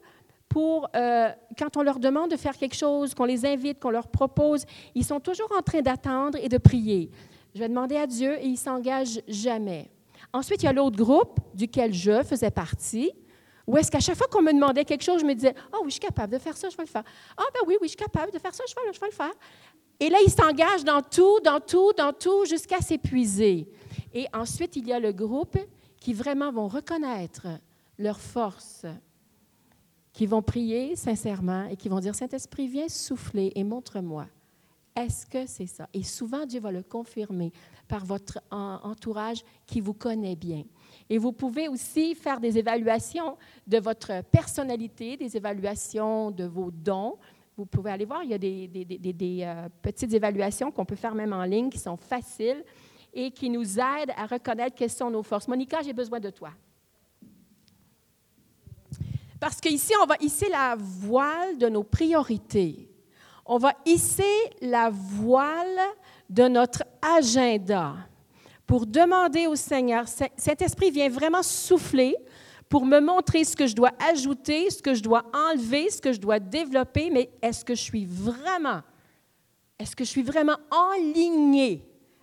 pour, 0.47 0.87
euh, 0.95 1.31
quand 1.57 1.77
on 1.77 1.81
leur 1.81 1.97
demande 1.97 2.29
de 2.29 2.37
faire 2.37 2.55
quelque 2.55 2.75
chose, 2.75 3.15
qu'on 3.15 3.25
les 3.25 3.43
invite, 3.43 3.79
qu'on 3.79 3.89
leur 3.89 4.07
propose, 4.07 4.65
ils 4.93 5.03
sont 5.03 5.19
toujours 5.19 5.51
en 5.57 5.63
train 5.63 5.81
d'attendre 5.81 6.37
et 6.39 6.47
de 6.47 6.59
prier. 6.59 7.09
Je 7.53 7.59
vais 7.59 7.69
demander 7.69 7.97
à 7.97 8.07
Dieu 8.07 8.37
et 8.39 8.45
ils 8.45 8.53
ne 8.53 8.57
s'engagent 8.57 9.21
jamais. 9.27 9.89
Ensuite, 10.31 10.63
il 10.63 10.65
y 10.65 10.69
a 10.69 10.73
l'autre 10.73 10.97
groupe 10.97 11.39
duquel 11.53 11.93
je 11.93 12.23
faisais 12.23 12.49
partie, 12.49 13.11
où 13.67 13.77
est-ce 13.77 13.91
qu'à 13.91 13.99
chaque 13.99 14.17
fois 14.17 14.27
qu'on 14.27 14.41
me 14.41 14.51
demandait 14.51 14.83
quelque 14.83 15.03
chose, 15.03 15.21
je 15.21 15.25
me 15.25 15.33
disais, 15.33 15.53
oh 15.71 15.79
oui, 15.83 15.87
je 15.87 15.91
suis 15.91 15.99
capable 15.99 16.33
de 16.33 16.39
faire 16.39 16.57
ça, 16.57 16.69
je 16.69 16.75
vais 16.75 16.83
le 16.83 16.89
faire. 16.89 17.03
Ah 17.37 17.43
ben 17.53 17.61
oui, 17.67 17.75
oui, 17.79 17.87
je 17.87 17.89
suis 17.89 17.97
capable 17.97 18.31
de 18.31 18.39
faire 18.39 18.53
ça, 18.53 18.63
je 18.67 18.73
vais, 18.73 19.07
le 19.07 19.11
faire. 19.11 19.33
Et 19.99 20.09
là, 20.09 20.17
ils 20.25 20.31
s'engagent 20.31 20.83
dans 20.83 21.01
tout, 21.01 21.39
dans 21.41 21.59
tout, 21.59 21.93
dans 21.93 22.11
tout, 22.11 22.45
jusqu'à 22.45 22.79
s'épuiser. 22.79 23.69
Et 24.13 24.25
ensuite, 24.33 24.75
il 24.75 24.87
y 24.87 24.93
a 24.93 24.99
le 24.99 25.13
groupe 25.13 25.57
qui 25.97 26.13
vraiment 26.13 26.51
vont 26.51 26.67
reconnaître 26.67 27.47
leur 27.97 28.19
force, 28.19 28.85
qui 30.11 30.25
vont 30.25 30.41
prier 30.41 30.95
sincèrement 30.95 31.65
et 31.65 31.77
qui 31.77 31.87
vont 31.87 31.99
dire, 31.99 32.15
Saint-Esprit, 32.15 32.67
viens 32.67 32.89
souffler 32.89 33.51
et 33.55 33.63
montre-moi. 33.63 34.25
Est-ce 34.95 35.25
que 35.25 35.47
c'est 35.47 35.65
ça? 35.65 35.89
Et 35.93 36.03
souvent, 36.03 36.45
Dieu 36.45 36.59
va 36.59 36.71
le 36.71 36.83
confirmer 36.83 37.51
par 37.87 38.05
votre 38.05 38.39
entourage 38.51 39.43
qui 39.65 39.81
vous 39.81 39.93
connaît 39.93 40.35
bien. 40.35 40.63
Et 41.09 41.17
vous 41.17 41.31
pouvez 41.31 41.67
aussi 41.67 42.13
faire 42.13 42.39
des 42.39 42.57
évaluations 42.57 43.37
de 43.65 43.79
votre 43.79 44.23
personnalité, 44.25 45.17
des 45.17 45.35
évaluations 45.35 46.29
de 46.29 46.45
vos 46.45 46.69
dons. 46.69 47.17
Vous 47.57 47.65
pouvez 47.65 47.91
aller 47.91 48.05
voir, 48.05 48.23
il 48.23 48.29
y 48.29 48.33
a 48.33 48.37
des, 48.37 49.43
euh, 49.43 49.69
petites 49.81 50.13
évaluations 50.13 50.71
qu'on 50.71 50.85
peut 50.85 50.95
faire 50.95 51.15
même 51.15 51.33
en 51.33 51.43
ligne 51.43 51.69
qui 51.69 51.79
sont 51.79 51.97
faciles 51.97 52.63
et 53.13 53.31
qui 53.31 53.49
nous 53.49 53.79
aident 53.79 54.13
à 54.15 54.27
reconnaître 54.27 54.75
quelles 54.75 54.89
sont 54.89 55.09
nos 55.09 55.23
forces. 55.23 55.47
Monica, 55.47 55.81
j'ai 55.81 55.93
besoin 55.93 56.19
de 56.19 56.29
toi. 56.29 56.51
Parce 59.39 59.59
qu'ici, 59.59 59.93
on 60.01 60.05
va 60.05 60.15
hisser 60.21 60.49
la 60.49 60.75
voile 60.77 61.57
de 61.57 61.67
nos 61.67 61.83
priorités. 61.83 62.92
On 63.45 63.57
va 63.57 63.73
hisser 63.85 64.23
la 64.61 64.89
voile 64.89 65.79
de 66.29 66.47
notre 66.47 66.83
agenda 67.01 67.95
pour 68.65 68.87
demander 68.87 69.47
au 69.47 69.55
Seigneur, 69.55 70.05
cet 70.07 70.61
esprit 70.61 70.89
vient 70.89 71.09
vraiment 71.09 71.43
souffler 71.43 72.15
pour 72.69 72.85
me 72.85 72.99
montrer 72.99 73.43
ce 73.43 73.55
que 73.55 73.67
je 73.67 73.75
dois 73.75 73.91
ajouter, 74.09 74.69
ce 74.69 74.81
que 74.81 74.95
je 74.95 75.03
dois 75.03 75.23
enlever, 75.33 75.89
ce 75.89 76.01
que 76.01 76.13
je 76.13 76.19
dois 76.19 76.39
développer, 76.39 77.09
mais 77.09 77.29
est-ce 77.41 77.63
que 77.63 77.75
je 77.75 77.81
suis 77.81 78.05
vraiment, 78.05 78.81
est-ce 79.77 79.95
que 79.95 80.03
je 80.03 80.09
suis 80.09 80.23
vraiment 80.23 80.57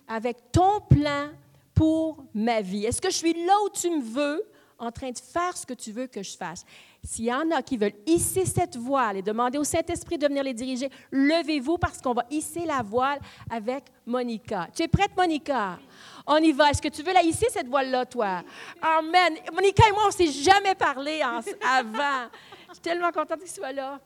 avec 0.07 0.51
ton 0.51 0.81
plan 0.89 1.29
pour 1.73 2.25
ma 2.33 2.61
vie? 2.61 2.85
Est-ce 2.85 2.99
que 2.99 3.09
je 3.09 3.15
suis 3.15 3.45
là 3.45 3.53
où 3.65 3.69
tu 3.69 3.89
me 3.89 4.01
veux? 4.01 4.43
En 4.81 4.91
train 4.91 5.11
de 5.11 5.17
faire 5.17 5.55
ce 5.55 5.65
que 5.65 5.73
tu 5.73 5.91
veux 5.91 6.07
que 6.07 6.21
je 6.21 6.35
fasse? 6.35 6.65
S'il 7.03 7.25
y 7.25 7.33
en 7.33 7.49
a 7.51 7.61
qui 7.61 7.77
veulent 7.77 7.95
hisser 8.05 8.45
cette 8.45 8.75
voile 8.75 9.17
et 9.17 9.21
demander 9.21 9.57
au 9.57 9.63
Saint-Esprit 9.63 10.17
de 10.17 10.27
venir 10.27 10.43
les 10.43 10.53
diriger, 10.53 10.89
levez-vous 11.11 11.77
parce 11.77 12.01
qu'on 12.01 12.13
va 12.13 12.25
hisser 12.29 12.65
la 12.65 12.81
voile 12.81 13.19
avec 13.49 13.85
Monica. 14.05 14.67
Tu 14.75 14.83
es 14.83 14.87
prête, 14.87 15.15
Monica? 15.15 15.79
On 16.27 16.37
y 16.37 16.51
va. 16.51 16.71
Est-ce 16.71 16.81
que 16.81 16.89
tu 16.89 17.03
veux 17.03 17.13
la 17.13 17.23
hisser, 17.23 17.47
cette 17.49 17.67
voile-là, 17.67 18.05
toi? 18.05 18.43
Amen. 18.81 19.37
Monica 19.53 19.83
et 19.87 19.91
moi, 19.91 20.03
on 20.05 20.07
ne 20.07 20.13
s'est 20.13 20.31
jamais 20.31 20.75
parlé 20.75 21.21
avant. 21.21 22.29
Je 22.67 22.73
suis 22.73 22.81
tellement 22.81 23.11
contente 23.11 23.39
qu'il 23.39 23.49
soit 23.49 23.71
là. 23.71 23.99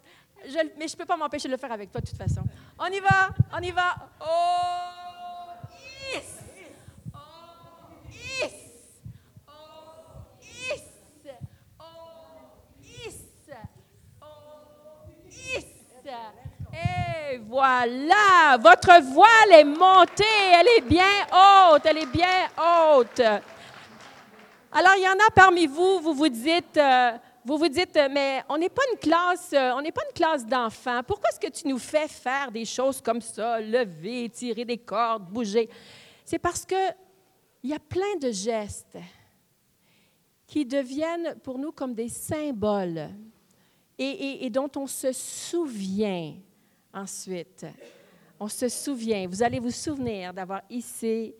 mais 0.78 0.88
je 0.88 0.93
ne 0.93 0.97
peux 0.97 1.05
pas 1.05 1.17
m'empêcher 1.17 1.47
de 1.47 1.53
le 1.53 1.59
faire 1.59 1.71
avec 1.71 1.91
toi, 1.91 2.01
de 2.01 2.07
toute 2.07 2.17
façon. 2.17 2.41
On 2.80 2.88
y 2.88 2.99
va, 2.99 3.30
on 3.53 3.61
y 3.61 3.71
va. 3.71 3.95
Oh, 4.21 5.05
Voilà, 17.43 18.57
votre 18.59 19.01
voile 19.03 19.51
est 19.51 19.63
montée, 19.63 20.23
elle 20.53 20.67
est 20.77 20.88
bien 20.88 21.03
haute, 21.31 21.81
elle 21.86 21.97
est 21.97 22.05
bien 22.05 22.47
haute. 22.57 23.21
Alors, 24.71 24.93
il 24.97 25.03
y 25.03 25.07
en 25.07 25.13
a 25.13 25.31
parmi 25.33 25.65
vous, 25.67 25.99
vous 25.99 26.13
vous 26.13 26.29
dites, 26.29 26.77
euh, 26.77 27.11
vous 27.43 27.57
vous 27.57 27.67
dites, 27.67 27.97
mais 28.11 28.43
on 28.49 28.57
n'est 28.57 28.69
pas 28.69 28.83
une 28.91 28.99
classe, 28.99 29.51
euh, 29.53 29.71
on 29.75 29.81
n'est 29.81 29.91
pas 29.91 30.03
une 30.07 30.13
classe 30.13 30.45
d'enfants. 30.45 31.01
Pourquoi 31.05 31.29
est-ce 31.29 31.39
que 31.39 31.51
tu 31.51 31.67
nous 31.67 31.79
fais 31.79 32.07
faire 32.07 32.51
des 32.51 32.65
choses 32.65 33.01
comme 33.01 33.21
ça, 33.21 33.59
lever, 33.59 34.29
tirer 34.29 34.65
des 34.65 34.77
cordes, 34.77 35.23
bouger 35.23 35.69
C'est 36.23 36.39
parce 36.39 36.65
que 36.65 36.75
il 37.63 37.71
y 37.71 37.73
a 37.73 37.79
plein 37.79 38.15
de 38.21 38.31
gestes 38.31 38.97
qui 40.45 40.65
deviennent 40.65 41.36
pour 41.43 41.57
nous 41.57 41.71
comme 41.71 41.95
des 41.95 42.09
symboles 42.09 43.09
et, 43.97 44.49
dont 44.51 44.69
on 44.75 44.88
se 44.88 45.11
souvient 45.11 46.33
ensuite. 46.96 47.66
On 48.39 48.48
se 48.48 48.68
souvient, 48.68 49.28
vous 49.28 49.43
allez 49.43 49.60
vous 49.60 49.72
souvenir 49.72 50.34
d'avoir 50.34 50.62
hissé 50.70 51.36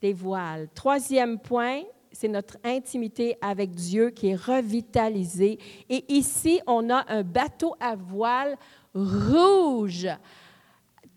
des 0.00 0.12
voiles. 0.12 0.68
Troisième 0.74 1.38
point, 1.38 1.82
c'est 2.12 2.28
notre 2.28 2.58
intimité 2.62 3.36
avec 3.40 3.70
Dieu 3.70 4.10
qui 4.10 4.28
est 4.28 4.36
revitalisée. 4.36 5.58
Et 5.88 6.04
ici, 6.12 6.60
on 6.66 6.90
a 6.90 7.04
un 7.08 7.22
bateau 7.22 7.74
à 7.80 7.96
voile 7.96 8.56
rouge. 8.94 10.08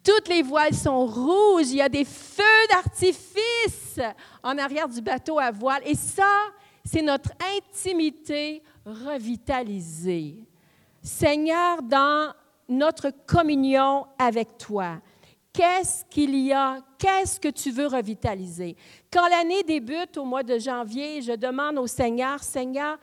Toutes 0.04 0.30
les 0.30 0.42
voiles 0.42 0.74
sont 0.74 1.06
rouges. 1.06 1.70
Il 1.70 1.78
y 1.78 1.82
a 1.82 1.90
des 1.90 2.06
feux 2.06 2.44
d'artifice 2.70 4.00
en 4.44 4.58
arrière 4.58 4.88
du 4.88 5.02
bateau 5.02 5.40
à 5.40 5.52
voile. 5.52 5.82
Et 5.86 5.96
ça, 5.96 6.32
c'est 6.84 7.02
notre 7.02 7.32
intimité 7.58 8.62
revitalisée. 8.86 10.40
Seigneur, 11.02 11.82
dans 11.82 12.34
notre 12.68 13.12
communion 13.26 14.06
avec 14.18 14.58
toi, 14.58 15.02
qu'est-ce 15.54 16.04
qu'il 16.06 16.36
y 16.36 16.52
a? 16.54 16.80
Qu'est-ce 16.98 17.40
que 17.40 17.50
tu 17.50 17.72
veux 17.72 17.88
revitaliser? 17.88 18.76
Quand 19.12 19.28
l'année 19.28 19.64
débute 19.64 20.18
au 20.18 20.26
mois 20.26 20.44
de 20.44 20.58
janvier, 20.58 21.22
je 21.22 21.34
demande 21.34 21.78
au 21.78 21.88
Seigneur, 21.88 22.44
Seigneur, 22.44 22.98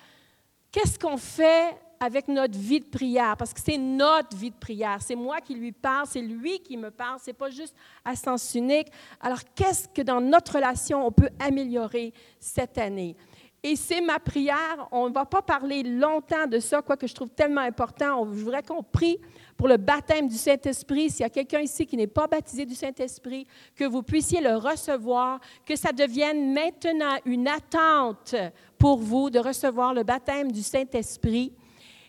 qu'est-ce 0.71 0.99
qu'on 0.99 1.17
fait 1.17 1.77
avec 2.03 2.27
notre 2.27 2.59
vie 2.59 2.81
de 2.81 2.87
prière, 2.87 3.37
parce 3.37 3.55
que 3.55 3.61
c'est 3.65 3.79
notre 3.79 4.37
vie 4.37 4.51
de 4.51 4.57
prière. 4.57 4.99
C'est 5.01 5.15
moi 5.15 5.41
qui 5.41 5.55
lui 5.55 5.71
parle, 5.71 6.05
c'est 6.09 6.21
lui 6.21 6.59
qui 6.59 6.77
me 6.77 6.91
parle, 6.91 7.19
c'est 7.23 7.33
pas 7.33 7.49
juste 7.49 7.77
à 8.05 8.17
sens 8.17 8.57
unique. 8.57 8.89
Alors, 9.21 9.39
qu'est-ce 9.55 9.87
que 9.89 10.03
dans 10.03 10.21
notre 10.21 10.57
relation 10.57 11.07
on 11.07 11.13
peut 11.13 11.29
améliorer 11.39 12.13
cette 12.41 12.77
année? 12.77 13.17
Et 13.65 13.77
c'est 13.77 14.01
ma 14.01 14.19
prière. 14.19 14.89
On 14.91 15.09
ne 15.09 15.15
va 15.15 15.25
pas 15.25 15.41
parler 15.41 15.85
longtemps 15.85 16.49
de 16.49 16.59
ça, 16.59 16.83
quoique 16.83 17.07
je 17.07 17.15
trouve 17.15 17.31
tellement 17.31 17.61
important. 17.61 18.27
je 18.33 18.43
voudrais 18.43 18.63
qu'on 18.63 18.83
prie 18.83 19.19
pour 19.57 19.69
le 19.69 19.77
baptême 19.77 20.27
du 20.27 20.35
Saint-Esprit. 20.35 21.11
S'il 21.11 21.21
y 21.21 21.25
a 21.25 21.31
quelqu'un 21.31 21.61
ici 21.61 21.87
qui 21.87 21.97
n'est 21.97 22.09
pas 22.09 22.27
baptisé 22.27 22.67
du 22.67 22.75
Saint-Esprit, 22.75 23.47
que 23.77 23.85
vous 23.85 24.03
puissiez 24.03 24.41
le 24.41 24.57
recevoir, 24.57 25.39
que 25.65 25.77
ça 25.77 25.93
devienne 25.93 26.53
maintenant 26.53 27.17
une 27.25 27.47
attente 27.47 28.35
pour 28.79 28.99
vous 28.99 29.31
de 29.31 29.39
recevoir 29.39 29.95
le 29.95 30.03
baptême 30.03 30.51
du 30.51 30.63
Saint-Esprit. 30.63 31.53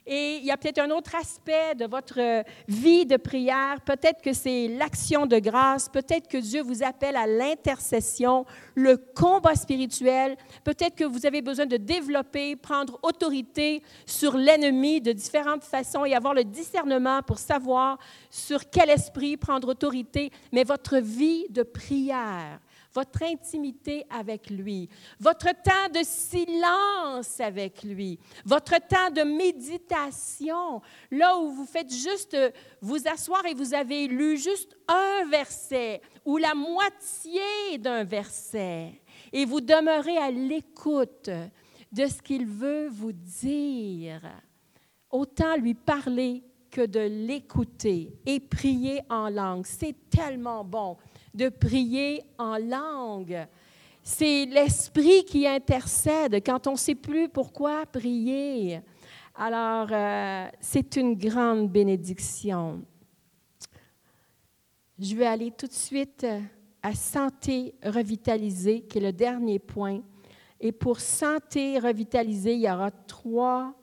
Et 0.05 0.37
il 0.37 0.45
y 0.45 0.51
a 0.51 0.57
peut-être 0.57 0.79
un 0.79 0.89
autre 0.89 1.15
aspect 1.15 1.75
de 1.75 1.85
votre 1.85 2.19
euh, 2.19 2.43
vie 2.67 3.05
de 3.05 3.15
prière. 3.15 3.79
Peut-être 3.85 4.21
que 4.21 4.33
c'est 4.33 4.67
l'action 4.67 5.25
de 5.25 5.39
grâce. 5.39 5.87
Peut-être 5.87 6.27
que 6.27 6.37
Dieu 6.37 6.61
vous 6.61 6.83
appelle 6.83 7.15
à 7.15 7.25
l'intercession, 7.25 8.45
le 8.75 8.97
combat 8.97 9.55
spirituel. 9.55 10.35
Peut-être 10.65 10.95
que 10.95 11.05
vous 11.05 11.25
avez 11.25 11.41
besoin 11.41 11.65
de 11.65 11.77
développer, 11.77 12.57
prendre 12.57 12.99
autorité 13.01 13.81
sur 14.05 14.35
l'ennemi 14.35 14.99
de 14.99 15.13
différentes 15.13 15.63
façons 15.63 16.03
et 16.03 16.13
avoir 16.13 16.33
le 16.33 16.43
discernement 16.43 17.21
pour 17.21 17.37
savoir 17.37 17.97
sur 18.29 18.69
quel 18.69 18.89
esprit 18.89 19.37
prendre 19.37 19.69
autorité. 19.69 20.31
Mais 20.51 20.65
votre 20.65 20.97
vie 20.97 21.45
de 21.49 21.63
prière 21.63 22.59
votre 22.93 23.23
intimité 23.23 24.05
avec 24.09 24.49
lui, 24.49 24.89
votre 25.19 25.49
temps 25.61 25.89
de 25.93 26.03
silence 26.03 27.39
avec 27.39 27.83
lui, 27.83 28.19
votre 28.45 28.77
temps 28.87 29.09
de 29.11 29.23
méditation, 29.23 30.81
là 31.11 31.37
où 31.37 31.51
vous 31.51 31.65
faites 31.65 31.93
juste 31.93 32.37
vous 32.81 33.07
asseoir 33.07 33.45
et 33.45 33.53
vous 33.53 33.73
avez 33.73 34.07
lu 34.07 34.37
juste 34.37 34.77
un 34.87 35.25
verset 35.29 36.01
ou 36.25 36.37
la 36.37 36.53
moitié 36.53 37.77
d'un 37.79 38.03
verset 38.03 39.01
et 39.31 39.45
vous 39.45 39.61
demeurez 39.61 40.17
à 40.17 40.31
l'écoute 40.31 41.29
de 41.91 42.07
ce 42.07 42.21
qu'il 42.21 42.45
veut 42.45 42.87
vous 42.87 43.11
dire. 43.11 44.21
Autant 45.09 45.55
lui 45.55 45.73
parler 45.73 46.43
que 46.71 46.85
de 46.85 46.99
l'écouter 46.99 48.17
et 48.25 48.39
prier 48.39 49.01
en 49.09 49.29
langue. 49.29 49.65
C'est 49.65 49.95
tellement 50.09 50.63
bon 50.63 50.97
de 51.33 51.49
prier 51.49 52.23
en 52.37 52.57
langue. 52.57 53.47
C'est 54.01 54.45
l'Esprit 54.45 55.23
qui 55.25 55.47
intercède 55.47 56.43
quand 56.45 56.67
on 56.67 56.73
ne 56.73 56.77
sait 56.77 56.95
plus 56.95 57.29
pourquoi 57.29 57.85
prier. 57.85 58.81
Alors, 59.35 59.87
euh, 59.91 60.47
c'est 60.59 60.95
une 60.95 61.15
grande 61.15 61.71
bénédiction. 61.71 62.81
Je 64.99 65.15
vais 65.15 65.25
aller 65.25 65.51
tout 65.51 65.67
de 65.67 65.73
suite 65.73 66.25
à 66.83 66.93
santé 66.93 67.73
revitalisée, 67.83 68.81
qui 68.81 68.97
est 68.99 69.01
le 69.01 69.13
dernier 69.13 69.57
point. 69.57 70.01
Et 70.59 70.71
pour 70.71 70.99
santé 70.99 71.79
revitalisée, 71.79 72.55
il 72.55 72.61
y 72.61 72.69
aura 72.69 72.91
trois 72.91 73.73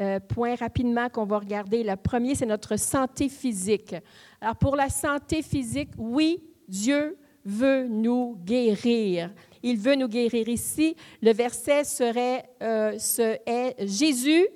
euh, 0.00 0.20
points 0.20 0.56
rapidement 0.56 1.08
qu'on 1.08 1.24
va 1.24 1.38
regarder. 1.38 1.82
Le 1.82 1.96
premier, 1.96 2.34
c'est 2.34 2.46
notre 2.46 2.76
santé 2.76 3.28
physique. 3.28 3.94
Alors, 4.40 4.56
pour 4.56 4.76
la 4.76 4.88
santé 4.88 5.42
physique, 5.42 5.90
oui, 5.96 6.42
Dieu 6.68 7.16
veut 7.44 7.86
nous 7.88 8.36
guérir. 8.44 9.30
Il 9.62 9.78
veut 9.78 9.94
nous 9.94 10.08
guérir 10.08 10.48
ici. 10.48 10.94
Le 11.22 11.32
verset 11.32 11.84
serait 11.84 12.44
euh, 12.62 12.98
ce 12.98 13.38
est 13.46 13.74
Jésus 13.86 14.46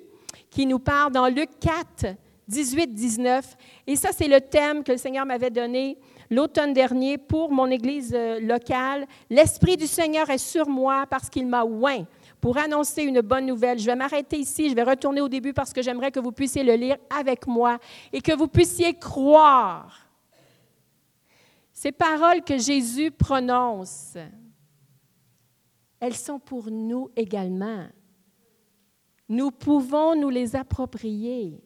qui 0.49 0.65
nous 0.65 0.79
parle 0.79 1.11
dans 1.11 1.27
Luc 1.27 1.49
4, 1.59 2.15
18, 2.47 2.93
19. 2.93 3.57
Et 3.87 3.95
ça, 3.95 4.09
c'est 4.11 4.27
le 4.27 4.39
thème 4.39 4.83
que 4.83 4.91
le 4.91 4.97
Seigneur 4.97 5.25
m'avait 5.25 5.49
donné 5.49 5.97
l'automne 6.29 6.73
dernier 6.73 7.17
pour 7.17 7.51
mon 7.51 7.67
église 7.67 8.13
euh, 8.15 8.39
locale. 8.39 9.05
L'Esprit 9.29 9.77
du 9.77 9.87
Seigneur 9.87 10.29
est 10.29 10.37
sur 10.37 10.67
moi 10.67 11.05
parce 11.09 11.29
qu'il 11.29 11.47
m'a 11.47 11.63
oint 11.63 12.05
pour 12.39 12.57
annoncer 12.57 13.03
une 13.03 13.21
bonne 13.21 13.45
nouvelle. 13.45 13.79
Je 13.79 13.85
vais 13.85 13.95
m'arrêter 13.95 14.37
ici, 14.37 14.69
je 14.69 14.75
vais 14.75 14.83
retourner 14.83 15.21
au 15.21 15.29
début 15.29 15.53
parce 15.53 15.73
que 15.73 15.81
j'aimerais 15.81 16.11
que 16.11 16.19
vous 16.19 16.31
puissiez 16.31 16.63
le 16.63 16.73
lire 16.73 16.97
avec 17.15 17.47
moi 17.47 17.77
et 18.11 18.21
que 18.21 18.35
vous 18.35 18.47
puissiez 18.47 18.93
croire. 18.93 20.02
Ces 21.83 21.91
paroles 21.91 22.41
que 22.45 22.57
Jésus 22.57 23.11
prononce, 23.11 24.15
elles 25.99 26.15
sont 26.15 26.39
pour 26.39 26.71
nous 26.71 27.09
également. 27.13 27.87
Nous 29.27 29.51
pouvons 29.51 30.15
nous 30.15 30.29
les 30.29 30.55
approprier. 30.55 31.61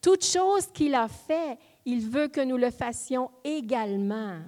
Toute 0.00 0.24
chose 0.24 0.66
qu'il 0.72 0.92
a 0.96 1.06
fait, 1.06 1.56
il 1.84 2.00
veut 2.00 2.26
que 2.26 2.40
nous 2.40 2.56
le 2.56 2.72
fassions 2.72 3.30
également. 3.44 4.40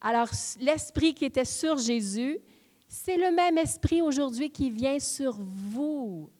Alors, 0.00 0.28
l'esprit 0.60 1.12
qui 1.12 1.24
était 1.24 1.44
sur 1.44 1.76
Jésus, 1.78 2.38
c'est 2.86 3.16
le 3.16 3.34
même 3.34 3.58
esprit 3.58 4.00
aujourd'hui 4.00 4.50
qui 4.50 4.70
vient 4.70 5.00
sur 5.00 5.38
vous. 5.40 6.30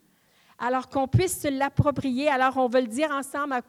Alors 0.59 0.89
qu'on 0.89 1.09
puisse 1.09 1.41
se 1.41 1.49
l'approprier. 1.49 2.29
Alors, 2.29 2.57
on 2.57 2.69
va 2.69 2.81
le 2.81 2.87
dire 2.87 3.11
ensemble. 3.11 3.61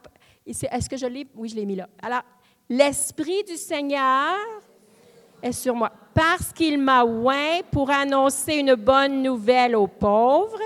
Est-ce 0.46 0.88
que 0.88 0.96
je 0.96 1.06
l'ai? 1.06 1.26
Oui, 1.34 1.48
je 1.48 1.56
l'ai 1.56 1.66
mis 1.66 1.74
là. 1.74 1.88
Alors, 2.00 2.22
l'esprit 2.68 3.44
du 3.44 3.56
Seigneur 3.56 4.36
est 5.42 5.52
sur 5.52 5.74
moi 5.74 5.90
parce 6.14 6.52
qu'il 6.52 6.78
m'a 6.78 7.04
oint 7.04 7.60
pour 7.70 7.90
annoncer 7.90 8.56
une 8.56 8.74
bonne 8.74 9.22
nouvelle 9.22 9.76
aux 9.76 9.86
pauvres. 9.86 10.58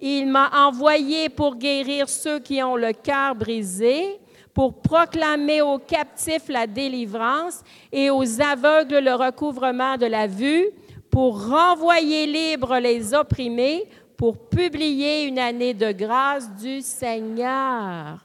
Il 0.00 0.26
m'a 0.28 0.48
envoyé 0.66 1.28
pour 1.28 1.56
guérir 1.56 2.08
ceux 2.08 2.38
qui 2.38 2.62
ont 2.62 2.76
le 2.76 2.92
cœur 2.92 3.34
brisé, 3.34 4.20
pour 4.54 4.80
proclamer 4.80 5.60
aux 5.60 5.78
captifs 5.78 6.48
la 6.48 6.66
délivrance 6.66 7.62
et 7.90 8.10
aux 8.10 8.40
aveugles 8.40 8.98
le 8.98 9.14
recouvrement 9.14 9.96
de 9.96 10.06
la 10.06 10.26
vue, 10.26 10.66
pour 11.10 11.48
renvoyer 11.48 12.26
libres 12.26 12.78
les 12.78 13.12
opprimés, 13.12 13.88
pour 14.16 14.38
publier 14.38 15.24
une 15.24 15.38
année 15.38 15.74
de 15.74 15.90
grâce 15.90 16.48
du 16.54 16.80
Seigneur. 16.80 18.24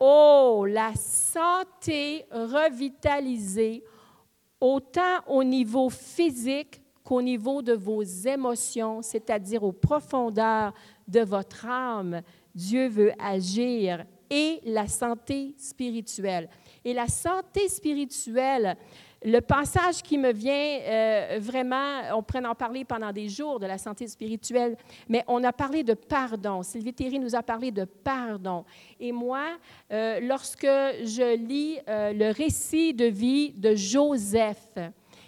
Oh, 0.00 0.66
la 0.68 0.92
santé 0.94 2.26
revitalisée, 2.30 3.84
autant 4.60 5.20
au 5.26 5.44
niveau 5.44 5.88
physique 5.90 6.80
qu'au 7.04 7.20
niveau 7.20 7.60
de 7.62 7.74
vos 7.74 8.02
émotions, 8.02 9.02
c'est-à-dire 9.02 9.62
aux 9.62 9.72
profondeurs 9.72 10.72
de 11.06 11.20
votre 11.20 11.66
âme. 11.66 12.22
Dieu 12.54 12.88
veut 12.88 13.12
agir 13.18 14.04
et 14.30 14.60
la 14.64 14.88
santé 14.88 15.54
spirituelle. 15.58 16.48
Et 16.84 16.94
la 16.94 17.08
santé 17.08 17.68
spirituelle, 17.68 18.76
le 19.24 19.40
passage 19.40 20.02
qui 20.02 20.18
me 20.18 20.32
vient 20.32 20.52
euh, 20.82 21.38
vraiment, 21.40 22.02
on 22.14 22.22
pourrait 22.22 22.44
en 22.44 22.54
parler 22.54 22.84
pendant 22.84 23.10
des 23.10 23.28
jours 23.30 23.58
de 23.58 23.66
la 23.66 23.78
santé 23.78 24.06
spirituelle, 24.06 24.76
mais 25.08 25.24
on 25.26 25.42
a 25.44 25.52
parlé 25.52 25.82
de 25.82 25.94
pardon. 25.94 26.62
Sylvie 26.62 26.92
Thierry 26.92 27.18
nous 27.18 27.34
a 27.34 27.42
parlé 27.42 27.70
de 27.70 27.84
pardon. 27.84 28.64
Et 29.00 29.12
moi, 29.12 29.56
euh, 29.90 30.20
lorsque 30.20 30.66
je 30.66 31.36
lis 31.36 31.78
euh, 31.88 32.12
le 32.12 32.32
récit 32.32 32.92
de 32.92 33.06
vie 33.06 33.52
de 33.52 33.74
Joseph, 33.74 34.78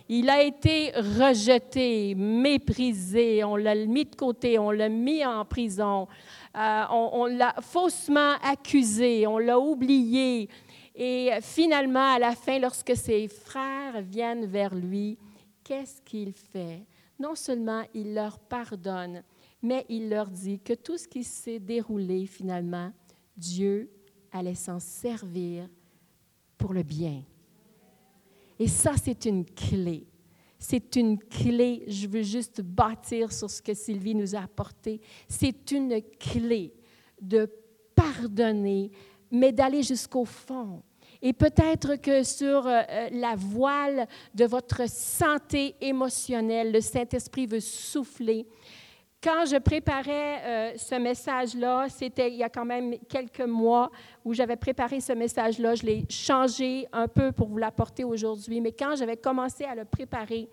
il 0.09 0.29
a 0.29 0.43
été 0.43 0.93
rejeté, 0.95 2.15
méprisé, 2.15 3.43
on 3.45 3.57
l'a 3.57 3.75
mis 3.75 4.05
de 4.05 4.15
côté, 4.15 4.59
on 4.59 4.71
l'a 4.71 4.89
mis 4.89 5.25
en 5.25 5.45
prison, 5.45 6.07
on 6.55 7.27
l'a 7.27 7.57
faussement 7.61 8.35
accusé, 8.45 9.27
on 9.27 9.39
l'a 9.39 9.59
oublié, 9.59 10.49
et 10.97 11.31
finalement, 11.43 12.15
à 12.15 12.19
la 12.19 12.35
fin, 12.35 12.59
lorsque 12.59 12.97
ses 12.97 13.29
frères 13.29 14.01
viennent 14.01 14.47
vers 14.47 14.75
lui, 14.75 15.19
qu'est-ce 15.63 16.01
qu'il 16.01 16.33
fait? 16.33 16.85
Non 17.19 17.35
seulement 17.35 17.83
il 17.93 18.15
leur 18.15 18.39
pardonne, 18.39 19.23
mais 19.61 19.85
il 19.91 20.09
leur 20.09 20.31
dit 20.31 20.59
que 20.59 20.73
tout 20.73 20.97
ce 20.97 21.07
qui 21.07 21.23
s'est 21.23 21.59
déroulé 21.59 22.25
finalement, 22.25 22.91
Dieu 23.37 23.91
allait 24.33 24.55
s'en 24.55 24.81
servir 24.81 25.69
pour 26.57 26.73
le 26.73 26.83
bien. 26.83 27.23
Et 28.59 28.69
ça, 28.69 28.95
c'est 28.97 29.27
une 29.27 29.45
clé. 29.45 30.07
C'est 30.59 30.97
une 30.97 31.19
clé. 31.19 31.85
Je 31.89 32.07
veux 32.07 32.23
juste 32.23 32.63
bâtir 32.63 33.33
sur 33.33 33.51
ce 33.51 33.61
que 33.61 33.75
Sylvie 33.75 34.15
nous 34.15 34.35
a 34.35 34.41
apporté. 34.41 35.01
C'est 35.29 35.71
une 35.73 36.01
clé 36.19 36.73
de 37.21 37.51
pardonner, 37.95 38.91
mais 39.31 39.53
d'aller 39.53 39.83
jusqu'au 39.83 40.25
fond. 40.25 40.83
Et 41.23 41.33
peut-être 41.33 41.97
que 41.97 42.23
sur 42.23 42.67
euh, 42.67 42.83
euh, 42.89 43.09
la 43.13 43.35
voile 43.37 44.07
de 44.35 44.45
votre 44.45 44.89
santé 44.89 45.75
émotionnelle, 45.81 46.73
le 46.73 46.81
Saint-Esprit 46.81 47.47
veut 47.47 47.61
souffler. 47.61 48.47
Quand 49.23 49.47
je 49.47 49.57
préparais 49.57 50.43
euh, 50.45 50.73
ce 50.77 50.95
message-là, 50.95 51.87
c'était 51.89 52.31
il 52.31 52.37
y 52.37 52.45
a 52.45 52.49
quand 52.49 52.65
même 52.67 52.97
quelques 53.09 53.41
mois 53.41 53.91
où 54.25 54.35
j'avais 54.35 54.57
préparé 54.57 55.01
ce 55.01 55.13
message-là. 55.13 55.75
Je 55.75 55.83
l'ai 55.85 56.05
changé 56.09 56.87
un 56.93 57.09
peu 57.09 57.33
pour 57.33 57.49
vous 57.49 57.59
l'apporter 57.59 58.05
aujourd'hui. 58.05 58.61
Mais 58.61 58.73
quand 58.73 58.95
j'avais 58.95 59.17
commencé 59.17 59.65
à 59.65 59.75
le 59.75 59.85
préparer, 59.85 60.49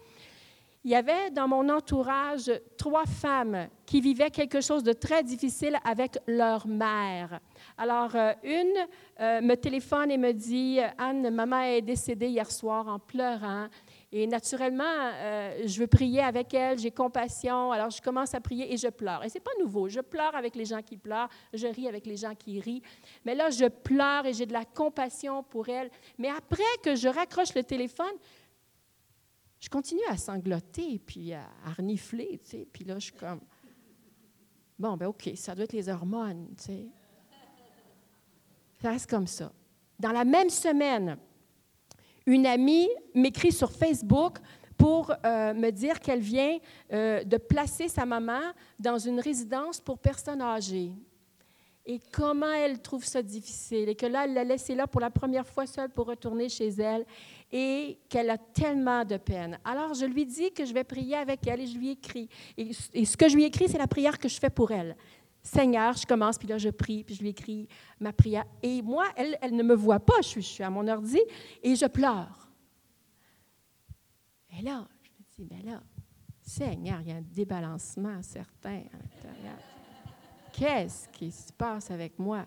il 0.83 0.91
y 0.91 0.95
avait 0.95 1.31
dans 1.31 1.47
mon 1.47 1.69
entourage 1.69 2.51
trois 2.77 3.05
femmes 3.05 3.69
qui 3.85 4.01
vivaient 4.01 4.31
quelque 4.31 4.59
chose 4.59 4.83
de 4.83 4.91
très 4.91 5.23
difficile 5.23 5.77
avec 5.85 6.17
leur 6.27 6.67
mère. 6.67 7.39
Alors, 7.77 8.15
euh, 8.15 8.33
une 8.43 8.73
euh, 9.21 9.39
me 9.41 9.55
téléphone 9.55 10.11
et 10.11 10.17
me 10.17 10.33
dit 10.33 10.79
Anne, 10.97 11.29
maman 11.29 11.61
est 11.61 11.81
décédée 11.81 12.27
hier 12.27 12.51
soir 12.51 12.87
en 12.87 12.99
pleurant. 12.99 13.67
Et 14.11 14.27
naturellement, 14.27 14.83
euh, 14.85 15.63
je 15.65 15.79
veux 15.79 15.87
prier 15.87 16.21
avec 16.21 16.53
elle, 16.53 16.77
j'ai 16.77 16.91
compassion. 16.91 17.71
Alors, 17.71 17.89
je 17.89 18.01
commence 18.01 18.33
à 18.35 18.41
prier 18.41 18.71
et 18.73 18.77
je 18.77 18.89
pleure. 18.89 19.23
Et 19.23 19.29
ce 19.29 19.35
n'est 19.35 19.41
pas 19.41 19.51
nouveau. 19.59 19.87
Je 19.89 20.01
pleure 20.01 20.35
avec 20.35 20.55
les 20.55 20.65
gens 20.65 20.81
qui 20.81 20.97
pleurent, 20.97 21.29
je 21.53 21.65
ris 21.67 21.87
avec 21.87 22.05
les 22.05 22.17
gens 22.17 22.35
qui 22.35 22.59
rient. 22.59 22.83
Mais 23.25 23.35
là, 23.35 23.49
je 23.49 23.65
pleure 23.65 24.25
et 24.25 24.33
j'ai 24.33 24.45
de 24.45 24.53
la 24.53 24.65
compassion 24.65 25.43
pour 25.43 25.69
elle. 25.69 25.89
Mais 26.17 26.29
après 26.29 26.61
que 26.83 26.95
je 26.95 27.07
raccroche 27.07 27.55
le 27.55 27.63
téléphone, 27.63 28.13
je 29.63 29.69
continue 29.69 30.03
à 30.09 30.17
sangloter, 30.17 30.99
puis 30.99 31.31
à, 31.31 31.47
renifler, 31.77 32.37
tu 32.43 32.49
sais. 32.49 32.67
Puis 32.69 32.83
là, 32.83 32.95
je 32.95 33.05
suis 33.05 33.13
comme, 33.13 33.39
bon, 34.77 34.97
ben 34.97 35.07
OK, 35.07 35.31
ça 35.35 35.55
doit 35.55 35.63
être 35.63 35.71
les 35.71 35.87
hormones, 35.87 36.49
tu 36.57 36.65
sais. 36.65 36.87
Ça 38.81 38.89
reste 38.89 39.09
comme 39.09 39.25
ça. 39.25 39.53
Dans 39.97 40.11
la 40.11 40.25
même 40.25 40.49
semaine, 40.49 41.15
une 42.25 42.45
amie 42.45 42.89
m'écrit 43.15 43.53
sur 43.53 43.71
Facebook 43.71 44.39
pour 44.77 45.13
euh, 45.25 45.53
me 45.53 45.71
dire 45.71 46.01
qu'elle 46.01 46.19
vient 46.19 46.57
euh, 46.91 47.23
de 47.23 47.37
placer 47.37 47.87
sa 47.87 48.05
maman 48.05 48.41
dans 48.77 48.97
une 48.97 49.21
résidence 49.21 49.79
pour 49.79 49.97
personnes 49.97 50.41
âgées 50.41 50.91
et 51.85 51.99
comment 52.11 52.51
elle 52.51 52.81
trouve 52.81 53.03
ça 53.03 53.21
difficile? 53.21 53.89
Et 53.89 53.95
que 53.95 54.05
là, 54.05 54.23
elle 54.23 54.33
l'a 54.33 54.43
laissée 54.45 54.73
là 54.73 54.87
pour 54.87 55.01
la 55.01 55.09
première 55.09 55.45
fois 55.45 55.65
seule 55.65 55.89
pour 55.89 56.07
retourner 56.07 56.47
chez 56.47 56.69
elle 56.69 57.05
et 57.51 57.99
qu'elle 58.07 58.29
a 58.29 58.37
tellement 58.37 59.03
de 59.03 59.17
peine. 59.17 59.59
Alors, 59.65 59.93
je 59.93 60.05
lui 60.05 60.25
dis 60.25 60.51
que 60.53 60.63
je 60.63 60.73
vais 60.73 60.85
prier 60.85 61.15
avec 61.15 61.45
elle 61.45 61.59
et 61.59 61.67
je 61.67 61.77
lui 61.77 61.91
écris. 61.91 62.29
Et, 62.57 62.73
ce 62.73 63.17
que 63.17 63.27
je 63.27 63.35
lui 63.35 63.43
écris, 63.43 63.67
c'est 63.67 63.77
la 63.77 63.87
prière 63.87 64.17
que 64.17 64.29
je 64.29 64.39
fais 64.39 64.49
pour 64.49 64.71
elle. 64.71 64.95
Seigneur, 65.41 65.93
je 65.97 66.05
commence, 66.05 66.37
puis 66.37 66.47
là, 66.47 66.57
je 66.57 66.69
prie, 66.69 67.03
puis 67.03 67.15
je 67.15 67.21
lui 67.21 67.29
écris 67.29 67.67
ma 67.99 68.13
prière. 68.13 68.45
Et 68.61 68.81
moi, 68.81 69.05
elle, 69.17 69.37
elle 69.41 69.53
ne 69.53 69.63
me 69.63 69.75
voit 69.75 69.99
pas, 69.99 70.21
je 70.21 70.27
suis, 70.27 70.41
je 70.41 70.47
suis 70.47 70.63
à 70.63 70.69
mon 70.69 70.87
ordi, 70.87 71.19
et 71.61 71.75
je 71.75 71.85
pleure. 71.85 72.49
Et 74.57 74.61
là, 74.61 74.87
je 75.01 75.09
me 75.09 75.47
dis, 75.47 75.53
ben 75.53 75.69
là, 75.69 75.83
Seigneur, 76.41 77.01
il 77.01 77.09
y 77.09 77.11
a 77.11 77.15
un 77.17 77.21
débalancement 77.21 78.21
certain 78.21 78.83
à 78.93 78.97
l'intérieur. 78.97 79.72
Qu'est-ce 80.53 81.09
qui 81.09 81.31
se 81.31 81.51
passe 81.51 81.91
avec 81.91 82.17
moi? 82.17 82.45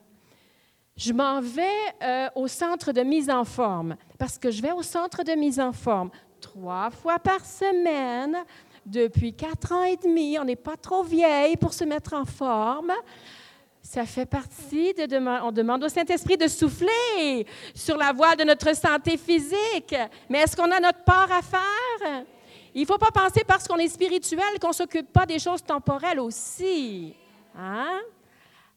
je 0.96 1.12
m'en 1.12 1.40
vais 1.40 1.68
euh, 2.02 2.28
au 2.34 2.48
centre 2.48 2.92
de 2.92 3.02
mise 3.02 3.28
en 3.28 3.44
forme 3.44 3.96
parce 4.18 4.38
que 4.38 4.50
je 4.50 4.62
vais 4.62 4.72
au 4.72 4.82
centre 4.82 5.22
de 5.22 5.32
mise 5.32 5.60
en 5.60 5.72
forme 5.72 6.10
trois 6.40 6.90
fois 6.90 7.18
par 7.18 7.44
semaine 7.44 8.36
depuis 8.84 9.34
quatre 9.34 9.72
ans 9.72 9.82
et 9.82 9.96
demi. 9.96 10.38
On 10.38 10.44
n'est 10.44 10.56
pas 10.56 10.76
trop 10.76 11.02
vieille 11.02 11.56
pour 11.56 11.74
se 11.74 11.84
mettre 11.84 12.14
en 12.14 12.24
forme. 12.24 12.92
Ça 13.82 14.04
fait 14.04 14.26
partie 14.26 14.94
de 14.94 15.44
on 15.44 15.52
demande 15.52 15.84
au 15.84 15.88
Saint-Esprit 15.88 16.36
de 16.36 16.48
souffler 16.48 17.46
sur 17.74 17.96
la 17.96 18.12
voie 18.12 18.34
de 18.34 18.44
notre 18.44 18.74
santé 18.74 19.16
physique. 19.16 19.94
Mais 20.28 20.40
est-ce 20.40 20.56
qu'on 20.56 20.70
a 20.70 20.80
notre 20.80 21.04
part 21.04 21.30
à 21.30 21.42
faire? 21.42 22.24
Il 22.74 22.82
ne 22.82 22.86
faut 22.86 22.98
pas 22.98 23.12
penser 23.12 23.42
parce 23.46 23.68
qu'on 23.68 23.76
est 23.76 23.88
spirituel 23.88 24.58
qu'on 24.60 24.68
ne 24.68 24.74
s'occupe 24.74 25.12
pas 25.12 25.26
des 25.26 25.38
choses 25.38 25.62
temporelles 25.62 26.20
aussi. 26.20 27.14
Hein? 27.56 28.00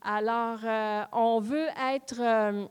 Alors, 0.02 0.60
euh, 0.64 1.04
on, 1.12 1.40
veut 1.40 1.68
être, 1.94 2.20
euh, 2.22 2.66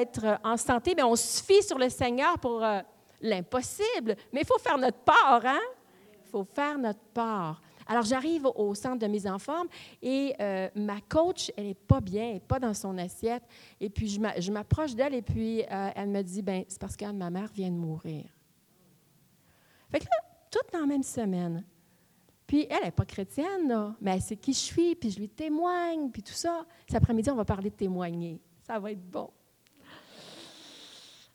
être 0.00 0.40
en 0.42 0.56
santé, 0.56 0.94
mais 0.96 1.04
on 1.04 1.14
se 1.14 1.42
fie 1.42 1.62
sur 1.62 1.78
le 1.78 1.88
Seigneur 1.88 2.38
pour 2.38 2.64
euh, 2.64 2.80
l'impossible. 3.20 4.16
Mais 4.32 4.40
il 4.40 4.46
faut 4.46 4.58
faire 4.58 4.76
notre 4.76 4.98
part, 4.98 5.42
hein? 5.44 5.60
Il 6.24 6.30
faut 6.30 6.44
faire 6.44 6.76
notre 6.76 7.04
part. 7.14 7.62
Alors, 7.86 8.02
j'arrive 8.02 8.46
au 8.46 8.74
centre 8.74 8.98
de 8.98 9.06
mise 9.06 9.28
en 9.28 9.38
forme 9.38 9.68
et 10.02 10.34
ma 10.74 11.00
coach, 11.08 11.52
elle 11.56 11.66
n'est 11.66 11.74
pas 11.74 12.00
bien, 12.00 12.24
elle 12.24 12.34
n'est 12.34 12.40
pas 12.40 12.58
dans 12.58 12.74
son 12.74 12.98
assiette. 12.98 13.44
Et 13.78 13.88
puis, 13.88 14.08
je 14.08 14.50
m'approche 14.50 14.96
d'elle 14.96 15.14
et 15.14 15.22
puis 15.22 15.60
elle 15.70 16.08
me 16.08 16.20
dit, 16.22 16.42
ben 16.42 16.64
c'est 16.66 16.80
parce 16.80 16.96
que 16.96 17.08
ma 17.12 17.30
mère 17.30 17.48
vient 17.54 17.70
de 17.70 17.76
mourir. 17.76 18.24
Fait 19.88 20.00
que 20.00 20.04
là, 20.04 20.26
dans 20.72 20.80
la 20.80 20.86
même 20.86 21.04
semaine. 21.04 21.64
Puis 22.46 22.66
elle 22.70 22.84
n'est 22.84 22.90
pas 22.92 23.04
chrétienne, 23.04 23.68
là, 23.68 23.96
mais 24.00 24.12
elle 24.12 24.22
sait 24.22 24.36
qui 24.36 24.52
je 24.52 24.58
suis, 24.58 24.94
puis 24.94 25.10
je 25.10 25.18
lui 25.18 25.28
témoigne, 25.28 26.10
puis 26.10 26.22
tout 26.22 26.32
ça. 26.32 26.64
Cet 26.86 26.96
après-midi, 26.96 27.30
on 27.30 27.34
va 27.34 27.44
parler 27.44 27.70
de 27.70 27.74
témoigner. 27.74 28.40
Ça 28.66 28.78
va 28.78 28.92
être 28.92 29.10
bon. 29.10 29.30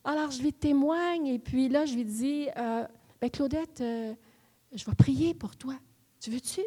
Alors, 0.03 0.31
je 0.31 0.41
lui 0.41 0.53
témoigne, 0.53 1.27
et 1.27 1.39
puis 1.39 1.69
là, 1.69 1.85
je 1.85 1.95
lui 1.95 2.05
dis 2.05 2.47
euh, 2.57 2.87
ben, 3.19 3.29
Claudette, 3.29 3.81
euh, 3.81 4.13
je 4.73 4.85
vais 4.85 4.95
prier 4.95 5.33
pour 5.33 5.55
toi. 5.55 5.75
Tu 6.19 6.31
veux-tu? 6.31 6.61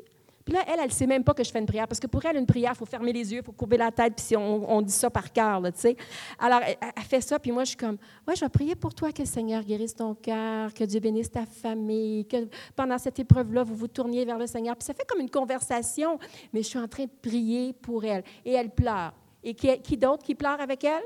Puis 0.45 0.55
là, 0.55 0.62
elle, 0.66 0.79
elle 0.79 0.87
ne 0.87 0.93
sait 0.93 1.07
même 1.07 1.25
pas 1.25 1.33
que 1.33 1.43
je 1.43 1.51
fais 1.51 1.59
une 1.59 1.66
prière, 1.66 1.89
parce 1.89 2.01
que 2.01 2.07
pour 2.07 2.25
elle, 2.25 2.37
une 2.37 2.47
prière, 2.47 2.73
il 2.75 2.79
faut 2.79 2.85
fermer 2.85 3.12
les 3.12 3.33
yeux, 3.33 3.41
il 3.41 3.45
faut 3.45 3.53
courber 3.53 3.79
la 3.79 3.91
tête, 3.91 4.15
puis 4.16 4.37
on, 4.37 4.71
on 4.71 4.83
dit 4.83 4.93
ça 4.93 5.09
par 5.09 5.33
cœur, 5.33 5.62
tu 5.62 5.71
sais. 5.75 5.97
Alors, 6.39 6.61
elle, 6.62 7.03
fait 7.03 7.21
ça, 7.23 7.39
puis 7.39 7.51
moi, 7.51 7.65
je 7.65 7.69
suis 7.69 7.77
comme, 7.77 7.97
ouais, 8.29 8.37
je 8.37 8.41
vais 8.41 8.49
prier 8.51 8.75
pour 8.75 8.95
toi, 8.95 9.11
que 9.11 9.23
le 9.23 9.27
Seigneur 9.27 9.62
guérisse 9.62 9.95
ton 9.95 10.15
cœur, 10.15 10.75
que 10.75 10.85
Dieu 10.85 11.01
bénisse 11.01 11.31
ta 11.31 11.47
famille, 11.47 12.27
que 12.27 12.49
pendant 12.77 12.99
cette 12.99 13.19
épreuve-là, 13.19 13.62
vous 13.62 13.75
vous 13.75 13.89
tourniez 13.89 14.25
vers 14.25 14.39
le 14.39 14.47
Seigneur. 14.47 14.77
Puis 14.77 14.85
ça 14.85 14.93
fait 14.93 15.07
comme 15.09 15.21
une 15.21 15.31
conversation, 15.31 16.19
mais 16.53 16.62
je 16.62 16.69
suis 16.69 16.79
en 16.79 16.89
train 16.89 17.05
de 17.05 17.11
prier 17.23 17.73
pour 17.73 18.05
elle. 18.05 18.23
Et 18.45 18.53
elle 18.53 18.71
pleure. 18.71 19.12
Et 19.43 19.55
qui 19.55 19.97
d'autre 19.97 20.23
qui 20.23 20.35
pleure 20.35 20.61
avec 20.61 20.85
elle? 20.85 21.05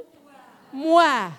Moi. 0.73 1.31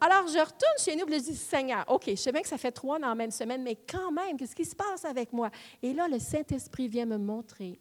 Alors, 0.00 0.28
je 0.28 0.38
retourne 0.38 0.78
chez 0.78 0.94
nous 0.94 1.12
et 1.12 1.18
je 1.18 1.24
dis, 1.24 1.34
Seigneur, 1.34 1.84
OK, 1.88 2.04
je 2.06 2.14
sais 2.14 2.30
bien 2.30 2.42
que 2.42 2.48
ça 2.48 2.58
fait 2.58 2.70
trois 2.70 2.98
dans 2.98 3.08
la 3.08 3.14
même 3.14 3.30
semaine, 3.30 3.62
mais 3.62 3.76
quand 3.76 4.12
même, 4.12 4.36
qu'est-ce 4.36 4.54
qui 4.54 4.64
se 4.64 4.76
passe 4.76 5.04
avec 5.04 5.32
moi? 5.32 5.50
Et 5.82 5.92
là, 5.92 6.06
le 6.08 6.18
Saint-Esprit 6.18 6.88
vient 6.88 7.06
me 7.06 7.18
montrer 7.18 7.80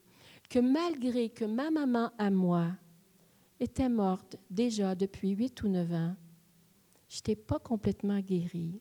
que 0.50 0.60
malgré 0.60 1.30
que 1.30 1.46
ma 1.46 1.70
maman 1.70 2.12
à 2.18 2.32
moi 2.32 2.68
était 3.60 3.90
morte 3.90 4.38
déjà 4.50 4.96
depuis 4.96 5.30
huit 5.30 5.62
ou 5.64 5.68
neuf 5.68 5.92
ans, 5.92 6.16
je 7.10 7.18
n'étais 7.18 7.36
pas 7.36 7.60
complètement 7.60 8.20
guérie. 8.20 8.80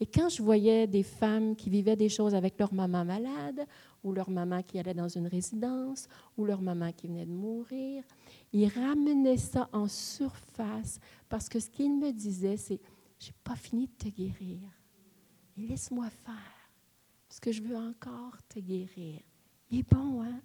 Et 0.00 0.06
quand 0.06 0.28
je 0.28 0.42
voyais 0.42 0.86
des 0.86 1.02
femmes 1.02 1.56
qui 1.56 1.70
vivaient 1.70 1.96
des 1.96 2.08
choses 2.08 2.34
avec 2.34 2.58
leur 2.58 2.72
maman 2.74 3.04
malade, 3.04 3.66
ou 4.06 4.12
leur 4.12 4.30
maman 4.30 4.62
qui 4.62 4.78
allait 4.78 4.94
dans 4.94 5.08
une 5.08 5.26
résidence, 5.26 6.08
ou 6.36 6.44
leur 6.44 6.62
maman 6.62 6.92
qui 6.92 7.08
venait 7.08 7.26
de 7.26 7.32
mourir, 7.32 8.04
ils 8.52 8.68
ramenaient 8.68 9.36
ça 9.36 9.68
en 9.72 9.88
surface 9.88 11.00
parce 11.28 11.48
que 11.48 11.58
ce 11.58 11.68
qu'ils 11.68 11.98
me 11.98 12.12
disaient, 12.12 12.56
c'est 12.56 12.80
J'ai 13.18 13.32
pas 13.42 13.56
fini 13.56 13.88
de 13.88 13.92
te 13.92 14.08
guérir. 14.08 14.60
Laisse-moi 15.56 16.08
faire, 16.10 16.70
parce 17.26 17.40
que 17.40 17.50
je 17.50 17.62
veux 17.62 17.76
encore 17.76 18.36
te 18.48 18.60
guérir. 18.60 19.22
Il 19.70 19.80
est 19.80 19.90
bon, 19.90 20.22
hein? 20.22 20.40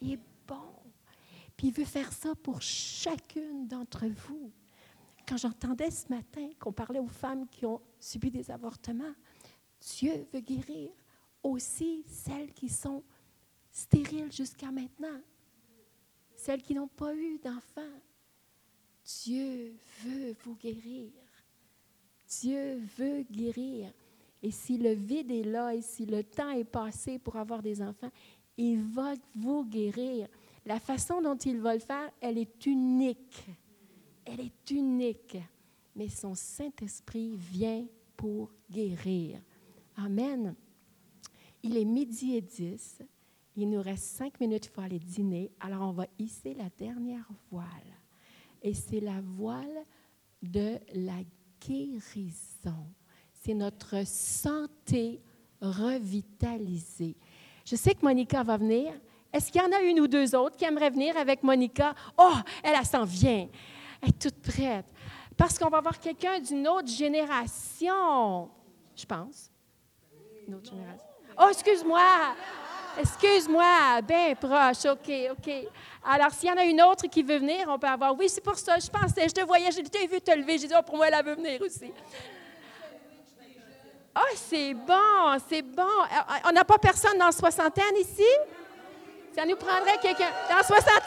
Il 0.00 0.14
est 0.14 0.20
bon. 0.46 0.74
Puis 1.56 1.68
il 1.68 1.74
veut 1.74 1.84
faire 1.84 2.10
ça 2.12 2.34
pour 2.34 2.60
chacune 2.60 3.68
d'entre 3.68 4.06
vous. 4.06 4.50
Quand 5.28 5.36
j'entendais 5.36 5.90
ce 5.90 6.08
matin 6.08 6.48
qu'on 6.58 6.72
parlait 6.72 6.98
aux 6.98 7.06
femmes 7.06 7.46
qui 7.48 7.66
ont 7.66 7.80
subi 8.00 8.30
des 8.30 8.50
avortements, 8.50 9.14
Dieu 9.80 10.26
veut 10.32 10.40
guérir 10.40 10.90
aussi 11.44 12.02
celles 12.08 12.52
qui 12.52 12.68
sont 12.68 13.04
stériles 13.70 14.32
jusqu'à 14.32 14.72
maintenant, 14.72 15.20
celles 16.34 16.62
qui 16.62 16.74
n'ont 16.74 16.88
pas 16.88 17.14
eu 17.14 17.38
d'enfants. 17.38 17.82
Dieu 19.22 19.76
veut 20.02 20.34
vous 20.42 20.56
guérir. 20.56 21.12
Dieu 22.40 22.80
veut 22.96 23.22
guérir. 23.30 23.92
Et 24.42 24.50
si 24.50 24.78
le 24.78 24.92
vide 24.92 25.30
est 25.30 25.44
là 25.44 25.74
et 25.74 25.82
si 25.82 26.06
le 26.06 26.24
temps 26.24 26.50
est 26.50 26.64
passé 26.64 27.18
pour 27.18 27.36
avoir 27.36 27.62
des 27.62 27.80
enfants, 27.82 28.10
il 28.56 28.82
va 28.82 29.14
vous 29.34 29.64
guérir. 29.64 30.28
La 30.66 30.80
façon 30.80 31.20
dont 31.20 31.36
il 31.36 31.60
va 31.60 31.74
le 31.74 31.80
faire, 31.80 32.10
elle 32.20 32.38
est 32.38 32.66
unique. 32.66 33.44
Elle 34.24 34.40
est 34.40 34.70
unique. 34.70 35.36
Mais 35.94 36.08
son 36.08 36.34
Saint-Esprit 36.34 37.36
vient 37.36 37.86
pour 38.16 38.50
guérir. 38.70 39.40
Amen. 39.96 40.54
Il 41.64 41.78
est 41.78 41.86
midi 41.86 42.36
et 42.36 42.42
dix. 42.42 42.98
Il 43.56 43.70
nous 43.70 43.80
reste 43.80 44.04
cinq 44.04 44.38
minutes 44.38 44.68
pour 44.70 44.82
aller 44.82 44.98
dîner. 44.98 45.50
Alors, 45.60 45.88
on 45.88 45.92
va 45.92 46.06
hisser 46.18 46.52
la 46.52 46.68
dernière 46.78 47.26
voile. 47.50 47.66
Et 48.60 48.74
c'est 48.74 49.00
la 49.00 49.22
voile 49.22 49.86
de 50.42 50.78
la 50.92 51.22
guérison. 51.66 52.86
C'est 53.32 53.54
notre 53.54 54.06
santé 54.06 55.22
revitalisée. 55.62 57.16
Je 57.64 57.76
sais 57.76 57.94
que 57.94 58.04
Monica 58.04 58.42
va 58.42 58.58
venir. 58.58 58.92
Est-ce 59.32 59.50
qu'il 59.50 59.62
y 59.62 59.64
en 59.64 59.72
a 59.72 59.80
une 59.80 60.00
ou 60.00 60.06
deux 60.06 60.34
autres 60.34 60.58
qui 60.58 60.66
aimeraient 60.66 60.90
venir 60.90 61.16
avec 61.16 61.42
Monica? 61.42 61.94
Oh, 62.18 62.34
elle, 62.62 62.74
elle 62.78 62.84
s'en 62.84 63.04
vient. 63.04 63.48
Elle 64.02 64.10
est 64.10 64.20
toute 64.20 64.42
prête. 64.42 64.92
Parce 65.34 65.58
qu'on 65.58 65.70
va 65.70 65.78
avoir 65.78 65.98
quelqu'un 65.98 66.40
d'une 66.40 66.68
autre 66.68 66.88
génération, 66.88 68.50
je 68.94 69.06
pense. 69.06 69.50
Une 70.46 70.56
autre 70.56 70.70
génération. 70.70 71.13
Oh, 71.38 71.48
excuse-moi. 71.50 72.34
Excuse-moi. 72.98 74.00
Bien 74.02 74.34
proche. 74.34 74.84
OK, 74.86 75.10
OK. 75.32 75.52
Alors, 76.04 76.30
s'il 76.32 76.48
y 76.48 76.52
en 76.52 76.56
a 76.56 76.64
une 76.64 76.82
autre 76.82 77.06
qui 77.06 77.22
veut 77.22 77.38
venir, 77.38 77.66
on 77.68 77.78
peut 77.78 77.88
avoir. 77.88 78.16
Oui, 78.16 78.28
c'est 78.28 78.40
pour 78.40 78.56
ça. 78.56 78.78
Je 78.78 78.88
pensais, 78.88 79.28
je 79.28 79.34
te 79.34 79.40
voyais, 79.40 79.70
je 79.70 79.80
t'ai 79.80 80.06
vu 80.06 80.20
te 80.20 80.30
lever. 80.30 80.58
J'ai 80.58 80.68
dit, 80.68 80.74
oh, 80.78 80.82
pour 80.82 80.96
moi, 80.96 81.08
elle 81.08 81.24
veut 81.24 81.34
venir 81.34 81.60
aussi. 81.62 81.92
Oh, 84.16 84.34
c'est 84.36 84.74
bon, 84.74 85.38
c'est 85.48 85.62
bon. 85.62 85.82
On 86.44 86.52
n'a 86.52 86.64
pas 86.64 86.78
personne 86.78 87.18
dans 87.18 87.32
soixantaine 87.32 87.96
ici? 87.96 88.22
Ça 89.34 89.44
nous 89.44 89.56
prendrait 89.56 89.98
quelqu'un 90.00 90.30
dans 90.48 90.62
soixantaine? 90.62 91.02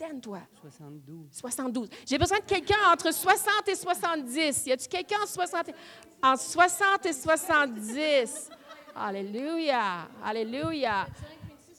Wouh! 0.00 0.20
toi? 0.20 0.40
72. 0.62 1.28
72. 1.30 1.88
J'ai 2.06 2.18
besoin 2.18 2.38
de 2.38 2.44
quelqu'un 2.44 2.78
entre 2.92 3.12
60 3.12 3.68
et 3.68 3.74
70. 3.74 4.66
Y 4.66 4.72
a-tu 4.72 4.88
quelqu'un 4.88 5.18
entre 5.18 5.32
60 5.32 5.68
et, 5.68 5.74
entre 6.22 6.42
60 6.42 7.06
et 7.06 7.12
70? 7.12 8.50
Alléluia. 8.96 10.08
Alléluia. 10.24 11.06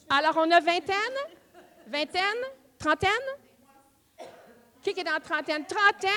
Alors, 0.08 0.36
on 0.36 0.50
a 0.50 0.60
vingtaine? 0.60 0.96
Vingtaine? 1.86 2.44
Trentaine? 2.78 3.10
Qui 4.82 4.90
est 4.90 5.04
dans 5.04 5.12
la 5.12 5.20
trentaine? 5.20 5.64
Trentaine? 5.64 6.12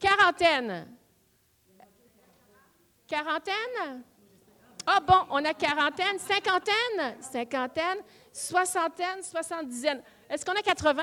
Quarantaine? 0.00 0.86
Quarantaine? 3.06 4.02
Ah 4.86 5.00
bon, 5.00 5.26
on 5.30 5.44
a 5.44 5.52
quarantaine, 5.52 6.18
cinquantaine, 6.18 7.16
cinquantaine, 7.20 7.98
soixantaine, 8.32 9.22
soixante-dizaine. 9.22 10.02
Est-ce 10.30 10.46
qu'on 10.46 10.52
a 10.52 10.62
80? 10.62 11.02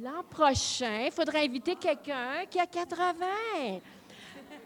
L'an 0.00 0.22
prochain, 0.30 1.02
il 1.04 1.12
faudrait 1.12 1.44
inviter 1.44 1.74
quelqu'un 1.74 2.46
qui 2.48 2.58
a 2.58 2.66
80. 2.66 3.26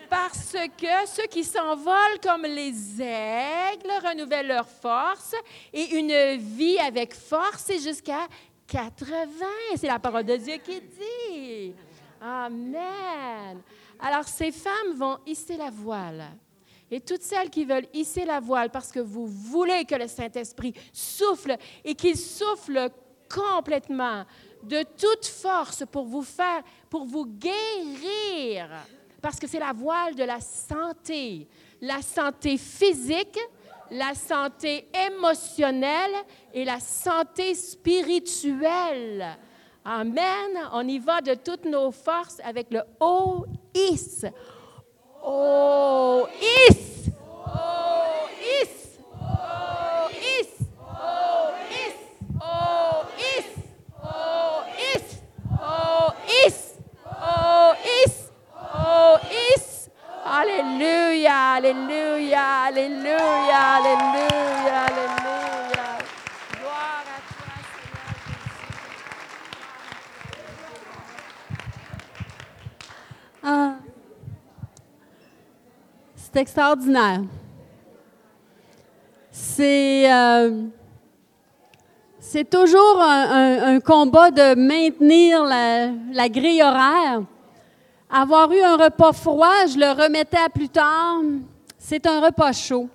Parce 0.08 0.52
que 0.52 1.06
ceux 1.06 1.26
qui 1.26 1.42
s'envolent 1.42 2.20
comme 2.22 2.42
les 2.42 3.02
aigles 3.02 3.90
renouvellent 4.06 4.46
leur 4.46 4.68
force 4.68 5.34
et 5.72 5.96
une 5.96 6.36
vie 6.36 6.78
avec 6.78 7.12
force, 7.12 7.64
c'est 7.66 7.80
jusqu'à 7.80 8.28
80. 8.68 9.46
C'est 9.74 9.88
la 9.88 9.98
parole 9.98 10.24
de 10.24 10.36
Dieu 10.36 10.58
qui 10.64 10.80
dit. 10.80 11.74
Amen. 12.20 13.60
Alors, 13.98 14.28
ces 14.28 14.52
femmes 14.52 14.92
vont 14.94 15.18
hisser 15.26 15.56
la 15.56 15.70
voile. 15.70 16.26
Et 16.88 17.00
toutes 17.00 17.22
celles 17.22 17.50
qui 17.50 17.64
veulent 17.64 17.88
hisser 17.92 18.24
la 18.24 18.38
voile 18.38 18.70
parce 18.70 18.92
que 18.92 19.00
vous 19.00 19.26
voulez 19.26 19.84
que 19.86 19.96
le 19.96 20.06
Saint-Esprit 20.06 20.72
souffle 20.92 21.56
et 21.84 21.96
qu'il 21.96 22.16
souffle 22.16 22.90
complètement 23.28 24.24
de 24.62 24.82
toute 24.82 25.26
force 25.26 25.84
pour 25.90 26.04
vous 26.06 26.22
faire, 26.22 26.62
pour 26.90 27.04
vous 27.04 27.26
guérir, 27.26 28.68
parce 29.20 29.38
que 29.38 29.46
c'est 29.46 29.58
la 29.58 29.72
voile 29.72 30.14
de 30.14 30.24
la 30.24 30.40
santé, 30.40 31.46
la 31.80 32.02
santé 32.02 32.56
physique, 32.58 33.38
la 33.90 34.14
santé 34.14 34.88
émotionnelle 35.08 36.14
et 36.52 36.64
la 36.64 36.80
santé 36.80 37.54
spirituelle. 37.54 39.36
Amen. 39.84 40.68
On 40.72 40.86
y 40.88 40.98
va 40.98 41.20
de 41.20 41.34
toutes 41.34 41.64
nos 41.64 41.92
forces 41.92 42.40
avec 42.44 42.72
le 42.72 42.82
O-Is. 42.98 44.26
O-Is. 45.22 47.10
O-Is. 47.46 48.98
O-Is. 49.14 50.66
O-Is. 51.00 51.94
O-Is. 52.40 53.55
is. 56.46 56.74
Oh, 57.04 57.74
is. 58.04 58.30
Oh, 58.54 59.18
is. 59.54 59.90
Hallelujah, 60.24 61.30
hallelujah, 61.30 62.36
hallelujah, 62.36 63.54
hallelujah, 63.54 64.78
hallelujah. 64.86 65.98
Gloire 66.58 67.06
à 67.06 67.18
toi, 67.30 67.52
Seigneur. 67.70 68.10
Ah, 73.42 73.76
c'est 76.16 76.36
extraordinaire. 76.36 77.22
C'est. 79.30 80.12
Euh, 80.12 80.68
c'est 82.28 82.50
toujours 82.50 83.00
un, 83.00 83.78
combat 83.78 84.32
de 84.32 84.56
maintenir 84.56 85.44
la, 85.44 85.90
la 86.12 86.28
grille 86.28 86.60
horaire. 86.60 87.22
Avoir 88.10 88.52
eu 88.52 88.60
un 88.60 88.76
repas 88.76 89.12
froid, 89.12 89.66
je 89.68 89.78
le 89.78 89.90
remettais 89.92 90.38
à 90.44 90.48
plus 90.48 90.68
tard. 90.68 91.20
C'est 91.78 92.04
un 92.06 92.20
repas 92.20 92.52
chaud. 92.52 92.88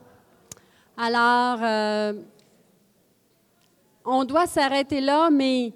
Alors, 0.98 1.60
euh, 1.62 2.14
on 4.04 4.26
doit 4.26 4.48
s'arrêter 4.48 5.00
là, 5.00 5.30
mais 5.32 5.72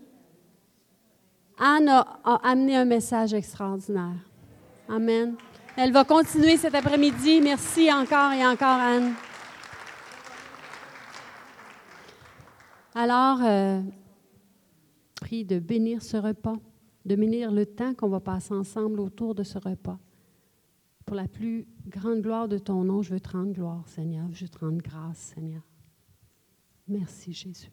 Anne 1.57 1.87
a, 1.87 2.05
a 2.25 2.41
amené 2.43 2.75
un 2.75 2.85
message 2.85 3.33
extraordinaire. 3.33 4.19
Amen. 4.89 5.35
Elle 5.77 5.93
va 5.93 6.03
continuer 6.03 6.57
cet 6.57 6.75
après-midi. 6.75 7.39
Merci 7.41 7.91
encore 7.91 8.33
et 8.33 8.45
encore, 8.45 8.67
Anne. 8.67 9.13
Alors, 12.97 13.41
euh, 13.43 13.81
prie 15.15 15.43
de 15.43 15.59
bénir 15.59 16.01
ce 16.01 16.15
repas, 16.15 16.55
de 17.03 17.15
bénir 17.17 17.51
le 17.51 17.65
temps 17.65 17.93
qu'on 17.93 18.07
va 18.07 18.21
passer 18.21 18.53
ensemble 18.53 19.01
autour 19.01 19.35
de 19.35 19.43
ce 19.43 19.57
repas. 19.57 19.99
Pour 21.05 21.17
la 21.17 21.27
plus 21.27 21.67
grande 21.85 22.21
gloire 22.21 22.47
de 22.47 22.57
ton 22.57 22.85
nom, 22.85 23.01
je 23.01 23.13
veux 23.13 23.19
te 23.19 23.31
rendre 23.31 23.51
gloire, 23.51 23.85
Seigneur. 23.89 24.29
Je 24.31 24.45
veux 24.45 24.49
te 24.49 24.59
rendre 24.59 24.81
grâce, 24.81 25.17
Seigneur. 25.17 25.61
Merci, 26.87 27.33
Jésus. 27.33 27.69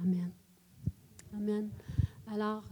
Amen. 0.00 0.30
Amen. 1.36 1.68
Alors, 2.32 2.64